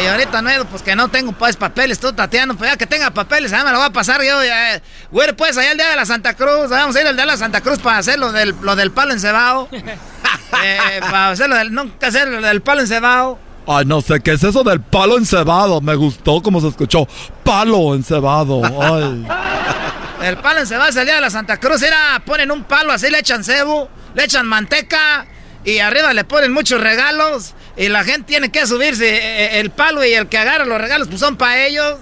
Y 0.01 0.05
ahorita 0.07 0.41
no, 0.41 0.49
pues 0.69 0.83
que 0.83 0.95
no 0.95 1.09
tengo 1.09 1.33
pues 1.33 1.57
papeles, 1.57 1.99
tú 1.99 2.13
Tatiano, 2.13 2.55
pues 2.55 2.71
ya 2.71 2.77
que 2.77 2.87
tenga 2.87 3.11
papeles, 3.11 3.51
ya 3.51 3.61
me 3.65 3.71
lo 3.71 3.77
voy 3.77 3.87
a 3.87 3.91
pasar 3.91 4.21
yo, 4.23 4.41
ya, 4.41 4.81
güey, 5.11 5.33
pues 5.33 5.57
allá 5.57 5.71
el 5.71 5.77
día 5.77 5.89
de 5.89 5.97
la 5.97 6.05
Santa 6.05 6.33
Cruz, 6.33 6.69
vamos 6.69 6.95
a 6.95 7.01
ir 7.01 7.07
al 7.07 7.15
día 7.15 7.25
de 7.25 7.31
la 7.31 7.37
Santa 7.37 7.59
Cruz 7.59 7.79
para 7.79 7.97
hacer 7.97 8.17
lo 8.19 8.31
del, 8.31 8.55
lo 8.61 8.77
del 8.77 8.91
palo 8.91 9.11
encebado. 9.11 9.67
eh, 9.73 10.99
para 11.01 11.31
hacer 11.31 11.49
lo 11.49 11.57
del, 11.57 11.73
nunca 11.73 12.07
hacer 12.07 12.29
lo 12.29 12.41
del 12.41 12.61
palo 12.61 12.79
encebado. 12.79 13.37
Ay, 13.67 13.85
no 13.85 13.99
sé, 13.99 14.21
¿qué 14.21 14.31
es 14.31 14.43
eso 14.43 14.63
del 14.63 14.79
palo 14.79 15.17
encebado? 15.17 15.81
Me 15.81 15.95
gustó 15.95 16.41
como 16.41 16.61
se 16.61 16.69
escuchó. 16.69 17.05
Palo 17.43 17.93
encebado. 17.95 18.61
Ay. 18.81 19.27
El 20.21 20.37
palo 20.37 20.59
encebado 20.59 20.89
es 20.89 20.95
el 20.95 21.05
día 21.05 21.15
de 21.15 21.21
la 21.21 21.29
Santa 21.29 21.57
Cruz, 21.57 21.81
era, 21.81 22.21
ponen 22.25 22.51
un 22.51 22.63
palo 22.63 22.91
así, 22.91 23.09
le 23.09 23.19
echan 23.19 23.43
cebo, 23.43 23.89
le 24.13 24.25
echan 24.25 24.45
manteca 24.45 25.25
y 25.63 25.79
arriba 25.79 26.13
le 26.13 26.23
ponen 26.23 26.51
muchos 26.51 26.81
regalos 26.81 27.53
y 27.77 27.87
la 27.87 28.03
gente 28.03 28.23
tiene 28.27 28.51
que 28.51 28.67
subirse 28.67 29.07
eh, 29.07 29.19
eh, 29.45 29.59
el 29.59 29.71
palo 29.71 30.03
y 30.03 30.13
el 30.13 30.27
que 30.27 30.37
agarra 30.37 30.65
los 30.65 30.79
regalos 30.79 31.07
pues 31.07 31.19
son 31.19 31.37
para 31.37 31.65
ellos. 31.65 31.99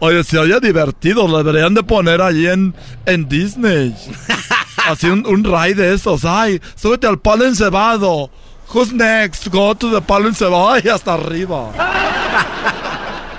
Oye, 0.00 0.24
se 0.24 0.38
oye 0.38 0.58
divertido, 0.60 1.28
lo 1.28 1.42
deberían 1.42 1.74
de 1.74 1.82
poner 1.82 2.22
allí 2.22 2.48
en, 2.48 2.74
en 3.06 3.28
Disney. 3.28 3.94
Así 4.88 5.06
un, 5.06 5.26
un 5.26 5.44
ride 5.44 5.74
de 5.74 5.94
esos. 5.94 6.24
Ay, 6.24 6.60
súbete 6.74 7.06
al 7.06 7.18
palo 7.18 7.44
encebado. 7.44 8.30
Who's 8.72 8.92
next? 8.92 9.48
Go 9.48 9.74
to 9.74 9.92
the 9.92 10.00
palo 10.00 10.28
encebado. 10.28 10.70
Ay, 10.70 10.88
hasta 10.88 11.14
arriba. 11.14 11.70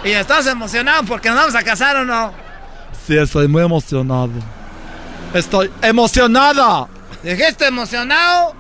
Y 0.04 0.10
estás 0.10 0.48
emocionado 0.48 1.04
porque 1.04 1.30
nos 1.30 1.38
vamos 1.38 1.54
a 1.54 1.62
casar 1.62 1.96
o 1.98 2.04
no. 2.06 2.34
Sí, 3.08 3.18
estoy 3.18 3.48
muy 3.48 3.64
emocionado. 3.64 4.32
Estoy 5.34 5.72
emocionada. 5.82 6.88
¿Dijiste 7.24 7.68
emocionado? 7.68 8.56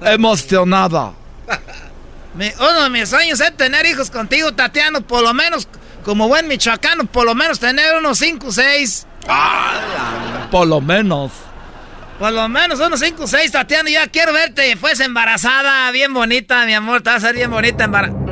Emocionada. 0.00 1.12
Uno 2.34 2.82
de 2.82 2.90
mis 2.90 3.08
sueños 3.08 3.40
es 3.40 3.56
tener 3.56 3.86
hijos 3.86 4.10
contigo, 4.10 4.52
Tatiano, 4.52 5.02
por 5.02 5.22
lo 5.22 5.32
menos, 5.32 5.68
como 6.04 6.26
buen 6.26 6.48
michoacano, 6.48 7.04
por 7.04 7.24
lo 7.24 7.34
menos 7.34 7.60
tener 7.60 7.96
unos 7.96 8.18
5 8.18 8.48
o 8.48 8.52
6. 8.52 9.06
Por 10.50 10.66
lo 10.66 10.80
menos. 10.80 11.30
Por 12.18 12.32
lo 12.32 12.48
menos 12.48 12.80
unos 12.80 13.00
5 13.00 13.24
o 13.24 13.26
6, 13.26 13.52
Tatiana. 13.52 13.90
Ya 13.90 14.06
quiero 14.08 14.32
verte. 14.32 14.76
Fues 14.76 15.00
embarazada, 15.00 15.90
bien 15.90 16.12
bonita, 16.12 16.64
mi 16.66 16.74
amor. 16.74 17.02
Te 17.02 17.10
vas 17.10 17.22
a 17.22 17.28
ser 17.28 17.36
bien 17.36 17.50
bonita 17.50 17.84
embarazada. 17.84 18.24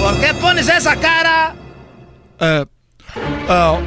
¿Por 0.00 0.20
qué 0.20 0.34
pones 0.40 0.68
esa 0.68 0.96
cara? 0.96 1.54
Eh. 2.40 2.64
ah, 3.48 3.78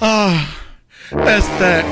ah, 0.00 0.46
este. 1.26 1.84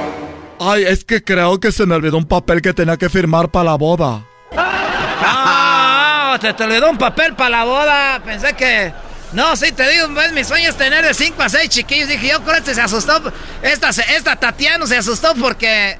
Ay, 0.60 0.84
es 0.84 1.04
que 1.04 1.22
creo 1.22 1.60
que 1.60 1.70
se 1.70 1.86
me 1.86 1.94
olvidó 1.94 2.16
un 2.16 2.26
papel 2.26 2.60
que 2.60 2.74
tenía 2.74 2.96
que 2.96 3.08
firmar 3.08 3.48
para 3.50 3.66
la 3.70 3.74
boda. 3.76 4.24
Ah, 4.56 6.36
te, 6.40 6.52
te 6.52 6.64
olvidó 6.64 6.90
un 6.90 6.98
papel 6.98 7.34
para 7.34 7.50
la 7.50 7.64
boda. 7.64 8.20
Pensé 8.24 8.54
que. 8.54 8.92
No, 9.32 9.56
sí, 9.56 9.72
te 9.72 9.88
digo, 9.90 10.08
pues, 10.14 10.32
mi 10.32 10.42
sueño 10.42 10.70
es 10.70 10.76
tener 10.76 11.04
de 11.04 11.12
5 11.12 11.42
a 11.42 11.48
6 11.48 11.68
chiquillos. 11.68 12.08
Dije, 12.08 12.28
yo 12.28 12.40
creo 12.42 12.54
que 12.54 12.58
este 12.58 12.74
se 12.74 12.80
asustó. 12.80 13.20
Esta, 13.62 13.90
esta 13.90 14.36
Tatiana 14.36 14.86
se 14.86 14.96
asustó 14.96 15.34
porque. 15.34 15.98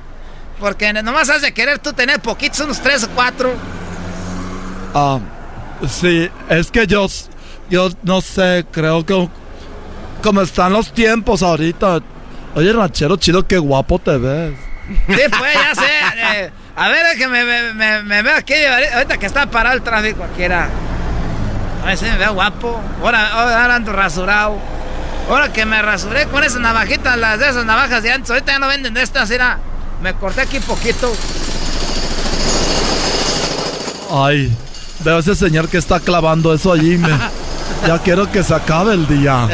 Porque 0.59 0.93
nomás 0.93 1.29
has 1.31 1.43
de 1.43 1.53
querer 1.53 1.79
tú 1.79 1.93
tener 1.93 2.21
poquitos, 2.21 2.59
unos 2.61 2.81
3 2.81 3.05
o 3.05 3.11
4. 3.11 3.53
Ah, 4.95 5.21
sí, 5.89 6.29
es 6.49 6.71
que 6.71 6.87
yo, 6.87 7.07
yo 7.71 7.91
no 8.03 8.21
sé, 8.21 8.65
creo 8.71 9.05
que 9.05 9.29
como 10.23 10.43
están 10.43 10.73
los 10.73 10.93
tiempos 10.93 11.43
ahorita. 11.43 12.01
Oye, 12.55 12.73
ranchero 12.73 13.17
chido, 13.17 13.47
qué 13.47 13.59
guapo 13.59 13.99
te 13.99 14.17
ves. 14.17 14.55
Sí, 15.07 15.21
pues, 15.39 15.55
ya 15.55 15.75
sé. 15.75 16.41
eh, 16.41 16.51
a 16.75 16.89
ver, 16.89 17.07
es 17.13 17.19
que 17.19 17.29
me, 17.29 17.45
me, 17.45 17.75
me, 17.75 18.03
me 18.03 18.23
veo 18.23 18.37
aquí. 18.37 18.55
Ahorita 18.95 19.19
que 19.19 19.27
está 19.27 19.51
parado 19.51 19.77
el 19.77 19.83
tráfico 19.83 20.25
aquí 20.25 20.43
era. 20.43 20.69
A 21.83 21.87
ver 21.87 21.99
si 21.99 22.07
me 22.07 22.17
veo 22.17 22.35
guapo. 22.35 22.81
Ahora, 23.03 23.29
ahora 23.33 23.75
ando 23.77 23.93
rasurado. 23.93 24.57
Ahora 25.29 25.53
que 25.53 25.67
me 25.67 25.81
rasuré 25.83 26.27
con 26.27 26.43
esas 26.43 26.61
navajitas, 26.61 27.19
las 27.19 27.39
de 27.39 27.51
esas 27.51 27.65
navajas 27.67 28.03
de 28.03 28.11
antes. 28.13 28.31
Ahorita 28.31 28.53
ya 28.53 28.59
no 28.59 28.67
venden 28.69 28.95
de 28.95 29.03
estas, 29.03 29.31
era. 29.31 29.59
Me 30.03 30.15
corté 30.15 30.41
aquí 30.41 30.59
poquito. 30.61 31.13
Ay, 34.11 34.51
veo 35.01 35.19
ese 35.19 35.35
señor 35.35 35.69
que 35.69 35.77
está 35.77 36.01
clavando 36.01 36.55
eso 36.55 36.73
allí. 36.73 36.97
Me, 36.97 37.09
ya 37.87 37.99
quiero 37.99 38.31
que 38.31 38.43
se 38.43 38.55
acabe 38.55 38.95
el 38.95 39.07
día. 39.07 39.49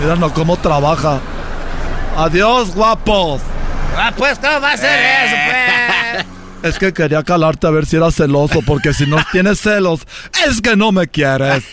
Mira 0.00 0.16
no 0.16 0.32
cómo 0.32 0.56
trabaja. 0.56 1.20
Adiós, 2.16 2.74
guapos. 2.74 3.40
Ah, 3.96 4.12
pues, 4.16 4.38
¿cómo 4.38 4.60
va 4.60 4.72
a 4.72 4.76
ser 4.76 4.98
eso, 4.98 5.36
pues? 5.46 6.26
Es 6.62 6.78
que 6.78 6.92
quería 6.92 7.22
calarte 7.22 7.66
a 7.66 7.70
ver 7.70 7.86
si 7.86 7.96
eras 7.96 8.14
celoso, 8.14 8.60
porque 8.66 8.92
si 8.92 9.06
no 9.06 9.16
tienes 9.32 9.60
celos, 9.60 10.06
es 10.46 10.60
que 10.60 10.76
no 10.76 10.92
me 10.92 11.08
quieres. 11.08 11.64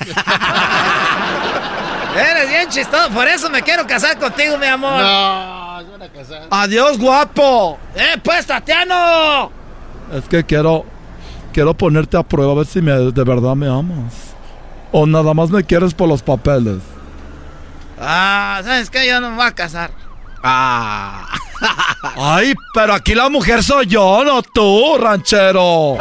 Eres 2.17 2.49
bien 2.49 2.69
chistoso, 2.69 3.09
por 3.09 3.27
eso 3.27 3.49
me 3.49 3.61
quiero 3.61 3.85
casar 3.85 4.17
contigo, 4.17 4.57
mi 4.57 4.65
amor. 4.65 5.01
No, 5.01 5.77
a 5.77 5.83
casar. 6.15 6.47
Adiós, 6.49 6.97
guapo. 6.97 7.77
¡Eh, 7.95 8.15
pues, 8.23 8.45
Tatiano! 8.45 9.51
Es 10.13 10.23
que 10.29 10.43
quiero, 10.45 10.85
quiero 11.57 11.73
ponerte 11.73 12.15
a 12.15 12.21
prueba 12.21 12.51
a 12.51 12.55
ver 12.55 12.67
si 12.67 12.83
me, 12.83 12.91
de 12.91 13.23
verdad 13.23 13.55
me 13.55 13.67
amas. 13.67 14.13
O 14.91 15.07
nada 15.07 15.33
más 15.33 15.49
me 15.49 15.63
quieres 15.63 15.91
por 15.91 16.07
los 16.07 16.21
papeles. 16.21 16.83
Ah, 17.99 18.61
¿sabes 18.63 18.91
qué? 18.91 19.07
Yo 19.07 19.19
no 19.19 19.31
me 19.31 19.37
voy 19.37 19.47
a 19.47 19.55
casar. 19.55 19.89
Ah. 20.43 21.27
Ay, 22.15 22.53
pero 22.75 22.93
aquí 22.93 23.15
la 23.15 23.29
mujer 23.29 23.63
soy 23.63 23.87
yo, 23.87 24.23
no 24.23 24.43
tú, 24.43 24.99
ranchero. 24.99 25.97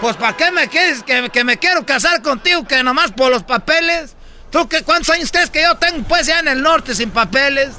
Pues 0.00 0.16
¿para 0.16 0.34
qué 0.38 0.50
me 0.50 0.66
quieres 0.68 1.02
que, 1.02 1.28
que 1.28 1.44
me 1.44 1.58
quiero 1.58 1.84
casar 1.84 2.22
contigo 2.22 2.66
que 2.66 2.82
nomás 2.82 3.12
por 3.12 3.30
los 3.30 3.42
papeles? 3.42 4.16
¿Tú 4.50 4.66
qué, 4.70 4.82
cuántos 4.84 5.10
años 5.10 5.30
crees 5.30 5.50
que 5.50 5.60
yo 5.60 5.76
tengo 5.76 6.02
pues 6.08 6.28
ya 6.28 6.38
en 6.38 6.48
el 6.48 6.62
norte 6.62 6.94
sin 6.94 7.10
papeles? 7.10 7.72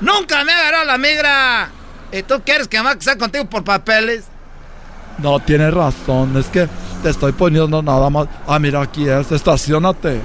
Nunca 0.00 0.44
me 0.44 0.52
ha 0.52 0.60
agarrado 0.60 0.84
la 0.84 0.96
migra. 0.96 1.70
¿Y 2.12 2.22
tú 2.22 2.40
quieres 2.44 2.68
que 2.68 2.76
me 2.76 2.84
vaya 2.84 2.94
a 2.94 2.98
casar 2.98 3.18
contigo 3.18 3.46
por 3.46 3.64
papeles? 3.64 4.26
No, 5.18 5.40
tienes 5.40 5.72
razón, 5.72 6.36
es 6.36 6.46
que 6.46 6.68
te 7.02 7.10
estoy 7.10 7.32
poniendo 7.32 7.82
nada 7.82 8.10
más. 8.10 8.26
Ah, 8.46 8.58
mira, 8.58 8.82
aquí 8.82 9.08
es, 9.08 9.30
estacionate. 9.32 10.20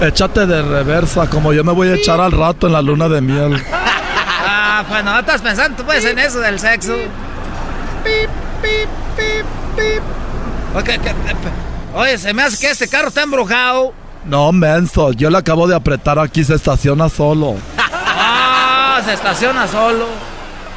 Échate 0.00 0.46
de 0.46 0.62
reversa, 0.62 1.28
como 1.28 1.52
yo 1.52 1.64
me 1.64 1.72
voy 1.72 1.88
a 1.88 1.94
echar 1.94 2.20
al 2.20 2.32
rato 2.32 2.66
en 2.66 2.74
la 2.74 2.82
luna 2.82 3.08
de 3.08 3.20
miel. 3.20 3.62
Ah, 4.48 4.84
pues 4.86 5.02
no 5.04 5.18
estás 5.18 5.40
pensando 5.40 5.78
tú 5.78 5.84
pues 5.84 6.04
en 6.04 6.18
eso 6.18 6.38
del 6.38 6.60
sexo. 6.60 6.92
Pip, 8.04 8.28
pip, 8.60 8.88
pip, 9.16 9.46
pip. 9.74 10.02
Oye, 11.94 12.18
se 12.18 12.34
me 12.34 12.42
hace 12.42 12.58
que 12.58 12.70
este 12.70 12.88
carro 12.88 13.08
está 13.08 13.22
embrujado. 13.22 13.94
No, 14.26 14.52
menso, 14.52 15.12
yo 15.12 15.30
le 15.30 15.38
acabo 15.38 15.66
de 15.66 15.74
apretar 15.74 16.18
aquí, 16.18 16.44
se 16.44 16.54
estaciona 16.54 17.08
solo. 17.08 17.56
Ah, 18.18 19.02
se 19.04 19.12
estaciona 19.12 19.68
solo. 19.68 20.06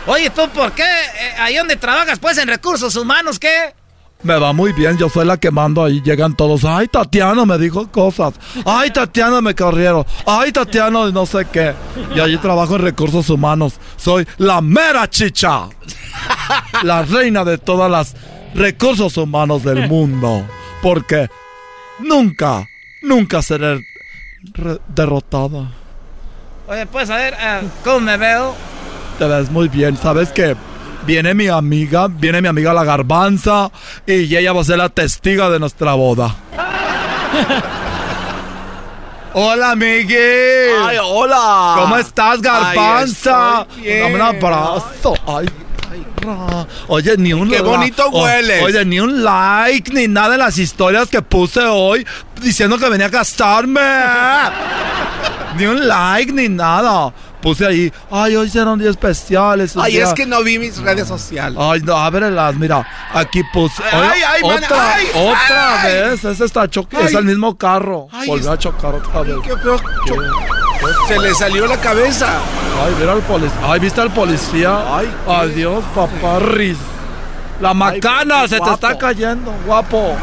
Oye, 0.10 0.31
¿tú 0.31 0.49
por 0.49 0.72
qué? 0.72 0.81
Eh, 0.84 1.34
ahí 1.38 1.56
donde 1.56 1.76
trabajas, 1.76 2.18
pues, 2.18 2.40
en 2.40 2.48
recursos 2.48 2.95
humanos, 2.95 3.38
¿qué? 3.38 3.76
Me 4.23 4.40
va 4.40 4.53
muy 4.53 4.73
bien, 4.73 4.98
yo 4.98 5.07
soy 5.07 5.23
la 5.23 5.38
que 5.38 5.52
mando 5.52 5.84
ahí, 5.84 6.02
llegan 6.02 6.36
todos. 6.36 6.65
Ay, 6.65 6.88
Tatiana 6.88 7.45
me 7.45 7.60
dijo 7.60 7.91
cosas. 7.91 8.34
Ay, 8.65 8.90
Tatiana 8.90 9.40
me 9.40 9.53
corrieron. 9.53 10.03
Ay, 10.26 10.52
Tatiana 10.52 11.11
no 11.11 11.27
sé 11.27 11.45
qué. 11.53 11.76
Y 12.15 12.19
allí 12.19 12.38
trabajo 12.38 12.76
en 12.76 12.81
recursos 12.81 13.30
humanos. 13.30 13.80
Soy 13.98 14.27
la 14.38 14.61
mera 14.61 15.07
chicha. 15.07 15.69
La 16.81 17.03
reina 17.03 17.45
de 17.45 17.60
todas 17.60 17.91
las 17.91 18.15
recursos 18.56 19.15
humanos 19.15 19.64
del 19.64 19.88
mundo. 19.88 20.44
Porque 20.81 21.30
nunca, 21.99 22.68
nunca 23.03 23.44
seré 23.44 23.80
derrotada. 24.88 25.72
Oye, 26.68 26.88
pues, 26.88 27.11
a 27.11 27.15
ver, 27.15 27.36
eh, 27.40 27.61
¿cómo 27.84 27.99
me 27.99 28.18
veo? 28.18 28.56
Te 29.20 29.26
ves 29.28 29.52
muy 29.52 29.68
bien. 29.68 29.98
¿Sabes 29.98 30.30
qué? 30.30 30.56
Viene 31.06 31.34
mi 31.34 31.48
amiga, 31.48 32.08
viene 32.10 32.41
mi 32.41 32.48
amiga 32.48 32.74
la 32.74 32.84
garbanza 32.84 33.70
y 34.06 34.36
ella 34.36 34.54
va 34.54 34.62
a 34.62 34.64
ser 34.64 34.78
la 34.78 34.90
testiga 34.90 35.50
de 35.50 35.60
nuestra 35.60 35.94
boda. 35.94 36.36
Hola, 39.34 39.72
amigui. 39.72 40.16
Ay, 40.16 40.98
hola. 41.04 41.76
¿Cómo 41.78 41.98
estás, 41.98 42.41
garbanza? 42.41 43.66
Dame 43.78 44.16
un 44.16 44.22
abrazo. 44.22 45.14
Ay. 45.28 45.48
Oye, 46.88 47.16
ni 47.18 47.32
un 47.34 47.48
Qué 47.50 47.58
la- 47.58 47.62
bonito 47.64 48.08
o- 48.12 48.24
hueles. 48.24 48.64
Oye, 48.64 48.84
ni 48.86 49.00
un 49.00 49.24
like, 49.24 49.94
ni 49.94 50.08
nada 50.08 50.34
en 50.34 50.40
las 50.40 50.58
historias 50.58 51.10
que 51.10 51.22
puse 51.22 51.62
hoy 51.62 52.06
diciendo 52.41 52.78
que 52.80 52.90
venía 52.90 53.06
a 53.06 53.10
gastarme. 53.10 53.80
ni 55.58 55.66
un 55.66 55.88
like, 55.88 56.32
ni 56.34 56.50
nada. 56.50 57.14
Puse 57.41 57.66
ahí, 57.66 57.94
ay, 58.11 58.36
hoy 58.36 58.49
será 58.49 58.72
un 58.72 58.80
día 58.80 58.90
especial. 58.90 59.61
es 59.61 59.76
un 59.76 59.82
Ay, 59.82 59.98
es 59.98 60.14
que 60.14 60.26
no 60.26 60.44
vi 60.44 60.60
mis 60.60 60.78
redes 60.78 61.07
sociales. 61.07 61.57
Ay, 61.61 61.82
no, 61.84 61.95
ábrelas, 61.95 62.53
mira, 62.56 62.86
aquí 63.14 63.41
puse. 63.53 63.82
Ay, 63.91 63.99
Oye, 64.11 64.26
ay, 64.26 64.41
man, 64.44 64.64
otra, 64.64 64.94
ay, 64.95 65.07
otra 65.16 65.82
ay. 65.82 65.94
vez. 65.94 66.26
Ese 66.26 66.45
está 66.45 66.68
choque, 66.68 66.98
es 66.98 67.07
Ay. 67.11 67.16
el 67.16 67.26
mismo 67.26 67.57
carro. 67.57 68.07
Ay, 68.11 68.28
Volvió 68.28 68.52
a 68.52 68.57
chocar 68.57 68.94
otra 68.95 69.22
vez. 69.22 69.36
qué 69.44 69.56
feo 69.57 69.78
Se 71.07 71.18
le 71.20 71.34
salió 71.34 71.66
la 71.66 71.78
cabeza. 71.78 72.28
Ay, 72.86 72.94
mira 72.99 73.14
al 73.14 73.22
policía. 73.22 73.57
Ay, 73.64 73.80
¿viste 73.80 74.02
al 74.02 74.11
policía? 74.11 74.98
Ay, 74.98 75.10
adiós, 75.28 75.84
paparris. 75.95 76.78
La 77.61 77.74
macana 77.74 78.48
se 78.48 78.60
te 78.60 78.70
está 78.70 78.98
cayendo, 78.98 79.53
guapo. 79.66 80.16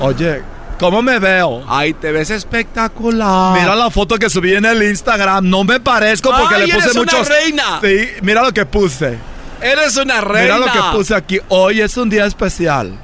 Oye, 0.00 0.42
¿cómo 0.78 1.02
me 1.02 1.18
veo? 1.18 1.64
Ay, 1.68 1.94
te 1.94 2.12
ves 2.12 2.30
espectacular. 2.30 3.58
Mira 3.58 3.74
la 3.76 3.90
foto 3.90 4.16
que 4.16 4.30
subí 4.30 4.54
en 4.54 4.64
el 4.64 4.82
Instagram. 4.82 5.48
No 5.48 5.64
me 5.64 5.80
parezco 5.80 6.30
porque 6.30 6.54
Ay, 6.54 6.66
le 6.66 6.74
puse 6.74 6.86
eres 6.86 6.96
una 6.96 7.22
reina. 7.22 7.80
Sí, 7.82 8.08
mira 8.22 8.42
lo 8.42 8.52
que 8.52 8.66
puse. 8.66 9.18
Eres 9.60 9.96
una 9.96 10.20
reina. 10.20 10.56
Mira 10.56 10.66
lo 10.66 10.72
que 10.72 10.96
puse 10.96 11.14
aquí. 11.14 11.40
Hoy 11.48 11.80
es 11.80 11.96
un 11.96 12.10
día 12.10 12.26
especial. 12.26 12.98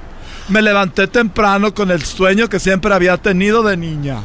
Me 0.48 0.62
levanté 0.62 1.06
temprano 1.06 1.74
con 1.74 1.90
el 1.90 2.04
sueño 2.04 2.48
que 2.48 2.58
siempre 2.58 2.92
había 2.92 3.16
tenido 3.16 3.62
de 3.62 3.76
niña. 3.76 4.18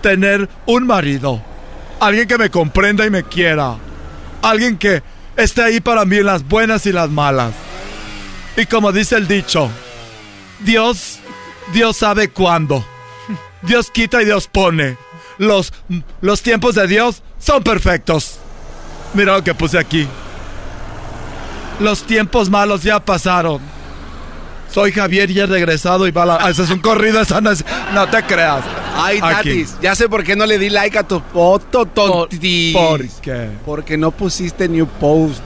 Tener 0.00 0.48
un 0.66 0.86
marido. 0.86 1.42
Alguien 2.00 2.26
que 2.26 2.38
me 2.38 2.50
comprenda 2.50 3.04
y 3.04 3.10
me 3.10 3.24
quiera. 3.24 3.76
Alguien 4.42 4.76
que 4.78 5.02
esté 5.36 5.62
ahí 5.62 5.80
para 5.80 6.04
mí 6.04 6.18
en 6.18 6.26
las 6.26 6.46
buenas 6.46 6.86
y 6.86 6.92
las 6.92 7.10
malas. 7.10 7.52
Y 8.56 8.66
como 8.66 8.92
dice 8.92 9.16
el 9.16 9.26
dicho, 9.26 9.70
Dios, 10.60 11.18
Dios 11.72 11.96
sabe 11.96 12.28
cuándo. 12.28 12.84
Dios 13.62 13.90
quita 13.90 14.22
y 14.22 14.24
Dios 14.24 14.48
pone. 14.48 14.96
Los, 15.38 15.72
los 16.20 16.42
tiempos 16.42 16.74
de 16.74 16.86
Dios 16.86 17.22
son 17.38 17.62
perfectos. 17.62 18.38
Mira 19.14 19.34
lo 19.34 19.44
que 19.44 19.54
puse 19.54 19.78
aquí. 19.78 20.08
Los 21.80 22.02
tiempos 22.04 22.50
malos 22.50 22.82
ya 22.82 23.00
pasaron. 23.00 23.60
Soy 24.72 24.90
Javier 24.92 25.30
y 25.30 25.38
he 25.38 25.46
regresado 25.46 26.06
y 26.06 26.10
va 26.10 26.24
la... 26.24 26.36
Ese 26.48 26.62
es 26.62 26.70
un 26.70 26.78
corrido, 26.78 27.20
esa 27.20 27.40
no, 27.40 27.54
te 28.08 28.22
creas. 28.22 28.64
Ay. 28.96 29.20
Tatis, 29.20 29.76
ya 29.82 29.94
sé 29.94 30.08
por 30.08 30.24
qué 30.24 30.34
no 30.34 30.46
le 30.46 30.58
di 30.58 30.70
like 30.70 30.96
a 30.96 31.02
tu 31.02 31.20
foto, 31.32 31.84
tontis. 31.84 32.74
¿Por 32.74 33.06
qué? 33.20 33.50
Porque 33.66 33.98
no 33.98 34.10
pusiste 34.12 34.68
new 34.68 34.86
post. 34.86 35.40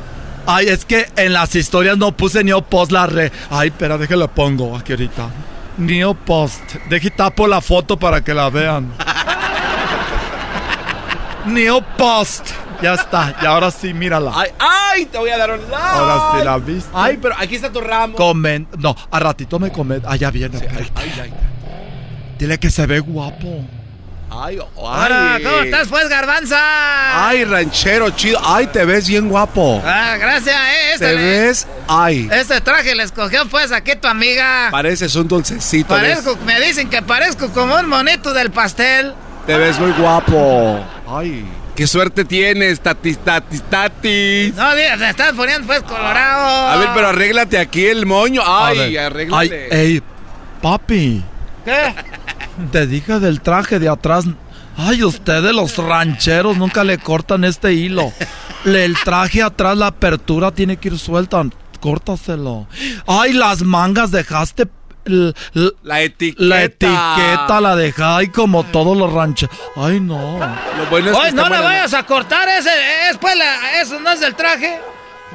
Ay, 0.47 0.69
es 0.69 0.85
que 0.85 1.09
en 1.17 1.33
las 1.33 1.57
historias 1.57 1.99
no 1.99 2.13
puse 2.17 2.45
ni 2.45 2.53
post 2.63 2.93
la 2.93 3.07
re. 3.07 3.33
Ay, 3.51 3.69
espera, 3.69 3.99
déjalo 3.99 4.29
pongo 4.29 4.77
aquí 4.77 4.93
ahorita. 4.93 5.29
New 5.79 6.15
Post. 6.15 6.77
Deje 6.89 7.11
tapo 7.11 7.47
la 7.47 7.61
foto 7.61 7.99
para 7.99 8.23
que 8.23 8.33
la 8.35 8.49
vean. 8.51 8.93
New 11.47 11.83
Post. 11.97 12.51
Ya 12.83 12.95
está. 12.95 13.35
Y 13.43 13.47
ahora 13.47 13.71
sí, 13.71 13.95
mírala. 13.95 14.33
Ay, 14.35 14.51
ay, 14.59 15.07
te 15.07 15.19
voy 15.19 15.31
a 15.31 15.39
dar 15.39 15.51
un 15.51 15.61
like. 15.61 15.77
Ahora 15.77 16.33
sí 16.33 16.45
la 16.45 16.59
viste. 16.59 16.91
Ay, 16.93 17.19
pero 17.21 17.35
aquí 17.39 17.55
está 17.55 17.73
tu 17.73 17.81
ramo. 17.81 18.17
Comen. 18.17 18.69
No, 18.79 18.95
a 19.11 19.19
ratito 19.19 19.59
me 19.59 19.71
comen. 19.71 20.03
Ah, 20.07 20.17
ya 20.17 20.31
viene. 20.31 20.59
ay, 20.95 21.13
ay. 21.23 21.33
Dile 22.39 22.59
que 22.59 22.71
se 22.71 22.87
ve 22.87 23.01
guapo. 23.01 23.65
Ay, 24.29 24.59
ay. 24.59 24.67
Hola, 24.75 25.39
¿cómo 25.43 25.59
estás, 25.59 25.89
pues, 25.89 26.09
garbanza? 26.09 27.29
Ay, 27.29 27.45
ranchero 27.45 28.11
chido. 28.11 28.41
Ay, 28.45 28.67
te 28.67 28.85
ves 28.85 29.07
bien 29.09 29.29
guapo. 29.29 29.81
Ah, 29.85 30.17
gracias, 30.19 30.57
eh. 30.57 30.93
Este, 30.95 31.07
Te 31.07 31.15
ves, 31.15 31.67
ay. 31.87 32.29
Este 32.33 32.61
traje 32.61 32.95
le 32.95 33.05
escogió, 33.05 33.47
pues, 33.47 33.71
aquí 33.71 33.93
tu 33.95 34.09
amiga. 34.09 34.69
Pareces 34.71 35.15
un 35.15 35.29
dulcecito. 35.29 35.89
Parezco, 35.95 36.37
me 36.45 36.61
dicen 36.61 36.91
que 36.91 37.03
parezco 37.03 37.51
como 37.51 37.77
un 37.77 37.89
monito 37.89 38.33
del 38.33 38.51
pastel. 38.51 39.15
Te 39.47 39.57
ves 39.57 39.79
muy 39.79 39.93
guapo. 39.93 40.85
Ay. 41.09 41.47
Qué 41.77 41.87
suerte 41.87 42.25
tienes, 42.25 42.81
tatis, 42.81 43.19
tatis, 43.19 43.63
tatis. 43.71 44.55
No, 44.55 44.75
mira, 44.75 44.97
te 44.97 45.11
estás 45.11 45.35
poniendo, 45.35 45.67
pues, 45.67 45.83
colorado. 45.83 46.69
A 46.69 46.77
ver, 46.79 46.89
pero 46.95 47.09
arréglate 47.09 47.59
aquí 47.59 47.87
el 47.87 48.07
moño. 48.07 48.43
Ay, 48.45 48.97
arréglate. 48.97 49.69
Ay, 49.71 49.79
ey, 49.79 50.03
papi. 50.61 51.23
¿Qué? 51.67 51.95
Te 52.73 52.87
dije 52.87 53.19
del 53.21 53.43
traje 53.43 53.79
de 53.79 53.89
atrás. 53.91 54.25
Ay, 54.79 55.03
ustedes 55.05 55.53
los 55.55 55.77
rancheros 55.77 56.57
nunca 56.57 56.85
le 56.85 56.97
cortan 56.99 57.45
este 57.45 57.75
hilo. 57.75 58.13
Le- 58.65 58.85
El 58.87 58.97
traje 59.05 59.43
atrás, 59.43 59.77
la 59.77 59.89
apertura 59.89 60.51
tiene 60.53 60.77
que 60.79 60.89
ir 60.89 60.99
suelta. 60.99 61.43
Córtaselo. 61.81 62.67
Ay, 63.07 63.33
las 63.35 63.63
mangas 63.63 64.11
dejaste. 64.11 64.69
l- 65.05 65.33
l- 65.55 65.71
la 65.85 66.01
etiqueta. 66.03 66.45
La 66.45 66.63
etiqueta 66.65 67.61
la 67.61 67.77
dejaste. 67.77 68.03
Ay, 68.05 68.29
como 68.29 68.65
todos 68.65 68.97
los 68.97 69.13
rancheros. 69.13 69.55
Ay, 69.77 70.01
no. 70.01 70.39
Lo 70.39 70.87
bueno 70.91 71.11
es 71.11 71.13
que 71.15 71.21
Oye, 71.21 71.29
está 71.29 71.43
no 71.43 71.55
le 71.55 71.61
vayas 71.63 71.95
a 71.95 72.03
cortar 72.05 72.49
ese, 72.49 72.71
es 73.11 73.17
pues, 73.19 73.37
la- 73.37 73.81
eso 73.81 74.01
no 74.01 74.11
es 74.11 74.21
del 74.21 74.35
traje. 74.35 74.81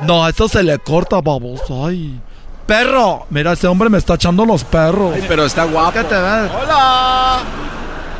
No, 0.06 0.28
eso 0.28 0.48
se 0.50 0.62
le 0.64 0.78
corta, 0.80 1.22
baboso. 1.22 1.86
Ay. 1.86 2.20
Perro. 2.72 3.26
Mira, 3.30 3.52
ese 3.52 3.68
hombre 3.68 3.90
me 3.90 3.98
está 3.98 4.14
echando 4.14 4.46
los 4.46 4.64
perros. 4.64 5.12
Ay, 5.14 5.26
pero 5.28 5.44
está 5.44 5.66
guapo. 5.66 5.92
¿Qué 5.92 6.06
te 6.06 6.16
ves? 6.16 6.52
Hola. 6.56 7.40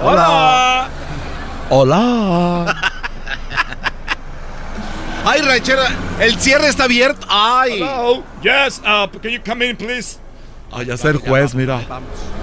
Hola. 0.04 0.90
Hola. 1.70 2.76
Ay, 5.26 5.40
ranchero, 5.40 5.84
el 6.20 6.38
cierre 6.38 6.68
está 6.68 6.84
abierto. 6.84 7.26
Ay. 7.30 7.82
Hello. 7.82 8.24
Yes, 8.44 8.80
uh, 8.80 9.08
can 9.22 9.32
you 9.32 9.40
come 9.42 9.66
in, 9.66 9.78
please? 9.78 10.18
Ay, 10.70 10.88
ya 10.88 10.96
es 10.96 11.06
el 11.06 11.20
juez, 11.20 11.56
mira. 11.56 11.80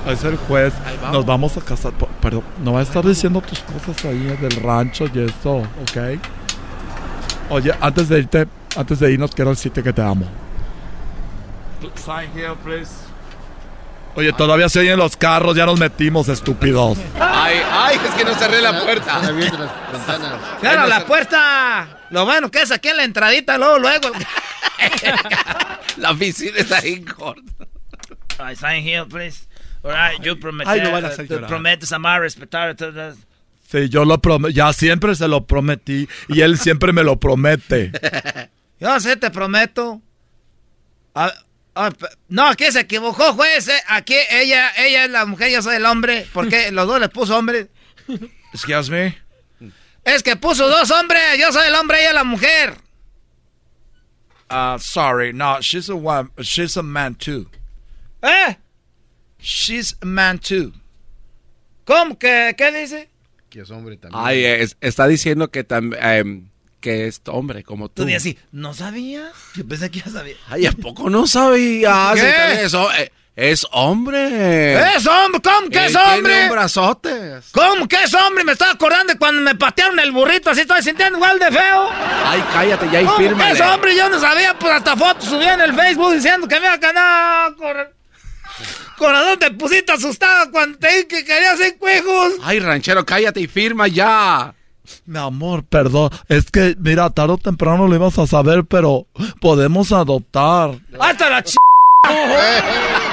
Es 0.06 0.24
el 0.24 0.39
juez. 0.39 0.72
Nos 1.12 1.26
vamos 1.26 1.59
a 1.59 1.60
casar. 1.60 1.93
Perdón, 2.22 2.43
no 2.64 2.72
va 2.72 2.80
a 2.80 2.85
estar 2.85 3.05
diciendo 3.05 3.43
tus 3.43 3.59
cosas 3.59 4.02
ahí 4.06 4.35
del 4.40 4.62
rancho 4.62 5.05
y 5.12 5.26
eso, 5.26 5.56
¿ok? 5.59 6.18
Oye, 7.51 7.74
antes 7.78 8.09
de 8.09 8.20
irte, 8.20 8.48
antes 8.74 8.98
de 8.98 9.12
irnos, 9.12 9.35
quiero 9.35 9.51
decirte 9.51 9.82
que 9.82 9.93
te 9.93 10.01
amo. 10.01 10.24
Sign 11.96 12.30
here, 12.34 12.55
please. 12.62 12.90
Oye, 14.14 14.32
todavía 14.32 14.68
se 14.68 14.80
oyen 14.80 14.98
los 14.98 15.16
carros, 15.16 15.56
ya 15.56 15.64
nos 15.64 15.78
metimos, 15.78 16.28
estúpidos. 16.28 16.98
Ay, 17.20 17.60
ay, 17.70 18.00
es 18.05 18.14
que 18.14 18.24
no 18.24 18.34
cerré 18.34 18.60
la 18.60 18.82
puerta. 18.82 19.20
Cierra 20.60 20.86
la 20.86 21.06
puerta. 21.06 21.88
Lo 22.10 22.24
bueno 22.24 22.50
que 22.50 22.62
es 22.62 22.72
aquí 22.72 22.88
en 22.88 22.96
la 22.96 23.05
entradita, 23.05 23.59
luego, 23.59 23.78
luego. 23.78 24.10
La 25.98 26.12
oficina 26.12 26.59
está 26.59 26.78
ahí 26.78 27.00
corta. 27.02 27.66
I 28.40 28.55
sign 28.55 28.86
here, 28.86 29.05
please. 29.05 29.46
All 29.82 29.92
right, 29.92 30.20
yo 30.22 30.38
prometí. 30.38 30.70
Ay, 30.70 30.80
lo 30.80 30.92
van 30.92 31.05
a 31.05 31.09
hacer 31.09 31.28
llorar. 31.28 31.48
prometes 31.48 31.92
amar, 31.92 32.20
respetar. 32.20 32.76
Sí, 33.70 33.88
yo 33.88 34.05
lo 34.05 34.18
prometí, 34.18 34.55
ya 34.55 34.72
siempre 34.72 35.14
se 35.14 35.28
lo 35.28 35.44
prometí 35.46 36.09
y 36.28 36.40
él 36.40 36.59
siempre 36.59 36.92
me 36.92 37.02
lo 37.05 37.18
promete. 37.18 37.92
Yo 38.80 38.98
sé, 39.00 39.16
te 39.16 39.30
prometo. 39.30 40.00
Ah, 41.14 41.32
ah, 41.78 41.90
no, 42.28 42.46
aquí 42.48 42.70
se 42.72 42.80
equivocó, 42.80 43.32
juez. 43.34 43.68
eh. 43.68 43.80
Aquí 43.88 44.14
ella, 44.30 44.70
ella 44.76 45.05
es 45.05 45.10
la 45.10 45.24
mujer, 45.26 45.50
yo 45.50 45.62
soy 45.62 45.76
el 45.76 45.86
hombre. 45.86 46.26
Porque 46.32 46.70
los 46.72 46.86
dos 46.86 47.00
le 47.00 47.09
puso 47.09 47.36
hombre. 47.38 47.68
Excuse 48.52 48.90
me. 48.90 49.16
Es 50.05 50.22
que 50.22 50.36
puso 50.36 50.68
dos 50.68 50.90
hombres. 50.90 51.20
Yo 51.38 51.52
soy 51.52 51.68
el 51.68 51.74
hombre, 51.74 52.00
ella 52.00 52.12
la 52.12 52.24
mujer. 52.24 52.74
Uh, 54.50 54.78
sorry, 54.78 55.32
no, 55.34 55.60
she's 55.60 55.90
a 55.90 55.94
one, 55.94 56.30
she's 56.40 56.76
a 56.78 56.82
man 56.82 57.14
too. 57.14 57.50
¿Eh? 58.22 58.56
She's 59.38 59.94
a 60.00 60.06
man 60.06 60.38
too. 60.38 60.72
¿Cómo? 61.84 62.18
¿Qué, 62.18 62.55
qué 62.56 62.72
dice? 62.72 63.10
Que 63.50 63.60
es 63.60 63.70
hombre 63.70 63.98
también. 63.98 64.22
Ay, 64.24 64.44
es- 64.44 64.76
está 64.80 65.06
diciendo 65.06 65.50
que 65.50 65.64
también 65.64 66.50
que 66.80 67.06
es 67.09 67.20
hombre 67.26 67.62
como 67.64 67.88
tú. 67.88 68.05
Tú 68.06 68.14
así, 68.16 68.38
¿no 68.52 68.74
sabías? 68.74 69.32
Yo 69.55 69.66
pensé 69.66 69.90
que 69.90 70.00
ya 70.00 70.10
sabía. 70.10 70.36
Ay, 70.48 70.66
¿a 70.66 70.72
poco 70.72 71.10
no 71.10 71.26
sabías? 71.26 72.14
¿Qué? 72.14 72.68
Ho- 72.76 72.92
eh, 72.92 73.12
es 73.36 73.64
hombre. 73.70 74.74
¿Es 74.96 75.06
hombre? 75.06 75.40
¿Cómo 75.42 75.68
que 75.70 75.78
Él 75.78 75.84
es 75.86 75.92
tiene 75.92 76.14
hombre? 76.16 76.42
un 76.44 76.50
brazote. 76.50 77.40
¿Cómo 77.52 77.86
que 77.86 78.02
es 78.02 78.12
hombre? 78.14 78.42
Me 78.44 78.52
estaba 78.52 78.72
acordando 78.72 79.12
de 79.12 79.18
cuando 79.18 79.42
me 79.42 79.55
patearon 79.55 79.98
el 80.00 80.10
burrito. 80.10 80.50
Así 80.50 80.62
estoy 80.62 80.82
sintiendo 80.82 81.18
igual 81.18 81.38
de 81.38 81.50
feo. 81.52 81.88
Ay, 82.24 82.42
cállate 82.52 82.88
ya 82.90 83.00
y 83.02 83.05
¿Cómo 83.05 83.18
que 83.18 83.50
es 83.52 83.60
hombre? 83.60 83.96
Yo 83.96 84.09
no 84.10 84.18
sabía. 84.20 84.59
Pues 84.59 84.72
hasta 84.72 84.96
fotos 84.96 85.24
subí 85.28 85.44
en 85.44 85.60
el 85.60 85.72
Facebook 85.74 86.14
diciendo 86.14 86.48
que 86.48 86.56
me 86.59 86.66
iba 86.66 86.74
a 86.74 86.78
ganar. 86.78 87.55
Cor... 87.55 87.94
Corazón, 88.96 89.38
te 89.38 89.50
pusiste 89.52 89.92
asustado 89.92 90.50
cuando 90.50 90.76
te 90.78 90.88
dije 90.88 91.06
que 91.06 91.24
querías 91.24 91.55
hacer 91.55 91.76
cuejos. 91.78 92.32
Ay, 92.42 92.59
ranchero, 92.59 93.06
cállate 93.06 93.40
y 93.40 93.46
firma 93.46 93.86
ya. 93.86 94.52
Mi 95.06 95.19
amor, 95.19 95.65
perdón. 95.65 96.10
Es 96.28 96.51
que, 96.51 96.77
mira, 96.78 97.09
tarde 97.10 97.35
o 97.35 97.39
temprano 97.39 97.86
lo 97.89 97.94
ibas 97.94 98.19
a 98.19 98.27
saber, 98.27 98.65
pero 98.65 99.06
podemos 99.40 99.93
adoptar. 99.93 100.73
Hasta 100.98 101.31
la 101.31 101.43
ch... 101.43 101.55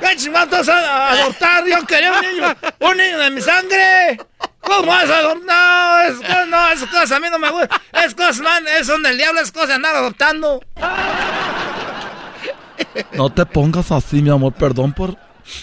¿Qué 0.00 0.16
chingados 0.16 0.68
a 0.68 1.10
adoptar? 1.12 1.64
Yo 1.66 1.84
quería 1.86 2.12
un 2.12 2.20
niño, 2.20 2.54
un 2.80 2.96
niño 2.96 3.18
de 3.18 3.30
mi 3.30 3.40
sangre. 3.40 4.18
¿Cómo 4.60 4.86
vas 4.86 5.08
a 5.10 5.18
adoptar? 5.18 5.46
No, 5.46 6.00
es, 6.12 6.16
co- 6.18 6.46
no, 6.46 6.68
esas 6.68 6.88
cosas 6.90 7.12
a 7.12 7.20
mí 7.20 7.28
no 7.30 7.38
me 7.38 7.50
gustan. 7.50 7.80
Es 7.92 8.14
cosas, 8.14 8.40
man, 8.40 8.64
es 8.78 8.86
son 8.86 9.02
del 9.02 9.16
diablo, 9.16 9.40
es 9.40 9.50
cosas 9.52 9.68
de 9.68 9.74
andar 9.74 9.94
adoptando. 9.96 10.60
No 13.12 13.30
te 13.30 13.46
pongas 13.46 13.90
así, 13.90 14.20
mi 14.22 14.30
amor. 14.30 14.52
Perdón 14.52 14.92
por. 14.92 15.16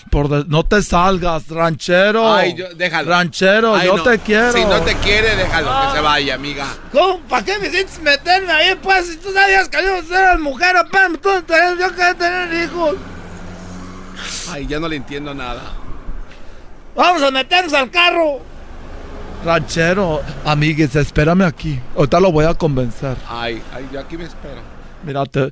Por 0.09 0.29
de- 0.29 0.45
no 0.47 0.63
te 0.63 0.81
salgas, 0.81 1.47
ranchero. 1.49 2.33
Ay, 2.33 2.53
yo- 2.55 2.73
déjalo. 2.75 3.09
Ranchero, 3.09 3.75
Ay, 3.75 3.87
yo 3.87 3.97
no. 3.97 4.03
te 4.03 4.19
quiero. 4.19 4.53
Si 4.53 4.63
no 4.65 4.81
te 4.81 4.95
quiere, 4.95 5.35
déjalo 5.35 5.69
que 5.89 5.95
se 5.97 6.01
vaya, 6.01 6.35
amiga. 6.35 6.67
¿Cómo? 6.91 7.19
¿Para 7.21 7.43
qué 7.45 7.57
me 7.59 7.67
hiciste 7.67 8.01
meterme 8.01 8.51
ahí, 8.51 8.75
pues? 8.81 9.07
Si 9.07 9.17
tú 9.17 9.31
sabías 9.33 9.69
que 9.69 9.77
yo 9.83 10.15
era 10.15 10.37
mujer, 10.37 10.77
apenas 10.77 11.19
tú 11.21 11.29
yo 11.29 11.89
quería 11.95 12.13
tener 12.15 12.63
hijos. 12.63 12.95
Ay, 14.51 14.67
ya 14.67 14.79
no 14.79 14.87
le 14.87 14.95
entiendo 14.97 15.33
nada. 15.33 15.61
Vamos 16.95 17.23
a 17.23 17.31
meternos 17.31 17.73
al 17.73 17.89
carro. 17.89 18.39
Ranchero, 19.43 20.21
amigues, 20.45 20.95
espérame 20.95 21.41
aquí. 21.43 21.79
Ahorita 21.97 22.19
lo 22.19 22.31
voy 22.31 22.45
a 22.45 22.53
convencer. 22.53 23.17
Ay, 23.27 23.61
ay, 23.73 23.89
yo 23.91 23.99
aquí 23.99 24.15
me 24.17 24.23
espero. 24.25 24.61
Mira, 25.03 25.25
te, 25.25 25.51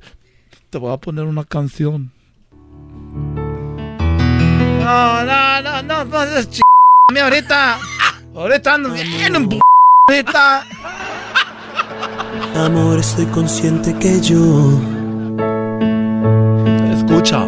te 0.70 0.78
voy 0.78 0.94
a 0.94 0.98
poner 0.98 1.26
una 1.26 1.44
canción. 1.44 2.12
No, 4.92 5.24
no, 5.26 5.62
no, 5.62 5.82
no, 5.84 6.04
no, 6.04 6.24
es 6.24 6.50
ch... 6.50 6.60
ahorita. 7.18 7.80
Ahorita 8.36 8.74
ando 8.74 8.90
bien 8.92 9.36
en 9.38 9.48
p... 9.48 9.60
ahorita. 10.10 10.66
Amor, 12.58 13.00
estoy 13.00 13.26
consciente 13.28 13.96
que 13.96 14.20
yo 14.20 14.78
Escucha. 16.94 17.46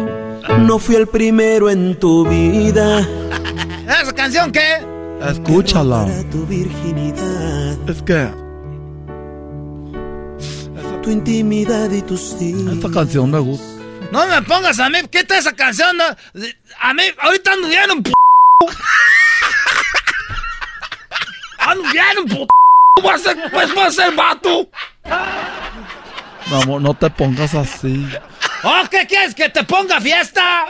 no 0.60 0.78
fui 0.78 0.94
el 0.96 1.06
primero 1.06 1.68
en 1.68 1.98
tu 1.98 2.26
vida. 2.26 3.00
¿Esa 3.86 4.14
canción 4.14 4.50
qué? 4.50 4.78
Escúchala. 5.28 6.06
Tu 6.30 6.46
virginidad, 6.46 7.76
Es 7.90 8.00
que 8.02 8.26
tu 11.02 11.10
intimidad 11.10 11.90
y 11.90 12.00
tus 12.00 12.38
días. 12.38 12.72
esta 12.72 12.90
canción 12.90 13.30
me 13.30 13.38
gusta. 13.38 13.73
No 14.10 14.26
me 14.26 14.42
pongas 14.42 14.78
a 14.78 14.88
mí, 14.88 14.98
¿qué 15.10 15.20
está 15.20 15.38
esa 15.38 15.52
canción? 15.52 15.96
No, 15.96 16.04
A 16.80 16.94
mí, 16.94 17.02
ahorita 17.20 17.52
ando 17.52 17.68
bien 17.68 17.90
en 17.90 18.02
p... 18.02 18.12
Ando 21.58 21.82
bien 21.90 22.18
en 22.18 22.28
p... 22.28 22.46
Voy 23.02 23.12
a 23.14 23.18
ser, 23.18 23.50
pues 23.50 23.74
voy 23.74 23.84
a 23.84 23.90
ser 23.90 24.14
vato. 24.14 24.68
Amor, 26.46 26.80
no 26.80 26.94
te 26.94 27.10
pongas 27.10 27.54
así. 27.54 28.08
¿Oh, 28.62 28.82
qué 28.90 29.06
quieres? 29.06 29.34
¿Que 29.34 29.48
te 29.48 29.64
ponga 29.64 30.00
fiesta? 30.00 30.66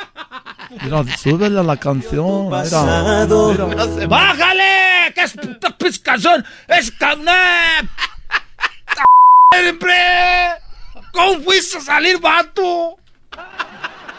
Mira, 0.83 1.05
súbele 1.17 1.61
a 1.61 1.63
la 1.63 1.77
canción. 1.77 2.47
Mira, 2.47 2.63
Pasado. 2.63 3.69
mira. 3.69 4.07
¡Bájale! 4.07 5.13
¿Qué 5.15 5.23
es 5.23 5.33
puta 5.33 5.77
canción? 6.03 6.45
¡Es! 6.67 6.93
¡Hombre! 9.53 10.55
¿Cómo 11.13 11.41
fuiste 11.43 11.79
a 11.79 11.81
salir, 11.81 12.19
vato? 12.19 12.99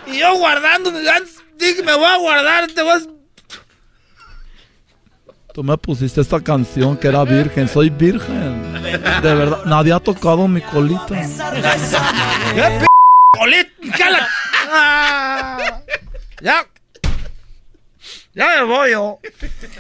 Y 0.08 0.20
yo 0.20 0.38
guardando, 0.38 0.92
dije, 1.58 1.84
me 1.84 1.96
voy 1.96 2.06
a 2.06 2.18
guardar, 2.18 2.68
te 2.68 2.82
vas... 2.84 3.08
Tú 5.54 5.64
me 5.64 5.78
pusiste 5.78 6.20
esta 6.20 6.42
canción 6.42 6.98
que 6.98 7.08
era 7.08 7.24
virgen, 7.24 7.68
soy 7.70 7.90
virgen. 7.90 8.74
De 8.84 9.34
verdad, 9.34 9.64
nadie 9.66 9.94
ha 9.94 10.00
tocado 10.02 10.48
mi 10.50 10.62
colita. 10.62 11.08
¿Qué 11.08 12.62
p 12.80 12.86
colita? 13.40 13.98
¡Cala! 13.98 14.28
Ah. 14.70 15.82
ya. 16.42 16.66
Ya 18.36 18.50
me 18.50 18.64
voy 18.64 18.92
yo. 18.92 19.20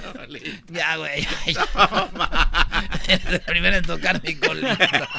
ya, 0.69 0.95
güey. 0.95 1.27
El 3.07 3.41
primero 3.45 3.75
en 3.75 3.83
tocar 3.83 4.23
mi 4.23 4.35
colita. 4.35 4.77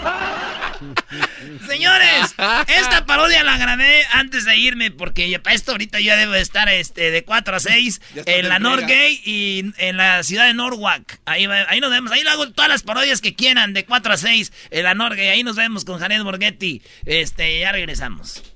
Señores, 1.68 2.34
esta 2.66 3.04
parodia 3.04 3.44
la 3.44 3.58
grabé 3.58 4.04
antes 4.12 4.46
de 4.46 4.56
irme 4.56 4.90
porque 4.90 5.38
para 5.38 5.54
esto 5.54 5.72
ahorita 5.72 6.00
yo 6.00 6.16
debo 6.16 6.32
de 6.32 6.40
estar 6.40 6.70
este, 6.70 7.10
de 7.10 7.24
4 7.24 7.56
a 7.56 7.60
6 7.60 8.00
en 8.24 8.48
la 8.48 8.58
Norgay 8.58 9.20
y 9.22 9.64
en 9.76 9.98
la 9.98 10.22
ciudad 10.22 10.46
de 10.46 10.54
Norwalk. 10.54 11.20
Ahí, 11.26 11.46
ahí 11.68 11.80
nos 11.80 11.90
vemos. 11.90 12.12
Ahí 12.12 12.24
le 12.24 12.30
hago 12.30 12.50
todas 12.52 12.70
las 12.70 12.82
parodias 12.82 13.20
que 13.20 13.34
quieran 13.34 13.74
de 13.74 13.84
4 13.84 14.14
a 14.14 14.16
6 14.16 14.50
en 14.70 14.82
la 14.82 14.94
Norgay. 14.94 15.28
Ahí 15.28 15.42
nos 15.42 15.56
vemos 15.56 15.84
con 15.84 15.98
Janet 15.98 16.22
Borghetti. 16.22 16.80
Este, 17.04 17.60
ya 17.60 17.72
regresamos. 17.72 18.55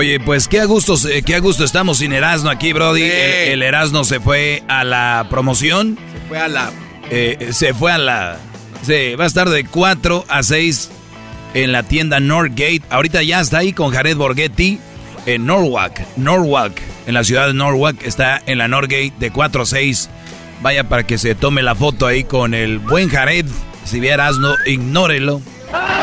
Oye, 0.00 0.18
pues 0.18 0.48
qué 0.48 0.60
a 0.60 0.64
gusto, 0.64 0.94
qué 1.26 1.34
a 1.34 1.40
gusto 1.40 1.62
estamos 1.62 1.98
sin 1.98 2.14
Erasmo 2.14 2.48
aquí, 2.48 2.72
Brody. 2.72 3.02
El, 3.02 3.52
el, 3.52 3.62
Erasmo 3.62 4.02
se 4.02 4.18
fue 4.18 4.62
a 4.66 4.82
la 4.82 5.26
promoción. 5.28 5.98
Se 6.14 6.26
fue 6.26 6.38
a 6.38 6.48
la. 6.48 6.70
Eh, 7.10 7.50
se 7.52 7.74
fue 7.74 7.92
a 7.92 7.98
la. 7.98 8.38
Sí, 8.80 9.14
va 9.16 9.24
a 9.24 9.26
estar 9.26 9.50
de 9.50 9.66
4 9.66 10.24
a 10.26 10.42
6 10.42 10.90
en 11.52 11.72
la 11.72 11.82
tienda 11.82 12.18
Northgate. 12.18 12.80
Ahorita 12.88 13.22
ya 13.22 13.40
está 13.40 13.58
ahí 13.58 13.74
con 13.74 13.92
Jared 13.92 14.16
Borghetti 14.16 14.80
en 15.26 15.44
Norwalk. 15.44 16.00
Norwalk, 16.16 16.80
en 17.06 17.12
la 17.12 17.22
ciudad 17.22 17.48
de 17.48 17.52
Norwalk, 17.52 18.02
está 18.02 18.40
en 18.46 18.56
la 18.56 18.68
Northgate 18.68 19.12
de 19.18 19.30
4 19.30 19.64
a 19.64 19.66
6. 19.66 20.08
Vaya 20.62 20.88
para 20.88 21.06
que 21.06 21.18
se 21.18 21.34
tome 21.34 21.60
la 21.62 21.74
foto 21.74 22.06
ahí 22.06 22.24
con 22.24 22.54
el 22.54 22.78
buen 22.78 23.10
Jared. 23.10 23.44
Si 23.84 24.00
vieras, 24.00 24.38
no, 24.38 24.54
ignórelo. 24.64 25.42
Ah, 25.74 25.99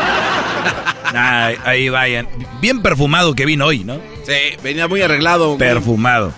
ahí 1.14 1.88
vayan. 1.88 2.28
Bien 2.60 2.82
perfumado 2.82 3.34
que 3.34 3.46
vino 3.46 3.66
hoy, 3.66 3.84
¿no? 3.84 3.96
Sí, 4.24 4.56
venía 4.62 4.88
muy 4.88 5.02
arreglado. 5.02 5.56
Perfumado. 5.58 6.32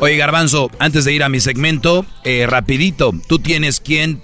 Oye, 0.00 0.16
Garbanzo, 0.16 0.70
antes 0.78 1.04
de 1.04 1.12
ir 1.12 1.22
a 1.22 1.28
mi 1.28 1.40
segmento, 1.40 2.06
eh, 2.24 2.46
rapidito, 2.48 3.12
tú 3.26 3.38
tienes 3.38 3.80
quien 3.80 4.22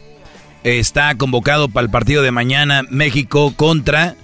está 0.64 1.14
convocado 1.16 1.68
para 1.68 1.84
el 1.84 1.90
partido 1.90 2.22
de 2.22 2.30
mañana, 2.30 2.82
México 2.88 3.54
contra 3.56 4.16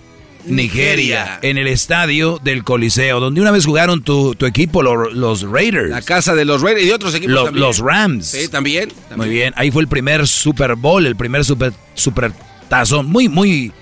Nigeria, 0.45 0.55
Nigeria, 0.55 1.39
en 1.43 1.59
el 1.59 1.67
estadio 1.67 2.39
del 2.43 2.63
Coliseo, 2.63 3.19
donde 3.19 3.41
una 3.41 3.51
vez 3.51 3.67
jugaron 3.67 4.03
tu, 4.03 4.35
tu 4.35 4.47
equipo, 4.47 4.83
los, 4.83 5.13
los, 5.13 5.43
Raiders. 5.43 5.91
La 5.91 6.03
casa 6.03 6.35
de 6.35 6.45
los 6.45 6.63
Raiders 6.63 6.85
y 6.85 6.89
de 6.89 6.95
otros 6.95 7.15
equipos 7.15 7.35
los, 7.35 7.45
también. 7.47 7.65
Los 7.65 7.79
Rams. 7.81 8.27
Sí, 8.27 8.49
¿también? 8.49 8.91
también. 9.09 9.17
Muy 9.17 9.29
bien, 9.29 9.53
ahí 9.57 9.71
fue 9.71 9.83
el 9.83 9.89
primer 9.89 10.27
Super 10.29 10.77
Bowl, 10.77 11.05
el 11.05 11.17
primer 11.17 11.45
Super, 11.45 11.73
super 11.95 12.33
Tazón, 12.69 13.07
muy, 13.07 13.29
muy 13.29 13.73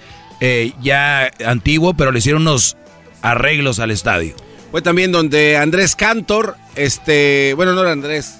eh, 0.40 0.72
ya 0.82 1.30
antiguo, 1.44 1.94
pero 1.94 2.12
le 2.12 2.18
hicieron 2.18 2.42
unos 2.42 2.76
arreglos 3.22 3.78
al 3.78 3.90
estadio. 3.90 4.34
Fue 4.70 4.82
también 4.82 5.12
donde 5.12 5.56
Andrés 5.56 5.94
Cantor, 5.94 6.56
este, 6.74 7.54
bueno, 7.54 7.74
no 7.74 7.82
era 7.82 7.92
Andrés, 7.92 8.38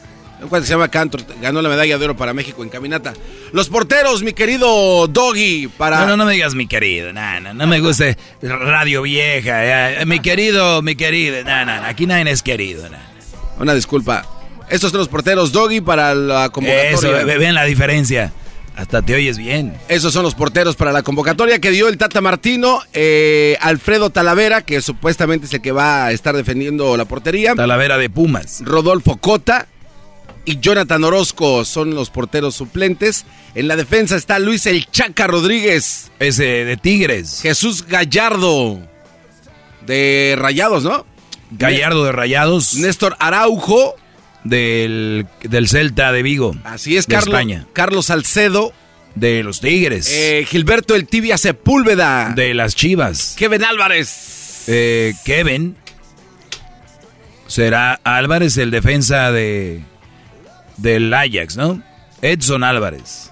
¿cuál 0.49 0.65
se 0.65 0.71
llama 0.71 0.89
Cantor? 0.89 1.23
Ganó 1.41 1.63
la 1.63 1.69
medalla 1.69 1.97
de 1.97 2.05
oro 2.05 2.17
para 2.17 2.35
México 2.35 2.63
en 2.63 2.69
caminata. 2.69 3.13
Los 3.53 3.69
porteros, 3.69 4.23
mi 4.23 4.33
querido 4.33 5.07
Doggy, 5.07 5.69
para... 5.69 6.01
No, 6.01 6.09
no, 6.09 6.17
no 6.17 6.25
me 6.27 6.33
digas 6.33 6.55
mi 6.55 6.67
querido, 6.67 7.13
no, 7.13 7.41
no, 7.41 7.55
no 7.55 7.67
me 7.67 7.79
gusta 7.79 8.17
radio 8.43 9.03
vieja, 9.03 10.01
eh, 10.01 10.07
mi 10.07 10.19
querido, 10.21 10.83
mi 10.83 10.97
querido, 10.97 11.45
no, 11.45 11.65
no, 11.65 11.73
aquí 11.85 12.07
nadie 12.07 12.31
es 12.31 12.43
querido. 12.43 12.89
No. 12.89 12.99
Una 13.61 13.75
disculpa. 13.75 14.27
Estos 14.69 14.91
son 14.91 14.99
los 14.99 15.09
porteros 15.09 15.53
Doggy 15.53 15.81
para 15.81 16.15
la 16.15 16.49
convocatoria. 16.49 17.21
Eso, 17.21 17.39
ven 17.39 17.55
la 17.55 17.65
diferencia. 17.65 18.33
Hasta 18.77 19.03
te 19.03 19.15
oyes 19.15 19.39
bien. 19.39 19.73
Esos 19.89 20.13
son 20.13 20.25
los 20.25 20.35
porteros 20.35 20.75
para 20.75 20.93
la 20.93 21.03
convocatoria 21.03 21.61
que 21.61 21.71
dio 21.71 21.89
el 21.89 21.97
Tata 21.97 22.21
Martino, 22.21 22.81
eh, 22.93 23.57
Alfredo 23.61 24.11
Talavera, 24.11 24.63
que 24.63 24.83
supuestamente 24.83 25.47
es 25.47 25.55
el 25.55 25.61
que 25.61 25.71
va 25.73 26.07
a 26.07 26.13
estar 26.13 26.35
defendiendo 26.35 26.97
la 26.97 27.05
portería. 27.05 27.55
Talavera 27.55 27.99
de 27.99 28.11
Pumas. 28.11 28.63
Rodolfo 28.65 29.17
Cota 29.17 29.69
y 30.45 30.59
Jonathan 30.59 31.05
Orozco 31.05 31.65
son 31.65 31.95
los 31.95 32.11
porteros 32.11 32.57
suplentes. 32.57 33.25
En 33.55 33.69
la 33.69 33.77
defensa 33.77 34.17
está 34.17 34.41
Luis 34.41 34.67
El 34.67 34.91
Chaca 34.91 35.29
Rodríguez. 35.29 36.11
Ese 36.19 36.65
de 36.65 36.77
Tigres. 36.77 37.41
Jesús 37.43 37.87
Gallardo 37.87 38.81
de 39.87 40.35
Rayados, 40.37 40.83
¿no? 40.83 41.07
Gallardo 41.53 42.05
de 42.05 42.13
Rayados. 42.13 42.75
Néstor 42.75 43.17
Araujo 43.21 43.95
del, 44.45 45.27
del 45.43 45.69
Celta 45.69 46.13
de 46.13 46.23
Vigo. 46.23 46.55
Así 46.65 46.97
es, 46.97 47.07
de 47.07 47.15
Carlos, 47.15 47.35
España. 47.35 47.67
Carlos 47.73 48.07
Salcedo. 48.07 48.73
De 49.15 49.45
los 49.45 49.61
Tigres. 49.61 50.11
Eh, 50.11 50.45
Gilberto 50.49 50.97
El 50.97 51.07
Tibia 51.07 51.39
Sepúlveda. 51.39 52.33
De 52.35 52.53
las 52.53 52.75
Chivas. 52.75 53.37
Kevin 53.39 53.63
Álvarez. 53.63 54.65
Eh, 54.67 55.15
Kevin. 55.25 55.77
Será 57.47 58.01
Álvarez 58.03 58.57
el 58.59 58.73
defensa 58.73 59.31
de 59.31 59.83
del 60.79 61.15
Ajax, 61.15 61.57
¿no? 61.57 61.81
Edson 62.23 62.65
Álvarez. 62.65 63.31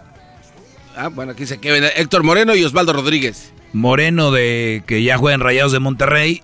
Ah, 0.94 1.09
bueno, 1.09 1.32
aquí 1.32 1.40
dice 1.40 1.59
Kevin, 1.59 1.84
Héctor 1.97 2.22
Moreno 2.22 2.55
y 2.55 2.62
Osvaldo 2.62 2.93
Rodríguez. 2.93 3.52
Moreno 3.72 4.30
de 4.30 4.84
que 4.86 5.02
ya 5.02 5.16
juega 5.16 5.34
en 5.34 5.40
Rayados 5.40 5.72
de 5.72 5.80
Monterrey. 5.80 6.43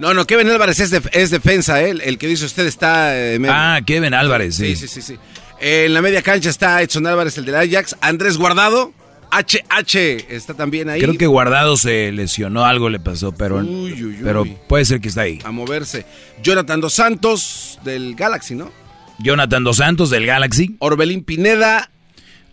No, 0.00 0.14
no, 0.14 0.26
Kevin 0.26 0.48
Álvarez 0.48 0.80
es, 0.80 0.90
de, 0.90 1.02
es 1.12 1.28
defensa, 1.28 1.82
¿eh? 1.82 1.90
el 1.90 2.16
que 2.16 2.26
dice 2.26 2.46
usted 2.46 2.66
está... 2.66 3.14
Eh, 3.14 3.38
ah, 3.46 3.80
Kevin 3.84 4.14
Álvarez, 4.14 4.54
sí. 4.56 4.74
Sí, 4.74 4.88
sí, 4.88 5.02
sí. 5.02 5.02
sí. 5.02 5.18
Eh, 5.60 5.84
en 5.86 5.92
la 5.92 6.00
media 6.00 6.22
cancha 6.22 6.48
está 6.48 6.80
Edson 6.80 7.06
Álvarez, 7.06 7.36
el 7.36 7.44
del 7.44 7.54
Ajax. 7.54 7.96
Andrés 8.00 8.38
Guardado, 8.38 8.94
HH, 9.30 10.26
está 10.30 10.54
también 10.54 10.88
ahí. 10.88 11.02
Creo 11.02 11.18
que 11.18 11.26
Guardado 11.26 11.76
se 11.76 12.12
lesionó, 12.12 12.64
algo 12.64 12.88
le 12.88 12.98
pasó, 12.98 13.32
pero, 13.32 13.56
uy, 13.58 13.92
uy, 13.92 14.04
uy. 14.04 14.18
pero 14.24 14.46
puede 14.68 14.86
ser 14.86 15.02
que 15.02 15.08
está 15.08 15.20
ahí. 15.20 15.38
A 15.44 15.52
moverse. 15.52 16.06
Jonathan 16.42 16.80
Dos 16.80 16.94
Santos, 16.94 17.78
del 17.84 18.14
Galaxy, 18.14 18.54
¿no? 18.54 18.72
Jonathan 19.18 19.64
Dos 19.64 19.76
Santos, 19.76 20.08
del 20.08 20.24
Galaxy. 20.24 20.76
Orbelín 20.78 21.24
Pineda. 21.24 21.90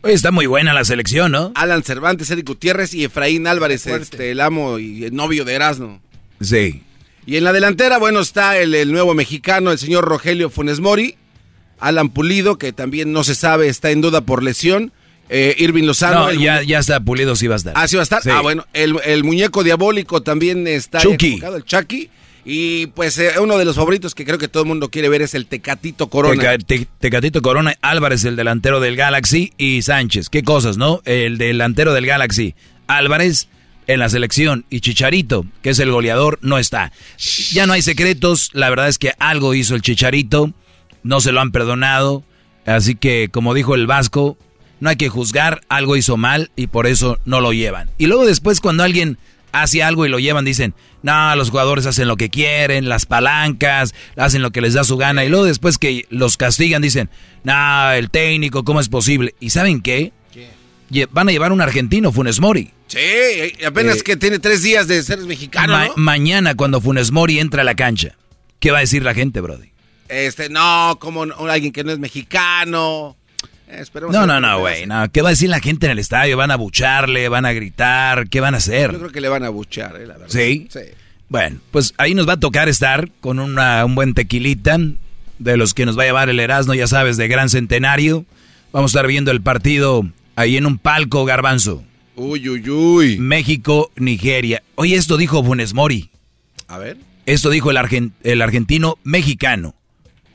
Oye, 0.02 0.14
está 0.14 0.32
muy 0.32 0.48
buena 0.48 0.74
la 0.74 0.84
selección, 0.84 1.32
¿no? 1.32 1.54
Alan 1.56 1.82
Cervantes, 1.82 2.30
Eric 2.30 2.46
Gutiérrez 2.46 2.94
y 2.94 3.06
Efraín 3.06 3.48
Álvarez, 3.48 3.88
este, 3.88 4.32
el 4.32 4.42
amo 4.42 4.80
y 4.80 5.06
el 5.06 5.16
novio 5.16 5.46
de 5.46 5.54
Erasmo. 5.54 6.02
Sí. 6.42 6.84
Y 7.28 7.36
en 7.36 7.44
la 7.44 7.52
delantera, 7.52 7.98
bueno, 7.98 8.22
está 8.22 8.58
el, 8.58 8.74
el, 8.74 8.90
nuevo 8.94 9.14
mexicano, 9.14 9.74
el 9.74 9.78
señor 9.78 10.06
Rogelio 10.06 10.50
Funes 10.50 10.80
Mori, 10.80 11.18
Alan 11.78 12.08
Pulido, 12.08 12.58
que 12.58 12.72
también 12.72 13.12
no 13.12 13.26
se 13.26 13.36
sabe, 13.36 13.68
está 13.68 13.92
en 13.92 14.00
duda 14.00 14.22
por 14.22 14.42
lesión, 14.42 14.94
eh, 15.28 15.54
Irving 15.60 15.84
Lozano. 15.84 16.28
No, 16.28 16.32
ya, 16.32 16.64
ya 16.64 16.80
está 16.80 17.02
Pulido, 17.02 17.36
sí 17.36 17.48
va 17.48 17.56
a 17.56 17.58
estar. 17.58 17.74
Ah, 17.76 17.86
sí 17.86 17.98
va 17.98 18.02
a 18.02 18.04
estar. 18.04 18.24
Sí. 18.24 18.30
Ah, 18.32 18.40
bueno, 18.40 18.66
el, 18.72 18.96
el, 19.04 19.26
muñeco 19.26 19.66
diabólico 19.66 20.24
también 20.24 20.68
está 20.68 21.00
Chucky. 21.00 21.42
el 21.44 21.66
Chucky. 21.66 22.10
Y 22.46 22.88
pues 22.88 23.18
eh, 23.18 23.34
uno 23.42 23.58
de 23.58 23.66
los 23.66 23.76
favoritos 23.76 24.16
que 24.16 24.24
creo 24.24 24.38
que 24.38 24.48
todo 24.48 24.64
el 24.64 24.70
mundo 24.70 24.90
quiere 24.90 25.10
ver 25.10 25.22
es 25.22 25.34
el 25.34 25.48
Tecatito 25.48 26.10
Corona. 26.10 26.42
Teca, 26.42 26.58
te, 26.60 26.88
tecatito 26.98 27.42
Corona, 27.42 27.76
Álvarez, 27.82 28.24
el 28.24 28.38
delantero 28.38 28.80
del 28.80 28.96
Galaxy, 28.96 29.52
y 29.58 29.82
Sánchez. 29.82 30.30
Qué 30.30 30.44
cosas, 30.44 30.78
¿no? 30.78 31.02
El 31.04 31.38
delantero 31.38 31.94
del 31.94 32.06
Galaxy, 32.06 32.56
Álvarez 32.88 33.50
en 33.88 34.00
la 34.00 34.10
selección 34.10 34.66
y 34.70 34.82
Chicharito, 34.82 35.46
que 35.62 35.72
es 35.72 35.80
el 35.80 35.92
goleador, 35.92 36.40
no 36.42 36.58
está. 36.58 36.92
Ya 37.52 37.66
no 37.66 37.74
hay 37.74 37.82
secretos, 37.82 38.50
la 38.54 38.70
verdad 38.70 38.90
es 38.90 38.98
que 38.98 39.14
algo 39.20 39.54
hizo 39.54 39.76
el 39.76 39.82
Chicharito, 39.82 40.54
no 41.04 41.22
se 41.22 41.32
lo 41.32 41.42
han 41.42 41.52
perdonado, 41.52 42.24
así 42.66 42.96
que 42.96 43.30
como 43.32 43.54
dijo 43.54 43.76
el 43.76 43.88
Vasco, 43.88 44.38
no 44.80 44.90
hay 44.90 44.98
que 44.98 45.10
juzgar, 45.10 45.62
algo 45.70 45.96
hizo 45.96 46.18
mal 46.18 46.52
y 46.56 46.68
por 46.68 46.86
eso 46.86 47.18
no 47.26 47.42
lo 47.42 47.54
llevan. 47.54 47.90
Y 47.98 48.08
luego 48.08 48.26
después 48.26 48.62
cuando 48.62 48.84
alguien 48.84 49.18
hace 49.54 49.82
algo 49.82 50.06
y 50.06 50.10
lo 50.10 50.20
llevan 50.20 50.46
dicen, 50.46 50.74
no, 51.02 51.36
los 51.36 51.50
jugadores 51.50 51.86
hacen 51.86 52.08
lo 52.08 52.18
que 52.18 52.30
quieren, 52.30 52.90
las 52.90 53.06
palancas, 53.06 53.96
hacen 54.18 54.42
lo 54.42 54.52
que 54.52 54.62
les 54.62 54.74
da 54.74 54.84
su 54.84 54.98
gana 54.98 55.24
y 55.24 55.30
luego 55.30 55.46
después 55.46 55.78
que 55.78 56.06
los 56.10 56.38
castigan 56.38 56.82
dicen, 56.82 57.10
no, 57.44 57.92
el 57.92 58.10
técnico, 58.10 58.64
¿cómo 58.64 58.82
es 58.82 58.90
posible? 58.90 59.36
¿Y 59.40 59.52
saben 59.52 59.82
qué? 59.82 60.12
Van 61.12 61.30
a 61.30 61.32
llevar 61.32 61.52
un 61.52 61.62
argentino, 61.62 62.12
Funes 62.12 62.40
Mori. 62.40 62.72
Sí, 62.88 62.98
apenas 63.66 63.98
Eh, 63.98 64.04
que 64.04 64.16
tiene 64.18 64.40
tres 64.40 64.64
días 64.64 64.88
de 64.88 65.02
ser 65.04 65.20
mexicano, 65.20 65.74
Ma- 65.74 65.88
¿no? 65.88 65.94
Mañana 65.98 66.56
cuando 66.56 66.80
Funes 66.82 67.12
Mori 67.12 67.40
entra 67.40 67.62
a 67.62 67.66
la 67.66 67.76
cancha, 67.76 68.16
¿qué 68.60 68.72
va 68.72 68.78
a 68.78 68.82
decir 68.82 69.04
la 69.04 69.14
gente, 69.14 69.42
Brody? 69.42 69.72
Este, 70.10 70.50
no, 70.50 70.98
como 71.00 71.24
alguien 71.50 71.74
que 71.74 71.84
no 71.84 71.92
es 71.92 72.00
mexicano. 72.00 73.16
Eh, 73.70 73.84
No, 74.10 74.26
no, 74.26 74.40
no, 74.40 74.60
güey. 74.60 74.86
No. 74.86 75.12
¿Qué 75.12 75.22
va 75.22 75.28
a 75.28 75.32
decir 75.32 75.50
la 75.50 75.60
gente 75.60 75.88
en 75.88 75.92
el 75.92 76.00
estadio? 76.00 76.38
¿Van 76.38 76.52
a 76.52 76.56
bucharle? 76.56 77.28
¿Van 77.28 77.46
a 77.46 77.52
gritar? 77.52 78.30
¿Qué 78.30 78.40
van 78.40 78.54
a 78.54 78.60
hacer? 78.60 78.94
Yo 78.94 79.00
creo 79.00 79.12
que 79.12 79.20
le 79.20 79.28
van 79.28 79.44
a 79.44 79.50
buchar, 79.50 79.98
eh, 79.98 80.08
la 80.08 80.14
verdad. 80.14 80.28
¿Sí? 80.30 80.68
Sí. 80.72 80.80
Bueno, 81.28 81.58
pues 81.72 81.94
ahí 81.98 82.14
nos 82.16 82.26
va 82.30 82.34
a 82.34 82.40
tocar 82.40 82.70
estar 82.70 83.10
con 83.20 83.40
una- 83.40 83.84
un 83.84 83.96
buen 83.96 84.14
tequilita 84.14 84.78
de 85.40 85.58
los 85.58 85.74
que 85.74 85.86
nos 85.86 85.98
va 86.00 86.04
a 86.04 86.06
llevar 86.06 86.30
el 86.30 86.40
Erasmo, 86.40 86.74
ya 86.76 86.88
sabes, 86.88 87.18
de 87.18 87.28
Gran 87.28 87.50
Centenario. 87.50 88.24
Vamos 88.72 88.96
a 88.96 89.00
estar 89.00 89.08
viendo 89.08 89.32
el 89.32 89.42
partido 89.42 90.08
ahí 90.38 90.56
en 90.56 90.66
un 90.66 90.78
palco, 90.78 91.26
Garbanzo. 91.26 91.84
Uy, 92.16 92.48
uy, 92.48 92.70
uy. 92.70 93.18
México, 93.20 93.92
Nigeria. 93.98 94.64
Oye, 94.76 94.96
esto 94.96 95.18
dijo 95.18 95.44
Funes 95.44 95.74
Mori. 95.74 96.10
A 96.70 96.78
ver. 96.78 96.98
Esto 97.26 97.50
dijo 97.50 97.70
el, 97.72 97.78
argen- 97.78 98.12
el 98.24 98.42
argentino 98.42 98.98
mexicano. 99.04 99.76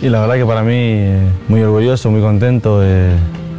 Y 0.00 0.08
la 0.08 0.20
verdad 0.20 0.34
que 0.36 0.44
para 0.44 0.62
mí 0.62 0.74
eh, 0.76 1.18
muy 1.48 1.60
orgulloso, 1.62 2.10
muy 2.10 2.20
contento. 2.20 2.80
eh, 2.84 3.16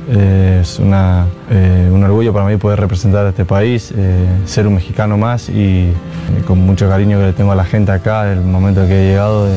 es 0.09 0.79
una, 0.79 1.25
eh, 1.49 1.89
un 1.91 2.03
orgullo 2.03 2.33
para 2.33 2.45
mí 2.45 2.57
poder 2.57 2.79
representar 2.79 3.25
a 3.25 3.29
este 3.29 3.45
país, 3.45 3.93
eh, 3.95 4.25
ser 4.45 4.67
un 4.67 4.75
mexicano 4.75 5.17
más 5.17 5.49
y 5.49 5.89
eh, 5.89 5.93
con 6.45 6.59
mucho 6.59 6.89
cariño 6.89 7.19
que 7.19 7.25
le 7.27 7.33
tengo 7.33 7.51
a 7.51 7.55
la 7.55 7.65
gente 7.65 7.91
acá, 7.91 8.31
el 8.31 8.41
momento 8.41 8.85
que 8.87 8.93
he 8.93 9.09
llegado, 9.09 9.47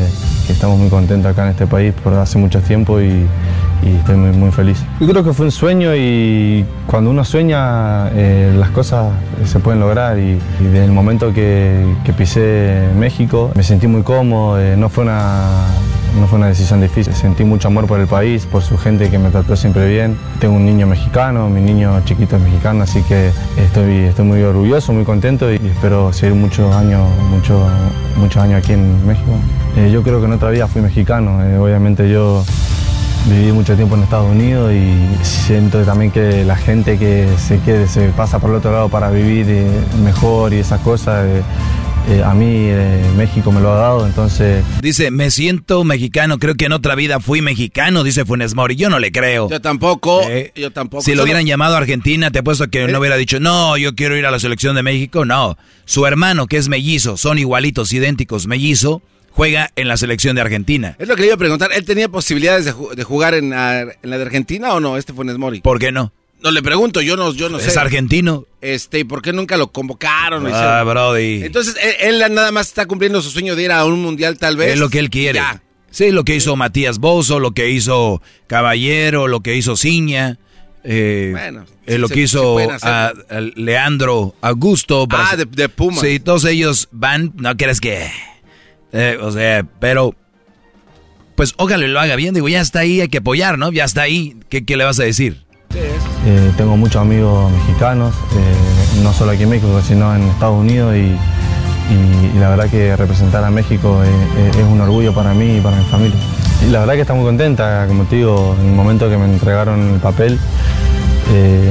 que 0.47 0.53
estamos 0.53 0.79
muy 0.79 0.89
contentos 0.89 1.31
acá 1.31 1.45
en 1.45 1.51
este 1.51 1.67
país 1.67 1.93
por 2.03 2.15
hace 2.15 2.39
mucho 2.39 2.61
tiempo 2.61 3.01
y, 3.01 3.27
y 3.83 3.97
estoy 3.99 4.17
muy, 4.17 4.37
muy 4.37 4.51
feliz. 4.51 4.85
Yo 5.01 5.09
creo 5.09 5.25
que 5.25 5.33
fue 5.33 5.47
un 5.47 5.53
sueño 5.53 5.95
y 5.97 6.65
cuando 6.87 7.11
uno 7.11 7.25
sueña 7.25 8.11
eh, 8.15 8.55
las 8.57 8.71
cosas 8.71 9.13
se 9.45 9.59
pueden 9.59 9.81
lograr 9.81 10.19
y, 10.19 10.39
y 10.61 10.65
desde 10.65 10.85
el 10.85 10.93
momento 10.93 11.33
que, 11.33 11.85
pisé 12.17 12.89
México 12.99 13.51
me 13.55 13.63
sentí 13.63 13.87
muy 13.87 14.03
cómodo, 14.03 14.59
no 14.77 14.89
fue 14.89 15.05
una 15.05 15.67
no 16.21 16.27
fue 16.27 16.39
una 16.39 16.49
decisión 16.49 16.81
difícil. 16.81 17.15
Sentí 17.15 17.45
mucho 17.45 17.69
amor 17.69 17.87
por 17.87 18.01
el 18.01 18.07
país, 18.07 18.47
por 18.47 18.63
su 18.63 18.77
gente 18.79 19.11
que 19.11 19.19
me 19.19 19.31
trató 19.31 19.57
siempre 19.57 19.89
bien. 19.89 20.17
Tengo 20.41 20.55
un 20.57 20.65
niño 20.67 20.87
mexicano, 20.87 21.49
mi 21.49 21.61
niño 21.61 22.01
chiquito 22.05 22.37
es 22.37 22.43
mexicano, 22.43 22.83
así 22.85 23.03
que 23.03 23.31
estoy, 23.57 24.05
estoy 24.05 24.25
muy 24.25 24.43
orgulloso, 24.43 24.93
muy 24.93 25.05
contento 25.05 25.53
y 25.53 25.57
espero 25.57 26.13
seguir 26.13 26.35
muchos 26.37 26.75
años, 26.75 27.09
mucho- 27.31 27.67
muchos 28.17 28.43
años 28.43 28.63
aquí 28.63 28.73
en 28.73 29.07
México. 29.07 29.31
Eh, 29.77 29.91
yo 29.93 30.03
creo 30.03 30.21
que 30.21 30.27
en 30.27 30.33
otra 30.33 30.51
vida 30.51 30.67
fui 30.67 30.83
mexicano. 30.83 31.43
eh, 31.45 31.59
obviamente 31.59 32.09
yo 32.11 32.45
viví 33.29 33.51
mucho 33.53 33.75
tiempo 33.75 33.97
en 33.97 34.05
Estados 34.05 34.31
Unidos 34.31 34.73
y 34.73 35.25
siento 35.25 35.83
también 35.83 36.13
que 36.13 36.45
la 36.45 36.55
gente 36.57 36.97
que 36.97 37.27
se, 37.39 37.59
quede, 37.59 37.89
se 37.89 38.09
pasa 38.11 38.39
por 38.39 38.51
el 38.51 38.57
otro 38.57 38.71
lado 38.73 38.89
para 38.89 39.11
vivir 39.11 39.47
eh, 39.49 39.67
mejor 40.03 40.53
y 40.53 40.59
esas 40.59 40.81
cosas, 40.81 41.27
eh, 42.09 42.23
a 42.25 42.35
mí 42.35 42.47
eh, 42.69 43.03
México 43.17 43.51
me 43.53 43.61
lo 43.61 43.73
ha 43.73 43.77
dado, 43.79 44.07
entonces... 44.07 44.65
Dice, 44.81 45.11
me 45.11 45.31
siento 45.31 45.83
mexicano, 45.85 46.39
creo 46.39 46.55
que 46.55 46.67
en 46.67 46.73
otra 46.73 46.95
vida 46.95 47.19
fui 47.21 47.43
mexicano, 47.43 48.05
dice 48.05 48.25
Funes 48.25 48.55
Mori. 48.55 48.77
Yo 48.77 48.89
no 48.91 48.99
le 48.99 49.11
creo. 49.13 49.49
Yo 49.51 49.61
tampoco, 49.61 50.23
Eh, 50.29 50.53
yo 50.55 50.71
tampoco. 50.71 51.03
Si 51.03 51.15
lo 51.15 51.25
hubieran 51.25 51.47
llamado 51.47 51.75
a 51.75 51.79
Argentina, 51.79 52.31
te 52.31 52.39
apuesto 52.41 52.69
que 52.69 52.87
no 52.89 52.99
hubiera 53.01 53.17
dicho, 53.17 53.41
no, 53.41 53.77
yo 53.77 53.95
quiero 53.95 54.17
ir 54.17 54.25
a 54.27 54.31
la 54.31 54.39
selección 54.39 54.77
de 54.77 54.83
México. 54.83 55.25
No, 55.25 55.57
su 55.85 56.07
hermano, 56.07 56.47
que 56.47 56.57
es 56.59 56.69
mellizo, 56.69 57.17
son 57.17 57.39
igualitos, 57.39 57.93
idénticos, 57.93 58.47
mellizo, 58.47 59.03
juega 59.31 59.71
en 59.77 59.89
la 59.89 59.97
selección 59.97 60.37
de 60.37 60.43
Argentina. 60.43 60.97
Es 60.99 61.09
lo 61.09 61.15
que 61.17 61.23
le 61.23 61.27
iba 61.27 61.35
a 61.35 61.39
preguntar. 61.39 61.71
¿Él 61.75 61.85
tenía 61.85 62.09
posibilidades 62.09 62.65
de, 62.67 62.73
ju- 62.75 62.95
de 62.95 63.05
jugar 63.05 63.35
en 63.35 63.51
la, 63.51 63.83
en 63.83 63.91
la 64.03 64.17
de 64.19 64.23
Argentina 64.25 64.73
o 64.75 64.81
no, 64.81 64.97
este 64.97 65.13
Funes 65.13 65.37
Mori? 65.39 65.61
¿Por 65.61 65.79
qué 65.79 65.93
no? 65.93 66.13
No, 66.47 66.53
le 66.53 66.63
pregunto, 66.63 67.01
yo 67.03 67.17
no, 67.17 67.33
yo 67.35 67.49
no 67.49 67.59
sé. 67.59 67.69
Es 67.69 67.77
argentino. 67.77 68.47
Este, 68.61 69.01
¿y 69.01 69.05
por 69.05 69.21
qué 69.21 69.33
nunca 69.33 69.57
lo 69.57 69.73
convocaron? 69.73 70.47
Ah? 70.53 70.83
Brody. 70.85 71.43
Entonces, 71.43 71.77
él, 72.01 72.23
él 72.23 72.35
nada 72.35 72.53
más 72.53 72.69
está 72.69 72.87
cumpliendo 72.87 73.21
su 73.21 73.31
sueño 73.31 73.57
de 73.57 73.65
ir 73.65 73.73
a 73.73 73.85
un 73.85 74.01
mundial, 74.01 74.39
tal 74.39 74.57
vez. 74.57 74.75
Es 74.75 74.79
lo 74.79 74.89
que 74.89 75.01
él 75.01 75.11
quiere. 75.11 75.41
Ya. 75.41 75.63
Sí, 75.91 76.11
lo 76.13 76.25
que 76.25 76.37
hizo 76.37 76.55
Matías 76.57 76.99
Bozo, 76.99 77.41
lo 77.41 77.53
que 77.53 77.71
hizo 77.71 78.23
Caballero, 78.47 79.27
lo 79.29 79.41
que 79.41 79.57
hizo 79.57 79.77
Ciña. 79.77 80.39
eh, 80.85 81.31
Bueno, 81.33 81.65
eh, 81.87 81.93
sí 81.95 81.99
lo 81.99 82.07
se- 82.09 82.15
que 82.15 82.21
hizo 82.21 82.59
a- 82.83 83.07
a 83.09 83.41
Leandro 83.57 84.35
Augusto. 84.41 85.07
Ah, 85.11 85.35
de, 85.37 85.47
de 85.47 85.69
Pumas. 85.69 86.01
Sí, 86.01 86.21
todos 86.21 86.45
ellos 86.45 86.89
van, 86.93 87.33
no 87.37 87.57
crees 87.57 87.81
que... 87.81 88.07
eh, 88.93 89.19
o 89.21 89.33
sea, 89.33 89.67
pero... 89.81 90.15
Pues 91.35 91.53
ojalá 91.59 91.87
lo 91.87 92.01
haga 92.01 92.17
bien, 92.17 92.33
digo, 92.35 92.49
ya 92.49 92.61
está 92.63 92.81
ahí, 92.81 93.01
hay 93.03 93.09
que 93.09 93.19
apoyar, 93.19 93.59
¿no? 93.59 93.71
Ya 93.71 93.85
está 93.85 94.03
ahí, 94.03 94.37
¿qué, 94.49 94.65
qué 94.65 94.77
le 94.79 94.85
vas 94.85 94.99
a 95.01 95.03
decir? 95.05 95.45
Eh, 95.75 96.53
tengo 96.57 96.77
muchos 96.77 97.01
amigos 97.03 97.51
mexicanos, 97.53 98.15
eh, 98.35 99.01
no 99.03 99.13
solo 99.13 99.33
aquí 99.33 99.45
en 99.45 99.51
México, 99.51 99.81
sino 99.87 100.15
en 100.15 100.23
Estados 100.23 100.59
Unidos 100.59 100.97
y, 100.97 101.17
la 102.41 102.51
verdad 102.51 102.69
que 102.69 102.97
representar 102.97 103.45
a 103.45 103.51
México 103.51 104.03
eh, 104.05 104.51
es 104.51 104.65
un 104.65 104.81
orgullo 104.81 105.15
para 105.15 105.33
mí 105.35 105.59
y 105.59 105.61
para 105.61 105.77
mi 105.77 105.85
familia. 105.85 106.19
Y 106.67 106.71
la 106.71 106.81
verdad 106.81 106.95
que 106.95 107.03
está 107.03 107.15
muy 107.15 107.25
contenta, 107.25 107.87
como 107.87 108.05
te 108.05 108.17
digo, 108.17 108.57
en 108.61 108.71
el 108.71 108.75
momento 108.75 109.09
que 109.09 109.17
me 109.17 109.25
entregaron 109.27 109.95
el 109.95 110.01
papel 110.01 110.39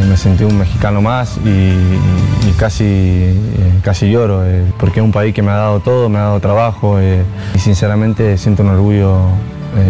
me 0.09 0.17
sentí 0.17 0.43
un 0.43 0.57
mexicano 0.57 1.01
más 1.01 1.37
y, 1.37 2.51
casi, 2.57 3.33
casi 3.81 4.09
lloro, 4.11 4.43
porque 4.77 4.99
es 4.99 5.03
un 5.03 5.11
país 5.11 5.33
que 5.33 5.41
me 5.41 5.51
ha 5.51 5.55
dado 5.55 5.79
todo, 5.79 6.09
me 6.09 6.19
ha 6.19 6.23
dado 6.23 6.39
trabajo 6.39 6.99
y 7.01 7.59
sinceramente 7.59 8.37
siento 8.37 8.63
un 8.63 8.69
orgullo 8.69 9.17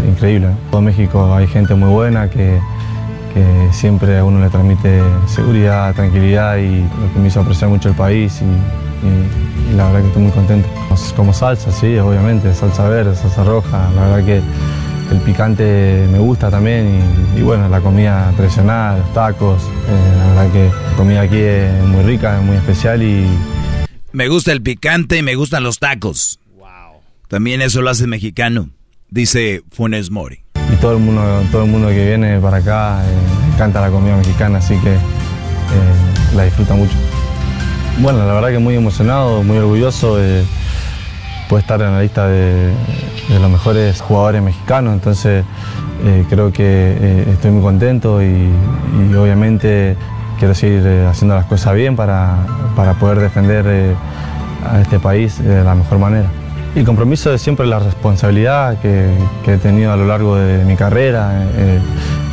increíble. 0.07 0.47
En 0.47 0.71
todo 0.71 0.81
México 0.81 1.33
hay 1.33 1.47
gente 1.47 1.75
muy 1.75 1.89
buena 1.89 2.29
que, 2.29 2.59
que 3.35 3.69
siempre 3.71 4.17
a 4.17 4.23
uno 4.23 4.39
le 4.39 4.49
transmite 4.49 4.99
seguridad, 5.27 5.93
tranquilidad 5.93 6.57
y 6.57 6.79
lo 6.81 7.13
que 7.13 7.19
me 7.19 7.27
hizo 7.27 7.41
apreciar 7.41 7.69
mucho 7.69 7.89
el 7.89 7.95
país 7.95 8.41
y, 8.41 8.45
y- 9.07 9.71
y 9.71 9.75
la 9.75 9.85
verdad 9.85 10.01
que 10.01 10.07
estoy 10.07 10.23
muy 10.23 10.31
contento. 10.31 10.67
Como 11.15 11.33
salsa, 11.33 11.71
sí, 11.71 11.97
obviamente, 11.97 12.51
salsa 12.55 12.87
verde, 12.89 13.15
salsa 13.15 13.43
roja, 13.43 13.89
la 13.95 14.07
verdad 14.07 14.25
que 14.25 14.41
el 15.13 15.21
picante 15.21 16.07
me 16.11 16.17
gusta 16.19 16.49
también 16.49 17.01
y, 17.35 17.39
y 17.39 17.41
bueno, 17.43 17.67
la 17.69 17.79
comida 17.81 18.31
tradicional, 18.37 18.99
los 18.99 19.13
tacos, 19.13 19.61
eh, 19.63 20.17
la 20.17 20.25
verdad 20.27 20.51
que 20.53 20.69
la 20.91 20.97
comida 20.97 21.21
aquí 21.21 21.37
es 21.37 21.83
muy 21.83 22.03
rica, 22.03 22.39
es 22.39 22.43
muy 22.45 22.55
especial 22.55 23.03
y 23.03 23.27
Me 24.13 24.29
gusta 24.29 24.51
el 24.53 24.61
picante 24.61 25.17
y 25.17 25.21
me 25.21 25.35
gustan 25.35 25.61
los 25.63 25.77
tacos. 25.79 26.39
También 27.27 27.61
eso 27.61 27.81
lo 27.81 27.89
hace 27.89 28.07
mexicano, 28.07 28.69
dice 29.09 29.61
Funes 29.71 30.09
Mori. 30.11 30.44
Y 30.71 30.75
todo 30.77 30.93
el 30.93 30.99
mundo, 30.99 31.21
todo 31.51 31.63
el 31.63 31.71
mundo 31.71 31.87
que 31.89 32.05
viene 32.05 32.39
para 32.39 32.57
acá 32.57 33.01
eh, 33.03 33.07
le 33.41 33.53
encanta 33.53 33.81
la 33.81 33.89
comida 33.89 34.15
mexicana, 34.17 34.59
así 34.59 34.77
que 34.79 34.93
eh, 34.93 34.99
la 36.35 36.43
disfruta 36.43 36.73
mucho. 36.73 36.95
Bueno, 37.99 38.25
la 38.25 38.33
verdad 38.33 38.49
que 38.49 38.59
muy 38.59 38.75
emocionado, 38.75 39.43
muy 39.43 39.57
orgulloso 39.57 40.17
de 40.17 40.43
poder 41.49 41.63
estar 41.63 41.81
en 41.81 41.91
la 41.91 42.01
lista 42.01 42.27
de, 42.27 42.73
los 43.29 43.49
mejores 43.49 44.01
jugadores 44.01 44.41
mexicanos, 44.41 44.93
entonces 44.93 45.43
eh, 46.03 46.25
creo 46.29 46.51
que 46.51 46.63
eh, 46.63 47.25
estoy 47.31 47.51
muy 47.51 47.61
contento 47.61 48.21
y, 48.21 48.25
y 48.25 49.15
obviamente 49.15 49.95
quiero 50.37 50.53
seguir 50.53 50.83
eh, 50.85 51.05
haciendo 51.07 51.35
las 51.35 51.45
cosas 51.45 51.73
bien 51.75 51.95
para, 51.95 52.37
para 52.75 52.93
poder 52.93 53.19
defender 53.19 53.65
eh, 53.67 53.95
a 54.69 54.81
este 54.81 54.99
país 54.99 55.41
de 55.43 55.63
la 55.63 55.75
mejor 55.75 55.99
manera. 55.99 56.29
El 56.75 56.83
compromiso 56.83 57.33
es 57.33 57.41
siempre 57.41 57.65
la 57.65 57.79
responsabilidad 57.79 58.77
que, 58.79 59.09
he 59.47 59.57
tenido 59.57 59.93
a 59.93 59.95
lo 59.95 60.05
largo 60.05 60.35
de 60.35 60.65
mi 60.65 60.75
carrera. 60.75 61.31
eh, 61.55 61.79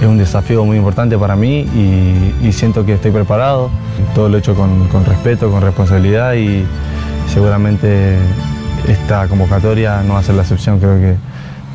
es 0.01 0.09
un 0.09 0.19
desafío 0.19 0.65
muy 0.65 0.77
importante 0.77 1.17
para 1.17 1.37
mí 1.37 1.61
y, 1.61 2.53
siento 2.53 2.85
que 2.85 2.95
estoy 2.95 3.13
preparado. 3.13 3.71
Todo 4.17 4.29
lo 4.29 4.37
he 4.37 4.41
hecho 4.41 4.57
con, 4.57 4.89
con 4.89 5.05
respeto, 5.05 5.49
con 5.49 5.63
responsabilidad 5.63 6.35
y 6.35 6.65
seguramente 7.33 8.19
esta 8.89 9.29
convocatoria 9.29 10.03
no 10.03 10.15
va 10.15 10.21
a 10.21 10.23
ser 10.25 10.35
la 10.35 10.43
excepción. 10.43 10.81
Creo 10.81 10.99
que 10.99 11.17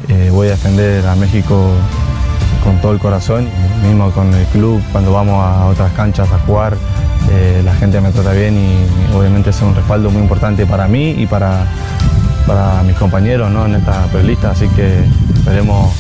eh, 0.10 0.30
voy 0.30 0.48
a 0.48 0.52
defender 0.52 1.08
a 1.08 1.16
México 1.16 1.72
con 2.66 2.82
todo 2.82 2.92
el 2.92 3.00
corazón, 3.00 3.48
mismo 3.82 4.12
con 4.12 4.34
el 4.34 4.46
club, 4.48 4.82
cuando 4.92 5.14
vamos 5.14 5.42
a 5.42 5.68
otras 5.68 5.94
canchas 5.94 6.30
a 6.34 6.40
jugar, 6.40 6.76
eh, 7.32 7.62
la 7.64 7.74
gente 7.76 8.00
me 8.02 8.12
trata 8.12 8.34
bien 8.34 8.56
y 8.56 9.16
obviamente 9.16 9.50
es 9.50 9.62
un 9.62 9.74
respaldo 9.74 10.10
muy 10.10 10.22
importante 10.22 10.66
para 10.66 10.88
mí 10.88 11.12
y 11.12 11.26
para, 11.28 11.66
para 12.48 12.82
mis 12.84 12.96
compañeros 12.96 13.52
¿no? 13.52 13.66
en 13.66 13.76
esta 13.76 14.06
prelista, 14.06 14.52
así 14.52 14.68
que 14.70 15.04
esperemos 15.36 15.94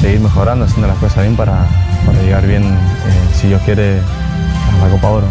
seguir 0.00 0.20
mejorando, 0.20 0.64
haciendo 0.64 0.86
las 0.86 0.96
cosas 0.98 1.24
bien 1.24 1.36
para, 1.36 1.66
para 2.06 2.22
llegar 2.22 2.46
bien, 2.46 2.62
eh, 2.62 3.34
si 3.34 3.48
Dios 3.48 3.60
quiere, 3.64 3.98
a 3.98 4.84
la 4.84 4.90
Copa 4.90 5.08
Oro. 5.08 5.26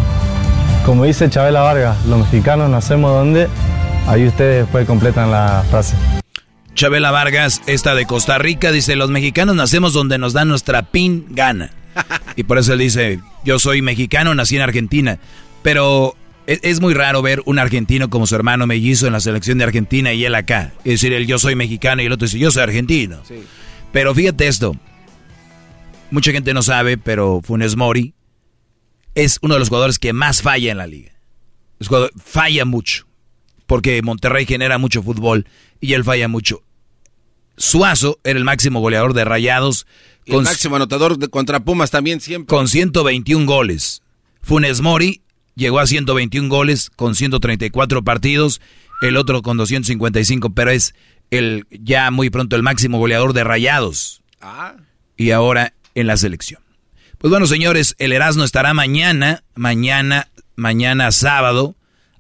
Como 0.86 1.06
dice 1.06 1.30
Chabela 1.30 1.62
Vargas, 1.62 1.98
los 2.06 2.20
mexicanos 2.20 2.70
nacemos 2.70 3.12
donde, 3.12 3.48
ahí 4.08 4.28
ustedes 4.28 4.64
después 4.64 4.86
completan 4.86 5.32
la 5.32 5.64
frase. 5.70 5.96
Chabela 6.76 7.12
Vargas, 7.12 7.62
esta 7.66 7.96
de 7.96 8.06
Costa 8.06 8.38
Rica, 8.38 8.72
dice, 8.72 8.96
los 8.96 9.10
mexicanos 9.10 9.56
nacemos 9.56 9.94
donde 9.94 10.18
nos 10.18 10.34
da 10.34 10.46
nuestra 10.46 10.84
pin 10.84 11.26
gana. 11.30 11.72
Y 12.36 12.44
por 12.44 12.58
eso 12.58 12.74
él 12.74 12.80
dice, 12.80 13.20
yo 13.44 13.60
soy 13.60 13.82
mexicano, 13.82 14.34
nací 14.34 14.56
en 14.56 14.62
Argentina. 14.62 15.20
Pero 15.62 16.16
es, 16.50 16.60
es 16.64 16.82
muy 16.82 16.96
raro 16.96 17.22
ver 17.22 17.44
un 17.46 17.60
argentino 17.60 18.10
como 18.10 18.26
su 18.26 18.34
hermano 18.34 18.66
mellizo 18.66 19.06
en 19.06 19.14
la 19.14 19.20
selección 19.20 19.60
de 19.60 19.66
Argentina 19.66 20.14
y 20.14 20.26
él 20.26 20.34
acá. 20.34 20.74
Es 20.80 20.94
decir, 20.94 21.14
el 21.14 21.28
yo 21.28 21.38
soy 21.38 21.54
mexicano 21.54 22.02
y 22.02 22.08
el 22.08 22.12
otro 22.12 22.26
dice, 22.26 22.40
yo 22.40 22.50
soy 22.50 22.64
argentino. 22.64 23.22
Pero 23.92 24.16
fíjate 24.16 24.48
esto, 24.48 24.76
mucha 26.10 26.32
gente 26.32 26.56
no 26.56 26.64
sabe, 26.64 26.98
pero 26.98 27.42
Funes 27.44 27.76
Mori 27.76 28.16
es 29.14 29.38
uno 29.44 29.54
de 29.54 29.60
los 29.60 29.70
jugadores 29.70 30.00
que 30.00 30.12
más 30.12 30.42
falla 30.42 30.72
en 30.72 30.80
la 30.80 30.88
liga. 30.88 31.12
Falla 32.18 32.66
mucho, 32.66 33.06
porque 33.68 34.02
Monterrey 34.02 34.48
genera 34.48 34.80
mucho 34.80 35.04
fútbol 35.04 35.46
y 35.80 35.94
él 35.94 36.04
falla 36.04 36.28
mucho. 36.28 36.64
Suazo 37.58 38.20
era 38.24 38.40
el 38.40 38.46
máximo 38.46 38.80
goleador 38.80 39.14
de 39.14 39.24
Rayados. 39.24 39.86
con, 40.28 40.40
el 40.40 40.44
máximo 40.46 40.78
anotador 40.78 41.20
de 41.20 41.28
contra 41.28 41.60
Pumas 41.60 41.92
también 41.92 42.22
siempre. 42.22 42.48
Con 42.48 42.68
121 42.68 43.46
goles. 43.46 44.02
Funes 44.42 44.82
Mori 44.82 45.22
llegó 45.60 45.80
a 45.80 45.86
121 45.86 46.50
goles 46.50 46.90
con 46.96 47.14
134 47.14 48.04
partidos. 48.04 48.62
El 49.02 49.16
otro 49.16 49.42
con 49.42 49.58
255, 49.58 50.50
pero 50.50 50.72
es 50.72 50.94
el 51.30 51.68
ya 51.70 52.10
muy 52.12 52.30
pronto 52.30 52.56
el 52.56 52.64
máximo 52.64 52.98
goleador 52.98 53.34
de 53.34 53.44
Rayados. 53.44 54.22
Ah. 54.42 54.74
Y 55.16 55.32
ahora 55.32 55.74
en 55.96 56.08
la 56.08 56.18
selección. 56.18 56.62
Pues 57.20 57.30
bueno, 57.30 57.48
señores, 57.48 57.96
el 58.00 58.14
Erasmo 58.14 58.44
estará 58.44 58.74
mañana, 58.74 59.44
mañana, 59.54 60.30
mañana 60.56 61.12
sábado, 61.12 61.76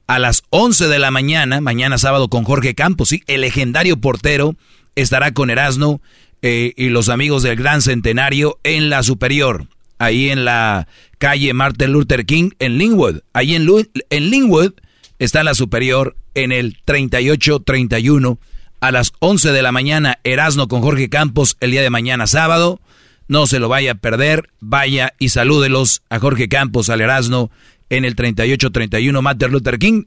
a 0.07 0.19
las 0.19 0.43
11 0.49 0.87
de 0.87 0.99
la 0.99 1.11
mañana, 1.11 1.61
mañana 1.61 1.97
sábado 1.97 2.29
con 2.29 2.43
Jorge 2.43 2.75
Campos, 2.75 3.09
¿sí? 3.09 3.23
El 3.27 3.41
legendario 3.41 3.97
portero 3.97 4.55
estará 4.95 5.31
con 5.33 5.49
Erasmo 5.49 6.01
eh, 6.41 6.73
y 6.75 6.89
los 6.89 7.09
amigos 7.09 7.43
del 7.43 7.55
Gran 7.55 7.81
Centenario 7.81 8.59
en 8.63 8.89
la 8.89 9.03
Superior, 9.03 9.67
ahí 9.99 10.29
en 10.29 10.45
la 10.45 10.87
calle 11.19 11.53
Martin 11.53 11.91
Luther 11.91 12.25
King, 12.25 12.51
en 12.57 12.77
Linwood. 12.77 13.19
Ahí 13.33 13.53
en, 13.53 13.65
Linwood 14.09 14.73
está 15.19 15.43
la 15.43 15.53
Superior 15.53 16.15
en 16.33 16.51
el 16.51 16.77
3831 16.83 18.39
a 18.79 18.91
las 18.91 19.11
11 19.19 19.51
de 19.51 19.61
la 19.61 19.71
mañana, 19.71 20.19
Erasmo 20.23 20.67
con 20.67 20.81
Jorge 20.81 21.09
Campos 21.09 21.57
el 21.59 21.71
día 21.71 21.81
de 21.81 21.89
mañana 21.89 22.25
sábado. 22.25 22.79
No 23.27 23.45
se 23.45 23.59
lo 23.59 23.69
vaya 23.69 23.91
a 23.91 23.95
perder. 23.95 24.49
Vaya 24.59 25.13
y 25.19 25.29
salúdelos 25.29 26.01
a 26.09 26.17
Jorge 26.17 26.49
Campos, 26.49 26.89
al 26.89 27.01
Erasno, 27.01 27.51
en 27.89 28.05
el 28.05 28.15
3831 28.15 29.21
Martin 29.21 29.51
Luther 29.51 29.77
King, 29.77 30.05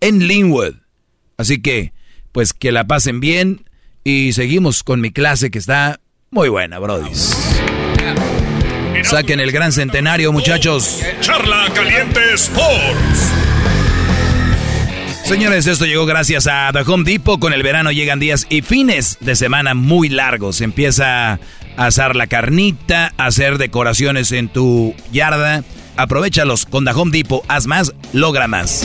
en 0.00 0.28
Linwood. 0.28 0.74
Así 1.36 1.60
que, 1.60 1.92
pues 2.30 2.52
que 2.52 2.70
la 2.70 2.86
pasen 2.86 3.18
bien. 3.18 3.64
Y 4.04 4.34
seguimos 4.34 4.84
con 4.84 5.00
mi 5.00 5.10
clase 5.10 5.50
que 5.50 5.58
está 5.58 6.00
muy 6.30 6.48
buena, 6.48 6.78
brodis. 6.78 7.49
Saquen 9.02 9.40
el 9.40 9.52
gran 9.52 9.72
centenario, 9.72 10.32
muchachos. 10.32 11.00
Charla 11.20 11.66
Caliente 11.74 12.20
Sports. 12.34 13.32
Señores, 15.24 15.66
esto 15.66 15.86
llegó 15.86 16.06
gracias 16.06 16.46
a 16.46 16.70
The 16.72 16.80
Home 16.80 17.04
Depot. 17.04 17.38
Con 17.38 17.52
el 17.52 17.62
verano 17.62 17.92
llegan 17.92 18.18
días 18.18 18.46
y 18.48 18.62
fines 18.62 19.18
de 19.20 19.36
semana 19.36 19.74
muy 19.74 20.08
largos. 20.08 20.60
Empieza 20.60 21.34
a 21.34 21.38
asar 21.76 22.16
la 22.16 22.26
carnita, 22.26 23.14
hacer 23.16 23.58
decoraciones 23.58 24.32
en 24.32 24.48
tu 24.48 24.94
yarda. 25.12 25.62
Aprovechalos 25.96 26.66
con 26.66 26.84
The 26.84 26.92
Home 26.92 27.12
Depot. 27.12 27.44
Haz 27.48 27.66
más, 27.66 27.92
logra 28.12 28.48
más. 28.48 28.84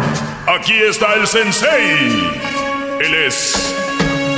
Aquí 0.61 0.77
está 0.77 1.15
el 1.15 1.25
sensei. 1.25 2.29
Él 2.99 3.15
es 3.25 3.73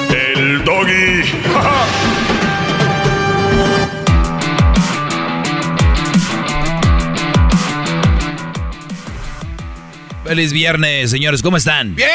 el 0.09 0.63
doggy. 0.63 1.21
Feliz 10.23 10.53
viernes, 10.53 11.11
señores. 11.11 11.41
¿Cómo 11.41 11.57
están? 11.57 11.95
Bien. 11.95 12.09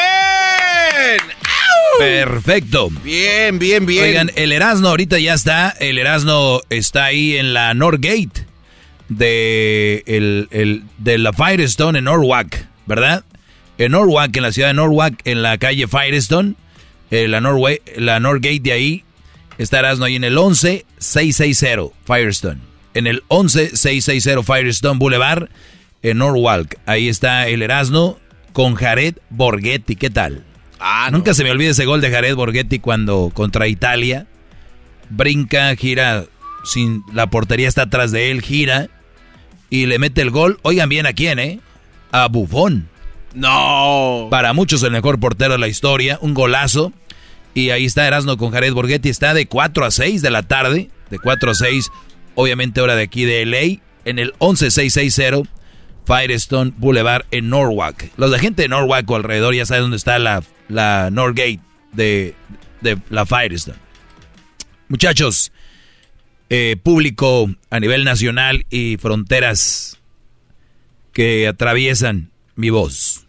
Perfecto. 1.99 2.89
Bien, 3.03 3.59
bien, 3.59 3.85
bien. 3.85 4.05
Oigan, 4.05 4.31
el 4.35 4.51
Erasno 4.51 4.89
ahorita 4.89 5.19
ya 5.19 5.35
está. 5.35 5.69
El 5.79 5.99
Erasno 5.99 6.61
está 6.71 7.05
ahí 7.05 7.37
en 7.37 7.53
la 7.53 7.75
Northgate 7.75 8.47
de, 9.07 10.01
el, 10.07 10.83
de 10.97 11.19
la 11.19 11.31
Firestone 11.31 11.99
en 11.99 12.05
Norwalk, 12.05 12.65
¿verdad? 12.87 13.23
En 13.79 13.93
Norwalk, 13.93 14.35
en 14.35 14.43
la 14.43 14.51
ciudad 14.51 14.67
de 14.67 14.73
Norwalk, 14.73 15.21
en 15.23 15.41
la 15.41 15.57
calle 15.57 15.87
Firestone, 15.87 16.55
eh, 17.11 17.29
la, 17.29 17.39
Norway, 17.39 17.79
la 17.95 18.19
Northgate 18.19 18.59
de 18.59 18.73
ahí, 18.73 19.03
está 19.57 19.79
Erasno 19.79 20.03
ahí 20.03 20.17
en 20.17 20.25
el 20.25 20.37
11660 20.37 21.95
Firestone. 22.05 22.59
En 22.93 23.07
el 23.07 23.23
11660 23.29 24.43
Firestone 24.43 24.99
Boulevard, 24.99 25.47
en 26.03 26.17
Norwalk. 26.17 26.77
Ahí 26.85 27.07
está 27.07 27.47
el 27.47 27.61
Erasno 27.61 28.19
con 28.51 28.75
Jared 28.75 29.15
Borghetti. 29.29 29.95
¿Qué 29.95 30.09
tal? 30.09 30.43
Ah, 30.81 31.07
Nunca 31.09 31.33
se 31.33 31.45
me 31.45 31.51
olvide 31.51 31.69
ese 31.69 31.85
gol 31.85 32.01
de 32.01 32.11
Jared 32.11 32.35
Borghetti 32.35 32.79
cuando 32.79 33.31
contra 33.33 33.69
Italia. 33.69 34.27
Brinca, 35.09 35.73
gira, 35.77 36.25
sin, 36.65 37.03
la 37.13 37.29
portería 37.29 37.69
está 37.69 37.83
atrás 37.83 38.11
de 38.11 38.29
él, 38.29 38.41
gira 38.41 38.89
y 39.69 39.85
le 39.85 39.99
mete 39.99 40.21
el 40.21 40.31
gol. 40.31 40.59
Oigan 40.63 40.89
bien 40.89 41.05
a 41.05 41.13
quién, 41.13 41.39
¿eh? 41.39 41.61
A 42.11 42.27
Buffon. 42.27 42.89
No. 43.33 44.27
Para 44.29 44.53
muchos 44.53 44.83
el 44.83 44.91
mejor 44.91 45.19
portero 45.19 45.53
de 45.53 45.59
la 45.59 45.67
historia, 45.67 46.17
un 46.21 46.33
golazo. 46.33 46.93
Y 47.53 47.71
ahí 47.71 47.85
está 47.85 48.07
Erasmo 48.07 48.37
con 48.37 48.51
Jared 48.51 48.73
Borghetti. 48.73 49.09
Está 49.09 49.33
de 49.33 49.47
4 49.47 49.85
a 49.85 49.91
6 49.91 50.21
de 50.21 50.29
la 50.31 50.43
tarde. 50.43 50.89
De 51.09 51.19
4 51.19 51.51
a 51.51 51.55
6, 51.55 51.89
obviamente 52.35 52.81
hora 52.81 52.95
de 52.95 53.03
aquí 53.03 53.25
de 53.25 53.45
LA. 53.45 53.81
En 54.05 54.19
el 54.19 54.33
11660 54.39 55.49
Firestone 56.05 56.73
Boulevard 56.77 57.25
en 57.31 57.49
Norwalk. 57.49 58.11
Los 58.17 58.31
de 58.31 58.39
gente 58.39 58.63
de 58.63 58.67
Norwalk 58.67 59.09
o 59.09 59.15
alrededor 59.15 59.53
ya 59.53 59.65
saben 59.65 59.83
dónde 59.83 59.97
está 59.97 60.17
la 60.17 60.41
la 60.69 61.09
Northgate 61.11 61.59
de, 61.91 62.35
de 62.79 62.97
la 63.09 63.25
Firestone. 63.25 63.77
Muchachos, 64.87 65.51
eh, 66.49 66.77
público 66.81 67.49
a 67.69 67.79
nivel 67.79 68.05
nacional 68.05 68.65
y 68.69 68.97
fronteras 68.97 69.99
que 71.11 71.47
atraviesan 71.47 72.28
mi 72.59 72.69
voz. 72.69 73.25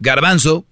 Garbanzo, 0.00 0.64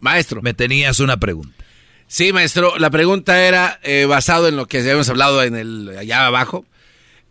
maestro, 0.00 0.42
me 0.42 0.52
tenías 0.52 0.98
una 0.98 1.18
pregunta. 1.18 1.64
Sí, 2.08 2.32
maestro, 2.32 2.76
la 2.76 2.90
pregunta 2.90 3.46
era 3.46 3.78
eh, 3.84 4.04
basado 4.06 4.48
en 4.48 4.56
lo 4.56 4.66
que 4.66 4.80
habíamos 4.80 5.08
hablado 5.08 5.44
en 5.44 5.54
el 5.54 5.96
allá 5.96 6.26
abajo, 6.26 6.66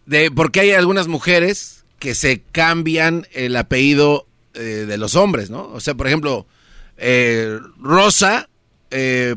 de 0.05 0.31
por 0.31 0.53
qué 0.53 0.61
hay 0.61 0.71
algunas 0.71 1.09
mujeres 1.09 1.83
que 1.99 2.15
se 2.15 2.41
cambian 2.53 3.27
el 3.33 3.57
apellido 3.57 4.25
eh, 4.53 4.85
de 4.87 4.97
los 4.97 5.15
hombres, 5.15 5.49
¿no? 5.49 5.67
O 5.67 5.81
sea, 5.81 5.95
por 5.95 6.07
ejemplo, 6.07 6.47
eh, 6.95 7.59
Rosa 7.77 8.47
eh, 8.89 9.35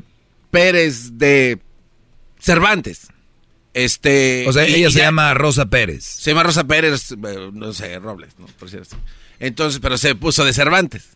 Pérez 0.53 1.19
de 1.19 1.59
Cervantes. 2.39 3.09
Este, 3.75 4.49
o 4.49 4.53
sea, 4.53 4.65
ella 4.65 4.89
se 4.89 5.01
llama 5.01 5.35
Rosa 5.35 5.67
Pérez. 5.67 6.05
Se 6.05 6.31
llama 6.31 6.45
Rosa 6.45 6.65
Pérez, 6.65 7.11
eh, 7.11 7.51
no 7.53 7.73
sé, 7.73 7.99
Robles, 7.99 8.39
¿no? 8.39 8.47
Por 8.47 8.71
cierto. 8.71 8.97
Entonces, 9.47 9.81
pero 9.81 9.99
se 9.99 10.15
puso 10.15 10.45
de 10.45 10.53
Cervantes. 10.53 11.11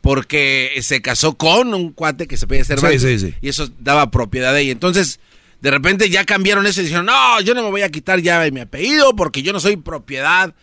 Porque 0.00 0.78
se 0.82 1.00
casó 1.00 1.34
con 1.38 1.72
un 1.72 1.92
cuate 1.92 2.26
que 2.26 2.36
se 2.36 2.46
pedía 2.46 2.64
Cervantes. 2.64 3.00
Sí, 3.00 3.18
sí, 3.18 3.30
sí. 3.30 3.34
Y 3.40 3.48
eso 3.48 3.70
daba 3.78 4.10
propiedad 4.10 4.52
de 4.52 4.60
ella. 4.60 4.72
Entonces, 4.72 5.20
de 5.62 5.70
repente 5.70 6.10
ya 6.10 6.24
cambiaron 6.24 6.66
eso 6.66 6.82
y 6.82 6.84
dijeron, 6.84 7.06
no, 7.06 7.40
yo 7.40 7.54
no 7.54 7.62
me 7.62 7.70
voy 7.70 7.80
a 7.80 7.88
quitar 7.88 8.20
ya 8.20 8.46
mi 8.50 8.60
apellido 8.60 9.16
porque 9.16 9.42
yo 9.42 9.54
no 9.54 9.60
soy 9.60 9.76
propiedad 9.76 10.54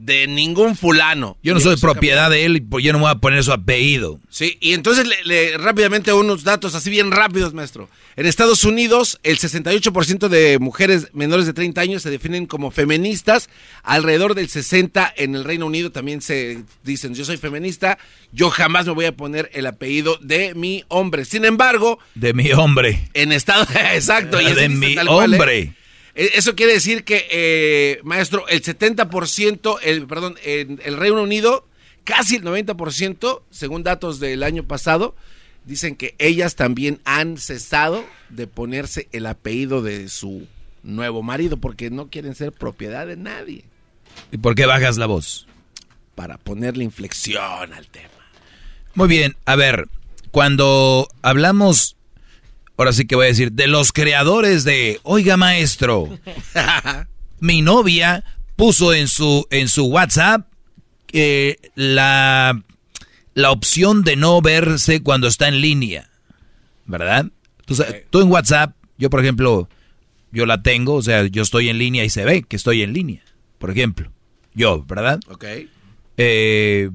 de 0.00 0.26
ningún 0.26 0.76
fulano. 0.76 1.36
Yo 1.42 1.52
no 1.52 1.60
soy 1.60 1.76
propiedad 1.76 2.30
de 2.30 2.46
él 2.46 2.56
y 2.56 2.60
pues 2.60 2.82
yo 2.82 2.92
no 2.92 2.98
me 2.98 3.04
voy 3.04 3.12
a 3.12 3.16
poner 3.16 3.44
su 3.44 3.52
apellido. 3.52 4.18
Sí, 4.30 4.56
y 4.58 4.72
entonces 4.72 5.06
le, 5.24 5.58
rápidamente 5.58 6.10
unos 6.14 6.42
datos 6.42 6.74
así 6.74 6.88
bien 6.88 7.10
rápidos, 7.10 7.52
maestro. 7.52 7.90
En 8.16 8.24
Estados 8.24 8.64
Unidos, 8.64 9.20
el 9.22 9.38
68% 9.38 10.28
de 10.28 10.58
mujeres 10.58 11.08
menores 11.12 11.44
de 11.44 11.52
30 11.52 11.80
años 11.82 12.02
se 12.02 12.08
definen 12.08 12.46
como 12.46 12.70
feministas, 12.70 13.50
alrededor 13.82 14.34
del 14.34 14.48
60 14.48 15.12
en 15.16 15.34
el 15.34 15.44
Reino 15.44 15.66
Unido 15.66 15.92
también 15.92 16.22
se 16.22 16.64
dicen, 16.82 17.14
yo 17.14 17.26
soy 17.26 17.36
feminista, 17.36 17.98
yo 18.32 18.48
jamás 18.48 18.86
me 18.86 18.92
voy 18.92 19.04
a 19.04 19.16
poner 19.16 19.50
el 19.52 19.66
apellido 19.66 20.16
de 20.22 20.54
mi 20.54 20.82
hombre. 20.88 21.26
Sin 21.26 21.44
embargo... 21.44 21.98
De 22.14 22.32
mi 22.32 22.50
hombre. 22.52 23.10
En 23.12 23.32
Estados... 23.32 23.68
Exacto. 23.92 24.40
Y 24.40 24.50
de 24.54 24.70
mi 24.70 24.94
¿eh? 24.94 25.00
hombre. 25.06 25.74
Eso 26.20 26.54
quiere 26.54 26.74
decir 26.74 27.04
que, 27.04 27.26
eh, 27.30 28.00
maestro, 28.02 28.46
el 28.48 28.62
70%, 28.62 29.78
el, 29.82 30.06
perdón, 30.06 30.36
en 30.44 30.80
el 30.84 30.96
Reino 30.96 31.22
Unido, 31.22 31.66
casi 32.04 32.36
el 32.36 32.42
90%, 32.42 33.42
según 33.50 33.82
datos 33.82 34.20
del 34.20 34.42
año 34.42 34.64
pasado, 34.64 35.14
dicen 35.64 35.96
que 35.96 36.14
ellas 36.18 36.56
también 36.56 37.00
han 37.04 37.38
cesado 37.38 38.04
de 38.28 38.46
ponerse 38.46 39.08
el 39.12 39.26
apellido 39.26 39.82
de 39.82 40.08
su 40.08 40.46
nuevo 40.82 41.22
marido 41.22 41.56
porque 41.56 41.90
no 41.90 42.08
quieren 42.08 42.34
ser 42.34 42.52
propiedad 42.52 43.06
de 43.06 43.16
nadie. 43.16 43.64
¿Y 44.32 44.38
por 44.38 44.54
qué 44.54 44.66
bajas 44.66 44.98
la 44.98 45.06
voz? 45.06 45.46
Para 46.14 46.38
ponerle 46.38 46.84
inflexión 46.84 47.72
al 47.72 47.86
tema. 47.88 48.08
Muy 48.94 49.08
bien, 49.08 49.36
a 49.46 49.56
ver, 49.56 49.88
cuando 50.30 51.08
hablamos, 51.22 51.96
ahora 52.80 52.94
sí 52.94 53.04
que 53.04 53.14
voy 53.14 53.26
a 53.26 53.28
decir, 53.28 53.52
de 53.52 53.66
los 53.66 53.92
creadores 53.92 54.64
de, 54.64 55.00
oiga 55.02 55.36
maestro, 55.36 56.18
mi 57.40 57.60
novia 57.60 58.24
puso 58.56 58.94
en 58.94 59.06
su, 59.06 59.46
en 59.50 59.68
su 59.68 59.84
WhatsApp 59.84 60.46
eh, 61.12 61.58
la, 61.74 62.58
la 63.34 63.50
opción 63.50 64.02
de 64.02 64.16
no 64.16 64.40
verse 64.40 65.02
cuando 65.02 65.28
está 65.28 65.48
en 65.48 65.60
línea, 65.60 66.08
¿verdad? 66.86 67.26
Tú, 67.66 67.76
tú 68.08 68.22
en 68.22 68.30
WhatsApp, 68.30 68.74
yo 68.96 69.10
por 69.10 69.20
ejemplo, 69.20 69.68
yo 70.32 70.46
la 70.46 70.62
tengo, 70.62 70.94
o 70.94 71.02
sea, 71.02 71.26
yo 71.26 71.42
estoy 71.42 71.68
en 71.68 71.76
línea 71.76 72.02
y 72.02 72.08
se 72.08 72.24
ve 72.24 72.44
que 72.44 72.56
estoy 72.56 72.80
en 72.80 72.94
línea, 72.94 73.22
por 73.58 73.70
ejemplo. 73.70 74.10
Yo, 74.54 74.84
¿verdad? 74.84 75.20
Ok. 75.28 75.44
Eh, 76.16 76.90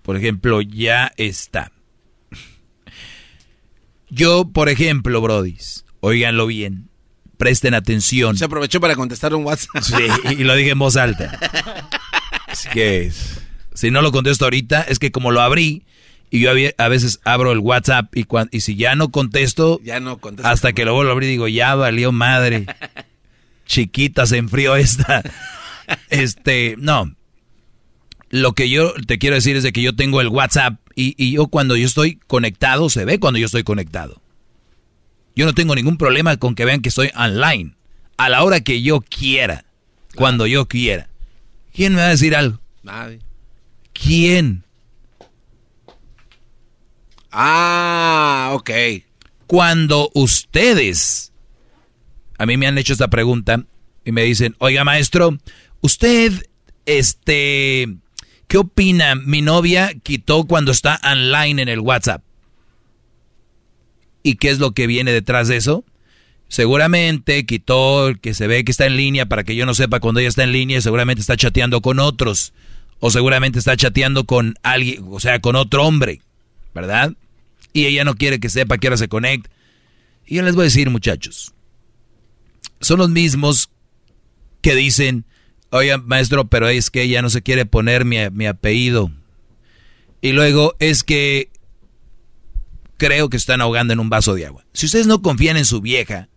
por 0.00 0.16
ejemplo, 0.16 0.62
ya 0.62 1.12
está. 1.18 1.71
Yo, 4.14 4.44
por 4.44 4.68
ejemplo, 4.68 5.22
Brodis, 5.22 5.86
óiganlo 6.00 6.46
bien, 6.46 6.90
presten 7.38 7.72
atención. 7.72 8.36
Se 8.36 8.44
aprovechó 8.44 8.78
para 8.78 8.94
contestar 8.94 9.34
un 9.34 9.46
WhatsApp. 9.46 9.82
Sí, 9.82 10.34
y 10.38 10.44
lo 10.44 10.54
dije 10.54 10.72
en 10.72 10.78
voz 10.78 10.98
alta. 10.98 11.38
Así 12.46 12.68
que, 12.68 13.10
si 13.72 13.90
no 13.90 14.02
lo 14.02 14.12
contesto 14.12 14.44
ahorita, 14.44 14.82
es 14.82 14.98
que 14.98 15.12
como 15.12 15.30
lo 15.30 15.40
abrí, 15.40 15.86
y 16.28 16.40
yo 16.40 16.50
a 16.76 16.88
veces 16.88 17.20
abro 17.24 17.52
el 17.52 17.60
WhatsApp 17.60 18.14
y, 18.14 18.26
y 18.50 18.60
si 18.60 18.76
ya 18.76 18.94
no 18.96 19.10
contesto, 19.10 19.80
ya 19.82 19.98
no 19.98 20.20
hasta 20.42 20.74
que 20.74 20.84
lo 20.84 20.92
vuelvo 20.92 21.10
a 21.10 21.14
abrir 21.14 21.30
digo, 21.30 21.48
ya 21.48 21.74
valió 21.74 22.12
madre. 22.12 22.66
Chiquita, 23.64 24.26
se 24.26 24.36
enfrió 24.36 24.76
esta. 24.76 25.22
Este, 26.10 26.74
no. 26.76 27.14
Lo 28.28 28.52
que 28.52 28.68
yo 28.68 28.92
te 29.06 29.18
quiero 29.18 29.36
decir 29.36 29.56
es 29.56 29.62
de 29.62 29.72
que 29.72 29.80
yo 29.80 29.96
tengo 29.96 30.20
el 30.20 30.28
WhatsApp 30.28 30.74
y, 30.94 31.14
y 31.16 31.32
yo 31.32 31.48
cuando 31.48 31.76
yo 31.76 31.86
estoy 31.86 32.16
conectado, 32.26 32.90
se 32.90 33.04
ve 33.04 33.18
cuando 33.18 33.38
yo 33.38 33.46
estoy 33.46 33.64
conectado. 33.64 34.22
Yo 35.34 35.46
no 35.46 35.54
tengo 35.54 35.74
ningún 35.74 35.96
problema 35.96 36.36
con 36.36 36.54
que 36.54 36.64
vean 36.64 36.82
que 36.82 36.90
estoy 36.90 37.10
online. 37.16 37.74
A 38.16 38.28
la 38.28 38.42
hora 38.42 38.60
que 38.60 38.82
yo 38.82 39.00
quiera. 39.00 39.64
Cuando 40.14 40.46
yo 40.46 40.66
quiera. 40.66 41.08
¿Quién 41.72 41.94
me 41.94 42.00
va 42.00 42.08
a 42.08 42.10
decir 42.10 42.36
algo? 42.36 42.60
Nadie. 42.82 43.20
¿Quién? 43.92 44.64
Ah, 47.30 48.50
ok. 48.52 48.70
Cuando 49.46 50.10
ustedes, 50.14 51.32
a 52.36 52.44
mí 52.44 52.56
me 52.56 52.66
han 52.66 52.76
hecho 52.76 52.92
esta 52.92 53.08
pregunta 53.08 53.64
y 54.04 54.12
me 54.12 54.22
dicen, 54.22 54.54
oiga 54.58 54.84
maestro, 54.84 55.38
usted, 55.80 56.32
este, 56.84 57.88
¿qué 58.52 58.58
opina? 58.58 59.14
Mi 59.14 59.40
novia 59.40 59.94
quitó 60.02 60.44
cuando 60.44 60.72
está 60.72 61.00
online 61.10 61.62
en 61.62 61.68
el 61.70 61.80
WhatsApp. 61.80 62.22
¿Y 64.22 64.34
qué 64.34 64.50
es 64.50 64.58
lo 64.58 64.72
que 64.72 64.86
viene 64.86 65.10
detrás 65.10 65.48
de 65.48 65.56
eso? 65.56 65.86
Seguramente 66.48 67.46
quitó 67.46 68.08
el 68.08 68.20
que 68.20 68.34
se 68.34 68.46
ve 68.46 68.62
que 68.62 68.72
está 68.72 68.84
en 68.84 68.98
línea 68.98 69.24
para 69.24 69.42
que 69.42 69.56
yo 69.56 69.64
no 69.64 69.72
sepa 69.72 70.00
cuando 70.00 70.20
ella 70.20 70.28
está 70.28 70.44
en 70.44 70.52
línea, 70.52 70.82
seguramente 70.82 71.22
está 71.22 71.34
chateando 71.34 71.80
con 71.80 71.98
otros. 71.98 72.52
O 73.00 73.10
seguramente 73.10 73.58
está 73.58 73.74
chateando 73.74 74.24
con 74.24 74.54
alguien, 74.62 75.02
o 75.08 75.18
sea, 75.18 75.40
con 75.40 75.56
otro 75.56 75.86
hombre, 75.86 76.20
¿verdad? 76.74 77.14
Y 77.72 77.86
ella 77.86 78.04
no 78.04 78.16
quiere 78.16 78.38
que 78.38 78.50
sepa 78.50 78.76
que 78.76 78.88
ahora 78.88 78.98
se 78.98 79.08
conecta. 79.08 79.48
Y 80.26 80.34
yo 80.34 80.42
les 80.42 80.54
voy 80.54 80.64
a 80.64 80.64
decir, 80.64 80.90
muchachos, 80.90 81.54
son 82.82 82.98
los 82.98 83.08
mismos 83.08 83.70
que 84.60 84.74
dicen, 84.74 85.24
oye, 85.72 85.96
maestro, 85.98 86.46
pero 86.46 86.68
es 86.68 86.90
que 86.90 87.02
ella 87.02 87.22
no 87.22 87.30
se 87.30 87.42
quiere 87.42 87.66
poner 87.66 88.04
mi, 88.04 88.18
mi 88.30 88.46
apellido. 88.46 89.10
Y 90.20 90.32
luego 90.32 90.76
es 90.78 91.02
que 91.02 91.50
creo 92.98 93.28
que 93.28 93.36
están 93.36 93.60
ahogando 93.60 93.92
en 93.92 93.98
un 93.98 94.08
vaso 94.08 94.34
de 94.34 94.46
agua. 94.46 94.64
Si 94.72 94.86
ustedes 94.86 95.08
no 95.08 95.22
confían 95.22 95.56
en 95.56 95.64
su 95.64 95.80
vieja, 95.80 96.28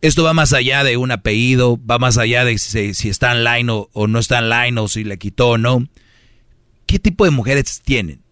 esto 0.00 0.22
va 0.22 0.32
más 0.32 0.52
allá 0.52 0.84
de 0.84 0.96
un 0.96 1.10
apellido, 1.10 1.80
va 1.84 1.98
más 1.98 2.18
allá 2.18 2.44
de 2.44 2.56
si, 2.58 2.94
si 2.94 3.08
está 3.08 3.32
online 3.32 3.72
o, 3.72 3.90
o, 3.92 4.06
no 4.06 4.20
está 4.20 4.38
online 4.38 4.80
o 4.80 4.86
si 4.86 5.02
le 5.02 5.18
quitó 5.18 5.50
o 5.50 5.58
no. 5.58 5.88
¿Qué 6.86 6.98
tipo 7.00 7.24
de 7.24 7.32
mujeres 7.32 7.82
tienen? 7.84 8.22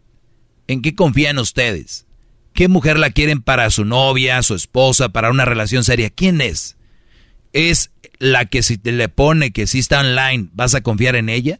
¿En 0.69 0.83
qué 0.83 0.95
confían 0.95 1.39
ustedes? 1.39 2.07
¿Qué 2.53 2.69
mujer 2.69 2.99
la 2.99 3.11
quieren 3.11 3.43
para 3.43 3.69
su 3.71 3.85
novia, 3.85 4.43
su 4.43 4.55
esposa, 4.55 5.09
para 5.09 5.31
una 5.31 5.45
relación 5.45 5.83
seria? 5.83 6.09
¿Quién 6.11 6.41
es? 6.41 6.76
¿Es 7.57 7.91
la 8.19 8.45
que 8.45 8.63
si 8.63 8.77
te 8.77 8.93
le 8.93 9.09
pone 9.09 9.51
que 9.51 9.67
si 9.67 9.79
está 9.79 10.01
online, 10.01 10.49
vas 10.53 10.75
a 10.75 10.83
confiar 10.83 11.17
en 11.17 11.31
ella? 11.31 11.59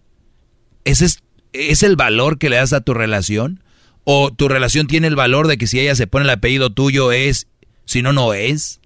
¿Ese 0.85 1.07
es, 1.07 1.23
es 1.55 1.83
el 1.83 1.97
valor 1.97 2.37
que 2.37 2.51
le 2.51 2.57
das 2.57 2.75
a 2.75 2.83
tu 2.83 2.93
relación? 2.93 3.65
¿O 4.05 4.31
tu 4.31 4.47
relación 4.47 4.89
tiene 4.89 5.07
el 5.07 5.17
valor 5.17 5.47
de 5.47 5.57
que 5.57 5.67
si 5.67 5.81
ella 5.81 5.95
se 5.95 6.07
pone 6.07 6.25
el 6.25 6.31
apellido 6.31 6.69
tuyo 6.69 7.13
es, 7.13 7.49
si 7.87 8.03
no, 8.03 8.13
no 8.13 8.35
es? 8.35 8.83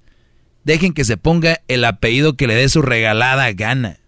Dejen 0.62 0.92
que 0.92 1.02
se 1.02 1.16
ponga 1.16 1.62
el 1.66 1.84
apellido 1.84 2.36
que 2.36 2.46
le 2.46 2.54
dé 2.54 2.68
su 2.68 2.80
regalada 2.80 3.50
gana. 3.54 3.98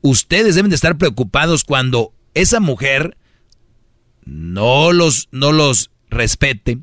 Ustedes 0.00 0.54
deben 0.54 0.68
de 0.68 0.76
estar 0.76 0.96
preocupados 0.96 1.64
cuando 1.64 2.12
esa 2.34 2.60
mujer 2.60 3.16
no 4.24 4.92
los, 4.92 5.28
no 5.32 5.50
los 5.50 5.90
respete, 6.10 6.78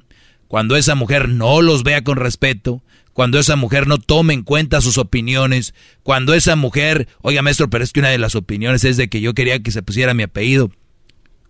cuando 0.49 0.75
esa 0.75 0.95
mujer 0.95 1.29
no 1.29 1.61
los 1.61 1.83
vea 1.83 2.03
con 2.03 2.17
respeto, 2.17 2.83
cuando 3.13 3.39
esa 3.39 3.55
mujer 3.55 3.87
no 3.87 3.97
tome 3.97 4.33
en 4.33 4.43
cuenta 4.43 4.81
sus 4.81 4.97
opiniones, 4.97 5.73
cuando 6.03 6.33
esa 6.33 6.55
mujer, 6.55 7.07
oiga 7.21 7.41
maestro, 7.41 7.69
pero 7.69 7.83
es 7.83 7.91
que 7.91 7.99
una 7.99 8.09
de 8.09 8.17
las 8.17 8.35
opiniones 8.35 8.83
es 8.83 8.97
de 8.97 9.09
que 9.09 9.21
yo 9.21 9.33
quería 9.33 9.61
que 9.61 9.71
se 9.71 9.83
pusiera 9.83 10.13
mi 10.13 10.23
apellido. 10.23 10.71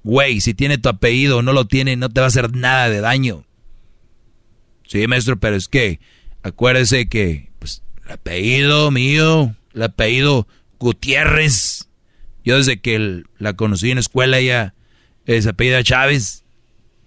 Güey, 0.04 0.42
si 0.42 0.54
tiene 0.54 0.78
tu 0.78 0.90
apellido 0.90 1.38
o 1.38 1.42
no 1.42 1.54
lo 1.54 1.66
tiene, 1.66 1.96
no 1.96 2.10
te 2.10 2.22
va 2.22 2.26
a 2.26 2.30
hacer 2.30 2.56
nada 2.56 2.90
de 2.90 3.02
daño. 3.02 3.46
Sí, 4.88 5.06
maestro, 5.08 5.40
pero 5.40 5.56
es 5.56 5.68
que 5.68 6.00
acuérdese 6.44 7.08
que 7.08 7.52
pues, 7.60 7.84
el 8.06 8.12
apellido 8.12 8.92
mío, 8.92 9.56
el 9.74 9.84
apellido 9.84 10.48
Gutiérrez, 10.80 11.88
yo 12.44 12.58
desde 12.58 12.82
que 12.82 13.24
la 13.38 13.54
conocí 13.54 13.92
en 13.92 14.00
escuela 14.00 14.40
ella 14.40 14.74
es 15.26 15.46
apellida 15.46 15.84
Chávez, 15.84 16.44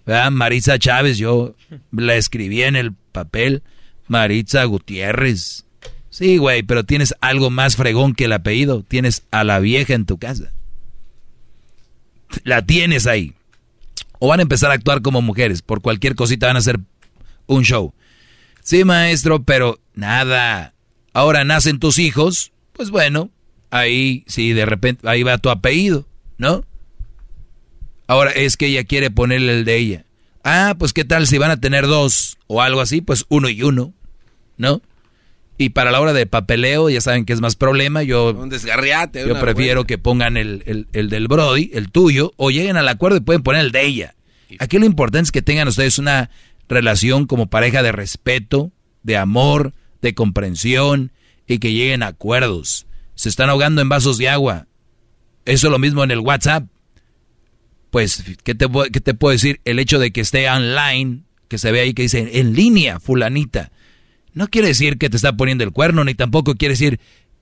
¿verdad? 0.05 0.31
Maritza 0.31 0.79
Chávez, 0.79 1.17
yo 1.17 1.55
la 1.91 2.15
escribí 2.15 2.63
en 2.63 2.75
el 2.75 2.93
papel, 3.11 3.63
Maritza 4.07 4.63
Gutiérrez. 4.65 5.65
Sí, 6.09 6.37
güey, 6.37 6.63
pero 6.63 6.85
tienes 6.85 7.13
algo 7.19 7.49
más 7.49 7.75
fregón 7.75 8.13
que 8.13 8.25
el 8.25 8.33
apellido, 8.33 8.83
tienes 8.87 9.23
a 9.31 9.43
la 9.43 9.59
vieja 9.59 9.93
en 9.93 10.05
tu 10.05 10.17
casa. 10.17 10.53
La 12.43 12.65
tienes 12.65 13.05
ahí. 13.05 13.33
O 14.19 14.29
van 14.29 14.39
a 14.39 14.43
empezar 14.43 14.71
a 14.71 14.75
actuar 14.75 15.01
como 15.01 15.21
mujeres, 15.21 15.61
por 15.61 15.81
cualquier 15.81 16.15
cosita 16.15 16.47
van 16.47 16.55
a 16.55 16.59
hacer 16.59 16.79
un 17.47 17.63
show. 17.63 17.93
Sí, 18.63 18.83
maestro, 18.85 19.43
pero 19.43 19.79
nada. 19.93 20.73
Ahora 21.13 21.43
nacen 21.43 21.79
tus 21.79 21.99
hijos, 21.99 22.51
pues 22.71 22.91
bueno, 22.91 23.29
ahí 23.69 24.23
sí, 24.27 24.53
de 24.53 24.65
repente, 24.65 25.07
ahí 25.07 25.23
va 25.23 25.37
tu 25.37 25.49
apellido, 25.49 26.07
¿no? 26.37 26.63
Ahora 28.07 28.31
es 28.31 28.57
que 28.57 28.67
ella 28.67 28.83
quiere 28.83 29.11
ponerle 29.11 29.59
el 29.59 29.65
de 29.65 29.77
ella. 29.77 30.04
Ah, 30.45 30.75
pues 30.77 30.93
qué 30.93 31.03
tal 31.03 31.25
si 31.25 31.39
van 31.39 31.49
a 31.49 31.59
tener 31.59 31.87
dos 31.87 32.37
o 32.45 32.61
algo 32.61 32.79
así, 32.79 33.01
pues 33.01 33.25
uno 33.29 33.49
y 33.49 33.63
uno, 33.63 33.93
¿no? 34.57 34.81
Y 35.57 35.69
para 35.69 35.89
la 35.91 35.99
hora 35.99 36.13
de 36.13 36.27
papeleo, 36.27 36.89
ya 36.89 37.01
saben 37.01 37.25
que 37.25 37.33
es 37.33 37.41
más 37.41 37.55
problema. 37.55 38.03
Yo, 38.03 38.29
Un 38.29 38.49
desgarriate. 38.49 39.27
yo 39.27 39.39
prefiero 39.39 39.85
que 39.85 39.97
pongan 39.97 40.37
el, 40.37 40.61
el, 40.67 40.87
el, 40.93 41.09
del 41.09 41.27
Brody, 41.27 41.71
el 41.73 41.91
tuyo, 41.91 42.33
o 42.37 42.51
lleguen 42.51 42.77
al 42.77 42.87
acuerdo 42.89 43.17
y 43.17 43.21
pueden 43.21 43.41
poner 43.41 43.61
el 43.61 43.71
de 43.71 43.85
ella. 43.85 44.15
Aquí 44.59 44.77
lo 44.77 44.85
importante 44.85 45.23
es 45.25 45.31
que 45.31 45.41
tengan 45.41 45.67
ustedes 45.67 45.97
una 45.97 46.29
relación 46.69 47.25
como 47.25 47.47
pareja 47.47 47.81
de 47.81 47.91
respeto, 47.91 48.71
de 49.01 49.17
amor, 49.17 49.73
de 50.01 50.13
comprensión 50.13 51.11
y 51.47 51.57
que 51.57 51.71
lleguen 51.73 52.03
a 52.03 52.07
acuerdos. 52.07 52.85
Se 53.15 53.29
están 53.29 53.49
ahogando 53.49 53.81
en 53.81 53.89
vasos 53.89 54.17
de 54.19 54.29
agua. 54.29 54.67
Eso 55.45 55.67
es 55.67 55.71
lo 55.71 55.79
mismo 55.79 56.03
en 56.03 56.11
el 56.11 56.19
WhatsApp. 56.19 56.65
Pues, 57.95 58.25
¿qué 58.43 58.55
te, 58.55 58.67
¿qué 58.91 58.99
te 58.99 59.13
puedo 59.13 59.31
decir? 59.31 59.61
El 59.63 59.79
hecho 59.79 59.99
de 59.99 60.11
que 60.11 60.19
esté 60.19 60.49
online, 60.49 61.21
que 61.47 61.57
se 61.57 61.71
ve 61.71 61.79
ahí 61.79 61.93
que 61.93 62.01
dice 62.01 62.41
en 62.41 62.53
línea, 62.53 62.99
fulanita 62.99 63.71
no 64.33 64.49
quiere 64.49 64.67
decir 64.67 64.97
que 64.97 65.09
te 65.09 65.15
está 65.15 65.37
poniendo 65.37 65.63
el 65.63 65.71
cuerno, 65.71 66.03
ni 66.03 66.13
tampoco 66.13 66.55
quiere 66.55 66.73
decir 66.73 66.99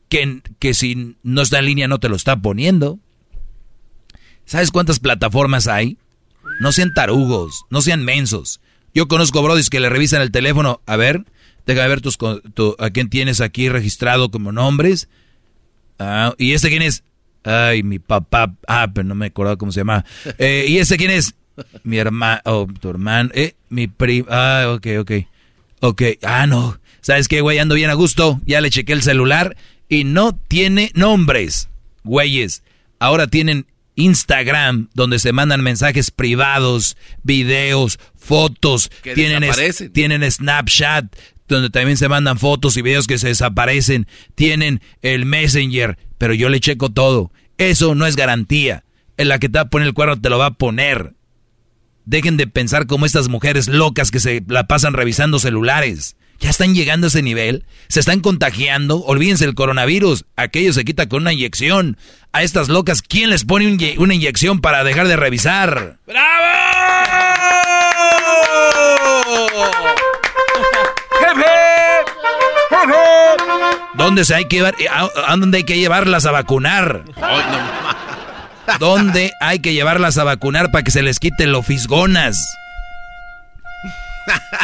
que, 0.10 0.44
que 0.60 0.76
si 0.76 1.18
no 1.24 1.42
está 1.42 1.58
en 1.58 1.66
línea 1.66 1.88
no 1.88 2.00
te 2.00 2.08
lo 2.08 2.16
está 2.16 2.40
poniendo. 2.40 3.00
¿Sabes 4.46 4.70
cuántas 4.70 5.00
plataformas 5.00 5.66
hay? 5.66 5.98
No 6.60 6.72
sean 6.72 6.94
tarugos, 6.94 7.66
no 7.72 7.82
sean 7.82 8.06
mensos. 8.06 8.62
Yo 8.94 9.08
conozco 9.08 9.42
brodis 9.42 9.72
que 9.72 9.80
le 9.80 9.90
revisan 9.90 10.22
el 10.22 10.30
teléfono. 10.30 10.82
A 10.86 10.98
ver, 10.98 11.26
déjame 11.66 11.88
ver 11.88 12.02
tus, 12.02 12.20
tu, 12.54 12.76
a 12.78 12.92
quién 12.92 13.10
tienes 13.10 13.42
aquí 13.42 13.70
registrado 13.70 14.30
como 14.30 14.52
nombres. 14.52 15.10
Ah, 15.98 16.36
¿Y 16.38 16.54
este 16.54 16.70
quién 16.70 16.84
es? 16.84 17.04
Ay, 17.44 17.84
mi 17.84 17.99
papá. 17.99 18.53
Ah, 18.68 18.88
pero 18.94 19.07
no 19.07 19.15
me 19.15 19.28
acuerdo 19.28 19.57
cómo 19.57 19.72
se 19.72 19.82
llama. 19.82 20.06
Eh, 20.38 20.65
¿Y 20.68 20.78
este 20.78 20.98
quién 20.98 21.11
es? 21.11 21.36
Mi 21.84 21.98
hermano, 21.98 22.41
oh, 22.45 22.68
tu 22.80 22.90
hermano. 22.90 23.30
Eh, 23.34 23.56
mi 23.70 23.88
primo. 23.88 24.28
Ah, 24.30 24.74
ok, 24.76 24.88
ok. 24.99 25.11
Ok, 25.82 26.02
ah, 26.24 26.48
no. 26.48 26.80
¿Sabes 27.02 27.28
qué, 27.28 27.41
güey? 27.41 27.60
Ando 27.60 27.76
bien 27.76 27.90
a 27.90 27.94
gusto. 27.94 28.40
Ya 28.45 28.61
le 28.61 28.70
chequé 28.70 28.94
el 28.94 29.03
celular 29.03 29.56
y 29.90 30.03
no 30.06 30.34
tiene 30.34 30.91
nombres. 30.95 31.70
güeyes, 32.03 32.64
ahora 32.99 33.28
tienen 33.28 33.68
Instagram, 33.95 34.90
donde 34.94 35.20
se 35.20 35.34
mandan 35.34 35.61
mensajes 35.61 36.11
privados, 36.11 36.98
videos, 37.22 37.99
fotos, 38.15 38.90
tienen, 39.14 39.44
tienen 39.91 40.30
Snapchat, 40.30 41.06
donde 41.48 41.70
también 41.70 41.98
se 41.98 42.10
mandan 42.10 42.40
fotos 42.40 42.78
y 42.78 42.82
videos 42.82 43.07
que 43.07 43.18
se 43.18 43.28
desaparecen, 43.28 44.07
tienen 44.36 44.82
el 45.02 45.26
Messenger, 45.26 45.98
pero 46.24 46.34
yo 46.34 46.48
le 46.48 46.62
checo 46.62 46.90
todo. 46.90 47.34
Eso 47.58 47.95
no 47.95 48.06
es 48.06 48.16
garantía. 48.16 48.86
En 49.18 49.28
la 49.28 49.40
que 49.40 49.50
te 49.50 49.58
va 49.58 49.64
a 49.64 49.70
poner 49.70 49.90
el 49.90 49.94
cuerno 49.94 50.22
te 50.22 50.30
lo 50.30 50.38
va 50.38 50.45
a 50.45 50.54
poner. 50.54 51.16
Dejen 52.06 52.38
de 52.38 52.48
pensar 52.48 52.88
como 52.88 53.06
estas 53.06 53.28
mujeres 53.28 53.68
locas 53.68 54.10
que 54.10 54.22
se 54.22 54.41
la 54.48 54.66
pasan 54.66 54.94
revisando 54.94 55.38
celulares. 55.38 56.16
Ya 56.40 56.50
están 56.50 56.76
llegando 56.76 57.08
a 57.08 57.10
ese 57.10 57.24
nivel, 57.24 57.66
se 57.90 58.00
están 58.00 58.22
contagiando, 58.22 59.04
olvídense 59.04 59.44
el 59.44 59.54
coronavirus, 59.54 60.24
aquello 60.38 60.72
se 60.72 60.86
quita 60.86 61.10
con 61.10 61.24
una 61.24 61.34
inyección. 61.34 61.98
A 62.32 62.41
estas 62.41 62.70
locas, 62.70 63.02
¿quién 63.02 63.30
les 63.30 63.44
pone 63.44 63.78
una 63.98 64.16
inyección 64.16 64.62
para 64.62 64.86
dejar 64.86 65.10
de 65.10 65.18
revisar? 65.18 66.00
¡Bravo! 66.08 66.54
¿Dónde 73.96 74.26
se 74.26 74.36
hay 74.36 74.46
que 74.46 74.58
llevar, 74.58 74.76
a, 74.92 75.36
dónde 75.36 75.60
hay 75.60 75.64
que 75.64 75.78
llevarlas 75.78 76.26
a 76.26 76.32
vacunar? 76.32 77.04
¿Dónde 78.80 79.32
hay 79.42 79.60
que 79.60 79.74
llevarlas 79.74 80.18
a 80.18 80.24
vacunar 80.24 80.72
para 80.72 80.84
que 80.84 80.92
se 80.92 81.04
les 81.04 81.20
quite 81.20 81.48
lo 81.48 81.64
fisgonas? 81.64 82.38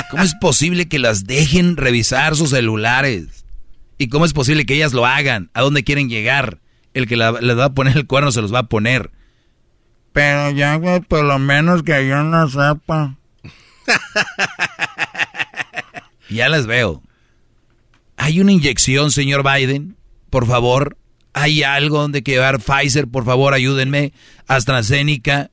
¿Cómo 0.09 0.23
es 0.23 0.35
posible 0.35 0.87
que 0.87 0.99
las 0.99 1.25
dejen 1.25 1.77
revisar 1.77 2.35
sus 2.35 2.51
celulares? 2.51 3.45
¿Y 3.97 4.07
cómo 4.07 4.25
es 4.25 4.33
posible 4.33 4.65
que 4.65 4.75
ellas 4.75 4.93
lo 4.93 5.05
hagan? 5.05 5.49
¿A 5.53 5.61
dónde 5.61 5.83
quieren 5.83 6.09
llegar? 6.09 6.59
El 6.93 7.07
que 7.07 7.17
les 7.17 7.57
va 7.57 7.65
a 7.65 7.73
poner 7.73 7.97
el 7.97 8.07
cuerno 8.07 8.31
se 8.31 8.41
los 8.41 8.53
va 8.53 8.59
a 8.59 8.67
poner. 8.67 9.11
Pero 10.13 10.51
ya, 10.51 10.79
por 11.07 11.23
lo 11.23 11.37
menos 11.37 11.83
que 11.83 12.07
yo 12.07 12.23
no 12.23 12.49
sepa. 12.49 13.15
ya 16.29 16.49
les 16.49 16.65
veo. 16.65 17.03
¿Hay 18.19 18.41
una 18.41 18.51
inyección, 18.51 19.11
señor 19.11 19.43
Biden? 19.49 19.95
Por 20.29 20.45
favor. 20.45 20.97
¿Hay 21.33 21.63
algo 21.63 21.99
donde 22.01 22.21
llevar 22.21 22.59
Pfizer? 22.59 23.07
Por 23.07 23.23
favor, 23.23 23.53
ayúdenme. 23.53 24.11
AstraZeneca. 24.45 25.49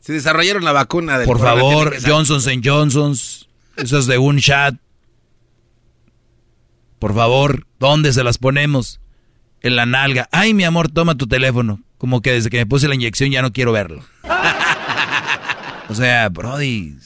Se 0.00 0.12
desarrollaron 0.12 0.64
la 0.64 0.72
vacuna 0.72 1.18
del 1.18 1.26
Por 1.26 1.40
favor, 1.40 1.96
Johnson 2.06 2.40
Johnson. 2.62 3.12
Eso 3.12 3.98
es 3.98 4.06
de 4.06 4.18
un 4.18 4.38
chat. 4.38 4.74
Por 6.98 7.14
favor, 7.14 7.66
¿dónde 7.80 8.12
se 8.12 8.22
las 8.22 8.36
ponemos? 8.36 9.00
En 9.62 9.74
la 9.74 9.86
nalga. 9.86 10.28
Ay, 10.30 10.52
mi 10.52 10.64
amor, 10.64 10.90
toma 10.90 11.14
tu 11.14 11.26
teléfono. 11.26 11.80
Como 11.96 12.20
que 12.20 12.32
desde 12.32 12.50
que 12.50 12.58
me 12.58 12.66
puse 12.66 12.86
la 12.86 12.96
inyección 12.96 13.30
ya 13.30 13.40
no 13.40 13.50
quiero 13.50 13.72
verlo. 13.72 14.04
o 15.88 15.94
sea, 15.94 16.28
Brody. 16.28 16.98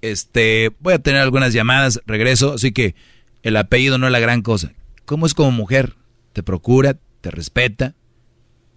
Este, 0.00 0.70
voy 0.80 0.94
a 0.94 0.98
tener 0.98 1.20
algunas 1.20 1.52
llamadas, 1.52 2.00
regreso, 2.06 2.54
así 2.54 2.72
que 2.72 2.94
el 3.42 3.56
apellido 3.56 3.98
no 3.98 4.06
es 4.06 4.12
la 4.12 4.20
gran 4.20 4.42
cosa. 4.42 4.72
¿Cómo 5.04 5.26
es 5.26 5.34
como 5.34 5.50
mujer? 5.50 5.94
Te 6.32 6.42
procura, 6.42 6.96
te 7.20 7.30
respeta, 7.30 7.94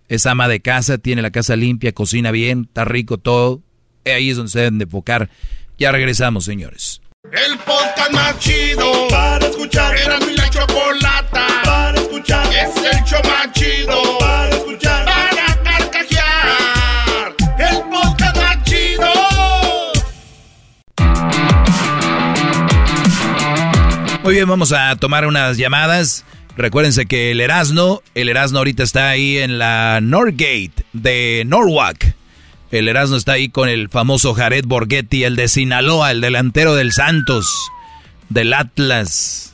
es 0.07 0.25
ama 0.25 0.47
de 0.47 0.61
casa, 0.61 0.97
tiene 0.97 1.21
la 1.21 1.31
casa 1.31 1.55
limpia, 1.55 1.93
cocina 1.93 2.31
bien, 2.31 2.65
está 2.67 2.85
rico 2.85 3.17
todo. 3.17 3.61
Ahí 4.05 4.29
es 4.29 4.37
donde 4.37 4.51
se 4.51 4.59
deben 4.59 4.77
de 4.77 4.83
enfocar. 4.83 5.29
Ya 5.77 5.91
regresamos, 5.91 6.45
señores. 6.45 7.01
El 7.31 7.57
podcast 7.59 8.11
más 8.11 8.37
chido 8.39 9.07
para 9.09 9.45
escuchar. 9.45 9.95
Era 9.95 10.19
mi 10.19 10.33
la 10.35 10.49
chocolata 10.49 11.47
para 11.63 12.01
escuchar. 12.01 12.45
Es 12.47 12.75
el 12.77 13.03
show 13.05 13.21
más 13.23 13.51
chido 13.53 14.17
para 14.19 14.49
escuchar. 14.49 15.10
Muy 24.23 24.35
bien, 24.35 24.47
vamos 24.47 24.71
a 24.71 24.95
tomar 24.97 25.25
unas 25.25 25.57
llamadas. 25.57 26.25
Recuérdense 26.55 27.07
que 27.07 27.31
el 27.31 27.41
Erasno, 27.41 28.03
el 28.13 28.29
Erasno 28.29 28.59
ahorita 28.59 28.83
está 28.83 29.09
ahí 29.09 29.39
en 29.39 29.57
la 29.57 29.99
Norgate 29.99 30.85
de 30.93 31.43
Norwalk. 31.47 32.15
El 32.69 32.87
Erasno 32.87 33.17
está 33.17 33.33
ahí 33.33 33.49
con 33.49 33.67
el 33.67 33.89
famoso 33.89 34.35
Jared 34.35 34.65
Borghetti, 34.67 35.23
el 35.23 35.35
de 35.35 35.47
Sinaloa, 35.47 36.11
el 36.11 36.21
delantero 36.21 36.75
del 36.75 36.91
Santos, 36.91 37.71
del 38.29 38.53
Atlas, 38.53 39.53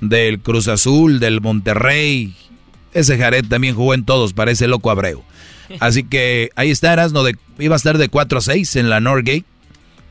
del 0.00 0.38
Cruz 0.38 0.68
Azul, 0.68 1.18
del 1.18 1.40
Monterrey. 1.40 2.36
Ese 2.94 3.18
Jared 3.18 3.46
también 3.46 3.74
jugó 3.74 3.94
en 3.94 4.04
todos, 4.04 4.34
parece 4.34 4.68
loco 4.68 4.92
Abreu. 4.92 5.24
Así 5.80 6.04
que 6.04 6.50
ahí 6.54 6.70
está 6.70 6.92
Erasno, 6.92 7.24
de, 7.24 7.36
iba 7.58 7.74
a 7.74 7.76
estar 7.76 7.98
de 7.98 8.08
4 8.08 8.38
a 8.38 8.40
6 8.40 8.76
en 8.76 8.88
la 8.88 9.00
Norgate, 9.00 9.44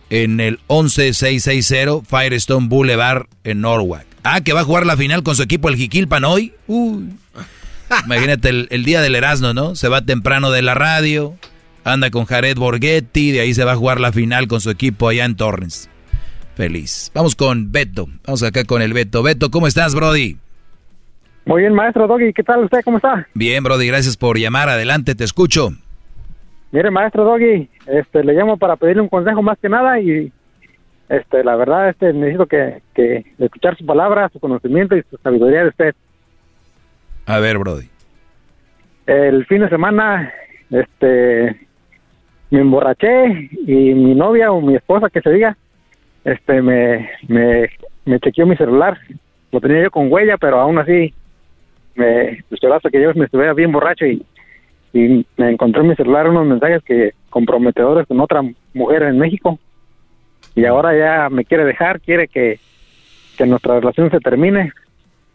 en 0.09 0.39
el 0.39 0.59
11660 0.67 2.01
Firestone 2.05 2.67
Boulevard 2.67 3.27
en 3.43 3.61
Norwalk. 3.61 4.05
Ah, 4.23 4.41
que 4.41 4.53
va 4.53 4.61
a 4.61 4.65
jugar 4.65 4.85
la 4.85 4.97
final 4.97 5.23
con 5.23 5.35
su 5.35 5.43
equipo 5.43 5.69
el 5.69 5.75
Jiquilpan 5.75 6.25
hoy. 6.25 6.53
Imagínate 8.05 8.49
el, 8.69 8.85
día 8.85 9.01
del 9.01 9.15
Erasmo, 9.15 9.53
¿no? 9.53 9.75
Se 9.75 9.87
va 9.87 10.01
temprano 10.01 10.51
de 10.51 10.61
la 10.61 10.75
radio, 10.75 11.35
anda 11.83 12.11
con 12.11 12.25
Jared 12.25 12.57
Borghetti, 12.57 13.31
de 13.31 13.41
ahí 13.41 13.53
se 13.53 13.63
va 13.63 13.71
a 13.73 13.75
jugar 13.75 13.99
la 13.99 14.11
final 14.11 14.47
con 14.47 14.61
su 14.61 14.69
equipo 14.69 15.07
allá 15.09 15.25
en 15.25 15.35
Torrens. 15.35 15.89
Feliz. 16.55 17.11
Vamos 17.13 17.35
con 17.35 17.71
Beto. 17.71 18.07
Vamos 18.25 18.43
acá 18.43 18.65
con 18.65 18.81
el 18.81 18.93
Beto. 18.93 19.23
Beto, 19.23 19.49
¿cómo 19.49 19.65
estás, 19.65 19.95
Brody? 19.95 20.37
Muy 21.45 21.61
bien, 21.61 21.73
maestro 21.73 22.05
Doggy. 22.05 22.33
¿Qué 22.33 22.43
tal 22.43 22.65
usted? 22.65 22.79
¿Cómo 22.83 22.97
está? 22.97 23.27
Bien, 23.33 23.63
Brody. 23.63 23.87
Gracias 23.87 24.17
por 24.17 24.37
llamar. 24.37 24.69
Adelante, 24.69 25.15
te 25.15 25.23
escucho. 25.23 25.71
Mire, 26.71 26.91
maestro 26.91 27.23
Doggy, 27.23 27.67
este, 27.87 28.23
le 28.23 28.33
llamo 28.33 28.57
para 28.57 28.75
pedirle 28.75 29.01
un 29.01 29.09
consejo 29.09 29.41
más 29.41 29.57
que 29.57 29.69
nada 29.69 29.99
y 29.99 30.31
este, 31.09 31.43
la 31.43 31.55
verdad, 31.55 31.89
este, 31.89 32.13
necesito 32.13 32.45
que, 32.45 32.81
que 32.93 33.25
escuchar 33.39 33.75
su 33.75 33.85
palabra, 33.85 34.29
su 34.29 34.39
conocimiento 34.39 34.95
y 34.95 35.03
su 35.09 35.17
sabiduría 35.17 35.63
de 35.63 35.69
usted. 35.69 35.95
A 37.25 37.39
ver, 37.39 37.57
Brody. 37.57 37.89
El 39.07 39.45
fin 39.47 39.61
de 39.61 39.69
semana, 39.69 40.31
este, 40.69 41.67
me 42.51 42.59
emborraché 42.59 43.49
y 43.65 43.93
mi 43.95 44.13
novia 44.13 44.51
o 44.51 44.61
mi 44.61 44.75
esposa, 44.75 45.09
que 45.09 45.21
se 45.21 45.31
diga, 45.31 45.57
este, 46.23 46.61
me, 46.61 47.09
me, 47.27 47.67
me 48.05 48.19
chequeó 48.19 48.45
mi 48.45 48.55
celular. 48.55 48.99
Lo 49.51 49.59
tenía 49.59 49.81
yo 49.81 49.89
con 49.89 50.11
huella, 50.11 50.37
pero 50.37 50.59
aún 50.59 50.77
así, 50.77 51.11
me, 51.95 52.43
pues 52.49 52.63
hasta 52.63 52.91
que 52.91 53.01
yo 53.01 53.11
me 53.15 53.25
estuviera 53.25 53.53
bien 53.53 53.71
borracho 53.71 54.05
y, 54.05 54.23
y 54.93 55.25
me 55.37 55.51
encontré 55.51 55.81
en 55.81 55.89
mi 55.89 55.95
celular 55.95 56.29
unos 56.29 56.45
mensajes 56.45 56.83
que 56.83 57.13
comprometedores 57.29 58.07
con 58.07 58.19
otra 58.19 58.41
mujer 58.73 59.03
en 59.03 59.19
México 59.19 59.59
y 60.55 60.65
ahora 60.65 60.97
ya 60.97 61.29
me 61.29 61.45
quiere 61.45 61.63
dejar, 61.63 62.01
quiere 62.01 62.27
que, 62.27 62.59
nuestra 63.45 63.79
relación 63.79 64.11
se 64.11 64.19
termine 64.19 64.73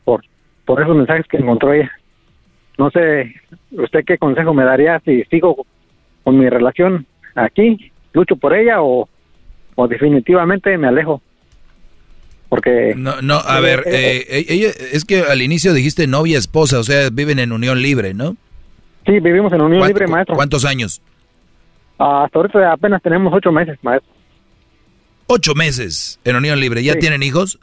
por, 0.04 0.22
por 0.66 0.82
esos 0.82 0.94
mensajes 0.94 1.26
que 1.26 1.38
encontró 1.38 1.72
ella. 1.72 1.90
No 2.76 2.90
sé, 2.90 3.34
¿usted 3.70 4.04
qué 4.06 4.18
consejo 4.18 4.52
me 4.52 4.64
daría 4.64 5.00
si 5.06 5.24
sigo 5.24 5.64
con 6.22 6.38
mi 6.38 6.50
relación 6.50 7.06
aquí, 7.34 7.90
lucho 8.12 8.36
por 8.36 8.52
ella 8.52 8.82
o, 8.82 9.08
o 9.74 9.88
definitivamente 9.88 10.76
me 10.76 10.88
alejo? 10.88 11.22
Porque... 12.50 12.92
No, 12.94 13.22
no, 13.22 13.36
a 13.36 13.60
ver, 13.60 13.84
eh, 13.86 14.26
eh, 14.28 14.44
ella, 14.50 14.68
es 14.92 15.06
que 15.06 15.22
al 15.22 15.40
inicio 15.40 15.72
dijiste 15.72 16.06
novia, 16.06 16.38
esposa, 16.38 16.78
o 16.80 16.84
sea, 16.84 17.08
viven 17.10 17.38
en 17.38 17.52
unión 17.52 17.80
libre, 17.80 18.12
¿no? 18.12 18.36
Sí, 19.06 19.20
vivimos 19.20 19.52
en 19.52 19.62
unión 19.62 19.86
libre, 19.86 20.06
maestro. 20.06 20.34
¿Cuántos 20.34 20.64
años? 20.64 21.00
hasta 21.96 22.38
ahorita 22.38 22.72
apenas 22.72 23.00
tenemos 23.02 23.32
ocho 23.32 23.52
meses, 23.52 23.78
maestro. 23.82 24.10
Ocho 25.26 25.54
meses 25.54 26.18
en 26.24 26.36
unión 26.36 26.58
libre. 26.60 26.82
¿Ya 26.82 26.96
tienen 26.96 27.22
hijos? 27.22 27.58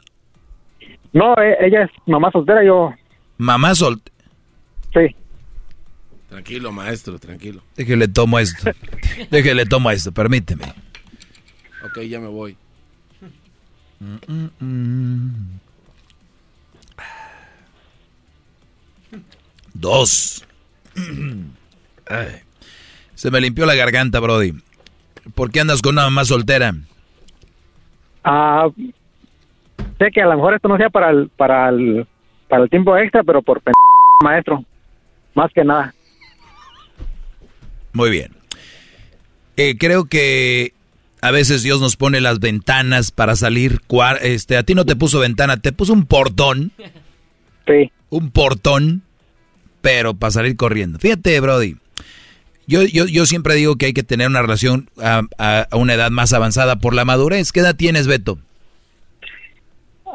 No, 1.12 1.34
e, 1.36 1.66
ella 1.66 1.84
es 1.84 1.90
mamá 2.06 2.30
soltera, 2.30 2.64
yo... 2.64 2.92
¿Mamá 3.36 3.74
soltera? 3.74 4.16
Sí. 4.94 5.14
Tranquilo, 6.28 6.72
maestro, 6.72 7.18
tranquilo. 7.18 7.62
Déjele 7.76 8.08
tomo 8.08 8.38
esto. 8.38 8.70
Déjele 9.30 9.66
tomo 9.66 9.90
esto, 9.90 10.12
permíteme. 10.12 10.64
Ok, 11.84 12.00
ya 12.08 12.18
me 12.20 12.28
voy. 12.28 12.56
Dos. 19.74 20.44
Se 23.14 23.30
me 23.30 23.40
limpió 23.40 23.66
la 23.66 23.74
garganta, 23.74 24.20
Brody. 24.20 24.54
¿Por 25.34 25.50
qué 25.50 25.60
andas 25.60 25.82
con 25.82 25.94
una 25.94 26.04
mamá 26.04 26.24
soltera? 26.24 26.74
Ah, 28.24 28.68
sé 29.98 30.10
que 30.12 30.22
a 30.22 30.26
lo 30.26 30.36
mejor 30.36 30.54
esto 30.54 30.68
no 30.68 30.76
sea 30.76 30.90
para 30.90 31.10
el, 31.10 31.28
para 31.28 31.68
el, 31.68 32.06
para 32.48 32.64
el 32.64 32.70
tiempo 32.70 32.96
extra, 32.96 33.22
pero 33.22 33.42
por 33.42 33.62
maestro, 34.22 34.64
más 35.34 35.52
que 35.52 35.64
nada. 35.64 35.94
Muy 37.92 38.10
bien. 38.10 38.32
Eh, 39.56 39.76
creo 39.78 40.06
que 40.06 40.72
a 41.20 41.30
veces 41.30 41.62
Dios 41.62 41.80
nos 41.80 41.96
pone 41.96 42.20
las 42.20 42.40
ventanas 42.40 43.12
para 43.12 43.36
salir. 43.36 43.80
Este, 44.22 44.56
a 44.56 44.62
ti 44.62 44.74
no 44.74 44.84
te 44.84 44.96
puso 44.96 45.20
ventana, 45.20 45.58
te 45.58 45.72
puso 45.72 45.92
un 45.92 46.06
portón. 46.06 46.72
Sí. 47.66 47.92
Un 48.10 48.30
portón 48.30 49.02
pero 49.82 50.14
para 50.14 50.30
salir 50.30 50.56
corriendo. 50.56 50.98
Fíjate, 50.98 51.38
Brody. 51.40 51.76
Yo, 52.66 52.84
yo, 52.84 53.06
yo 53.06 53.26
siempre 53.26 53.54
digo 53.56 53.76
que 53.76 53.86
hay 53.86 53.92
que 53.92 54.04
tener 54.04 54.28
una 54.28 54.40
relación 54.40 54.88
a, 55.02 55.22
a, 55.38 55.76
una 55.76 55.94
edad 55.94 56.10
más 56.10 56.32
avanzada 56.32 56.76
por 56.76 56.94
la 56.94 57.04
madurez. 57.04 57.52
¿Qué 57.52 57.60
edad 57.60 57.76
tienes, 57.76 58.06
Beto? 58.06 58.38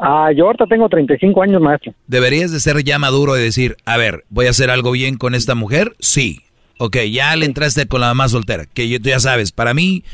Ah, 0.00 0.30
yo 0.34 0.46
ahorita 0.46 0.66
tengo 0.66 0.88
35 0.88 1.42
años, 1.42 1.60
maestro. 1.60 1.92
Deberías 2.06 2.50
de 2.50 2.60
ser 2.60 2.82
ya 2.84 2.98
maduro 2.98 3.36
y 3.36 3.42
decir, 3.42 3.76
a 3.84 3.96
ver, 3.96 4.24
¿voy 4.30 4.46
a 4.46 4.50
hacer 4.50 4.70
algo 4.70 4.92
bien 4.92 5.16
con 5.16 5.34
esta 5.34 5.54
mujer? 5.54 5.94
Sí. 5.98 6.40
Ok, 6.78 6.96
ya 7.10 7.34
le 7.34 7.44
entraste 7.44 7.86
con 7.86 8.00
la 8.00 8.08
mamá 8.08 8.28
soltera, 8.28 8.64
que 8.66 8.88
yo, 8.88 9.00
tú 9.00 9.08
ya 9.08 9.18
sabes, 9.18 9.50
para 9.50 9.74
mí, 9.74 10.04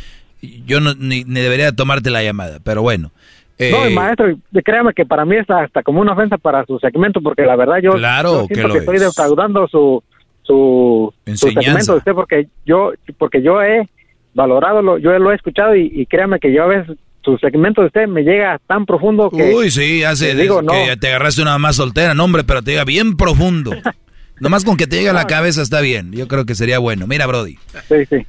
yo 0.65 0.81
no, 0.81 0.95
ni, 0.95 1.23
debería 1.25 1.73
tomarte 1.73 2.11
la 2.11 2.23
llamada, 2.23 2.59
pero 2.65 2.81
bueno. 2.81 3.13
No, 3.59 3.87
eh, 3.87 3.91
maestro, 3.91 4.37
créame 4.65 4.93
que 4.95 5.07
para 5.07 5.25
mí 5.25 5.37
es 5.37 5.49
hasta 5.49 5.83
como 5.83 6.01
una 6.01 6.13
ofensa 6.13 6.39
para 6.39 6.65
su 6.67 6.79
segmento, 6.79 7.21
porque 7.21 7.43
la 7.43 7.57
verdad 7.57 7.79
yo, 7.83 7.93
claro 7.93 8.47
siento 8.47 8.73
que, 8.73 8.79
estoy 8.79 8.99
defraudando 8.99 9.69
su, 9.69 10.03
su, 10.43 11.13
segmento 11.35 11.93
de 11.93 11.99
usted, 11.99 12.13
porque 12.13 12.49
yo, 12.67 12.93
porque 13.17 13.43
yo 13.43 13.63
he 13.63 13.89
valorado, 14.35 14.83
lo, 14.83 14.99
yo 14.99 15.17
lo 15.19 15.31
he 15.31 15.37
escuchado 15.37 15.77
y, 15.77 15.91
y 15.95 16.07
créame 16.07 16.41
que 16.41 16.53
yo 16.53 16.65
a 16.65 16.67
veces 16.67 16.97
su 17.25 17.39
segmento 17.39 17.81
de 17.81 17.87
usted 17.87 18.07
me 18.07 18.23
llega 18.23 18.61
tan 18.67 18.85
profundo 18.85 19.31
que... 19.31 19.55
Uy, 19.55 19.71
sí, 19.71 20.05
hace 20.05 20.35
digo, 20.35 20.61
que 20.61 20.97
te 20.99 21.09
agarraste 21.09 21.41
una 21.41 21.59
más 21.59 21.77
soltera, 21.77 22.15
no 22.15 22.25
hombre, 22.25 22.45
pero 22.45 22.63
te 22.63 22.73
llega 22.73 22.85
bien 22.85 23.17
profundo. 23.17 23.73
Nomás 24.41 24.65
con 24.65 24.77
que 24.77 24.87
te 24.87 24.97
llegue 24.97 25.11
a 25.11 25.15
la 25.15 25.27
cabeza 25.27 25.63
está 25.63 25.81
bien, 25.81 26.13
yo 26.13 26.29
creo 26.29 26.45
que 26.45 26.55
sería 26.55 26.79
bueno. 26.79 27.07
Mira, 27.07 27.27
Brody. 27.27 27.57
Sí, 27.89 28.05
sí. 28.11 28.27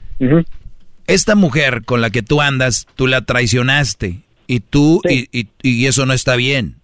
Esta 1.08 1.36
mujer 1.36 1.84
con 1.84 2.02
la 2.02 2.10
que 2.10 2.22
tú 2.22 2.42
andas, 2.42 2.88
tú 2.96 3.08
la 3.08 3.26
traicionaste 3.26 4.22
y 4.48 4.60
tú, 4.60 5.02
y, 5.10 5.48
y, 5.62 5.86
eso 5.86 6.06
no 6.06 6.14
está 6.14 6.36
bien. 6.36 6.78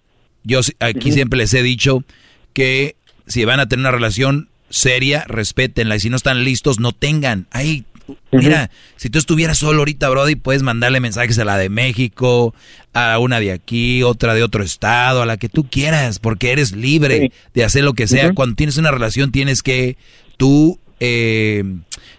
Yo 0.44 0.60
aquí 0.80 1.12
siempre 1.12 1.38
les 1.38 1.54
he 1.54 1.62
dicho 1.62 2.04
que 2.52 2.96
si 3.26 3.44
van 3.44 3.60
a 3.60 3.68
tener 3.68 3.82
una 3.82 3.92
relación 3.92 4.48
seria, 4.70 5.24
respétenla 5.28 5.96
y 5.96 6.00
si 6.00 6.10
no 6.10 6.16
están 6.16 6.44
listos, 6.44 6.80
no 6.80 6.92
tengan. 6.92 7.46
Ahí 7.50 7.84
Mira, 8.30 8.70
si 8.96 9.10
tú 9.10 9.18
estuvieras 9.18 9.58
solo 9.58 9.80
ahorita, 9.80 10.08
Brody, 10.08 10.36
puedes 10.36 10.62
mandarle 10.62 11.00
mensajes 11.00 11.38
a 11.38 11.44
la 11.44 11.56
de 11.56 11.68
México, 11.68 12.54
a 12.92 13.18
una 13.18 13.40
de 13.40 13.52
aquí, 13.52 14.02
otra 14.02 14.34
de 14.34 14.42
otro 14.42 14.62
estado, 14.62 15.22
a 15.22 15.26
la 15.26 15.36
que 15.36 15.48
tú 15.48 15.68
quieras, 15.68 16.18
porque 16.18 16.52
eres 16.52 16.72
libre 16.72 17.32
de 17.54 17.64
hacer 17.64 17.84
lo 17.84 17.94
que 17.94 18.06
sea. 18.06 18.32
Cuando 18.34 18.56
tienes 18.56 18.76
una 18.76 18.90
relación 18.90 19.32
tienes 19.32 19.62
que 19.62 19.96
tú, 20.36 20.78
eh, 21.00 21.64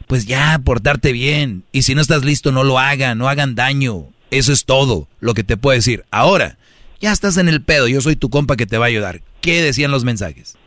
pues 0.07 0.26
ya, 0.26 0.60
portarte 0.64 1.11
bien. 1.11 1.64
Y 1.72 1.82
si 1.84 1.95
no 1.95 2.02
estás 2.02 2.24
listo, 2.24 2.52
no 2.52 2.64
lo 2.64 2.80
hagan, 2.80 3.18
no 3.18 3.28
hagan 3.28 3.56
daño. 3.56 4.06
Eso 4.34 4.51
es 4.51 4.65
todo 4.65 5.07
lo 5.19 5.34
que 5.34 5.43
te 5.43 5.57
puedo 5.57 5.76
decir. 5.76 6.03
Ahora, 6.11 6.57
ya 6.99 7.11
estás 7.11 7.38
en 7.38 7.47
el 7.47 7.61
pedo, 7.61 7.88
yo 7.88 8.01
soy 8.01 8.15
tu 8.15 8.30
compa 8.30 8.55
que 8.55 8.65
te 8.65 8.77
va 8.77 8.85
a 8.85 8.88
ayudar. 8.88 9.19
¿Qué 9.41 9.61
decían 9.61 9.91
los 9.91 10.03
mensajes? 10.03 10.57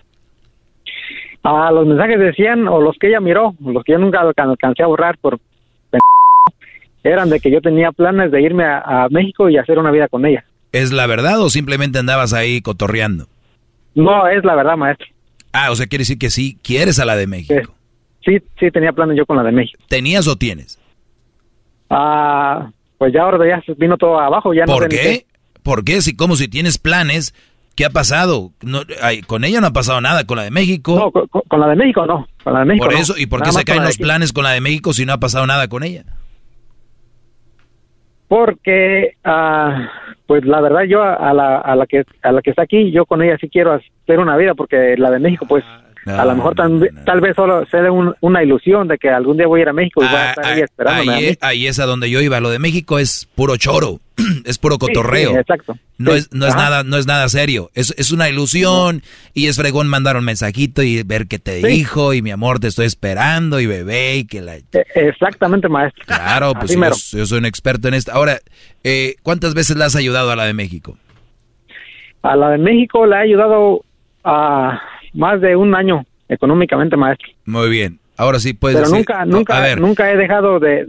Ah, 1.43 1.70
los 1.72 1.86
mensajes 1.86 2.18
decían, 2.18 2.66
o 2.68 2.80
los 2.80 2.97
que 2.98 3.09
ella 3.09 3.20
miró, 3.20 3.55
los 3.60 3.84
que 3.84 3.93
yo 3.93 3.98
nunca 3.98 4.20
alcancé 4.20 4.82
a 4.82 4.86
borrar 4.86 5.18
por 5.18 5.38
eran 7.05 7.30
de 7.30 7.40
que 7.40 7.51
yo 7.51 7.60
tenía 7.60 7.93
planes 7.93 8.30
de 8.30 8.43
irme 8.43 8.64
a, 8.64 9.06
México 9.10 9.48
y 9.48 9.56
hacer 9.56 9.78
una 9.78 9.90
vida 9.90 10.09
con 10.09 10.26
ella. 10.26 10.44
¿Es 10.72 10.93
la 10.93 11.06
verdad 11.06 11.40
o 11.40 11.51
simplemente 11.51 11.98
andabas 11.98 12.32
ahí 12.32 12.60
cotorreando? 12.60 13.26
No, 13.94 14.26
es 14.26 14.44
la 14.44 14.55
verdad, 14.55 14.76
maestro. 14.76 15.06
Ah, 15.52 15.70
o 15.70 15.76
sea, 15.76 15.86
quiere 15.86 16.02
decir 16.02 16.18
que 16.18 16.30
sí 16.30 16.59
quieres 16.62 16.98
a 16.98 17.05
la 17.05 17.16
de 17.16 17.26
México. 17.26 17.74
Sí, 18.24 18.38
sí, 18.59 18.70
tenía 18.70 18.93
planes 18.93 19.16
yo 19.16 19.24
con 19.24 19.36
la 19.36 19.44
de 19.44 19.52
México. 19.52 19.80
¿Tenías 19.88 20.26
o 20.26 20.36
tienes? 20.36 20.78
Ah, 21.88 22.70
pues 22.98 23.12
ya 23.12 23.23
ahora 23.23 23.47
ya 23.47 23.74
vino 23.77 23.97
todo 23.97 24.18
abajo. 24.18 24.55
Ya 24.55 24.64
¿Por 24.64 24.89
qué? 24.89 24.97
qué? 24.97 25.27
¿Por 25.62 25.85
qué? 25.85 26.01
Si 26.02 26.16
como 26.16 26.36
si 26.36 26.48
tienes 26.48 26.78
planes, 26.78 27.35
¿Qué 27.77 27.85
ha 27.85 27.90
pasado? 27.90 28.52
No, 28.62 28.81
con 29.27 29.44
ella 29.44 29.60
no 29.60 29.66
ha 29.66 29.73
pasado 29.73 30.01
nada, 30.01 30.24
con 30.24 30.39
la 30.39 30.44
de 30.44 30.51
México. 30.51 30.97
No, 30.97 31.12
con, 31.12 31.60
la 31.60 31.68
de 31.68 31.77
México 31.77 32.06
no. 32.06 32.27
Con 32.43 32.55
la 32.55 32.60
de 32.60 32.64
México 32.64 32.86
por 32.86 32.94
eso, 32.94 33.14
¿y 33.18 33.27
por 33.27 33.43
qué 33.43 33.52
se 33.52 33.64
caen 33.64 33.85
los 33.85 33.98
planes 33.98 34.32
con 34.32 34.44
la 34.44 34.52
de 34.52 34.62
México 34.62 34.94
si 34.94 35.05
no 35.05 35.12
ha 35.12 35.20
pasado 35.20 35.47
nada 35.47 35.68
con 35.68 35.82
ella? 35.82 36.05
Porque, 38.28 39.16
ah, 39.24 39.90
pues 40.27 40.47
la 40.47 40.62
verdad 40.62 40.85
yo 40.85 41.02
a 41.02 41.35
la, 41.35 41.59
a 41.59 41.77
la 41.77 41.86
que 41.86 42.05
a 42.23 42.32
la 42.32 42.40
que 42.40 42.48
está 42.48 42.62
aquí, 42.62 42.90
yo 42.93 43.05
con 43.05 43.20
ella 43.20 43.36
sí 43.39 43.51
quiero 43.51 43.74
hacer 43.74 44.20
una 44.20 44.39
vida, 44.39 44.55
porque 44.55 44.97
la 44.97 45.10
de 45.10 45.18
México, 45.18 45.44
pues 45.47 45.62
a 46.07 46.24
lo 46.24 46.37
mejor 46.37 46.55
tal, 46.55 47.20
vez 47.20 47.35
solo 47.35 47.66
se 47.66 47.78
dé 47.78 47.91
una 47.91 48.43
ilusión 48.43 48.87
de 48.87 48.97
que 48.97 49.09
algún 49.09 49.37
día 49.37 49.47
voy 49.49 49.61
a 49.61 49.62
ir 49.62 49.69
a 49.69 49.73
México 49.73 50.05
y 50.05 50.07
voy 50.07 50.15
a 50.15 50.28
ah, 50.28 50.31
estar 50.31 50.45
ahí 50.45 50.61
ah, 50.61 50.65
esperando. 50.65 51.12
Ahí, 51.12 51.39
ahí, 51.41 51.66
es 51.66 51.81
a 51.81 51.87
donde 51.87 52.09
yo 52.11 52.20
iba. 52.20 52.39
Lo 52.39 52.51
de 52.51 52.61
México 52.61 53.01
es 53.01 53.28
puro 53.35 53.57
choro, 53.57 53.99
es 54.45 54.59
puro 54.59 54.78
cotorreo. 54.78 55.37
exacto. 55.37 55.77
No 55.99 56.12
es, 56.12 56.33
no 56.33 56.47
es 56.47 56.55
nada, 56.55 56.85
no 56.85 56.97
es 56.97 57.07
nada 57.07 57.28
serio. 57.28 57.70
Es, 57.74 57.93
es 57.97 58.12
una 58.12 58.28
ilusión 58.28 59.03
y 59.35 59.47
es 59.47 59.57
fregón 59.57 59.89
mandar 59.89 60.16
un 60.16 60.24
mensajito 60.24 60.83
y 60.83 61.03
ver 61.03 61.27
qué 61.27 61.39
te 61.39 61.66
dijo 61.66 62.12
y 62.12 62.23
mi 62.23 62.31
amor 62.31 62.61
te 62.61 62.69
estoy 62.69 62.87
esperando 62.87 63.59
y 63.61 63.66
bebé 63.66 64.16
y 64.16 64.27
que 64.27 64.43
la. 64.43 64.57
E, 64.57 64.65
exactamente, 64.95 65.69
maestro. 65.69 66.05
Claro, 66.07 66.53
pues 66.55 66.77
yo, 67.11 67.27
soy 67.27 67.39
un 67.39 67.47
experto 67.47 67.89
en 67.89 67.95
esto. 67.95 68.12
Ahora, 68.12 68.39
eh, 68.85 69.16
¿cuántas 69.23 69.55
veces 69.55 69.77
le 69.77 69.85
has 69.85 69.97
ayudado 69.97 70.31
a 70.31 70.37
la 70.37 70.45
de 70.45 70.55
México? 70.55 70.97
A 72.23 72.37
la 72.37 72.51
de 72.51 72.59
México 72.59 73.07
le 73.07 73.16
ha 73.16 73.20
ayudado 73.20 73.83
a 74.23 74.81
más 75.16 75.40
de 75.40 75.56
un 75.56 75.74
año 75.74 76.05
económicamente, 76.28 76.97
maestro. 76.97 77.28
Muy 77.44 77.68
bien. 77.70 77.98
Ahora 78.16 78.38
sí 78.38 78.55
puedes 78.55 78.78
Pero 78.78 78.90
nunca, 78.90 79.24
nunca, 79.26 79.76
nunca 79.76 80.10
he 80.10 80.16
dejado 80.16 80.59
de, 80.59 80.86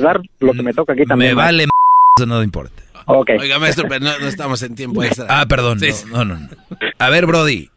dar 0.00 0.20
lo 0.40 0.52
que 0.52 0.62
me 0.62 0.72
toca 0.72 0.94
aquí 0.94 1.04
también. 1.04 1.32
Me 1.32 1.34
vale 1.34 1.66
eso 2.16 2.26
no 2.26 2.42
importa. 2.42 2.82
Okay. 3.06 3.36
Oiga, 3.38 3.58
maestro, 3.58 3.86
pero 3.88 4.04
no, 4.04 4.12
estamos 4.26 4.62
en 4.62 4.74
tiempo 4.74 5.02
extra. 5.02 5.26
Ah, 5.28 5.46
perdón. 5.46 5.78
No, 6.10 6.24
no, 6.24 6.36
no. 6.36 6.48
A 6.98 7.10
ver, 7.10 7.26
Brody. 7.26 7.70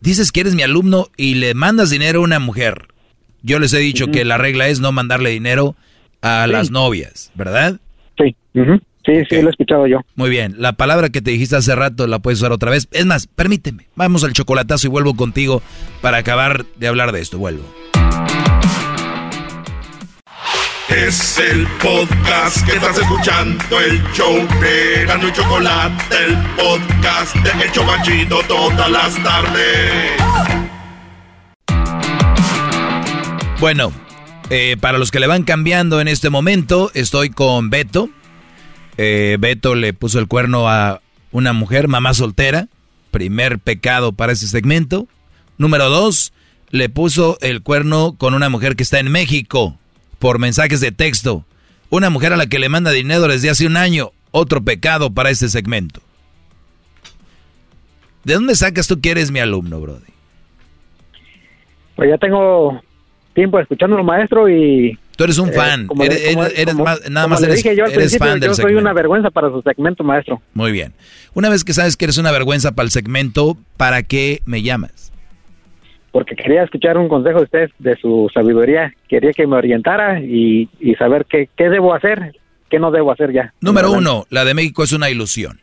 Dices 0.00 0.32
que 0.32 0.40
eres 0.40 0.54
mi 0.54 0.62
alumno 0.62 1.08
y 1.16 1.34
le 1.34 1.54
mandas 1.54 1.90
dinero 1.90 2.20
a 2.20 2.22
una 2.22 2.38
mujer. 2.38 2.86
Yo 3.42 3.58
les 3.58 3.74
he 3.74 3.78
dicho 3.78 4.06
que 4.08 4.24
la 4.24 4.38
regla 4.38 4.68
es 4.68 4.80
no 4.80 4.92
mandarle 4.92 5.30
dinero 5.30 5.76
a 6.22 6.46
las 6.46 6.70
novias, 6.70 7.30
¿verdad? 7.34 7.78
Sí. 8.16 8.34
Sí, 9.04 9.12
sí, 9.28 9.40
lo 9.40 9.48
he 9.48 9.50
escuchado 9.50 9.86
yo. 9.86 10.00
Muy 10.14 10.28
bien, 10.28 10.56
la 10.58 10.74
palabra 10.74 11.08
que 11.08 11.22
te 11.22 11.30
dijiste 11.30 11.56
hace 11.56 11.74
rato 11.74 12.06
la 12.06 12.18
puedes 12.18 12.40
usar 12.40 12.52
otra 12.52 12.70
vez. 12.70 12.86
Es 12.92 13.06
más, 13.06 13.26
permíteme, 13.26 13.86
vamos 13.94 14.24
al 14.24 14.32
chocolatazo 14.32 14.86
y 14.86 14.90
vuelvo 14.90 15.14
contigo 15.14 15.62
para 16.00 16.18
acabar 16.18 16.66
de 16.76 16.88
hablar 16.88 17.12
de 17.12 17.20
esto. 17.20 17.38
Vuelvo. 17.38 17.64
Es 20.88 21.38
el 21.38 21.66
podcast 21.80 22.66
que 22.66 22.72
estás 22.72 22.98
escuchando, 22.98 23.80
el 23.80 24.02
show 24.12 24.34
de 24.60 25.06
Gano 25.06 25.28
y 25.28 25.32
Chocolate, 25.32 26.16
el 26.26 26.36
podcast 26.56 27.36
de 27.36 27.64
El 27.64 27.72
Chocachito 27.72 28.40
todas 28.48 28.90
las 28.90 29.14
tardes. 29.22 30.20
Bueno, 33.60 33.92
eh, 34.50 34.76
para 34.80 34.98
los 34.98 35.10
que 35.10 35.20
le 35.20 35.28
van 35.28 35.44
cambiando 35.44 36.00
en 36.00 36.08
este 36.08 36.28
momento, 36.28 36.90
estoy 36.94 37.30
con 37.30 37.70
Beto 37.70 38.10
eh, 39.02 39.38
Beto 39.40 39.74
le 39.74 39.94
puso 39.94 40.18
el 40.18 40.28
cuerno 40.28 40.68
a 40.68 41.00
una 41.32 41.54
mujer, 41.54 41.88
mamá 41.88 42.12
soltera. 42.12 42.68
Primer 43.10 43.58
pecado 43.58 44.12
para 44.12 44.32
ese 44.32 44.46
segmento. 44.46 45.06
Número 45.56 45.88
dos, 45.88 46.34
le 46.68 46.90
puso 46.90 47.38
el 47.40 47.62
cuerno 47.62 48.14
con 48.18 48.34
una 48.34 48.50
mujer 48.50 48.76
que 48.76 48.82
está 48.82 48.98
en 48.98 49.10
México 49.10 49.78
por 50.18 50.38
mensajes 50.38 50.80
de 50.82 50.92
texto. 50.92 51.46
Una 51.88 52.10
mujer 52.10 52.34
a 52.34 52.36
la 52.36 52.46
que 52.46 52.58
le 52.58 52.68
manda 52.68 52.90
dinero 52.90 53.26
desde 53.26 53.48
hace 53.48 53.66
un 53.66 53.78
año. 53.78 54.10
Otro 54.32 54.62
pecado 54.62 55.10
para 55.14 55.30
este 55.30 55.48
segmento. 55.48 56.02
¿De 58.24 58.34
dónde 58.34 58.54
sacas 58.54 58.86
tú 58.86 59.00
que 59.00 59.12
eres 59.12 59.30
mi 59.30 59.38
alumno, 59.38 59.80
Brody? 59.80 60.12
Pues 61.96 62.10
ya 62.10 62.18
tengo 62.18 62.82
tiempo 63.32 63.58
escuchándolo, 63.58 64.04
maestro, 64.04 64.46
y 64.46 64.98
Tú 65.20 65.24
eres 65.24 65.36
un 65.36 65.52
fan. 65.52 65.86
eres, 66.00 66.74
nada 67.10 67.26
más 67.26 67.42
eres, 67.42 67.56
dije 67.56 67.76
yo 67.76 67.84
al 67.84 68.40
yo 68.40 68.54
soy 68.54 68.72
una 68.72 68.94
vergüenza 68.94 69.28
para 69.28 69.50
su 69.50 69.60
segmento, 69.60 70.02
maestro. 70.02 70.40
Muy 70.54 70.72
bien. 70.72 70.94
Una 71.34 71.50
vez 71.50 71.62
que 71.62 71.74
sabes 71.74 71.98
que 71.98 72.06
eres 72.06 72.16
una 72.16 72.32
vergüenza 72.32 72.72
para 72.72 72.86
el 72.86 72.90
segmento, 72.90 73.58
¿para 73.76 74.02
qué 74.02 74.40
me 74.46 74.62
llamas? 74.62 75.12
Porque 76.10 76.34
quería 76.34 76.62
escuchar 76.62 76.96
un 76.96 77.10
consejo 77.10 77.40
de 77.40 77.44
usted, 77.44 77.70
de 77.80 77.96
su 77.96 78.30
sabiduría. 78.32 78.94
Quería 79.10 79.32
que 79.32 79.46
me 79.46 79.56
orientara 79.56 80.20
y, 80.20 80.70
saber 80.98 81.26
qué, 81.26 81.50
qué 81.54 81.68
debo 81.68 81.92
hacer, 81.92 82.34
qué 82.70 82.78
no 82.78 82.90
debo 82.90 83.12
hacer 83.12 83.30
ya. 83.30 83.52
Número 83.60 83.92
uno, 83.92 84.24
la 84.30 84.46
de 84.46 84.54
México 84.54 84.84
es 84.84 84.94
una 84.94 85.10
ilusión, 85.10 85.60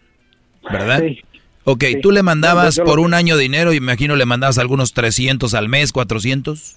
¿verdad? 0.71 0.99
Sí. 0.99 1.19
Ok, 1.63 1.83
tú 2.03 2.11
le 2.11 2.21
mandabas 2.21 2.79
por 2.79 2.99
un 2.99 3.15
año 3.15 3.37
dinero, 3.37 3.73
y 3.73 3.79
me 3.79 3.85
imagino 3.85 4.15
le 4.15 4.25
mandabas 4.27 4.59
algunos 4.59 4.93
300 4.93 5.55
al 5.55 5.67
mes, 5.67 5.93
400. 5.93 6.75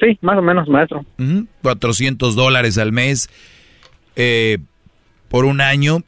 Sí, 0.00 0.18
más 0.22 0.38
o 0.38 0.42
menos, 0.42 0.68
maestro. 0.68 1.04
400 1.62 2.34
dólares 2.34 2.78
al 2.78 2.92
mes 2.92 3.28
eh, 4.16 4.58
por 5.28 5.44
un 5.44 5.60
año, 5.60 6.02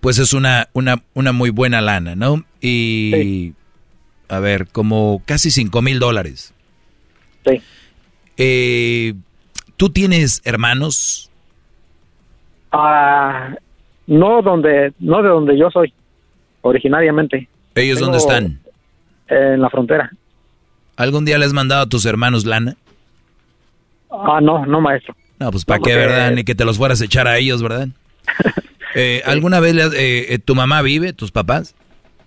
pues 0.00 0.18
es 0.18 0.32
una, 0.32 0.68
una, 0.72 1.02
una 1.14 1.32
muy 1.32 1.50
buena 1.50 1.80
lana, 1.80 2.14
¿no? 2.14 2.44
Y, 2.60 3.54
a 4.28 4.38
ver, 4.40 4.68
como 4.68 5.22
casi 5.26 5.50
5 5.50 5.82
mil 5.82 5.98
dólares. 5.98 6.54
Sí. 7.44 7.60
Eh, 8.36 9.14
¿Tú 9.76 9.90
tienes 9.90 10.40
hermanos? 10.44 11.30
Ah, 12.70 13.54
no, 14.06 14.42
donde, 14.42 14.92
no 14.98 15.22
de 15.22 15.28
donde 15.28 15.58
yo 15.58 15.70
soy, 15.70 15.92
originariamente. 16.62 17.48
¿Ellos 17.74 17.98
dónde 17.98 18.18
están? 18.18 18.60
En 19.28 19.60
la 19.60 19.70
frontera. 19.70 20.10
¿Algún 20.96 21.24
día 21.24 21.38
le 21.38 21.46
has 21.46 21.52
mandado 21.52 21.82
a 21.82 21.88
tus 21.88 22.04
hermanos 22.06 22.44
lana? 22.44 22.76
Ah, 24.12 24.40
no, 24.42 24.66
no, 24.66 24.80
maestro. 24.80 25.14
No, 25.38 25.50
pues 25.50 25.64
para 25.64 25.80
qué, 25.80 25.96
¿verdad? 25.96 26.30
Ni 26.32 26.44
que 26.44 26.54
te 26.54 26.64
los 26.64 26.78
fueras 26.78 27.00
a 27.00 27.04
echar 27.04 27.26
a 27.26 27.38
ellos, 27.38 27.62
¿verdad? 27.62 27.88
Eh, 28.94 29.22
¿Alguna 29.24 29.58
vez 29.58 29.74
eh, 29.94 30.34
eh, 30.34 30.38
tu 30.38 30.54
mamá 30.54 30.82
vive, 30.82 31.14
tus 31.14 31.30
papás? 31.30 31.74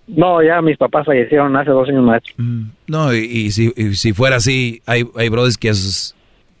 No, 0.08 0.42
ya 0.42 0.60
mis 0.62 0.76
papás 0.76 1.06
fallecieron 1.06 1.54
hace 1.56 1.70
dos 1.70 1.88
años, 1.88 2.02
maestro. 2.02 2.34
Mm, 2.38 2.62
no, 2.88 3.14
y, 3.14 3.52
si, 3.52 3.70
si, 3.94 4.12
fuera 4.12 4.36
así, 4.36 4.82
hay, 4.84 5.04
hay 5.14 5.28
brothers 5.28 5.58
que 5.58 5.70
a 5.70 5.74
sus 5.74 6.16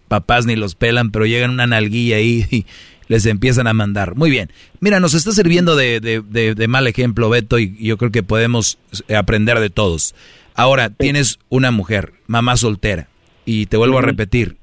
papás 0.06 0.46
ni 0.46 0.54
los 0.54 0.76
pelan, 0.76 1.10
pero 1.10 1.26
llegan 1.26 1.50
una 1.50 1.66
nalguilla 1.66 2.18
ahí 2.18 2.46
y 2.52 2.66
les 3.08 3.26
empiezan 3.26 3.66
a 3.66 3.72
mandar. 3.72 4.14
Muy 4.14 4.30
bien. 4.30 4.50
Mira, 4.80 5.00
nos 5.00 5.14
está 5.14 5.32
sirviendo 5.32 5.76
de, 5.76 6.00
de, 6.00 6.68
mal 6.68 6.86
ejemplo, 6.86 7.28
Beto, 7.28 7.58
y 7.58 7.76
yo 7.84 7.96
creo 7.96 8.12
que 8.12 8.22
podemos 8.22 8.78
aprender 9.16 9.58
de 9.60 9.70
todos. 9.70 10.14
Ahora, 10.54 10.90
tienes 10.90 11.38
una 11.48 11.70
mujer, 11.70 12.12
mamá 12.26 12.56
soltera, 12.56 13.08
y 13.44 13.66
te 13.66 13.76
vuelvo 13.76 13.98
a 13.98 14.02
repetir, 14.02 14.56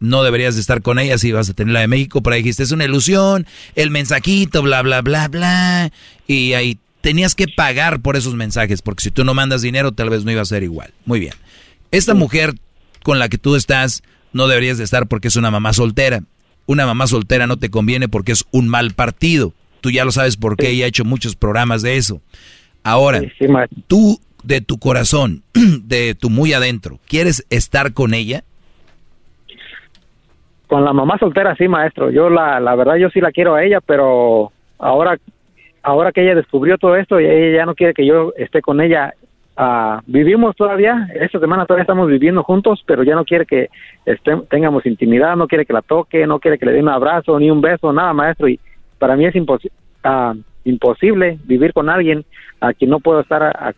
no 0.00 0.22
deberías 0.22 0.54
de 0.54 0.60
estar 0.60 0.82
con 0.82 0.98
ella 0.98 1.18
si 1.18 1.32
vas 1.32 1.48
a 1.48 1.54
tener 1.54 1.72
la 1.72 1.80
de 1.80 1.88
México, 1.88 2.22
pero 2.22 2.34
ahí 2.34 2.42
dijiste, 2.42 2.62
es 2.62 2.72
una 2.72 2.84
ilusión, 2.84 3.46
el 3.74 3.90
mensajito, 3.90 4.62
bla, 4.62 4.82
bla, 4.82 5.02
bla, 5.02 5.28
bla, 5.28 5.90
y 6.26 6.52
ahí 6.52 6.78
tenías 7.00 7.34
que 7.34 7.46
pagar 7.48 8.00
por 8.00 8.16
esos 8.16 8.34
mensajes, 8.34 8.82
porque 8.82 9.04
si 9.04 9.10
tú 9.10 9.24
no 9.24 9.32
mandas 9.32 9.62
dinero, 9.62 9.92
tal 9.92 10.10
vez 10.10 10.24
no 10.24 10.32
iba 10.32 10.42
a 10.42 10.46
ser 10.46 10.62
igual. 10.62 10.92
Muy 11.04 11.20
bien. 11.20 11.34
Esta 11.90 12.14
mujer 12.14 12.54
con 13.02 13.18
la 13.18 13.28
que 13.28 13.38
tú 13.38 13.54
estás, 13.54 14.02
no 14.32 14.48
deberías 14.48 14.78
de 14.78 14.84
estar 14.84 15.06
porque 15.06 15.28
es 15.28 15.36
una 15.36 15.50
mamá 15.50 15.72
soltera. 15.72 16.22
Una 16.66 16.84
mamá 16.84 17.06
soltera 17.06 17.46
no 17.46 17.56
te 17.58 17.70
conviene 17.70 18.08
porque 18.08 18.32
es 18.32 18.44
un 18.50 18.66
mal 18.66 18.92
partido. 18.94 19.54
Tú 19.80 19.92
ya 19.92 20.04
lo 20.04 20.10
sabes 20.10 20.36
porque 20.36 20.70
ella 20.70 20.86
ha 20.86 20.88
hecho 20.88 21.04
muchos 21.04 21.36
programas 21.36 21.82
de 21.82 21.96
eso. 21.96 22.20
Ahora, 22.82 23.22
tú 23.86 24.20
de 24.42 24.60
tu 24.60 24.78
corazón, 24.78 25.44
de 25.54 26.16
tu 26.16 26.30
muy 26.30 26.52
adentro, 26.52 26.98
¿quieres 27.06 27.46
estar 27.50 27.92
con 27.92 28.14
ella? 28.14 28.42
Con 30.66 30.84
la 30.84 30.92
mamá 30.92 31.16
soltera, 31.18 31.54
sí, 31.54 31.68
maestro. 31.68 32.10
Yo 32.10 32.28
la, 32.28 32.58
la 32.60 32.74
verdad, 32.74 32.96
yo 32.96 33.08
sí 33.10 33.20
la 33.20 33.30
quiero 33.30 33.54
a 33.54 33.62
ella, 33.62 33.80
pero 33.80 34.50
ahora, 34.78 35.16
ahora 35.82 36.12
que 36.12 36.22
ella 36.22 36.34
descubrió 36.34 36.76
todo 36.76 36.96
esto, 36.96 37.18
ella 37.18 37.58
ya 37.58 37.66
no 37.66 37.74
quiere 37.74 37.94
que 37.94 38.04
yo 38.04 38.32
esté 38.36 38.60
con 38.62 38.80
ella. 38.80 39.14
Ah, 39.56 40.02
vivimos 40.06 40.54
todavía, 40.54 41.08
esta 41.14 41.38
semana 41.38 41.64
todavía 41.64 41.82
estamos 41.82 42.08
viviendo 42.08 42.42
juntos, 42.42 42.82
pero 42.84 43.02
ya 43.04 43.14
no 43.14 43.24
quiere 43.24 43.46
que 43.46 43.70
tengamos 44.50 44.84
intimidad, 44.84 45.34
no 45.34 45.48
quiere 45.48 45.64
que 45.64 45.72
la 45.72 45.80
toque, 45.80 46.26
no 46.26 46.40
quiere 46.40 46.58
que 46.58 46.66
le 46.66 46.72
dé 46.72 46.80
un 46.80 46.90
abrazo, 46.90 47.38
ni 47.38 47.50
un 47.50 47.62
beso, 47.62 47.92
nada, 47.92 48.12
maestro. 48.12 48.48
Y 48.48 48.60
para 48.98 49.16
mí 49.16 49.24
es 49.24 49.34
ah, 50.04 50.34
imposible 50.64 51.38
vivir 51.44 51.72
con 51.72 51.88
alguien 51.88 52.24
a 52.60 52.74
quien 52.74 52.90
no 52.90 53.00
puedo 53.00 53.20
estar 53.20 53.42
a, 53.42 53.72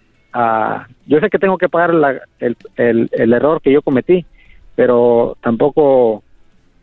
yo 1.07 1.21
sé 1.21 1.31
que 1.31 1.39
tengo 1.39 1.59
que 1.59 1.69
pagar 1.69 2.21
el, 2.39 2.57
el, 2.77 3.09
el 3.13 3.33
error 3.33 3.61
que 3.61 3.73
yo 3.73 3.83
cometí, 3.83 4.25
pero 4.75 5.37
tampoco 5.41 6.23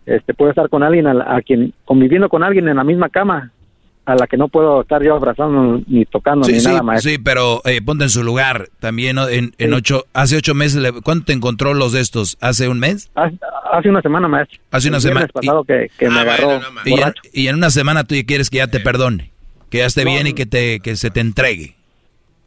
este, 0.06 0.34
puedo 0.34 0.52
estar 0.52 0.70
con 0.70 0.84
alguien 0.84 1.08
a, 1.08 1.42
quien, 1.42 1.74
conviviendo 1.86 2.30
con 2.30 2.44
alguien 2.44 2.68
en 2.68 2.78
la 2.78 2.84
misma 2.84 3.10
cama, 3.10 3.52
a 4.06 4.16
la 4.16 4.28
que 4.28 4.38
no 4.38 4.50
puedo 4.50 4.82
estar 4.82 5.04
yo 5.04 5.16
abrazando 5.16 5.82
ni 5.88 6.06
tocando 6.06 6.48
ni 6.48 6.60
nada 6.60 6.84
más. 6.84 7.02
Sí, 7.02 7.18
pero 7.18 7.62
eh, 7.66 7.82
ponte 7.82 8.04
en 8.04 8.12
su 8.12 8.24
lugar. 8.24 8.70
También 8.80 9.18
en, 9.18 9.54
en 9.58 9.74
ocho, 9.74 10.06
hace 10.14 10.38
ocho 10.38 10.54
meses, 10.54 10.84
¿cuánto 11.04 11.26
te 11.26 11.34
encontró 11.34 11.74
los 11.74 11.92
de 11.92 12.02
estos? 12.02 12.38
¿Hace 12.40 12.68
un 12.70 12.80
mes? 12.80 13.10
Hace, 13.16 13.90
una 13.90 14.02
semana, 14.02 14.28
maestro. 14.28 14.60
Hace 14.70 14.90
una 14.90 15.00
semana. 15.00 15.28
pasado 15.28 15.64
que, 15.64 15.90
me 16.02 16.20
ah, 16.20 16.22
agarró 16.22 16.60
y, 17.34 17.48
en, 17.48 17.56
una 17.56 17.72
semana 17.72 18.04
tú 18.04 18.16
quieres 18.28 18.52
que 18.52 18.58
ya 18.58 18.68
te 18.68 18.80
perdone, 18.80 19.32
que 19.72 19.80
ya 19.80 19.88
esté 19.88 20.06
bien 20.06 20.28
y 20.28 20.34
que, 20.34 20.46
te, 20.46 20.80
que 20.82 20.96
se 20.96 21.10
te 21.10 21.20
entregue. 21.20 21.76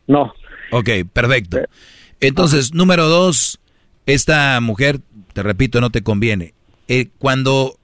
No. 0.06 0.32
Ok, 0.70 0.90
perfecto. 1.12 1.58
Entonces, 2.20 2.72
número 2.72 3.08
dos, 3.08 3.58
esta 4.06 4.60
mujer, 4.60 5.00
te 5.32 5.42
repito, 5.42 5.80
no 5.80 5.90
te 5.90 6.02
conviene. 6.02 6.54
Eh, 6.88 7.08
cuando, 7.18 7.74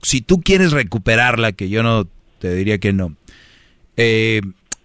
si 0.00 0.22
tú 0.22 0.40
quieres 0.40 0.72
recuperarla, 0.72 1.52
que 1.52 1.68
yo 1.68 1.82
no 1.82 2.06
te 2.38 2.54
diría 2.54 2.78
que 2.78 2.94
no, 2.94 3.14
eh, 3.98 4.40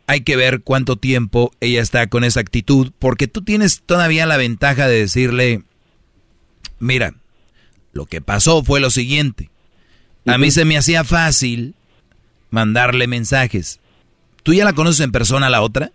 hay 0.07 0.21
que 0.21 0.35
ver 0.35 0.61
cuánto 0.61 0.97
tiempo 0.97 1.51
ella 1.61 1.81
está 1.81 2.07
con 2.07 2.25
esa 2.25 2.41
actitud, 2.41 2.91
porque 2.99 3.27
tú 3.27 3.41
tienes 3.41 3.81
todavía 3.81 4.25
la 4.25 4.35
ventaja 4.35 4.89
de 4.89 4.99
decirle, 4.99 5.63
mira, 6.79 7.13
lo 7.93 8.05
que 8.05 8.19
pasó 8.21 8.61
fue 8.61 8.81
lo 8.81 8.89
siguiente. 8.89 9.49
A 10.27 10.37
mí 10.37 10.51
se 10.51 10.65
me 10.65 10.77
hacía 10.77 11.03
fácil 11.03 11.75
mandarle 12.49 13.07
mensajes. 13.07 13.79
¿Tú 14.43 14.53
ya 14.53 14.65
la 14.65 14.73
conoces 14.73 14.99
en 15.01 15.11
persona 15.11 15.49
la 15.49 15.61
otra? 15.61 15.91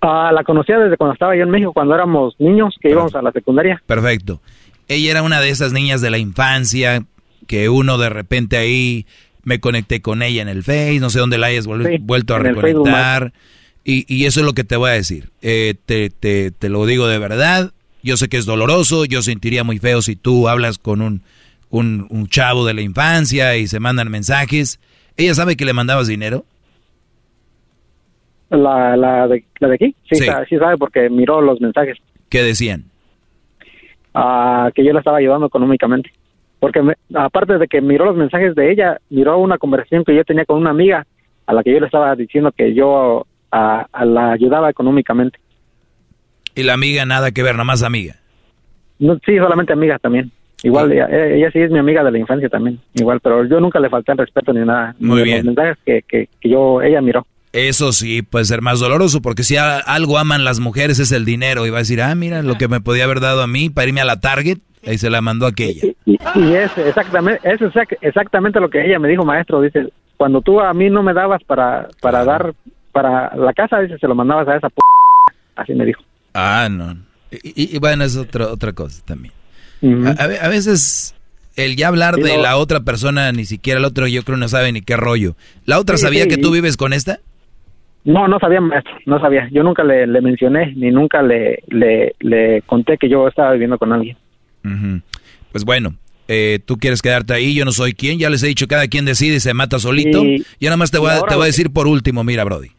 Ah, 0.00 0.32
la 0.32 0.42
conocía 0.42 0.78
desde 0.78 0.96
cuando 0.96 1.12
estaba 1.12 1.36
yo 1.36 1.42
en 1.42 1.50
México, 1.50 1.72
cuando 1.72 1.94
éramos 1.94 2.34
niños, 2.38 2.74
que 2.80 2.90
íbamos 2.90 3.14
a 3.14 3.22
la 3.22 3.30
secundaria. 3.30 3.80
Perfecto 3.86 4.40
ella 4.88 5.10
era 5.10 5.22
una 5.22 5.40
de 5.40 5.50
esas 5.50 5.72
niñas 5.72 6.00
de 6.00 6.10
la 6.10 6.18
infancia 6.18 7.04
que 7.46 7.68
uno 7.68 7.98
de 7.98 8.08
repente 8.08 8.56
ahí 8.56 9.06
me 9.42 9.60
conecté 9.60 10.00
con 10.00 10.22
ella 10.22 10.42
en 10.42 10.48
el 10.48 10.62
Face, 10.62 10.98
no 11.00 11.10
sé 11.10 11.18
dónde 11.18 11.38
la 11.38 11.48
hayas 11.48 11.66
vuelto 11.66 12.34
a 12.34 12.38
reconectar. 12.38 13.32
Y, 13.84 14.06
y, 14.12 14.24
eso 14.24 14.40
es 14.40 14.46
lo 14.46 14.54
que 14.54 14.64
te 14.64 14.76
voy 14.76 14.90
a 14.90 14.94
decir. 14.94 15.28
Eh, 15.42 15.74
te, 15.84 16.08
te, 16.08 16.50
te, 16.50 16.70
lo 16.70 16.86
digo 16.86 17.06
de 17.06 17.18
verdad. 17.18 17.72
Yo 18.02 18.16
sé 18.16 18.30
que 18.30 18.38
es 18.38 18.46
doloroso. 18.46 19.04
Yo 19.04 19.20
sentiría 19.20 19.62
muy 19.62 19.78
feo 19.78 20.00
si 20.00 20.16
tú 20.16 20.48
hablas 20.48 20.78
con 20.78 21.02
un, 21.02 21.20
un, 21.68 22.06
un 22.08 22.26
chavo 22.28 22.64
de 22.64 22.72
la 22.72 22.80
infancia 22.80 23.58
y 23.58 23.66
se 23.66 23.80
mandan 23.80 24.10
mensajes. 24.10 24.80
¿Ella 25.18 25.34
sabe 25.34 25.56
que 25.56 25.66
le 25.66 25.74
mandabas 25.74 26.06
dinero? 26.06 26.46
La, 28.48 28.96
la, 28.96 29.28
de, 29.28 29.44
la 29.58 29.68
de 29.68 29.74
aquí, 29.74 29.94
sí, 30.08 30.16
sí. 30.16 30.26
sí 30.48 30.56
sabe 30.56 30.78
porque 30.78 31.10
miró 31.10 31.42
los 31.42 31.60
mensajes. 31.60 31.98
¿Qué 32.30 32.42
decían? 32.42 32.84
Que 34.74 34.84
yo 34.84 34.92
la 34.92 35.00
estaba 35.00 35.18
ayudando 35.18 35.46
económicamente. 35.46 36.10
Porque 36.60 36.80
aparte 37.14 37.58
de 37.58 37.68
que 37.68 37.80
miró 37.80 38.06
los 38.06 38.16
mensajes 38.16 38.54
de 38.54 38.70
ella, 38.70 38.98
miró 39.10 39.38
una 39.38 39.58
conversación 39.58 40.04
que 40.04 40.14
yo 40.14 40.24
tenía 40.24 40.44
con 40.44 40.58
una 40.58 40.70
amiga 40.70 41.06
a 41.46 41.52
la 41.52 41.62
que 41.62 41.72
yo 41.72 41.80
le 41.80 41.86
estaba 41.86 42.14
diciendo 42.16 42.52
que 42.52 42.74
yo 42.74 43.26
a, 43.50 43.86
la 44.04 44.32
ayudaba 44.32 44.70
económicamente. 44.70 45.38
¿Y 46.54 46.62
la 46.62 46.74
amiga 46.74 47.04
nada 47.04 47.32
que 47.32 47.42
ver, 47.42 47.54
nada 47.54 47.64
más 47.64 47.82
amiga? 47.82 48.14
No, 48.98 49.18
sí, 49.26 49.36
solamente 49.36 49.72
amiga 49.72 49.98
también. 49.98 50.30
Igual, 50.62 50.92
ella, 50.92 51.08
ella, 51.10 51.50
sí 51.50 51.58
es 51.58 51.70
mi 51.70 51.78
amiga 51.78 52.02
de 52.02 52.10
la 52.10 52.18
infancia 52.18 52.48
también, 52.48 52.78
igual, 52.94 53.20
pero 53.20 53.44
yo 53.44 53.60
nunca 53.60 53.78
le 53.78 53.90
falté 53.90 54.12
el 54.12 54.18
respeto 54.18 54.50
ni 54.54 54.64
nada. 54.64 54.94
Muy 54.98 55.22
bien. 55.22 55.44
Los 55.44 55.54
mensajes 55.54 55.76
que, 55.84 56.02
que, 56.08 56.28
que, 56.40 56.48
yo, 56.48 56.80
ella 56.80 57.02
miró. 57.02 57.26
Eso 57.54 57.92
sí 57.92 58.22
puede 58.22 58.44
ser 58.46 58.62
más 58.62 58.80
doloroso, 58.80 59.22
porque 59.22 59.44
si 59.44 59.56
algo 59.56 60.18
aman 60.18 60.42
las 60.42 60.58
mujeres 60.58 60.98
es 60.98 61.12
el 61.12 61.24
dinero. 61.24 61.66
Y 61.66 61.70
va 61.70 61.78
a 61.78 61.82
decir, 61.82 62.02
ah, 62.02 62.12
mira, 62.16 62.42
lo 62.42 62.58
que 62.58 62.66
me 62.66 62.80
podía 62.80 63.04
haber 63.04 63.20
dado 63.20 63.42
a 63.42 63.46
mí 63.46 63.70
para 63.70 63.86
irme 63.86 64.00
a 64.00 64.04
la 64.04 64.18
Target, 64.18 64.58
ahí 64.84 64.98
se 64.98 65.08
la 65.08 65.20
mandó 65.20 65.46
aquella. 65.46 65.86
Y, 66.04 66.18
y 66.34 66.54
es 66.54 66.76
exactamente, 66.76 67.48
es 67.48 67.60
exactamente 68.00 68.58
lo 68.58 68.68
que 68.68 68.84
ella 68.84 68.98
me 68.98 69.06
dijo, 69.06 69.24
maestro. 69.24 69.60
Dice, 69.60 69.92
cuando 70.16 70.40
tú 70.40 70.60
a 70.60 70.74
mí 70.74 70.90
no 70.90 71.04
me 71.04 71.14
dabas 71.14 71.44
para, 71.44 71.86
para 72.00 72.24
dar, 72.24 72.54
para 72.90 73.36
la 73.36 73.52
casa, 73.52 73.78
dice, 73.78 73.98
se 73.98 74.08
lo 74.08 74.16
mandabas 74.16 74.48
a 74.48 74.56
esa 74.56 74.68
p 74.68 74.74
Así 75.54 75.74
me 75.74 75.84
dijo. 75.84 76.02
Ah, 76.34 76.66
no. 76.68 76.96
Y, 77.30 77.78
bueno, 77.78 78.02
es 78.02 78.16
otra 78.16 78.48
otra 78.48 78.72
cosa 78.72 79.00
también. 79.04 79.32
a, 80.18 80.48
veces 80.48 81.14
el 81.54 81.76
ya 81.76 81.86
hablar 81.86 82.16
de 82.16 82.36
la 82.36 82.56
otra 82.56 82.80
persona, 82.80 83.30
ni 83.30 83.44
siquiera 83.44 83.78
el 83.78 83.84
otro, 83.84 84.08
yo 84.08 84.24
creo 84.24 84.36
no 84.38 84.48
sabe 84.48 84.72
ni 84.72 84.82
qué 84.82 84.96
rollo. 84.96 85.36
¿La 85.66 85.78
otra 85.78 85.98
sabía 85.98 86.26
que 86.26 86.36
tú 86.36 86.50
vives 86.50 86.76
con 86.76 86.92
esta? 86.92 87.20
No, 88.04 88.28
no 88.28 88.38
sabía, 88.38 88.60
maestro, 88.60 88.92
no 89.06 89.18
sabía. 89.18 89.48
Yo 89.50 89.62
nunca 89.62 89.82
le, 89.82 90.06
mencioné, 90.20 90.74
ni 90.76 90.90
nunca 90.90 91.22
le, 91.22 91.62
le, 91.68 92.62
conté 92.66 92.98
que 92.98 93.08
yo 93.08 93.26
estaba 93.26 93.52
viviendo 93.52 93.78
con 93.78 93.92
alguien. 93.92 94.16
Pues 95.52 95.64
bueno, 95.64 95.94
eh, 96.28 96.58
tú 96.64 96.76
quieres 96.76 97.00
quedarte 97.00 97.32
ahí, 97.32 97.54
yo 97.54 97.64
no 97.64 97.72
soy 97.72 97.94
quien, 97.94 98.18
ya 98.18 98.28
les 98.28 98.42
he 98.42 98.46
dicho, 98.46 98.66
cada 98.66 98.88
quien 98.88 99.04
decide 99.04 99.36
y 99.36 99.40
se 99.40 99.54
mata 99.54 99.78
solito. 99.78 100.24
Y, 100.24 100.44
yo 100.60 100.68
nada 100.68 100.76
más 100.76 100.90
te 100.90 100.98
voy, 100.98 101.10
a, 101.10 101.22
te 101.22 101.34
voy 101.34 101.44
a 101.44 101.46
decir 101.46 101.70
por 101.70 101.86
último, 101.86 102.24
mira, 102.24 102.44
Brody, 102.44 102.70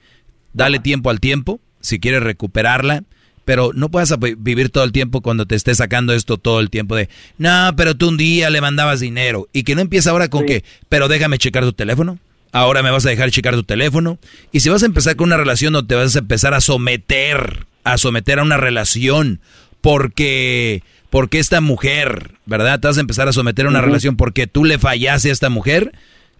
dale 0.53 0.79
tiempo 0.79 1.09
al 1.09 1.19
tiempo, 1.19 1.59
si 1.79 1.99
quieres 1.99 2.21
recuperarla, 2.21 3.03
pero 3.45 3.71
no 3.73 3.89
puedes 3.89 4.13
vivir 4.37 4.69
todo 4.69 4.83
el 4.83 4.91
tiempo 4.91 5.21
cuando 5.21 5.45
te 5.45 5.55
estés 5.55 5.77
sacando 5.77 6.13
esto 6.13 6.37
todo 6.37 6.59
el 6.59 6.69
tiempo 6.69 6.95
de, 6.95 7.09
no, 7.37 7.71
pero 7.77 7.95
tú 7.95 8.09
un 8.09 8.17
día 8.17 8.49
le 8.49 8.61
mandabas 8.61 8.99
dinero 8.99 9.47
y 9.53 9.63
que 9.63 9.75
no 9.75 9.81
empieza 9.81 10.09
ahora 10.09 10.27
con 10.27 10.45
que, 10.45 10.63
pero 10.89 11.07
déjame 11.07 11.37
checar 11.37 11.63
tu 11.63 11.73
teléfono 11.73 12.17
ahora 12.55 12.81
me 12.81 12.89
vas 12.89 13.05
a 13.05 13.09
dejar 13.09 13.31
checar 13.31 13.53
tu 13.53 13.63
teléfono. 13.63 14.17
Y 14.53 14.61
si 14.61 14.69
vas 14.69 14.81
a 14.81 14.85
empezar 14.85 15.17
con 15.17 15.27
una 15.27 15.35
relación 15.35 15.73
donde 15.73 15.89
te 15.89 15.95
vas 15.95 16.15
a 16.15 16.19
empezar 16.19 16.53
a 16.53 16.61
someter, 16.61 17.65
a 17.83 17.97
someter 17.97 18.39
a 18.39 18.43
una 18.43 18.55
relación, 18.55 19.41
porque, 19.81 20.81
porque 21.09 21.39
esta 21.39 21.59
mujer, 21.59 22.31
¿verdad? 22.45 22.79
Te 22.79 22.87
vas 22.87 22.97
a 22.97 23.01
empezar 23.01 23.27
a 23.27 23.33
someter 23.33 23.65
a 23.65 23.69
una 23.69 23.81
relación 23.81 24.15
porque 24.15 24.47
tú 24.47 24.63
le 24.63 24.79
fallaste 24.79 25.29
a 25.29 25.33
esta 25.33 25.49
mujer, 25.49 25.91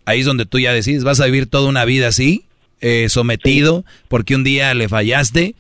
ahí 0.06 0.22
es 0.22 0.26
donde 0.26 0.46
tú 0.46 0.58
ya 0.58 0.72
decides, 0.72 1.04
vas 1.04 1.20
a 1.20 1.26
vivir 1.26 1.48
toda 1.48 1.68
una 1.68 1.84
vida 1.84 2.08
así, 2.08 2.46
eh, 2.80 3.08
sometido, 3.10 3.84
porque 4.08 4.36
un 4.36 4.46
día 4.46 4.74
le 4.74 4.88
fallaste. 4.88 5.56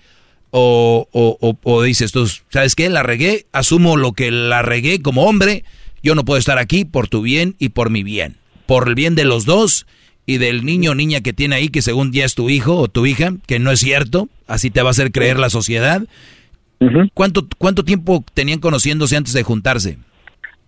O, 0.57 1.09
o, 1.11 1.57
o, 1.63 1.83
dices 1.83 2.13
tú, 2.13 2.31
¿sabes 2.49 2.75
qué? 2.75 2.89
La 2.89 3.03
regué, 3.03 3.45
asumo 3.51 3.97
lo 3.97 4.13
que 4.13 4.31
la 4.31 4.61
regué 4.61 5.01
como 5.01 5.25
hombre, 5.25 5.65
yo 6.01 6.15
no 6.15 6.23
puedo 6.23 6.39
estar 6.39 6.59
aquí 6.59 6.85
por 6.85 7.09
tu 7.09 7.21
bien 7.21 7.57
y 7.59 7.69
por 7.69 7.89
mi 7.89 8.03
bien, 8.03 8.37
por 8.65 8.87
el 8.87 8.95
bien 8.95 9.15
de 9.15 9.25
los 9.25 9.43
dos, 9.43 9.85
y 10.25 10.37
del 10.37 10.65
niño 10.65 10.91
o 10.91 10.95
niña 10.95 11.21
que 11.21 11.33
tiene 11.33 11.55
ahí, 11.55 11.69
que 11.69 11.81
según 11.81 12.11
ya 12.11 12.25
es 12.25 12.35
tu 12.35 12.49
hijo 12.49 12.75
o 12.77 12.87
tu 12.87 13.05
hija, 13.05 13.31
que 13.47 13.59
no 13.59 13.71
es 13.71 13.79
cierto, 13.79 14.27
así 14.47 14.69
te 14.71 14.81
va 14.81 14.89
a 14.89 14.91
hacer 14.91 15.11
creer 15.11 15.37
la 15.39 15.49
sociedad. 15.49 16.01
¿Cuánto, 17.13 17.47
¿Cuánto 17.57 17.83
tiempo 17.83 18.23
tenían 18.33 18.59
conociéndose 18.59 19.15
antes 19.17 19.33
de 19.33 19.43
juntarse? 19.43 19.97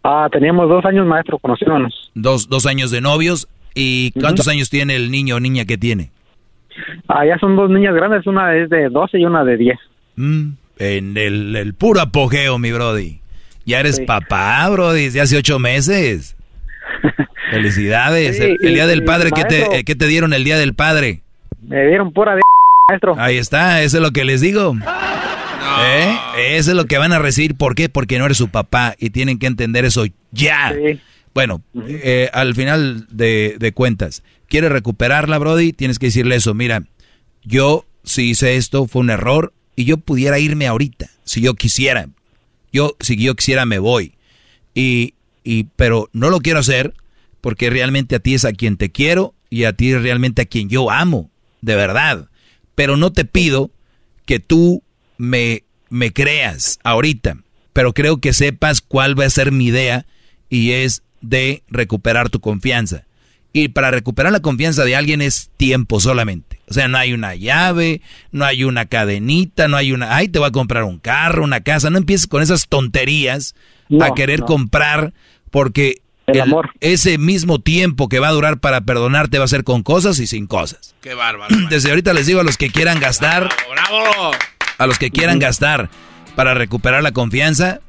Ah, 0.04 0.30
teníamos 0.32 0.70
dos 0.70 0.86
años, 0.86 1.06
maestro, 1.06 1.38
conociéndonos. 1.38 2.12
Dos, 2.16 2.48
dos 2.50 2.66
años 2.66 2.92
de 2.92 3.02
novios. 3.02 3.48
¿Y 3.76 4.12
cuántos 4.20 4.48
años 4.48 4.70
tiene 4.70 4.96
el 4.96 5.12
niño 5.12 5.36
o 5.36 5.40
niña 5.40 5.66
que 5.66 5.78
tiene? 5.78 6.10
Ah, 7.08 7.26
ya 7.26 7.38
son 7.40 7.56
dos 7.56 7.70
niñas 7.70 7.94
grandes, 7.94 8.26
una 8.26 8.56
es 8.56 8.70
de 8.70 8.90
12 8.90 9.20
y 9.20 9.26
una 9.26 9.44
de 9.44 9.58
10. 9.58 9.78
Mm, 10.16 10.48
en 10.80 11.18
el, 11.18 11.56
el 11.56 11.74
puro 11.74 12.00
apogeo, 12.02 12.58
mi 12.58 12.72
brody. 12.72 13.20
Ya 13.66 13.80
eres 13.82 13.98
Sí. 13.98 14.06
papá, 14.06 14.68
brody, 14.70 15.06
desde 15.06 15.22
hace 15.22 15.38
ocho 15.38 15.60
meses. 15.60 16.37
Felicidades. 17.52 18.38
Sí, 18.38 18.44
el, 18.44 18.58
el 18.62 18.74
día 18.74 18.88
del 18.88 19.04
padre, 19.04 19.32
¿qué 19.32 19.44
te, 19.46 19.80
eh, 19.80 19.84
qué 19.84 19.96
te 19.96 20.08
dieron 20.08 20.34
el 20.34 20.44
día 20.44 20.58
del 20.58 20.74
padre? 20.74 21.22
Me 21.62 21.88
dieron 21.88 22.12
pura 22.14 22.36
de 22.36 22.42
maestro. 22.90 23.16
Ahí 23.18 23.38
está, 23.38 23.82
eso 23.82 23.98
es 23.98 24.04
lo 24.04 24.12
que 24.12 24.26
les 24.26 24.42
digo. 24.42 24.76
¿Eh? 25.80 26.18
Eso 26.56 26.72
es 26.72 26.78
lo 26.78 26.86
que 26.86 26.98
van 26.98 27.14
a 27.14 27.20
recibir. 27.20 27.56
¿Por 27.56 27.76
qué? 27.76 27.90
Porque 27.90 28.18
no 28.18 28.26
eres 28.26 28.38
su 28.38 28.50
papá 28.50 28.96
y 28.98 29.12
tienen 29.12 29.38
que 29.40 29.48
entender 29.48 29.86
eso 29.86 30.06
ya. 30.32 30.74
Bueno, 31.34 31.62
eh, 31.88 32.30
al 32.34 32.56
final 32.56 33.06
de, 33.10 33.58
de 33.60 33.72
cuentas, 33.72 34.24
¿quieres 34.48 34.72
recuperarla, 34.72 35.38
Brody? 35.38 35.74
Tienes 35.74 36.00
que 36.00 36.08
decirle 36.08 36.36
eso. 36.36 36.54
Mira, 36.56 36.84
yo 37.44 37.86
si 38.08 38.30
hice 38.30 38.56
esto, 38.56 38.88
fue 38.88 39.02
un 39.02 39.10
error 39.10 39.54
y 39.76 39.86
yo 39.86 39.98
pudiera 39.98 40.40
irme 40.40 40.68
ahorita, 40.68 41.08
si 41.24 41.42
yo 41.42 41.54
quisiera. 41.54 42.08
Yo, 42.72 42.96
si 43.00 43.16
yo 43.18 43.36
quisiera, 43.36 43.66
me 43.66 43.80
voy. 43.80 44.14
Y, 44.74 45.14
y, 45.48 45.70
pero 45.78 46.10
no 46.12 46.30
lo 46.30 46.42
quiero 46.42 46.60
hacer 46.60 46.94
porque 47.40 47.70
realmente 47.70 48.18
a 48.18 48.20
ti 48.20 48.34
es 48.34 48.44
a 48.44 48.52
quien 48.52 48.76
te 48.76 48.92
quiero 48.92 49.34
y 49.50 49.64
a 49.64 49.72
ti 49.72 49.94
es 49.94 50.02
realmente 50.02 50.42
a 50.42 50.46
quien 50.46 50.68
yo 50.68 50.92
amo, 50.92 51.32
de 51.62 51.78
verdad. 51.78 52.28
Pero 52.76 52.98
no 52.98 53.14
te 53.14 53.24
pido 53.24 53.72
que 54.26 54.42
tú 54.42 54.84
me, 55.18 55.64
me 55.90 56.12
creas 56.12 56.80
ahorita, 56.84 57.38
pero 57.72 57.94
creo 57.94 58.18
que 58.18 58.34
sepas 58.34 58.82
cuál 58.82 59.18
va 59.18 59.24
a 59.24 59.30
ser 59.30 59.54
mi 59.54 59.68
idea 59.68 60.06
y 60.50 60.72
es 60.72 61.04
de 61.22 61.64
recuperar 61.70 62.30
tu 62.30 62.42
confianza. 62.42 63.06
Y 63.54 63.70
para 63.70 63.90
recuperar 63.90 64.34
la 64.34 64.42
confianza 64.42 64.84
de 64.84 64.98
alguien 64.98 65.22
es 65.22 65.50
tiempo 65.56 66.02
solamente. 66.02 66.60
O 66.68 66.74
sea, 66.74 66.90
no 66.90 66.98
hay 66.98 67.14
una 67.14 67.36
llave, 67.36 68.02
no 68.34 68.44
hay 68.44 68.66
una 68.66 68.88
cadenita, 68.88 69.70
no 69.70 69.78
hay 69.78 69.94
una, 69.94 70.14
ay, 70.14 70.28
te 70.28 70.40
voy 70.40 70.50
a 70.50 70.52
comprar 70.52 70.84
un 70.84 71.00
carro, 71.00 71.46
una 71.46 71.62
casa. 71.62 71.90
No 71.90 71.98
empieces 71.98 72.28
con 72.28 72.44
esas 72.44 72.68
tonterías 72.68 73.56
a 74.02 74.14
querer 74.14 74.42
no. 74.42 74.46
comprar 74.46 75.14
porque 75.52 76.02
el- 76.28 76.54
ese 76.82 77.18
mismo 77.18 77.60
tiempo 77.60 78.10
que 78.10 78.20
va 78.20 78.28
a 78.28 78.32
durar 78.34 78.60
para 78.60 78.82
perdonarte 78.82 79.40
va 79.40 79.46
a 79.46 79.50
ser 79.50 79.64
con 79.64 79.84
cosas 79.84 80.20
y 80.20 80.28
sin 80.28 80.48
cosas. 80.48 80.96
Qué 81.02 81.14
bárbaro. 81.14 81.56
Desde 81.70 81.90
ahorita 81.90 82.14
les 82.14 82.28
digo 82.28 82.40
a 82.40 82.44
los 82.44 82.58
que 82.58 82.70
quieran 82.70 83.00
gastar, 83.00 83.50
¡Bravo! 83.72 84.32
a 84.78 84.88
los 84.88 85.00
que 85.00 85.10
quieran 85.12 85.40
gastar 85.40 85.90
para 86.36 86.54
recuperar 86.54 87.02
la 87.02 87.12
confianza, 87.14 87.80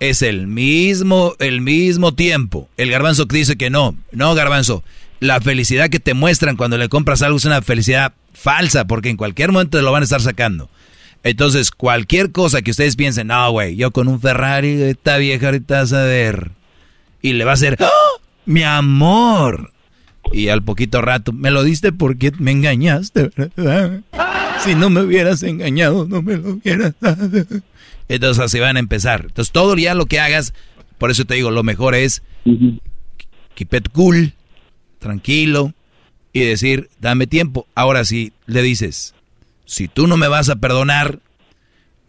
es 0.00 0.22
el 0.22 0.46
mismo, 0.48 1.34
el 1.38 1.60
mismo 1.60 2.12
tiempo. 2.14 2.68
El 2.76 2.90
garbanzo 2.90 3.26
que 3.28 3.36
dice 3.38 3.56
que 3.56 3.70
no, 3.70 3.96
no 4.12 4.34
garbanzo. 4.34 4.82
La 5.20 5.40
felicidad 5.40 5.88
que 5.88 6.00
te 6.00 6.12
muestran 6.12 6.56
cuando 6.56 6.76
le 6.76 6.88
compras 6.90 7.22
algo 7.22 7.38
es 7.38 7.44
una 7.46 7.62
felicidad 7.62 8.12
falsa, 8.34 8.86
porque 8.86 9.08
en 9.08 9.16
cualquier 9.16 9.52
momento 9.52 9.78
te 9.78 9.82
lo 9.84 9.92
van 9.92 10.02
a 10.02 10.04
estar 10.04 10.20
sacando. 10.20 10.68
Entonces, 11.22 11.70
cualquier 11.70 12.32
cosa 12.32 12.60
que 12.60 12.72
ustedes 12.72 12.96
piensen, 12.96 13.28
no, 13.28 13.50
güey, 13.52 13.76
yo 13.76 13.92
con 13.92 14.08
un 14.08 14.20
Ferrari, 14.20 14.82
esta 14.82 15.16
vieja 15.16 15.46
ahorita 15.46 15.78
vas 15.80 15.92
a 15.94 16.02
ver. 16.02 16.50
Y 17.24 17.32
le 17.32 17.46
va 17.46 17.52
a 17.52 17.54
hacer, 17.54 17.78
¡Ah! 17.80 17.88
mi 18.44 18.64
amor. 18.64 19.72
Y 20.30 20.48
al 20.48 20.62
poquito 20.62 21.00
rato, 21.00 21.32
me 21.32 21.50
lo 21.50 21.62
diste 21.62 21.90
porque 21.90 22.32
me 22.38 22.50
engañaste, 22.50 23.30
¿verdad? 23.34 24.02
Si 24.62 24.74
no 24.74 24.90
me 24.90 25.00
hubieras 25.00 25.42
engañado, 25.42 26.06
no 26.06 26.20
me 26.20 26.36
lo 26.36 26.50
hubieras 26.50 26.92
dado. 27.00 27.30
Entonces 28.08 28.44
así 28.44 28.58
van 28.58 28.76
a 28.76 28.80
empezar. 28.80 29.22
Entonces 29.28 29.52
todo 29.52 29.74
ya 29.76 29.94
lo 29.94 30.04
que 30.04 30.20
hagas, 30.20 30.52
por 30.98 31.10
eso 31.10 31.24
te 31.24 31.32
digo, 31.34 31.50
lo 31.50 31.62
mejor 31.62 31.94
es 31.94 32.22
keep 33.54 33.72
it 33.72 33.88
cool, 33.92 34.34
tranquilo 34.98 35.72
y 36.34 36.40
decir, 36.40 36.90
dame 37.00 37.26
tiempo. 37.26 37.66
Ahora 37.74 38.04
si 38.04 38.34
le 38.44 38.60
dices, 38.60 39.14
si 39.64 39.88
tú 39.88 40.06
no 40.06 40.18
me 40.18 40.28
vas 40.28 40.50
a 40.50 40.56
perdonar 40.56 41.20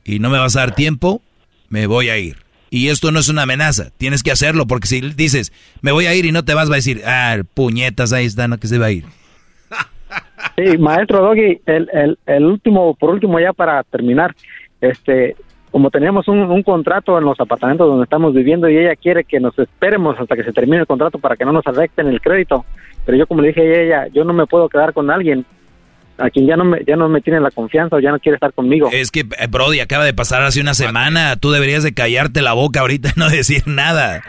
y 0.03 0.19
no 0.19 0.29
me 0.29 0.39
vas 0.39 0.57
a 0.57 0.59
dar 0.59 0.75
tiempo, 0.75 1.21
me 1.69 1.87
voy 1.87 2.09
a 2.09 2.17
ir. 2.17 2.44
Y 2.75 2.89
esto 2.89 3.09
no 3.13 3.19
es 3.19 3.29
una 3.29 3.43
amenaza, 3.43 3.91
tienes 3.97 4.21
que 4.21 4.31
hacerlo 4.31 4.67
porque 4.67 4.87
si 4.87 4.99
dices, 4.99 5.53
me 5.81 5.93
voy 5.93 6.07
a 6.07 6.13
ir 6.13 6.25
y 6.25 6.33
no 6.33 6.43
te 6.43 6.53
vas, 6.53 6.69
va 6.69 6.73
a 6.73 6.75
decir, 6.75 7.03
ah, 7.05 7.37
puñetas, 7.53 8.11
ahí 8.11 8.25
está, 8.25 8.49
no 8.49 8.57
que 8.57 8.67
se 8.67 8.77
va 8.77 8.87
a 8.87 8.91
ir. 8.91 9.05
Sí, 10.57 10.77
maestro 10.77 11.21
Doggy, 11.21 11.61
el, 11.67 11.89
el, 11.93 12.19
el 12.25 12.43
último, 12.43 12.93
por 12.95 13.11
último 13.11 13.39
ya 13.39 13.53
para 13.53 13.81
terminar, 13.83 14.35
este, 14.81 15.37
como 15.71 15.89
teníamos 15.89 16.27
un, 16.27 16.63
contrato 16.63 17.17
en 17.17 17.23
los 17.23 17.39
apartamentos 17.39 17.87
donde 17.87 18.03
estamos 18.03 18.33
viviendo 18.33 18.67
y 18.67 18.77
ella 18.77 18.97
quiere 18.97 19.23
que 19.23 19.39
nos 19.39 19.57
esperemos 19.57 20.19
hasta 20.19 20.35
que 20.35 20.43
se 20.43 20.51
termine 20.51 20.79
el 20.79 20.85
contrato 20.85 21.17
para 21.17 21.37
que 21.37 21.45
no 21.45 21.53
nos 21.53 21.65
afecten 21.65 22.07
el 22.07 22.19
crédito, 22.19 22.65
pero 23.05 23.17
yo 23.17 23.25
como 23.25 23.41
le 23.41 23.49
dije 23.49 23.61
a 23.61 23.81
ella, 23.83 24.07
yo 24.13 24.25
no 24.25 24.33
me 24.33 24.47
puedo 24.47 24.67
quedar 24.67 24.91
con 24.91 25.09
alguien 25.09 25.45
a 26.17 26.29
quien 26.29 26.47
ya 26.47 26.55
no 26.55 26.63
me, 26.65 26.79
ya 26.87 26.95
no 26.95 27.09
me 27.09 27.21
tiene 27.21 27.39
la 27.41 27.51
confianza 27.51 27.95
o 27.97 27.99
ya 27.99 28.11
no 28.11 28.19
quiere 28.19 28.35
estar 28.35 28.53
conmigo. 28.53 28.89
Es 28.91 29.11
que, 29.11 29.21
eh, 29.21 29.47
Brody, 29.49 29.79
acaba 29.81 30.05
de 30.05 30.13
pasar 30.13 30.41
hace 30.43 30.61
una 30.61 30.73
semana. 30.73 31.35
Tú 31.35 31.51
deberías 31.51 31.83
de 31.83 31.93
callarte 31.93 32.41
la 32.41 32.53
boca 32.53 32.79
ahorita 32.81 33.09
y 33.15 33.19
no 33.19 33.29
decir 33.29 33.63
nada. 33.67 34.23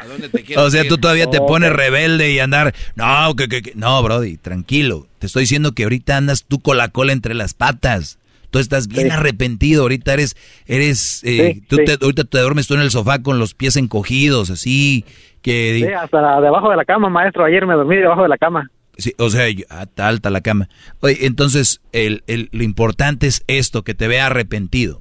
O 0.56 0.70
sea, 0.70 0.86
tú 0.88 0.98
todavía 0.98 1.28
te 1.30 1.38
Ok. 1.38 1.46
pones 1.48 1.72
rebelde 1.72 2.32
y 2.32 2.38
andar... 2.40 2.74
No, 2.96 3.34
que, 3.36 3.48
que, 3.48 3.62
que- 3.62 3.72
No, 3.74 4.02
Brody, 4.02 4.36
tranquilo. 4.36 5.06
Te 5.18 5.26
estoy 5.26 5.42
diciendo 5.42 5.72
que 5.72 5.84
ahorita 5.84 6.16
andas 6.16 6.44
tú 6.46 6.60
con 6.60 6.76
la 6.76 6.88
cola 6.88 7.12
entre 7.12 7.34
las 7.34 7.54
patas. 7.54 8.18
Tú 8.50 8.58
estás 8.58 8.88
bien 8.88 9.08
Sí. 9.08 9.12
arrepentido. 9.12 9.82
Ahorita 9.82 10.12
eres... 10.14 10.36
eres 10.66 11.22
eh, 11.24 11.52
Sí, 11.54 11.60
tú 11.68 11.76
sí. 11.76 11.84
te- 11.84 11.98
ahorita 12.02 12.24
te 12.24 12.38
duermes 12.38 12.66
tú 12.66 12.74
en 12.74 12.80
el 12.80 12.90
sofá 12.90 13.22
con 13.22 13.38
los 13.38 13.54
pies 13.54 13.76
encogidos, 13.76 14.50
así. 14.50 15.04
Que, 15.42 15.82
Sí, 15.86 15.92
hasta 15.92 16.40
debajo 16.40 16.70
de 16.70 16.76
la 16.76 16.84
cama, 16.84 17.08
maestro, 17.08 17.44
ayer 17.44 17.64
me 17.66 17.74
dormí 17.74 17.96
debajo 17.96 18.22
de 18.22 18.28
la 18.28 18.36
cama. 18.38 18.68
Sí, 18.96 19.12
o 19.18 19.28
sea, 19.30 19.48
yo- 19.50 19.64
ah, 19.70 19.82
está 19.84 20.08
alta 20.08 20.30
la 20.30 20.40
cama. 20.40 20.68
Oye, 21.00 21.18
entonces, 21.26 21.80
el, 21.92 22.22
el- 22.26 22.48
lo 22.52 22.62
importante 22.62 23.26
es 23.26 23.42
esto, 23.46 23.82
que 23.82 23.94
te 23.94 24.08
vea 24.08 24.26
arrepentido. 24.26 25.00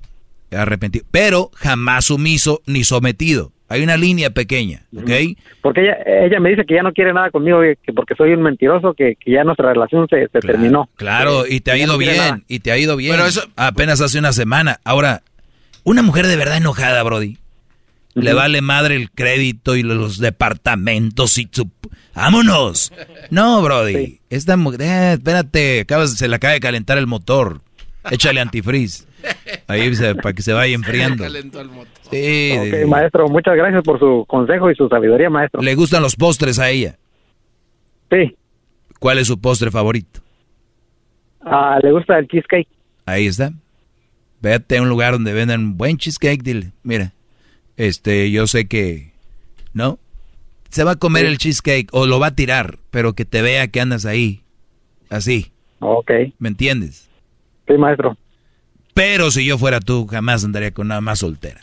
Arrepentido. 0.52 1.06
Pero 1.12 1.50
jamás 1.56 2.06
sumiso 2.06 2.62
ni 2.66 2.84
sometido. 2.84 3.52
Hay 3.68 3.82
una 3.82 3.98
línea 3.98 4.30
pequeña, 4.30 4.84
¿ok? 4.96 5.10
Porque 5.62 5.82
ella, 5.82 5.98
ella 6.24 6.40
me 6.40 6.52
dice 6.52 6.66
que 6.68 6.76
ya 6.76 6.84
no 6.84 6.94
quiere 6.94 7.14
nada 7.14 7.32
conmigo, 7.32 7.62
que 7.62 7.78
que 7.84 7.94
porque 7.94 8.14
soy 8.16 8.32
un 8.34 8.44
mentiroso, 8.44 8.94
que, 8.94 9.16
que 9.20 9.32
ya 9.32 9.44
nuestra 9.44 9.74
relación 9.74 10.08
se, 10.08 10.28
se 10.28 10.40
terminó. 10.40 10.88
Claro, 10.96 11.48
y 11.48 11.62
te 11.62 11.72
ha 11.72 11.76
no 11.76 11.82
ido 11.82 11.98
bien, 11.98 12.44
y 12.48 12.60
te 12.60 12.72
ha 12.72 12.78
ido 12.78 12.96
bien. 12.96 13.16
Pero 13.16 13.26
eso- 13.26 13.42
Apenas 13.56 14.02
hace 14.02 14.20
una 14.20 14.34
semana. 14.34 14.80
Ahora, 14.84 15.24
una 15.84 16.04
mujer 16.04 16.28
de 16.28 16.36
verdad 16.36 16.58
enojada, 16.58 17.02
Brody. 17.02 17.38
Le 18.16 18.34
vale 18.34 18.62
madre 18.62 18.96
el 18.96 19.12
crédito 19.12 19.76
y 19.76 19.84
los 19.84 20.20
departamentos 20.20 21.38
y 21.38 21.50
su... 21.52 21.70
¡Vámonos! 22.16 22.94
No, 23.30 23.62
Brody. 23.62 24.20
Esta 24.30 24.56
mujer... 24.58 24.82
eh, 24.84 25.14
espérate, 25.14 25.82
acabas, 25.82 26.14
se 26.14 26.28
le 26.30 26.36
acaba 26.38 26.54
de 26.54 26.60
calentar 26.62 26.98
el 26.98 27.08
motor. 27.08 27.62
Échale 28.10 28.40
antifreeze. 28.40 29.06
Ahí 29.68 29.94
se- 29.96 30.16
para 30.16 30.34
que 30.34 30.42
se 30.42 30.54
vaya 30.54 30.74
enfriando. 30.76 31.26
Sí, 31.30 32.54
Ok, 32.58 32.64
de- 32.72 32.86
maestro, 32.88 33.28
muchas 33.28 33.56
gracias 33.58 33.84
por 33.84 34.00
su 34.00 34.24
consejo 34.28 34.72
y 34.72 34.76
su 34.76 34.88
sabiduría, 34.88 35.30
maestro. 35.30 35.62
¿Le 35.62 35.76
gustan 35.76 36.02
los 36.02 36.16
postres 36.16 36.58
a 36.60 36.70
ella? 36.70 36.98
Sí. 38.10 38.36
¿Cuál 39.00 39.18
es 39.18 39.28
su 39.28 39.40
postre 39.42 39.72
favorito? 39.72 40.22
Ah, 41.42 41.78
¿Le 41.84 41.92
gusta 41.92 42.18
el 42.18 42.28
cheesecake? 42.28 42.68
Ahí 43.06 43.28
está. 43.28 43.52
Vete 44.42 44.78
a 44.78 44.82
un 44.82 44.90
lugar 44.90 45.14
donde 45.14 45.34
vendan 45.34 45.76
buen 45.78 45.98
cheesecake, 45.98 46.44
dile, 46.44 46.72
mira, 46.84 47.12
este, 47.78 48.32
yo 48.32 48.48
sé 48.48 48.68
que, 48.68 49.12
¿no? 49.74 50.00
Se 50.70 50.84
va 50.84 50.92
a 50.92 50.96
comer 50.96 51.24
Sí. 51.26 51.32
el 51.32 51.38
cheesecake 51.38 51.90
o 51.92 52.06
lo 52.06 52.20
va 52.20 52.28
a 52.28 52.36
tirar, 52.36 52.80
pero 52.92 53.14
que 53.14 53.26
te 53.26 53.42
vea 53.42 53.68
que 53.68 53.82
andas 53.82 54.06
ahí, 54.06 54.42
así. 55.10 55.52
Ok. 55.80 56.12
¿Me 56.40 56.50
entiendes? 56.50 57.10
Sí, 57.68 57.74
maestro. 57.78 58.18
Pero 58.94 59.32
si 59.32 59.46
yo 59.46 59.58
fuera 59.58 59.80
tú, 59.80 60.08
jamás 60.08 60.44
andaría 60.44 60.72
con 60.72 60.88
una 60.88 61.02
más 61.02 61.20
soltera. 61.20 61.62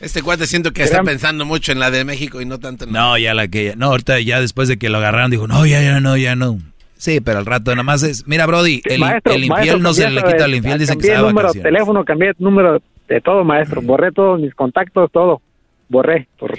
Este 0.00 0.22
cuate 0.22 0.46
siento 0.46 0.72
que 0.72 0.82
está 0.82 1.02
pensando 1.02 1.46
mucho 1.46 1.72
en 1.72 1.78
la 1.78 1.90
de 1.90 2.04
México 2.04 2.42
y 2.42 2.44
no 2.44 2.58
tanto 2.58 2.84
en 2.84 2.92
la... 2.92 3.00
No, 3.00 3.18
ya 3.18 3.32
la 3.32 3.48
que, 3.48 3.74
no, 3.76 3.86
ahorita 3.86 4.20
ya 4.20 4.40
después 4.40 4.68
de 4.68 4.76
que 4.76 4.90
lo 4.90 4.98
agarraron, 4.98 5.30
dijo, 5.30 5.46
no, 5.46 5.64
ya, 5.64 5.82
ya, 5.82 6.00
no, 6.00 6.16
ya 6.16 6.36
no. 6.36 6.58
Sí, 6.96 7.20
pero 7.20 7.38
al 7.38 7.46
rato 7.46 7.70
nada 7.70 7.84
más 7.84 8.02
es, 8.02 8.26
mira, 8.26 8.46
Brody, 8.46 8.82
el, 8.84 9.00
Maestro, 9.00 9.32
el 9.32 9.44
infiel 9.44 9.58
maestro, 9.58 9.78
no 9.78 9.94
se 9.94 10.10
le 10.10 10.22
quita 10.22 10.44
al 10.44 10.54
infiel, 10.54 10.78
dicen 10.78 10.98
que 10.98 11.06
se 11.06 11.12
va 11.14 11.20
el 11.20 11.26
número 11.26 11.52
de 11.52 11.60
teléfono, 11.60 12.04
cambié 12.04 12.28
el 12.30 12.34
número 12.38 12.82
de 13.08 13.20
todo, 13.20 13.44
maestro. 13.44 13.80
Borré 13.82 14.12
todos 14.12 14.40
mis 14.40 14.54
contactos, 14.54 15.10
todo. 15.10 15.40
Borré, 15.94 16.28
por- 16.38 16.58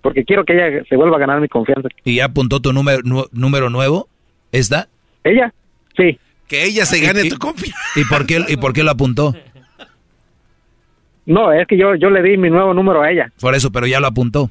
porque 0.00 0.24
quiero 0.24 0.44
que 0.44 0.54
ella 0.54 0.82
se 0.88 0.96
vuelva 0.96 1.16
a 1.16 1.20
ganar 1.20 1.40
mi 1.40 1.48
confianza. 1.48 1.88
¿Y 2.04 2.16
ya 2.16 2.26
apuntó 2.26 2.60
tu 2.60 2.72
número, 2.72 3.00
nu- 3.04 3.26
número 3.32 3.68
nuevo? 3.70 4.08
¿Está? 4.52 4.88
¿Ella? 5.24 5.52
Sí. 5.96 6.18
Que 6.48 6.64
ella 6.64 6.86
se 6.86 6.98
¿Y- 6.98 7.00
gane 7.00 7.22
y- 7.24 7.28
tu 7.28 7.38
confianza. 7.38 7.76
¿Y 7.96 8.04
por 8.04 8.24
qué, 8.26 8.44
y 8.48 8.56
por 8.56 8.72
qué 8.72 8.82
lo 8.84 8.92
apuntó? 8.92 9.34
No, 11.26 11.52
es 11.52 11.66
que 11.66 11.76
yo, 11.76 11.94
yo 11.96 12.08
le 12.08 12.22
di 12.22 12.36
mi 12.36 12.50
nuevo 12.50 12.72
número 12.72 13.02
a 13.02 13.10
ella. 13.10 13.32
Por 13.40 13.54
eso, 13.56 13.72
pero 13.72 13.86
ya 13.86 13.98
lo 13.98 14.06
apuntó. 14.06 14.50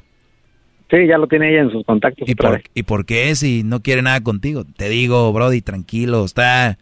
Sí, 0.90 0.98
ya 1.08 1.16
lo 1.18 1.26
tiene 1.26 1.50
ella 1.50 1.62
en 1.62 1.70
sus 1.72 1.84
contactos. 1.84 2.28
¿Y 2.28 2.32
otra 2.32 2.50
por, 2.50 2.58
vez. 2.58 2.66
¿Y 2.74 2.82
por 2.82 3.06
qué 3.06 3.34
si 3.34 3.62
no 3.64 3.80
quiere 3.80 4.02
nada 4.02 4.20
contigo? 4.22 4.64
Te 4.76 4.88
digo, 4.88 5.32
Brody, 5.32 5.62
tranquilo, 5.62 6.24
está, 6.24 6.76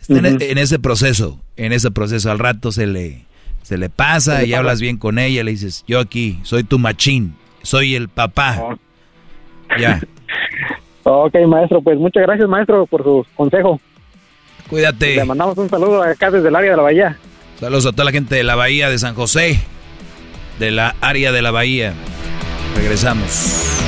está 0.00 0.18
en- 0.18 0.40
en, 0.40 0.58
ese 0.58 0.78
proceso, 0.78 1.40
en 1.56 1.72
ese 1.72 1.90
proceso. 1.90 2.30
Al 2.30 2.38
rato 2.38 2.70
se 2.72 2.86
le, 2.86 3.24
Se 3.62 3.78
le 3.78 3.88
pasa 3.88 4.44
y 4.44 4.54
hablas 4.54 4.80
bien 4.80 4.96
con 4.96 5.18
ella, 5.18 5.44
le 5.44 5.52
dices, 5.52 5.84
yo 5.86 6.00
aquí, 6.00 6.40
soy 6.42 6.64
tu 6.64 6.78
machín, 6.78 7.34
soy 7.62 7.94
el 7.94 8.08
papá. 8.08 8.58
Oh. 8.60 8.78
Ya. 9.78 10.00
Ok, 11.04 11.34
maestro, 11.48 11.82
pues 11.82 11.98
muchas 11.98 12.22
gracias, 12.22 12.48
maestro, 12.48 12.86
por 12.86 13.02
su 13.02 13.26
consejo. 13.34 13.80
Cuídate. 14.70 15.16
Le 15.16 15.24
mandamos 15.24 15.58
un 15.58 15.68
saludo 15.68 16.00
acá 16.00 16.30
desde 16.30 16.48
el 16.48 16.54
área 16.54 16.70
de 16.70 16.76
la 16.76 16.82
Bahía. 16.84 17.18
Saludos 17.58 17.86
a 17.86 17.90
toda 17.90 18.04
la 18.04 18.12
gente 18.12 18.36
de 18.36 18.44
la 18.44 18.54
Bahía 18.54 18.88
de 18.88 18.98
San 18.98 19.14
José, 19.14 19.60
de 20.60 20.70
la 20.70 20.94
área 21.00 21.32
de 21.32 21.42
la 21.42 21.50
Bahía. 21.50 21.92
Regresamos. 22.76 23.82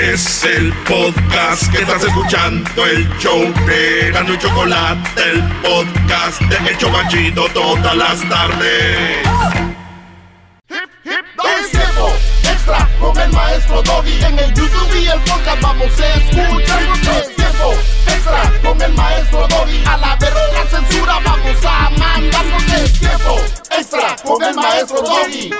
Es 0.00 0.44
el 0.44 0.72
podcast 0.84 1.72
que 1.72 1.78
estás 1.78 2.04
escuchando, 2.04 2.86
el 2.86 3.08
show 3.18 3.52
de 3.66 4.12
Gano 4.12 4.36
Chocolate, 4.36 5.22
el 5.28 5.42
podcast 5.60 6.40
de 6.42 6.70
El 6.70 6.78
Chobachito 6.78 7.48
todas 7.48 7.96
las 7.96 8.28
tardes. 8.28 9.26
Es 10.68 11.70
tiempo 11.72 12.12
extra 12.44 12.88
con 13.00 13.18
el 13.18 13.32
maestro 13.32 13.82
Doggy. 13.82 14.24
En 14.24 14.38
el 14.38 14.54
YouTube 14.54 15.02
y 15.02 15.08
el 15.08 15.20
podcast 15.20 15.62
vamos 15.62 16.00
a 16.00 16.14
escuchar. 16.14 16.82
Es 17.20 17.36
tiempo 17.36 17.74
extra 18.06 18.52
con 18.62 18.80
el 18.80 18.94
maestro 18.94 19.48
Doggy. 19.48 19.84
A 19.84 19.96
la 19.96 20.16
verga 20.16 20.66
censura 20.70 21.18
vamos 21.24 21.64
a 21.64 21.90
mandar. 21.90 22.44
Es 22.82 22.92
tiempo 23.00 23.40
extra 23.76 24.16
con 24.24 24.44
el 24.44 24.54
maestro 24.54 25.02
Doggy. 25.02 25.50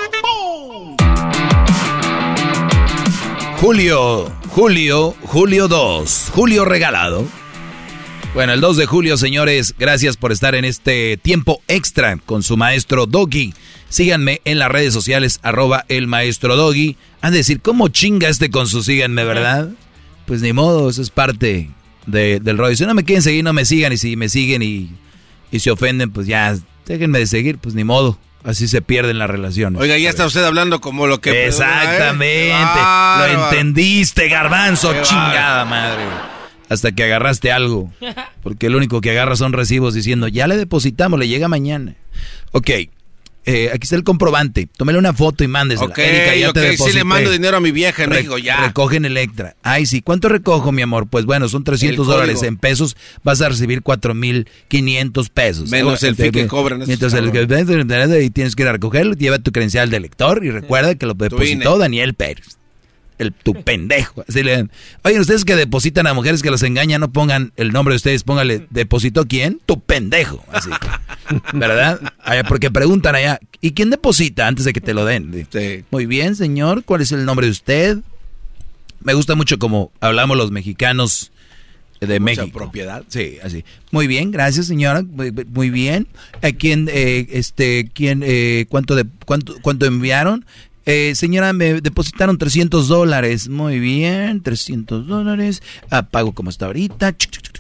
Julio, 3.61 4.31
Julio, 4.51 5.15
Julio 5.25 5.69
2, 5.69 6.31
Julio 6.33 6.65
regalado. 6.65 7.27
Bueno, 8.35 8.53
el 8.53 8.61
2 8.61 8.77
de 8.77 8.87
julio, 8.87 9.17
señores, 9.17 9.75
gracias 9.79 10.17
por 10.17 10.31
estar 10.33 10.55
en 10.55 10.65
este 10.65 11.17
tiempo 11.17 11.61
extra 11.67 12.19
con 12.25 12.43
su 12.43 12.57
maestro 12.57 13.07
Doggy. 13.07 13.53
Síganme 13.89 14.41
en 14.45 14.59
las 14.59 14.71
redes 14.71 14.93
sociales, 14.93 15.41
arroba 15.43 15.85
el 15.89 16.07
maestro 16.07 16.55
Doggy. 16.57 16.97
Han 17.21 17.33
de 17.33 17.39
decir, 17.39 17.61
¿cómo 17.61 17.89
chinga 17.89 18.29
este 18.29 18.51
con 18.51 18.69
su 18.69 18.83
síganme, 18.83 19.25
verdad? 19.25 19.71
Pues 20.27 20.41
ni 20.43 20.53
modo, 20.53 20.89
eso 20.91 21.03
es 21.03 21.11
parte 21.11 21.71
de- 22.07 22.39
del 22.41 22.59
rollo. 22.59 22.77
Si 22.77 22.85
no 22.87 22.95
me 22.95 23.05
quieren 23.05 23.23
seguir, 23.23 23.43
no 23.43 23.53
me 23.55 23.65
sigan. 23.65 23.93
Y 23.93 23.97
si 23.97 24.15
me 24.15 24.29
siguen 24.29 24.63
y, 24.63 24.91
y 25.51 25.59
se 25.61 25.71
ofenden, 25.71 26.11
pues 26.11 26.27
ya, 26.27 26.57
déjenme 26.87 27.19
de 27.19 27.27
seguir, 27.27 27.59
pues 27.59 27.75
ni 27.75 27.83
modo. 27.83 28.19
Así 28.45 28.69
se 28.69 28.83
pierden 28.83 29.19
las 29.19 29.29
relaciones. 29.29 29.81
Oiga, 29.81 29.99
ya 29.99 30.09
está 30.09 30.25
usted 30.25 30.45
hablando 30.45 30.81
como 30.81 31.07
lo 31.07 31.21
que... 31.21 31.47
Exactamente. 31.47 32.55
Lo 33.19 33.27
entendiste, 33.27 34.29
garbanzo, 34.29 34.95
chingada 35.03 35.65
madre. 35.65 36.05
Hasta 36.69 36.93
que 36.93 37.05
agarraste 37.05 37.51
algo. 37.51 37.93
Porque 38.43 38.71
lo 38.71 38.79
único 38.79 39.01
que 39.01 39.11
agarra 39.11 39.37
son 39.37 39.53
recibos 39.53 39.95
diciendo, 39.95 40.29
ya 40.29 40.47
le 40.47 40.57
depositamos, 40.57 41.19
le 41.19 41.29
llega 41.29 41.49
mañana. 41.49 41.95
Ok. 42.53 42.71
Eh, 43.45 43.71
aquí 43.73 43.85
está 43.85 43.97
el 43.97 44.05
comprobante. 44.05 44.69
Tómele 44.77 44.99
una 44.99 45.13
foto 45.13 45.43
y 45.45 45.49
mándesela. 45.49 45.91
Ok, 45.91 45.99
Erika, 45.99 46.35
ya 46.37 46.49
ok, 46.51 46.55
te 46.55 46.77
sí 46.77 46.93
le 46.93 47.05
mando 47.05 47.31
dinero 47.31 47.57
a 47.57 47.61
mi 47.61 47.71
vieja 47.71 48.05
en 48.05 48.11
Re- 48.11 48.17
México, 48.17 48.39
ya. 48.39 48.67
Recogen 48.67 49.05
Electra. 49.05 49.57
Ay, 49.63 49.87
sí. 49.87 50.03
¿Cuánto 50.03 50.29
recojo, 50.29 50.71
mi 50.73 50.83
amor? 50.83 51.07
Pues 51.09 51.25
bueno, 51.25 51.49
son 51.49 51.65
300 51.65 52.07
El 52.07 52.13
dólares. 52.13 52.43
En 52.43 52.57
pesos 52.59 52.97
vas 53.25 53.41
a 53.41 53.49
recibir 53.49 53.83
4,500 53.83 55.31
pesos. 55.31 55.71
Menos 55.71 56.03
el 56.03 56.15
fee 56.15 56.31
que 56.31 56.47
cobran 56.47 56.83
Mientras 56.87 57.15
el 57.15 57.31
y 58.23 58.31
tienes 58.31 58.55
que 58.55 58.63
ir 58.63 58.69
a 58.69 58.73
recogerlo, 58.73 59.15
lleva 59.15 59.39
tu 59.39 59.53
credencial 59.53 59.91
de 59.91 60.01
lector 60.01 60.45
y 60.45 60.51
recuerda 60.51 60.95
que 60.95 61.07
lo 61.07 61.15
depositó. 61.15 61.79
Daniel 61.79 62.15
Pérez. 62.15 62.58
El, 63.19 63.33
tu 63.33 63.55
pendejo. 63.55 64.25
Así 64.29 64.43
le 64.43 64.69
Oye, 65.03 65.21
ustedes 65.21 65.45
que 65.45 65.57
depositan 65.57 66.07
a 66.07 66.15
mujeres 66.15 66.43
que 66.43 66.51
los 66.51 66.63
engañan, 66.63 67.01
no 67.01 67.13
pongan 67.13 67.53
el 67.57 67.73
nombre 67.73 67.93
de 67.93 67.97
ustedes, 67.97 68.23
póngale, 68.23 68.67
¿depositó 68.71 69.27
quién? 69.27 69.61
Tu 69.67 69.81
pendejo. 69.81 70.45
Así. 70.53 70.71
¿Verdad? 71.53 72.01
Allá, 72.23 72.45
porque 72.45 72.71
preguntan 72.71 73.15
allá, 73.15 73.41
¿y 73.61 73.73
quién 73.73 73.91
deposita 73.91 74.47
antes 74.47 74.65
de 74.65 74.73
que 74.73 74.81
te 74.81 74.95
lo 74.95 75.05
den? 75.05 75.47
Muy 75.91 76.07
bien, 76.07 76.37
señor, 76.37 76.85
¿cuál 76.85 77.01
es 77.01 77.13
el 77.13 77.25
nombre 77.25 77.47
de 77.47 77.53
usted? 77.53 77.99
Me 79.01 79.15
gusta 79.15 79.35
mucho 79.35 79.59
como 79.59 79.93
hablamos 80.01 80.37
los 80.37 80.51
mexicanos 80.51 81.31
de 82.01 82.21
Mucha 82.21 82.43
México. 82.43 82.59
propiedad. 82.59 83.05
Sí, 83.09 83.39
así. 83.43 83.65
Muy 83.91 84.07
bien, 84.07 84.31
gracias, 84.31 84.67
señora. 84.67 85.03
Muy, 85.03 85.33
muy 85.33 85.71
bien. 85.71 86.07
¿A 86.43 86.53
quién, 86.53 86.89
eh, 86.93 87.27
este, 87.31 87.91
quién, 87.93 88.23
eh, 88.25 88.67
cuánto, 88.69 88.95
de, 88.95 89.05
cuánto, 89.25 89.57
cuánto 89.63 89.87
enviaron? 89.87 90.45
Eh, 90.91 91.15
señora, 91.15 91.53
me 91.53 91.83
depositaron 91.83 92.39
300 92.39 92.89
dólares. 92.89 93.51
Muy 93.51 93.79
bien, 93.79 94.43
300 94.43 95.07
dólares. 95.07 95.63
Ah, 95.91 96.09
pago 96.09 96.33
como 96.33 96.49
está 96.49 96.65
ahorita. 96.65 97.15
Chuc, 97.15 97.31
chuc. 97.31 97.58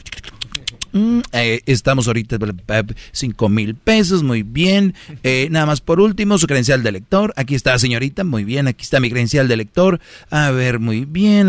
Mm, 0.98 1.20
eh, 1.32 1.60
estamos 1.66 2.06
ahorita 2.08 2.38
5 3.12 3.48
mil 3.48 3.74
pesos, 3.76 4.22
muy 4.22 4.42
bien. 4.42 4.94
Eh, 5.22 5.46
nada 5.50 5.66
más 5.66 5.80
por 5.80 6.00
último, 6.00 6.38
su 6.38 6.46
credencial 6.46 6.82
de 6.82 6.90
lector. 6.92 7.32
Aquí 7.36 7.54
está, 7.54 7.78
señorita, 7.78 8.24
muy 8.24 8.42
bien. 8.44 8.66
Aquí 8.66 8.82
está 8.82 8.98
mi 8.98 9.08
credencial 9.10 9.46
de 9.46 9.56
lector. 9.56 10.00
A 10.30 10.50
ver, 10.50 10.80
muy 10.80 11.04
bien. 11.04 11.48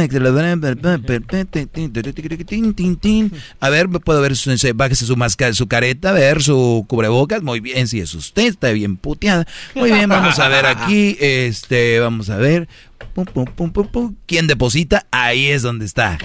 A 3.59 3.69
ver, 3.69 3.89
puedo 3.89 4.21
ver, 4.21 4.35
su, 4.35 4.55
se- 4.57 4.73
bájese 4.73 5.05
su 5.05 5.15
máscara, 5.17 5.53
su 5.53 5.67
careta, 5.67 6.09
a 6.09 6.13
ver 6.13 6.43
su 6.43 6.85
cubrebocas. 6.87 7.41
Muy 7.41 7.59
bien, 7.59 7.87
si 7.87 7.99
es 7.99 8.13
usted, 8.13 8.47
está 8.47 8.69
bien 8.71 8.97
puteada. 8.97 9.47
Muy 9.75 9.91
bien, 9.91 10.09
vamos 10.09 10.37
a 10.39 10.47
ver 10.47 10.65
aquí. 10.65 11.17
Este, 11.19 11.99
vamos 11.99 12.29
a 12.29 12.37
ver. 12.37 12.67
Pum, 13.13 13.25
pum, 13.25 13.71
pum. 13.71 14.15
¿Quién 14.27 14.47
deposita? 14.47 15.07
Ahí 15.11 15.47
es 15.47 15.61
donde 15.63 15.85
está. 15.85 16.17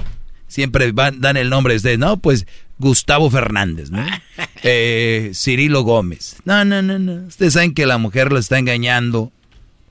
Siempre 0.54 0.92
van, 0.92 1.20
dan 1.20 1.36
el 1.36 1.50
nombre 1.50 1.74
de 1.74 1.78
ustedes, 1.78 1.98
¿no? 1.98 2.16
Pues 2.16 2.46
Gustavo 2.78 3.28
Fernández, 3.28 3.90
¿no? 3.90 4.06
Eh, 4.66 5.32
Cirilo 5.34 5.82
Gómez. 5.82 6.36
No, 6.44 6.64
no, 6.64 6.80
no, 6.80 6.98
no. 6.98 7.26
Ustedes 7.26 7.52
saben 7.54 7.74
que 7.74 7.84
la 7.84 7.98
mujer 7.98 8.32
lo 8.32 8.38
está 8.38 8.56
engañando. 8.56 9.30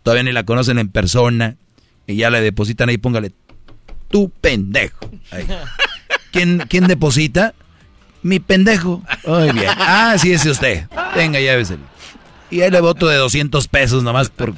Todavía 0.01 0.23
ni 0.23 0.31
la 0.31 0.45
conocen 0.45 0.79
en 0.79 0.87
persona. 0.87 1.57
Y 2.07 2.15
ya 2.15 2.29
le 2.29 2.41
depositan 2.41 2.87
ahí, 2.87 2.97
póngale, 2.97 3.33
tu 4.09 4.29
pendejo. 4.29 5.11
Ahí. 5.31 5.45
¿Quién, 6.31 6.63
¿Quién 6.69 6.87
deposita? 6.87 7.53
Mi 8.23 8.39
pendejo. 8.39 9.03
Muy 9.27 9.51
bien. 9.51 9.69
Ah, 9.77 10.15
sí, 10.17 10.31
es 10.31 10.45
usted. 10.45 10.87
Venga, 11.13 11.39
lléveselo. 11.39 11.83
Y 12.49 12.61
ahí 12.61 12.71
le 12.71 12.79
voto 12.79 13.09
de 13.09 13.17
200 13.17 13.67
pesos 13.67 14.01
nomás 14.01 14.29
por 14.29 14.55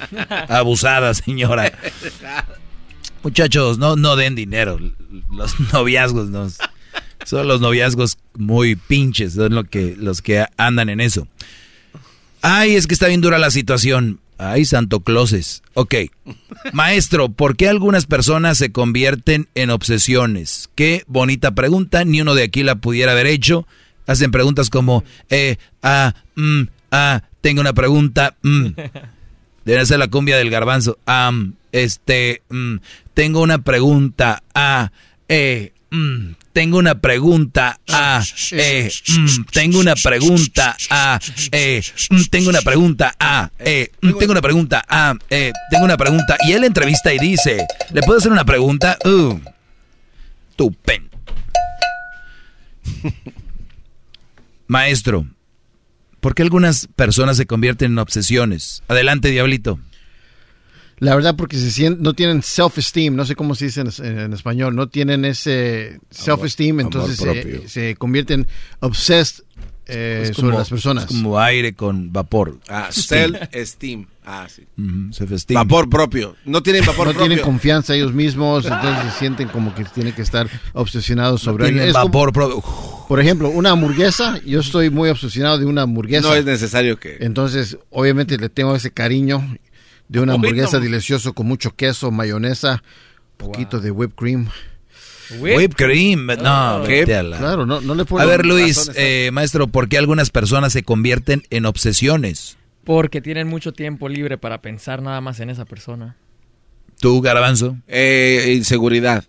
abusada, 0.48 1.12
señora. 1.14 1.72
Muchachos, 3.26 3.78
no, 3.78 3.96
no 3.96 4.14
den 4.14 4.36
dinero. 4.36 4.78
Los 5.32 5.58
noviazgos 5.72 6.30
no. 6.30 6.48
Son 7.24 7.48
los 7.48 7.60
noviazgos 7.60 8.18
muy 8.38 8.76
pinches, 8.76 9.32
son 9.32 9.52
lo 9.52 9.64
que, 9.64 9.96
los 9.98 10.22
que 10.22 10.46
andan 10.56 10.90
en 10.90 11.00
eso. 11.00 11.26
Ay, 12.40 12.76
es 12.76 12.86
que 12.86 12.94
está 12.94 13.08
bien 13.08 13.20
dura 13.20 13.40
la 13.40 13.50
situación. 13.50 14.20
Ay, 14.38 14.64
Santo 14.64 15.00
Closes. 15.00 15.64
Ok. 15.74 15.96
Maestro, 16.72 17.28
¿por 17.28 17.56
qué 17.56 17.68
algunas 17.68 18.06
personas 18.06 18.58
se 18.58 18.70
convierten 18.70 19.48
en 19.56 19.70
obsesiones? 19.70 20.70
Qué 20.76 21.02
bonita 21.08 21.50
pregunta, 21.50 22.04
ni 22.04 22.20
uno 22.20 22.36
de 22.36 22.44
aquí 22.44 22.62
la 22.62 22.76
pudiera 22.76 23.10
haber 23.10 23.26
hecho. 23.26 23.66
Hacen 24.06 24.30
preguntas 24.30 24.70
como, 24.70 25.02
eh, 25.30 25.56
ah, 25.82 26.14
mm, 26.36 26.62
ah, 26.92 27.22
tengo 27.40 27.60
una 27.60 27.72
pregunta, 27.72 28.36
mm. 28.42 28.68
Debe 29.66 29.84
ser 29.84 29.98
la 29.98 30.06
cumbia 30.06 30.36
del 30.36 30.48
garbanzo. 30.48 30.96
Am, 31.06 31.54
este, 31.72 32.42
mm, 32.50 32.76
tengo 33.16 33.40
una 33.40 33.56
pregunta. 33.62 34.42
Ah, 34.54 34.92
eh, 35.26 35.72
mm, 35.90 36.32
tengo 36.52 36.76
una 36.76 37.00
pregunta. 37.00 37.80
Eh, 38.52 38.90
mm, 39.08 39.44
tengo 39.50 39.80
una 39.80 39.94
pregunta. 39.96 40.76
Eh, 41.50 41.82
mm, 42.10 42.24
tengo 42.30 42.50
una 42.50 42.60
pregunta. 42.60 43.16
Eh, 43.58 43.90
mm, 44.02 44.18
tengo 44.18 44.32
una 44.32 44.42
pregunta. 44.42 44.84
Eh, 45.30 45.50
tengo 45.70 45.86
una 45.86 45.96
pregunta. 45.96 46.36
Y 46.46 46.52
él 46.52 46.64
entrevista 46.64 47.14
y 47.14 47.18
dice, 47.18 47.66
¿le 47.90 48.02
puedo 48.02 48.18
hacer 48.18 48.30
una 48.30 48.44
pregunta? 48.44 48.98
Uh, 49.06 49.40
pen. 50.84 51.08
Maestro, 54.66 55.26
¿por 56.20 56.34
qué 56.34 56.42
algunas 56.42 56.86
personas 56.94 57.38
se 57.38 57.46
convierten 57.46 57.92
en 57.92 57.98
obsesiones? 57.98 58.82
Adelante, 58.88 59.30
diablito. 59.30 59.80
La 60.98 61.14
verdad, 61.14 61.36
porque 61.36 61.56
se 61.58 61.70
sienten, 61.70 62.02
no 62.02 62.14
tienen 62.14 62.42
self-esteem, 62.42 63.14
no 63.14 63.24
sé 63.26 63.36
cómo 63.36 63.54
se 63.54 63.66
dice 63.66 63.82
en, 63.82 63.90
en 64.04 64.32
español, 64.32 64.74
no 64.74 64.88
tienen 64.88 65.24
ese 65.24 66.00
self-esteem, 66.10 66.80
amor 66.80 66.84
entonces 66.94 67.16
se, 67.18 67.68
se 67.68 67.96
convierten 67.96 68.46
obsessed 68.80 69.44
eh, 69.88 70.32
sobre 70.34 70.56
las 70.56 70.68
personas. 70.70 71.04
es 71.04 71.08
como 71.08 71.38
aire 71.38 71.74
con 71.74 72.12
vapor. 72.12 72.58
Ah, 72.68 72.88
self-esteem. 72.90 74.06
Ah, 74.24 74.48
sí. 74.48 74.64
Vapor 75.54 75.88
propio. 75.88 76.34
No 76.44 76.60
tienen 76.62 76.84
vapor 76.84 77.06
no 77.06 77.12
propio. 77.12 77.28
tienen 77.28 77.44
confianza 77.44 77.94
ellos 77.94 78.12
mismos, 78.12 78.64
entonces 78.64 79.12
se 79.12 79.18
sienten 79.20 79.46
como 79.48 79.72
que 79.74 79.84
tienen 79.84 80.14
que 80.14 80.22
estar 80.22 80.48
obsesionados 80.72 81.42
sobre 81.42 81.66
tienen. 81.66 81.88
Es 81.88 81.92
como- 81.94 82.06
vapor 82.06 82.32
propio. 82.32 82.64
por 83.06 83.20
ejemplo, 83.20 83.48
una 83.50 83.70
hamburguesa, 83.70 84.40
yo 84.44 84.58
estoy 84.60 84.90
muy 84.90 85.10
obsesionado 85.10 85.58
de 85.58 85.66
una 85.66 85.82
hamburguesa. 85.82 86.26
No 86.26 86.34
es 86.34 86.44
necesario 86.44 86.98
que... 86.98 87.18
Entonces, 87.20 87.78
obviamente 87.90 88.36
le 88.38 88.48
tengo 88.48 88.74
ese 88.74 88.90
cariño 88.90 89.56
de 90.08 90.20
una 90.20 90.34
hamburguesa 90.34 90.78
delicioso 90.80 91.32
con 91.32 91.46
mucho 91.46 91.74
queso, 91.74 92.10
mayonesa, 92.10 92.82
poquito 93.36 93.80
de 93.80 93.90
whipped 93.90 94.16
cream. 94.16 94.48
Whipped 95.40 95.74
cream. 95.76 96.26
No, 96.26 96.34
a 96.34 96.78
la- 96.78 97.38
Claro, 97.38 97.66
no, 97.66 97.80
no 97.80 97.94
le 97.94 98.02
A 98.02 98.04
puedo... 98.04 98.26
ver, 98.28 98.46
Luis, 98.46 98.90
eh, 98.94 99.30
maestro, 99.32 99.66
¿por 99.66 99.88
qué 99.88 99.98
algunas 99.98 100.30
personas 100.30 100.72
se 100.72 100.84
convierten 100.84 101.42
en 101.50 101.66
obsesiones? 101.66 102.56
Porque 102.84 103.20
tienen 103.20 103.48
mucho 103.48 103.72
tiempo 103.72 104.08
libre 104.08 104.38
para 104.38 104.62
pensar 104.62 105.02
nada 105.02 105.20
más 105.20 105.40
en 105.40 105.50
esa 105.50 105.64
persona. 105.64 106.16
¿Tú, 107.00 107.20
Garabanzo? 107.20 107.76
Eh, 107.88 108.54
inseguridad. 108.56 109.24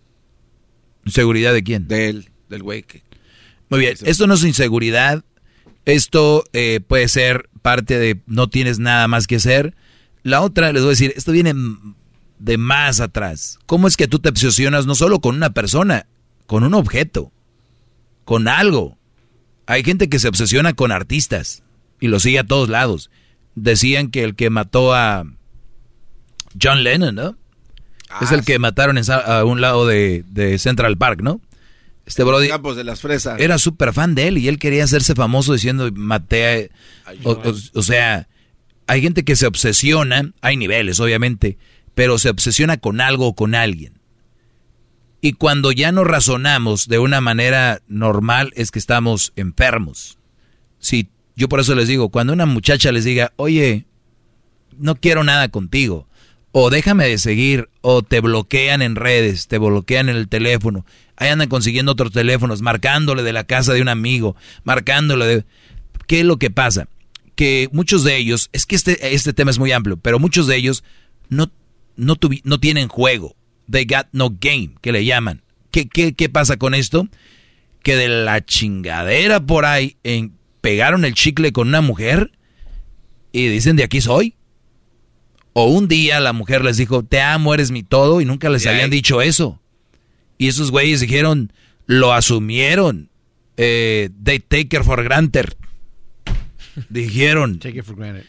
¿Seguridad 1.08 1.54
de 1.54 1.64
quién? 1.64 1.88
Del, 1.88 2.30
del 2.50 2.62
güey 2.64 2.84
que... 2.84 3.02
Muy 3.70 3.80
bien, 3.80 3.96
esto 4.04 4.28
no 4.28 4.36
es 4.36 4.44
inseguridad, 4.44 5.24
esto 5.86 6.46
eh, 6.54 6.80
puede 6.86 7.08
ser 7.10 7.50
parte 7.62 7.98
de 8.00 8.22
no 8.26 8.48
tienes 8.50 8.80
nada 8.80 9.08
más 9.10 9.28
que 9.28 9.36
hacer. 9.38 9.76
La 10.28 10.42
otra, 10.42 10.72
les 10.74 10.82
voy 10.82 10.90
a 10.90 10.92
decir, 10.92 11.14
esto 11.16 11.32
viene 11.32 11.54
de 12.40 12.58
más 12.58 13.00
atrás. 13.00 13.60
¿Cómo 13.66 13.88
es 13.88 13.96
que 13.98 14.08
tú 14.08 14.20
te 14.20 14.30
obsesionas 14.30 14.86
no 14.86 14.94
solo 14.96 15.20
con 15.22 15.36
una 15.36 15.52
persona, 15.52 16.06
con 16.46 16.64
un 16.64 16.74
objeto, 16.74 17.32
con 18.26 18.48
algo? 18.48 18.98
Hay 19.68 19.84
gente 19.84 20.10
que 20.10 20.20
se 20.20 20.28
obsesiona 20.28 20.74
con 20.74 20.92
artistas 20.92 21.64
y 22.00 22.08
lo 22.08 22.20
sigue 22.20 22.40
a 22.40 22.44
todos 22.46 22.68
lados. 22.70 23.10
Decían 23.56 24.10
que 24.12 24.24
el 24.24 24.36
que 24.36 24.50
mató 24.50 24.94
a 24.94 25.24
John 26.62 26.84
Lennon, 26.84 27.16
¿no? 27.16 27.38
es 28.22 28.32
el 28.32 28.44
que 28.46 28.58
mataron 28.60 28.98
en 28.98 29.04
a 29.12 29.44
un 29.44 29.60
lado 29.62 29.86
de, 29.86 30.24
de 30.30 30.58
Central 30.60 30.98
Park, 30.98 31.22
¿no? 31.22 31.42
Este 32.06 32.24
Brody 32.24 32.48
Campos 32.48 32.78
de 32.78 32.86
las 32.86 33.02
fresas. 33.02 33.38
era 33.40 33.58
súper 33.58 33.92
fan 33.94 34.16
de 34.16 34.30
él 34.30 34.38
y 34.38 34.48
él 34.48 34.60
quería 34.60 34.86
hacerse 34.86 35.14
famoso 35.14 35.52
diciendo 35.54 35.90
maté 35.94 36.72
a- 37.06 37.12
o, 37.26 37.32
o- 37.32 37.54
o 37.74 37.82
sea 37.84 38.28
hay 38.88 39.02
gente 39.02 39.24
que 39.24 39.36
se 39.36 39.48
obsesiona 39.48 40.34
hay 40.42 40.58
niveles 40.58 41.00
obviamente 41.00 41.58
pero 41.94 42.20
se 42.20 42.30
obsesiona 42.30 42.78
con 42.78 43.02
algo 43.02 43.28
o 43.28 43.36
con 43.36 43.56
alguien 43.56 44.00
y 45.22 45.34
cuando 45.34 45.72
ya 45.72 45.92
no 45.92 46.04
razonamos 46.04 46.88
de 46.88 47.00
una 47.00 47.22
manera 47.22 47.82
normal 47.88 48.52
es 48.56 48.72
que 48.72 48.80
estamos 48.80 49.34
enfermos 49.36 50.18
si 50.80 51.10
yo 51.36 51.50
por 51.50 51.60
eso 51.60 51.76
les 51.76 51.88
digo 51.88 52.10
cuando 52.10 52.34
una 52.34 52.46
muchacha 52.46 52.92
les 52.92 53.04
diga 53.04 53.34
oye 53.36 53.86
no 54.78 54.96
quiero 54.96 55.24
nada 55.24 55.50
contigo 55.50 56.08
o 56.60 56.72
déjame 56.72 57.08
de 57.08 57.20
seguir, 57.20 57.70
o 57.82 58.02
te 58.02 58.20
bloquean 58.20 58.82
en 58.82 58.96
redes, 58.96 59.48
te 59.48 59.60
bloquean 59.60 60.10
en 60.10 60.16
el 60.16 60.28
teléfono, 60.28 60.88
ahí 61.16 61.30
andan 61.30 61.50
consiguiendo 61.50 61.92
otros 61.92 62.12
teléfonos, 62.12 62.64
marcándole 62.64 63.22
de 63.22 63.32
la 63.32 63.44
casa 63.44 63.74
de 63.74 63.82
un 63.84 63.90
amigo, 63.90 64.36
marcándole 64.64 65.26
de... 65.26 65.46
¿Qué 66.08 66.22
es 66.22 66.26
lo 66.26 66.38
que 66.38 66.50
pasa? 66.50 66.88
Que 67.38 67.70
muchos 67.72 68.04
de 68.04 68.18
ellos, 68.18 68.50
es 68.52 68.66
que 68.66 68.76
este, 68.76 69.14
este 69.14 69.32
tema 69.32 69.52
es 69.52 69.60
muy 69.60 69.72
amplio, 69.72 69.96
pero 69.96 70.18
muchos 70.20 70.48
de 70.48 70.56
ellos 70.58 70.84
no, 71.30 71.50
no, 71.96 72.16
tuvi- 72.18 72.42
no 72.44 72.60
tienen 72.60 72.90
juego. 72.90 73.36
They 73.72 73.86
got 73.86 74.08
no 74.12 74.32
game, 74.42 74.72
que 74.82 74.92
le 74.92 75.06
llaman. 75.06 75.44
¿Qué, 75.72 75.88
qué, 75.88 76.14
qué 76.14 76.28
pasa 76.30 76.58
con 76.58 76.74
esto? 76.74 77.08
Que 77.84 77.96
de 77.96 78.10
la 78.10 78.44
chingadera 78.44 79.40
por 79.40 79.66
ahí 79.66 79.98
en, 80.04 80.34
pegaron 80.62 81.06
el 81.06 81.14
chicle 81.14 81.52
con 81.54 81.68
una 81.68 81.82
mujer 81.82 82.32
y 83.32 83.48
dicen 83.48 83.76
de 83.76 83.84
aquí 83.84 84.02
soy. 84.02 84.34
O 85.54 85.66
un 85.68 85.88
día 85.88 86.20
la 86.20 86.34
mujer 86.34 86.64
les 86.64 86.78
dijo, 86.78 87.04
te 87.04 87.22
amo, 87.22 87.54
eres 87.54 87.72
mi 87.72 87.84
todo, 87.84 88.20
y 88.22 88.26
nunca 88.26 88.50
les 88.50 88.66
habían 88.66 88.86
ahí- 88.86 88.90
dicho 88.90 89.22
eso. 89.22 89.62
Y 90.40 90.48
esos 90.48 90.72
güeyes 90.72 91.02
dijeron, 91.02 91.54
lo 91.86 92.14
asumieron. 92.14 93.10
Eh, 93.58 94.10
they 94.24 94.40
take 94.40 94.76
it 94.78 94.84
for 94.84 95.04
granted. 95.04 95.54
Dijeron, 96.90 97.60
Take 97.60 97.80
it 97.80 97.86
for 97.86 97.96
granted. 97.96 98.26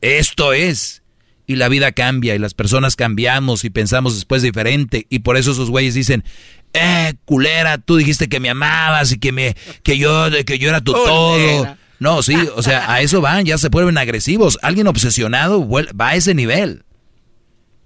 esto 0.00 0.52
es. 0.52 1.02
Y 1.46 1.56
la 1.56 1.68
vida 1.68 1.92
cambia 1.92 2.34
y 2.34 2.38
las 2.38 2.54
personas 2.54 2.96
cambiamos 2.96 3.64
y 3.64 3.70
pensamos 3.70 4.14
después 4.14 4.40
diferente. 4.40 5.06
Y 5.10 5.18
por 5.18 5.36
eso 5.36 5.52
esos 5.52 5.68
güeyes 5.68 5.92
dicen, 5.94 6.24
eh, 6.72 7.14
culera, 7.26 7.76
tú 7.78 7.96
dijiste 7.96 8.28
que 8.28 8.40
me 8.40 8.48
amabas 8.48 9.12
y 9.12 9.18
que 9.18 9.30
me, 9.30 9.54
que 9.82 9.98
yo, 9.98 10.28
que 10.46 10.58
yo 10.58 10.70
era 10.70 10.80
tu 10.80 10.92
todo. 10.92 11.76
No, 12.00 12.22
sí, 12.22 12.34
o 12.56 12.62
sea, 12.62 12.90
a 12.92 13.02
eso 13.02 13.20
van, 13.20 13.44
ya 13.44 13.58
se 13.58 13.68
vuelven 13.68 13.98
agresivos. 13.98 14.58
Alguien 14.62 14.86
obsesionado 14.86 15.68
va 15.68 16.08
a 16.08 16.16
ese 16.16 16.34
nivel. 16.34 16.84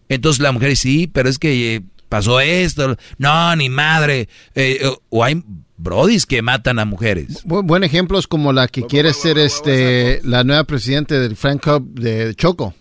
Entonces 0.08 0.40
la 0.40 0.52
mujer, 0.52 0.76
sí, 0.76 1.06
pero 1.06 1.28
es 1.28 1.38
que 1.38 1.76
eh, 1.76 1.82
pasó 2.08 2.40
esto. 2.40 2.96
No, 3.18 3.54
ni 3.56 3.68
madre. 3.68 4.28
Eh, 4.54 4.78
eh, 4.80 4.90
o 5.10 5.24
hay 5.24 5.42
brodis 5.76 6.26
que 6.26 6.42
matan 6.42 6.78
a 6.78 6.84
mujeres. 6.84 7.44
Bu- 7.44 7.64
buen 7.64 7.84
ejemplo 7.84 8.18
es 8.18 8.26
como 8.26 8.52
la 8.52 8.66
que 8.68 8.86
quiere 8.86 9.12
ser 9.14 9.38
este 9.38 10.20
la 10.24 10.44
nueva 10.44 10.64
presidente 10.64 11.18
del 11.18 11.36
Frank 11.36 11.62
Cup 11.64 11.98
de 12.00 12.34
Choco. 12.34 12.74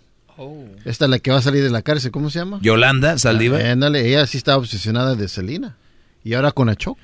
Esta 0.85 1.05
es 1.05 1.11
la 1.11 1.19
que 1.19 1.31
va 1.31 1.37
a 1.37 1.41
salir 1.41 1.63
de 1.63 1.69
la 1.71 1.81
cárcel, 1.81 2.11
¿cómo 2.11 2.29
se 2.29 2.39
llama? 2.39 2.59
Yolanda 2.61 3.17
Saldívar. 3.17 3.61
Ah, 3.65 3.71
ándale, 3.71 4.07
ella 4.07 4.25
sí 4.27 4.37
estaba 4.37 4.57
obsesionada 4.59 5.15
de 5.15 5.27
Selena. 5.27 5.77
Y 6.23 6.33
ahora 6.35 6.51
con 6.51 6.67
la 6.67 6.75
Choco. 6.75 6.99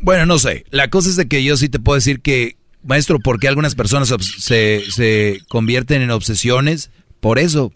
Bueno, 0.00 0.24
no 0.26 0.38
sé. 0.38 0.64
La 0.70 0.88
cosa 0.88 1.08
es 1.08 1.16
de 1.16 1.26
que 1.28 1.42
yo 1.42 1.56
sí 1.56 1.68
te 1.68 1.78
puedo 1.80 1.96
decir 1.96 2.20
que, 2.20 2.56
maestro, 2.84 3.18
¿por 3.18 3.38
qué 3.40 3.48
algunas 3.48 3.74
personas 3.74 4.14
se, 4.38 4.84
se 4.90 5.40
convierten 5.48 6.00
en 6.02 6.10
obsesiones? 6.10 6.90
Por 7.20 7.38
eso. 7.38 7.72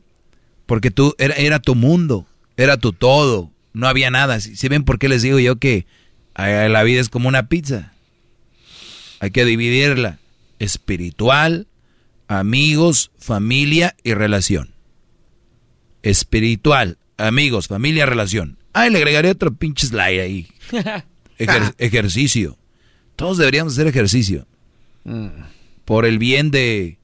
Porque 0.66 0.90
tú, 0.90 1.14
era, 1.18 1.34
era 1.34 1.58
tu 1.58 1.74
mundo, 1.74 2.26
era 2.56 2.76
tu 2.78 2.92
todo, 2.92 3.50
no 3.74 3.86
había 3.86 4.10
nada. 4.10 4.40
Si, 4.40 4.56
si 4.56 4.68
ven 4.68 4.84
por 4.84 4.98
qué 4.98 5.08
les 5.10 5.20
digo 5.20 5.38
yo 5.38 5.56
que 5.56 5.86
la 6.36 6.82
vida 6.82 7.00
es 7.00 7.10
como 7.10 7.28
una 7.28 7.48
pizza. 7.48 7.92
Hay 9.20 9.30
que 9.30 9.44
dividirla. 9.44 10.18
Espiritual, 10.58 11.66
amigos, 12.28 13.10
familia 13.18 13.94
y 14.02 14.14
relación. 14.14 14.72
Espiritual, 16.02 16.98
amigos, 17.16 17.68
familia, 17.68 18.06
relación. 18.06 18.58
Ay, 18.72 18.90
le 18.90 18.98
agregaré 18.98 19.30
otro 19.30 19.54
pinche 19.54 19.86
slide 19.86 20.20
ahí. 20.20 20.48
Ejer- 21.38 21.74
ejercicio. 21.78 22.58
Todos 23.16 23.38
deberíamos 23.38 23.72
hacer 23.74 23.86
ejercicio. 23.86 24.46
Por 25.84 26.06
el 26.06 26.18
bien 26.18 26.50
de... 26.50 26.98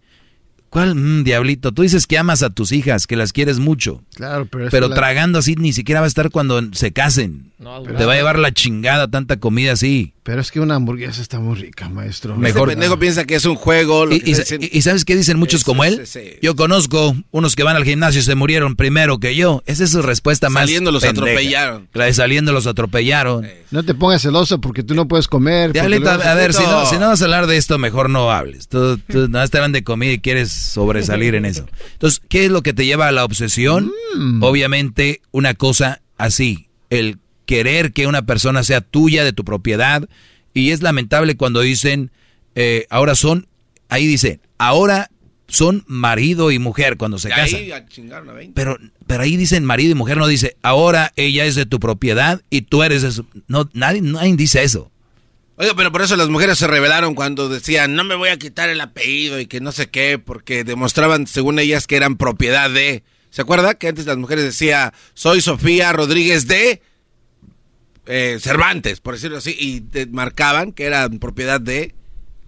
¿Cuál? 0.71 0.95
Mm, 0.95 1.25
diablito, 1.25 1.73
tú 1.73 1.83
dices 1.83 2.07
que 2.07 2.17
amas 2.17 2.43
a 2.45 2.51
tus 2.51 2.71
hijas, 2.73 3.07
que 3.09 3.17
las 3.17 3.33
quieres 3.33 3.59
mucho. 3.59 4.03
Claro, 4.15 4.47
pero 4.47 4.65
eso 4.65 4.71
Pero 4.71 4.89
la- 4.89 4.95
tragando 4.95 5.41
así 5.41 5.57
ni 5.57 5.73
siquiera 5.73 6.01
va 6.01 6.07
a 6.07 6.09
estar 6.09 6.31
cuando 6.31 6.63
se 6.73 6.93
casen. 6.93 7.51
No, 7.59 7.83
Te 7.83 8.07
va 8.07 8.15
a 8.15 8.17
llevar 8.17 8.39
la 8.39 8.53
chingada 8.53 9.07
tanta 9.09 9.39
comida 9.39 9.73
así. 9.73 10.15
Pero 10.23 10.41
es 10.41 10.51
que 10.51 10.61
una 10.61 10.77
hamburguesa 10.77 11.21
está 11.21 11.41
muy 11.41 11.57
rica, 11.57 11.89
maestro. 11.91 12.35
Mejor- 12.37 12.69
Este 12.71 12.77
pendejo 12.81 12.99
piensa 12.99 13.25
que 13.27 13.35
es 13.35 13.45
un 13.45 13.57
juego. 13.57 14.07
lo 14.07 14.15
Y, 14.15 14.21
que 14.21 14.31
y- 14.73 14.81
¿sabes 14.83 15.05
qué 15.05 15.15
dicen 15.17 15.39
muchos 15.39 15.63
como 15.65 15.85
él? 15.85 16.01
sí, 16.07 16.21
sí. 16.21 16.31
Yo 16.41 16.57
conozco 16.57 17.15
unos 17.33 17.57
que 17.57 17.63
van 17.65 17.77
al 17.77 17.85
gimnasio 17.85 18.21
y 18.21 18.25
se 18.25 18.35
murieron 18.35 18.77
primero 18.77 19.19
que 19.19 19.35
yo. 19.37 19.63
Esa 19.67 19.85
es 19.85 19.91
su 19.91 20.01
respuesta 20.01 20.49
más 20.49 20.63
Saliendo 20.63 20.91
los 20.93 21.03
pendeja. 21.03 21.27
atropellaron. 21.27 21.89
La 21.93 22.05
de 22.07 22.15
saliendo 22.15 22.53
los 22.53 22.67
atropellaron. 22.67 23.47
No 23.73 23.83
te 23.83 23.95
pongas 23.95 24.23
celoso 24.23 24.59
porque 24.61 24.83
tú 24.83 24.95
no 24.95 25.07
puedes 25.09 25.27
comer. 25.29 25.73
Diablito, 25.73 26.05
luego- 26.05 26.23
a 26.23 26.35
ver, 26.35 26.55
si 26.55 26.63
no, 26.63 26.87
si 26.87 26.97
no 26.97 27.09
vas 27.09 27.21
a 27.21 27.25
hablar 27.25 27.47
de 27.47 27.57
esto, 27.59 27.77
mejor 27.79 28.09
no 28.09 28.31
hables. 28.31 28.69
Tú, 28.69 28.97
tú 28.99 29.29
nada 29.29 29.43
más 29.45 29.51
te 29.51 29.59
hablan 29.59 29.73
de 29.73 29.85
comida 29.85 30.13
y 30.13 30.21
quieres 30.21 30.60
sobresalir 30.61 31.35
en 31.35 31.45
eso. 31.45 31.67
Entonces, 31.93 32.21
¿qué 32.29 32.47
es 32.47 32.51
lo 32.51 32.63
que 32.63 32.73
te 32.73 32.87
lleva 32.87 33.09
a 33.09 33.13
la 33.13 33.25
obsesión? 33.25 33.91
Mm. 34.17 34.43
Obviamente, 34.43 35.21
una 35.31 35.55
cosa 35.55 36.03
así, 36.17 36.69
el 36.91 37.19
querer 37.47 37.93
que 37.93 38.07
una 38.07 38.23
persona 38.23 38.63
sea 38.63 38.81
tuya, 38.81 39.25
de 39.25 39.33
tu 39.33 39.45
propiedad, 39.45 40.09
y 40.55 40.71
es 40.71 40.83
lamentable 40.83 41.37
cuando 41.37 41.61
dicen, 41.61 42.11
eh, 42.55 42.87
ahora 42.91 43.15
son, 43.15 43.47
ahí 43.89 44.07
dice, 44.07 44.41
ahora 44.59 45.11
son 45.49 45.85
marido 45.87 46.51
y 46.51 46.59
mujer 46.59 46.97
cuando 46.97 47.19
se 47.19 47.29
casan. 47.29 47.61
ahí 47.61 47.73
a 47.73 47.87
chingar 47.87 48.23
una 48.23 48.33
20. 48.33 48.55
Pero, 48.55 48.79
pero 49.07 49.23
ahí 49.23 49.37
dicen 49.37 49.65
marido 49.65 49.93
y 49.93 49.95
mujer, 49.95 50.17
no 50.17 50.27
dice, 50.27 50.57
ahora 50.63 51.13
ella 51.17 51.45
es 51.45 51.55
de 51.55 51.67
tu 51.67 51.81
propiedad 51.81 52.43
y 52.51 52.63
tú 52.63 52.83
eres 52.83 53.03
de 53.03 53.11
su... 53.11 53.27
No, 53.49 53.69
nadie, 53.73 54.01
nadie 54.01 54.37
dice 54.37 54.63
eso. 54.63 54.91
Oiga, 55.61 55.75
pero 55.77 55.93
por 55.93 56.01
eso 56.01 56.17
las 56.17 56.31
mujeres 56.31 56.57
se 56.57 56.67
rebelaron 56.67 57.15
cuando 57.15 57.51
decían, 57.51 57.95
no 57.95 58.03
me 58.03 58.15
voy 58.15 58.31
a 58.31 58.39
quitar 58.39 58.71
el 58.71 58.81
apellido 58.81 59.39
y 59.39 59.45
que 59.45 59.61
no 59.61 59.73
sé 59.73 59.91
qué, 59.91 60.19
porque 60.19 60.65
demostraban, 60.65 61.27
según 61.27 61.59
ellas, 61.59 61.87
que 61.87 61.97
eran 61.97 62.17
propiedad 62.17 62.71
de... 62.71 63.05
¿Se 63.29 63.43
acuerda 63.43 63.75
que 63.75 63.89
antes 63.89 64.07
las 64.07 64.17
mujeres 64.17 64.43
decía, 64.43 64.95
soy 65.13 65.43
Sofía 65.43 65.93
Rodríguez 65.93 66.47
de 66.47 66.81
eh, 68.07 68.39
Cervantes, 68.41 69.01
por 69.01 69.13
decirlo 69.13 69.37
así, 69.37 69.55
y 69.61 69.83
te 69.83 70.07
marcaban 70.07 70.73
que 70.73 70.87
eran 70.87 71.19
propiedad 71.19 71.61
de 71.61 71.95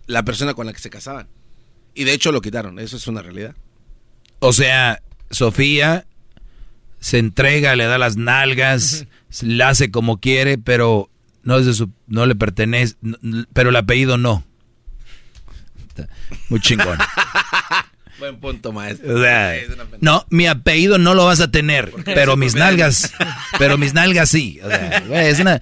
la 0.06 0.22
persona 0.22 0.54
con 0.54 0.64
la 0.64 0.72
que 0.72 0.80
se 0.80 0.88
casaban? 0.88 1.28
Y 1.94 2.04
de 2.04 2.14
hecho 2.14 2.32
lo 2.32 2.40
quitaron, 2.40 2.78
eso 2.78 2.96
es 2.96 3.06
una 3.08 3.20
realidad. 3.20 3.54
O 4.38 4.54
sea, 4.54 5.02
Sofía 5.30 6.06
se 6.98 7.18
entrega, 7.18 7.76
le 7.76 7.84
da 7.84 7.98
las 7.98 8.16
nalgas, 8.16 9.04
la 9.42 9.68
hace 9.68 9.90
como 9.90 10.18
quiere, 10.18 10.56
pero 10.56 11.10
no 11.42 11.58
es 11.58 11.66
de 11.66 11.74
su, 11.74 11.90
no 12.06 12.26
le 12.26 12.34
pertenece, 12.34 12.94
pero 13.52 13.70
el 13.70 13.76
apellido 13.76 14.18
no. 14.18 14.44
Muy 16.48 16.60
chingón. 16.60 16.98
Buen 18.18 18.38
punto, 18.38 18.72
maestro. 18.72 19.16
O 19.18 19.22
sea, 19.22 19.54
no, 20.00 20.24
mi 20.30 20.46
apellido 20.46 20.96
no 20.98 21.14
lo 21.14 21.24
vas 21.26 21.40
a 21.40 21.50
tener, 21.50 21.92
pero 22.04 22.36
mis 22.36 22.54
nalgas, 22.54 23.12
pero 23.58 23.78
mis 23.78 23.94
nalgas 23.94 24.28
sí. 24.28 24.60
O 24.62 24.68
sea, 24.68 25.00
güey, 25.08 25.26
es 25.26 25.40
una, 25.40 25.60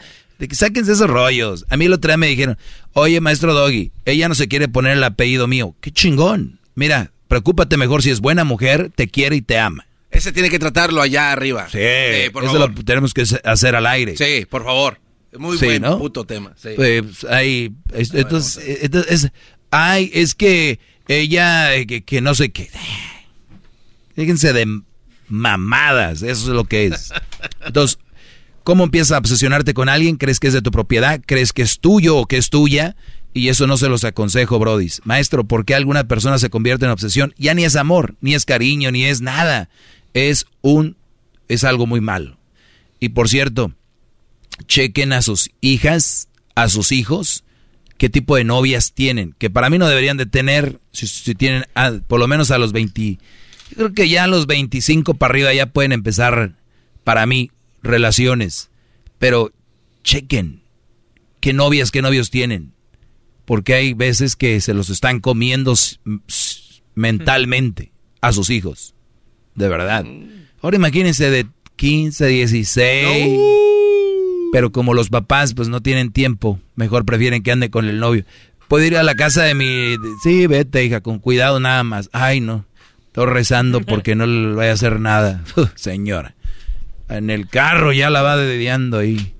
sáquense 0.50 0.92
esos 0.92 1.08
rollos. 1.08 1.64
A 1.70 1.76
mí 1.78 1.86
el 1.86 1.92
otro 1.94 2.10
día 2.10 2.18
me 2.18 2.26
dijeron, 2.26 2.58
oye, 2.92 3.20
maestro 3.20 3.54
Doggy, 3.54 3.92
ella 4.04 4.28
no 4.28 4.34
se 4.34 4.46
quiere 4.48 4.68
poner 4.68 4.92
el 4.98 5.04
apellido 5.04 5.46
mío. 5.46 5.74
Qué 5.80 5.90
chingón. 5.90 6.60
Mira, 6.74 7.12
preocúpate 7.28 7.76
mejor 7.78 8.02
si 8.02 8.10
es 8.10 8.20
buena 8.20 8.44
mujer, 8.44 8.90
te 8.94 9.08
quiere 9.08 9.36
y 9.36 9.42
te 9.42 9.58
ama. 9.58 9.86
Ese 10.10 10.32
tiene 10.32 10.50
que 10.50 10.58
tratarlo 10.58 11.00
allá 11.00 11.32
arriba. 11.32 11.66
Sí, 11.70 11.78
Eh, 11.80 12.30
por 12.32 12.44
eso 12.44 12.52
favor. 12.54 12.76
lo 12.76 12.84
tenemos 12.84 13.14
que 13.14 13.22
hacer 13.44 13.74
al 13.76 13.86
aire. 13.86 14.16
Sí, 14.18 14.44
por 14.44 14.64
favor. 14.64 14.98
Muy 15.38 15.58
Sí, 15.58 15.66
buen 15.66 15.82
¿no? 15.82 15.98
puto 15.98 16.24
tema. 16.24 16.52
Sí. 16.56 16.70
Pues 16.76 17.24
hay, 17.24 17.72
es- 17.94 18.12
entonces, 18.14 18.78
entonces, 18.82 19.24
es, 19.24 19.32
ay, 19.70 20.10
es 20.12 20.34
que 20.34 20.80
ella, 21.08 21.74
eh, 21.74 21.86
que, 21.86 22.02
que 22.02 22.20
no 22.20 22.34
sé 22.34 22.50
qué. 22.50 22.68
Fíjense 24.14 24.52
de 24.52 24.66
mamadas, 25.28 26.22
eso 26.22 26.48
es 26.48 26.54
lo 26.54 26.64
que 26.64 26.86
es. 26.86 27.12
Entonces, 27.64 27.98
¿cómo 28.64 28.84
empiezas 28.84 29.12
a 29.12 29.18
obsesionarte 29.18 29.72
con 29.74 29.88
alguien? 29.88 30.16
¿Crees 30.16 30.40
que 30.40 30.48
es 30.48 30.52
de 30.52 30.62
tu 30.62 30.70
propiedad? 30.70 31.20
¿Crees 31.24 31.52
que 31.52 31.62
es 31.62 31.78
tuyo 31.78 32.16
o 32.16 32.26
que 32.26 32.36
es 32.36 32.50
tuya? 32.50 32.96
Y 33.32 33.48
eso 33.48 33.68
no 33.68 33.76
se 33.76 33.88
los 33.88 34.02
aconsejo, 34.02 34.58
brodis. 34.58 35.00
Maestro, 35.04 35.44
¿por 35.44 35.64
qué 35.64 35.76
alguna 35.76 36.08
persona 36.08 36.38
se 36.38 36.50
convierte 36.50 36.84
en 36.84 36.90
obsesión? 36.90 37.32
Ya 37.38 37.54
ni 37.54 37.64
es 37.64 37.76
amor, 37.76 38.16
ni 38.20 38.34
es 38.34 38.44
cariño, 38.44 38.90
ni 38.90 39.04
es 39.04 39.20
nada. 39.20 39.68
Es 40.14 40.46
un, 40.62 40.96
es 41.46 41.62
algo 41.62 41.86
muy 41.86 42.00
malo. 42.00 42.36
Y 42.98 43.10
por 43.10 43.28
cierto, 43.28 43.72
chequen 44.66 45.12
a 45.12 45.22
sus 45.22 45.50
hijas, 45.60 46.28
a 46.54 46.68
sus 46.68 46.92
hijos, 46.92 47.44
qué 47.98 48.08
tipo 48.08 48.36
de 48.36 48.44
novias 48.44 48.92
tienen, 48.92 49.34
que 49.38 49.50
para 49.50 49.70
mí 49.70 49.78
no 49.78 49.88
deberían 49.88 50.16
de 50.16 50.26
tener, 50.26 50.80
si, 50.92 51.06
si 51.06 51.34
tienen 51.34 51.64
por 52.06 52.18
lo 52.18 52.26
menos 52.28 52.50
a 52.50 52.58
los 52.58 52.72
20, 52.72 53.18
yo 53.70 53.76
creo 53.76 53.92
que 53.92 54.08
ya 54.08 54.24
a 54.24 54.26
los 54.26 54.46
25 54.46 55.14
para 55.14 55.32
arriba 55.32 55.54
ya 55.54 55.66
pueden 55.66 55.92
empezar, 55.92 56.54
para 57.04 57.26
mí, 57.26 57.50
relaciones, 57.82 58.70
pero 59.18 59.52
chequen 60.02 60.62
qué 61.40 61.52
novias, 61.52 61.90
qué 61.90 62.02
novios 62.02 62.30
tienen, 62.30 62.72
porque 63.44 63.74
hay 63.74 63.94
veces 63.94 64.36
que 64.36 64.60
se 64.60 64.74
los 64.74 64.90
están 64.90 65.20
comiendo 65.20 65.74
mentalmente 66.94 67.92
a 68.20 68.32
sus 68.32 68.50
hijos, 68.50 68.94
de 69.54 69.68
verdad. 69.68 70.04
Ahora 70.62 70.76
imagínense 70.76 71.30
de 71.30 71.46
15, 71.76 72.26
16. 72.26 73.40
Pero 74.52 74.72
como 74.72 74.94
los 74.94 75.10
papás 75.10 75.54
pues 75.54 75.68
no 75.68 75.80
tienen 75.80 76.12
tiempo, 76.12 76.58
mejor 76.74 77.04
prefieren 77.04 77.42
que 77.42 77.52
ande 77.52 77.70
con 77.70 77.88
el 77.88 78.00
novio. 78.00 78.24
Puedo 78.68 78.84
ir 78.84 78.96
a 78.96 79.02
la 79.02 79.14
casa 79.14 79.42
de 79.42 79.54
mi... 79.54 79.96
Sí, 80.22 80.46
vete, 80.46 80.84
hija, 80.84 81.00
con 81.00 81.18
cuidado 81.18 81.58
nada 81.58 81.82
más. 81.82 82.08
Ay, 82.12 82.40
no. 82.40 82.64
Estoy 83.06 83.26
rezando 83.26 83.80
porque 83.86 84.14
no 84.14 84.26
le 84.26 84.54
vaya 84.54 84.70
a 84.70 84.74
hacer 84.74 85.00
nada. 85.00 85.42
Señora. 85.74 86.34
En 87.08 87.30
el 87.30 87.48
carro 87.48 87.92
ya 87.92 88.10
la 88.10 88.22
va 88.22 88.36
dediando 88.36 88.98
ahí. 88.98 89.34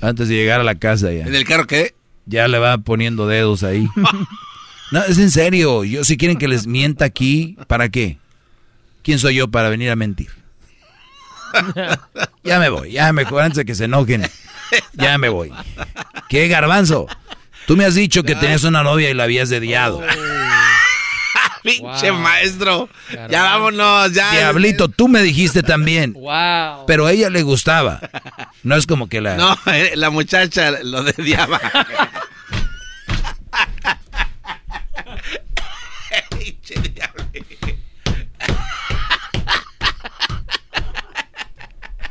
Antes 0.00 0.28
de 0.28 0.34
llegar 0.34 0.60
a 0.60 0.64
la 0.64 0.76
casa 0.76 1.12
ya. 1.12 1.26
¿En 1.26 1.34
el 1.34 1.44
carro 1.44 1.66
qué? 1.66 1.94
Ya 2.24 2.48
le 2.48 2.58
va 2.58 2.78
poniendo 2.78 3.26
dedos 3.26 3.62
ahí. 3.62 3.86
No, 4.92 5.04
es 5.04 5.18
en 5.18 5.30
serio. 5.30 5.84
Yo 5.84 6.02
si 6.02 6.16
quieren 6.16 6.36
que 6.36 6.48
les 6.48 6.66
mienta 6.66 7.04
aquí, 7.04 7.56
¿para 7.68 7.90
qué? 7.90 8.18
¿Quién 9.04 9.20
soy 9.20 9.36
yo 9.36 9.48
para 9.48 9.68
venir 9.68 9.88
a 9.88 9.94
mentir? 9.94 10.30
Ya 12.42 12.58
me 12.58 12.68
voy, 12.70 12.92
ya 12.92 13.12
me 13.12 13.22
antes 13.22 13.54
de 13.54 13.64
que 13.64 13.74
se 13.74 13.84
enojen. 13.84 14.22
Ya 14.92 15.18
me 15.18 15.28
voy. 15.28 15.52
¿Qué 16.28 16.48
garbanzo? 16.48 17.06
Tú 17.66 17.76
me 17.76 17.84
has 17.84 17.94
dicho 17.94 18.22
que 18.22 18.34
tenías 18.34 18.64
una 18.64 18.82
novia 18.82 19.10
y 19.10 19.14
la 19.14 19.24
habías 19.24 19.48
dediado. 19.48 20.02
Pinche 21.62 22.12
maestro. 22.12 22.88
Ya 23.28 23.42
vámonos, 23.42 24.12
ya. 24.12 24.30
Diablito, 24.32 24.88
tú 24.88 25.08
me 25.08 25.22
dijiste 25.22 25.62
también. 25.62 26.14
Wow. 26.14 26.86
Pero 26.86 27.06
a 27.06 27.12
ella 27.12 27.30
le 27.30 27.42
gustaba. 27.42 28.00
No 28.62 28.76
es 28.76 28.86
como 28.86 29.08
que 29.08 29.20
la... 29.20 29.36
No, 29.36 29.56
eh, 29.66 29.92
la 29.94 30.10
muchacha 30.10 30.70
lo 30.82 31.02
dediaba. 31.02 31.60
Pinche 36.30 36.74
diablo. 36.76 37.09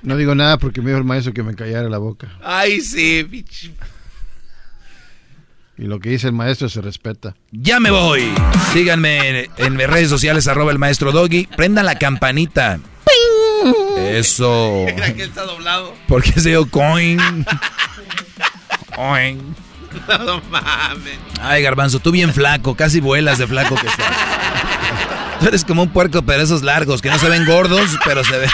No 0.02 0.16
digo 0.16 0.36
nada 0.36 0.58
porque 0.58 0.82
me 0.82 0.88
dijo 0.90 1.00
el 1.00 1.04
maestro 1.06 1.34
que 1.34 1.44
me 1.44 1.56
callara 1.56 1.90
la 1.90 1.98
boca. 1.98 2.30
Ay, 2.44 2.82
sí, 2.82 3.24
pinche. 3.30 3.74
Y 5.78 5.84
lo 5.84 6.00
que 6.00 6.10
dice 6.10 6.28
el 6.28 6.34
maestro 6.34 6.68
se 6.68 6.82
respeta. 6.82 7.36
Ya 7.52 7.80
me 7.80 7.90
voy. 7.90 8.34
Síganme 8.74 9.46
en, 9.46 9.52
en 9.58 9.76
mis 9.76 9.88
redes 9.88 10.10
sociales, 10.10 10.48
arroba 10.48 10.72
el 10.72 10.80
maestro 10.80 11.12
Doggy. 11.12 11.48
Prendan 11.56 11.86
la 11.86 11.96
campanita. 11.98 12.80
Eso. 13.98 14.86
Mira 14.96 15.14
que 15.14 15.24
está 15.24 15.44
doblado. 15.44 15.94
Porque 16.08 16.32
se 16.34 16.50
dio 16.50 16.70
coin. 16.70 17.46
Coin. 18.96 19.56
No 20.08 20.42
mames. 20.50 21.18
Ay, 21.42 21.64
garbanzo, 21.64 22.00
tú 22.00 22.12
bien 22.12 22.34
flaco, 22.34 22.76
casi 22.76 23.00
vuelas 23.00 23.38
de 23.38 23.48
flaco 23.48 23.76
que 23.76 23.88
estás. 23.88 24.06
Tú 25.40 25.48
eres 25.48 25.64
como 25.66 25.84
un 25.84 25.90
puerco, 25.90 26.22
pero 26.22 26.44
esos 26.44 26.64
largos, 26.64 27.02
que 27.02 27.10
no 27.10 27.18
se 27.18 27.30
ven 27.30 27.46
gordos, 27.46 27.98
pero 28.06 28.24
se 28.24 28.38
ven. 28.38 28.50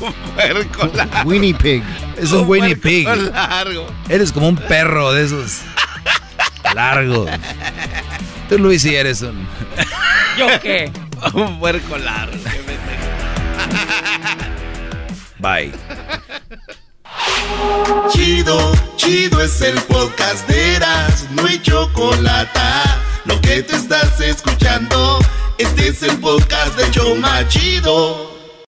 Un 0.00 0.12
puerco 0.34 0.90
largo. 0.94 1.28
Winnie 1.28 1.54
Pig. 1.54 1.82
Es 2.16 2.32
un 2.32 2.48
Winnie 2.48 2.76
puerco 2.76 2.82
Pig. 3.22 3.32
largo. 3.32 3.86
Eres 4.08 4.32
como 4.32 4.48
un 4.48 4.56
perro 4.56 5.12
de 5.12 5.24
esos 5.24 5.60
largos. 6.74 7.30
Tú, 8.48 8.58
Luis, 8.58 8.82
sí 8.82 8.94
eres 8.94 9.22
un. 9.22 9.46
¿Yo 10.38 10.46
qué? 10.62 10.90
Un 11.34 11.58
puerco 11.58 11.96
largo. 11.98 12.36
Bye. 15.38 15.72
Chido, 18.10 18.72
chido 18.96 19.40
es 19.42 19.60
el 19.60 19.74
podcast 19.82 20.48
de 20.48 20.76
Eras, 20.76 21.26
no 21.32 21.46
hay 21.46 21.60
chocolate. 21.60 22.60
Lo 23.24 23.40
que 23.40 23.62
te 23.62 23.76
estás 23.76 24.20
escuchando, 24.20 25.18
este 25.58 25.88
es 25.88 26.02
el 26.02 26.16
podcast 26.18 26.76
de 26.76 26.90
Choma 26.90 27.46
Chido. 27.48 28.37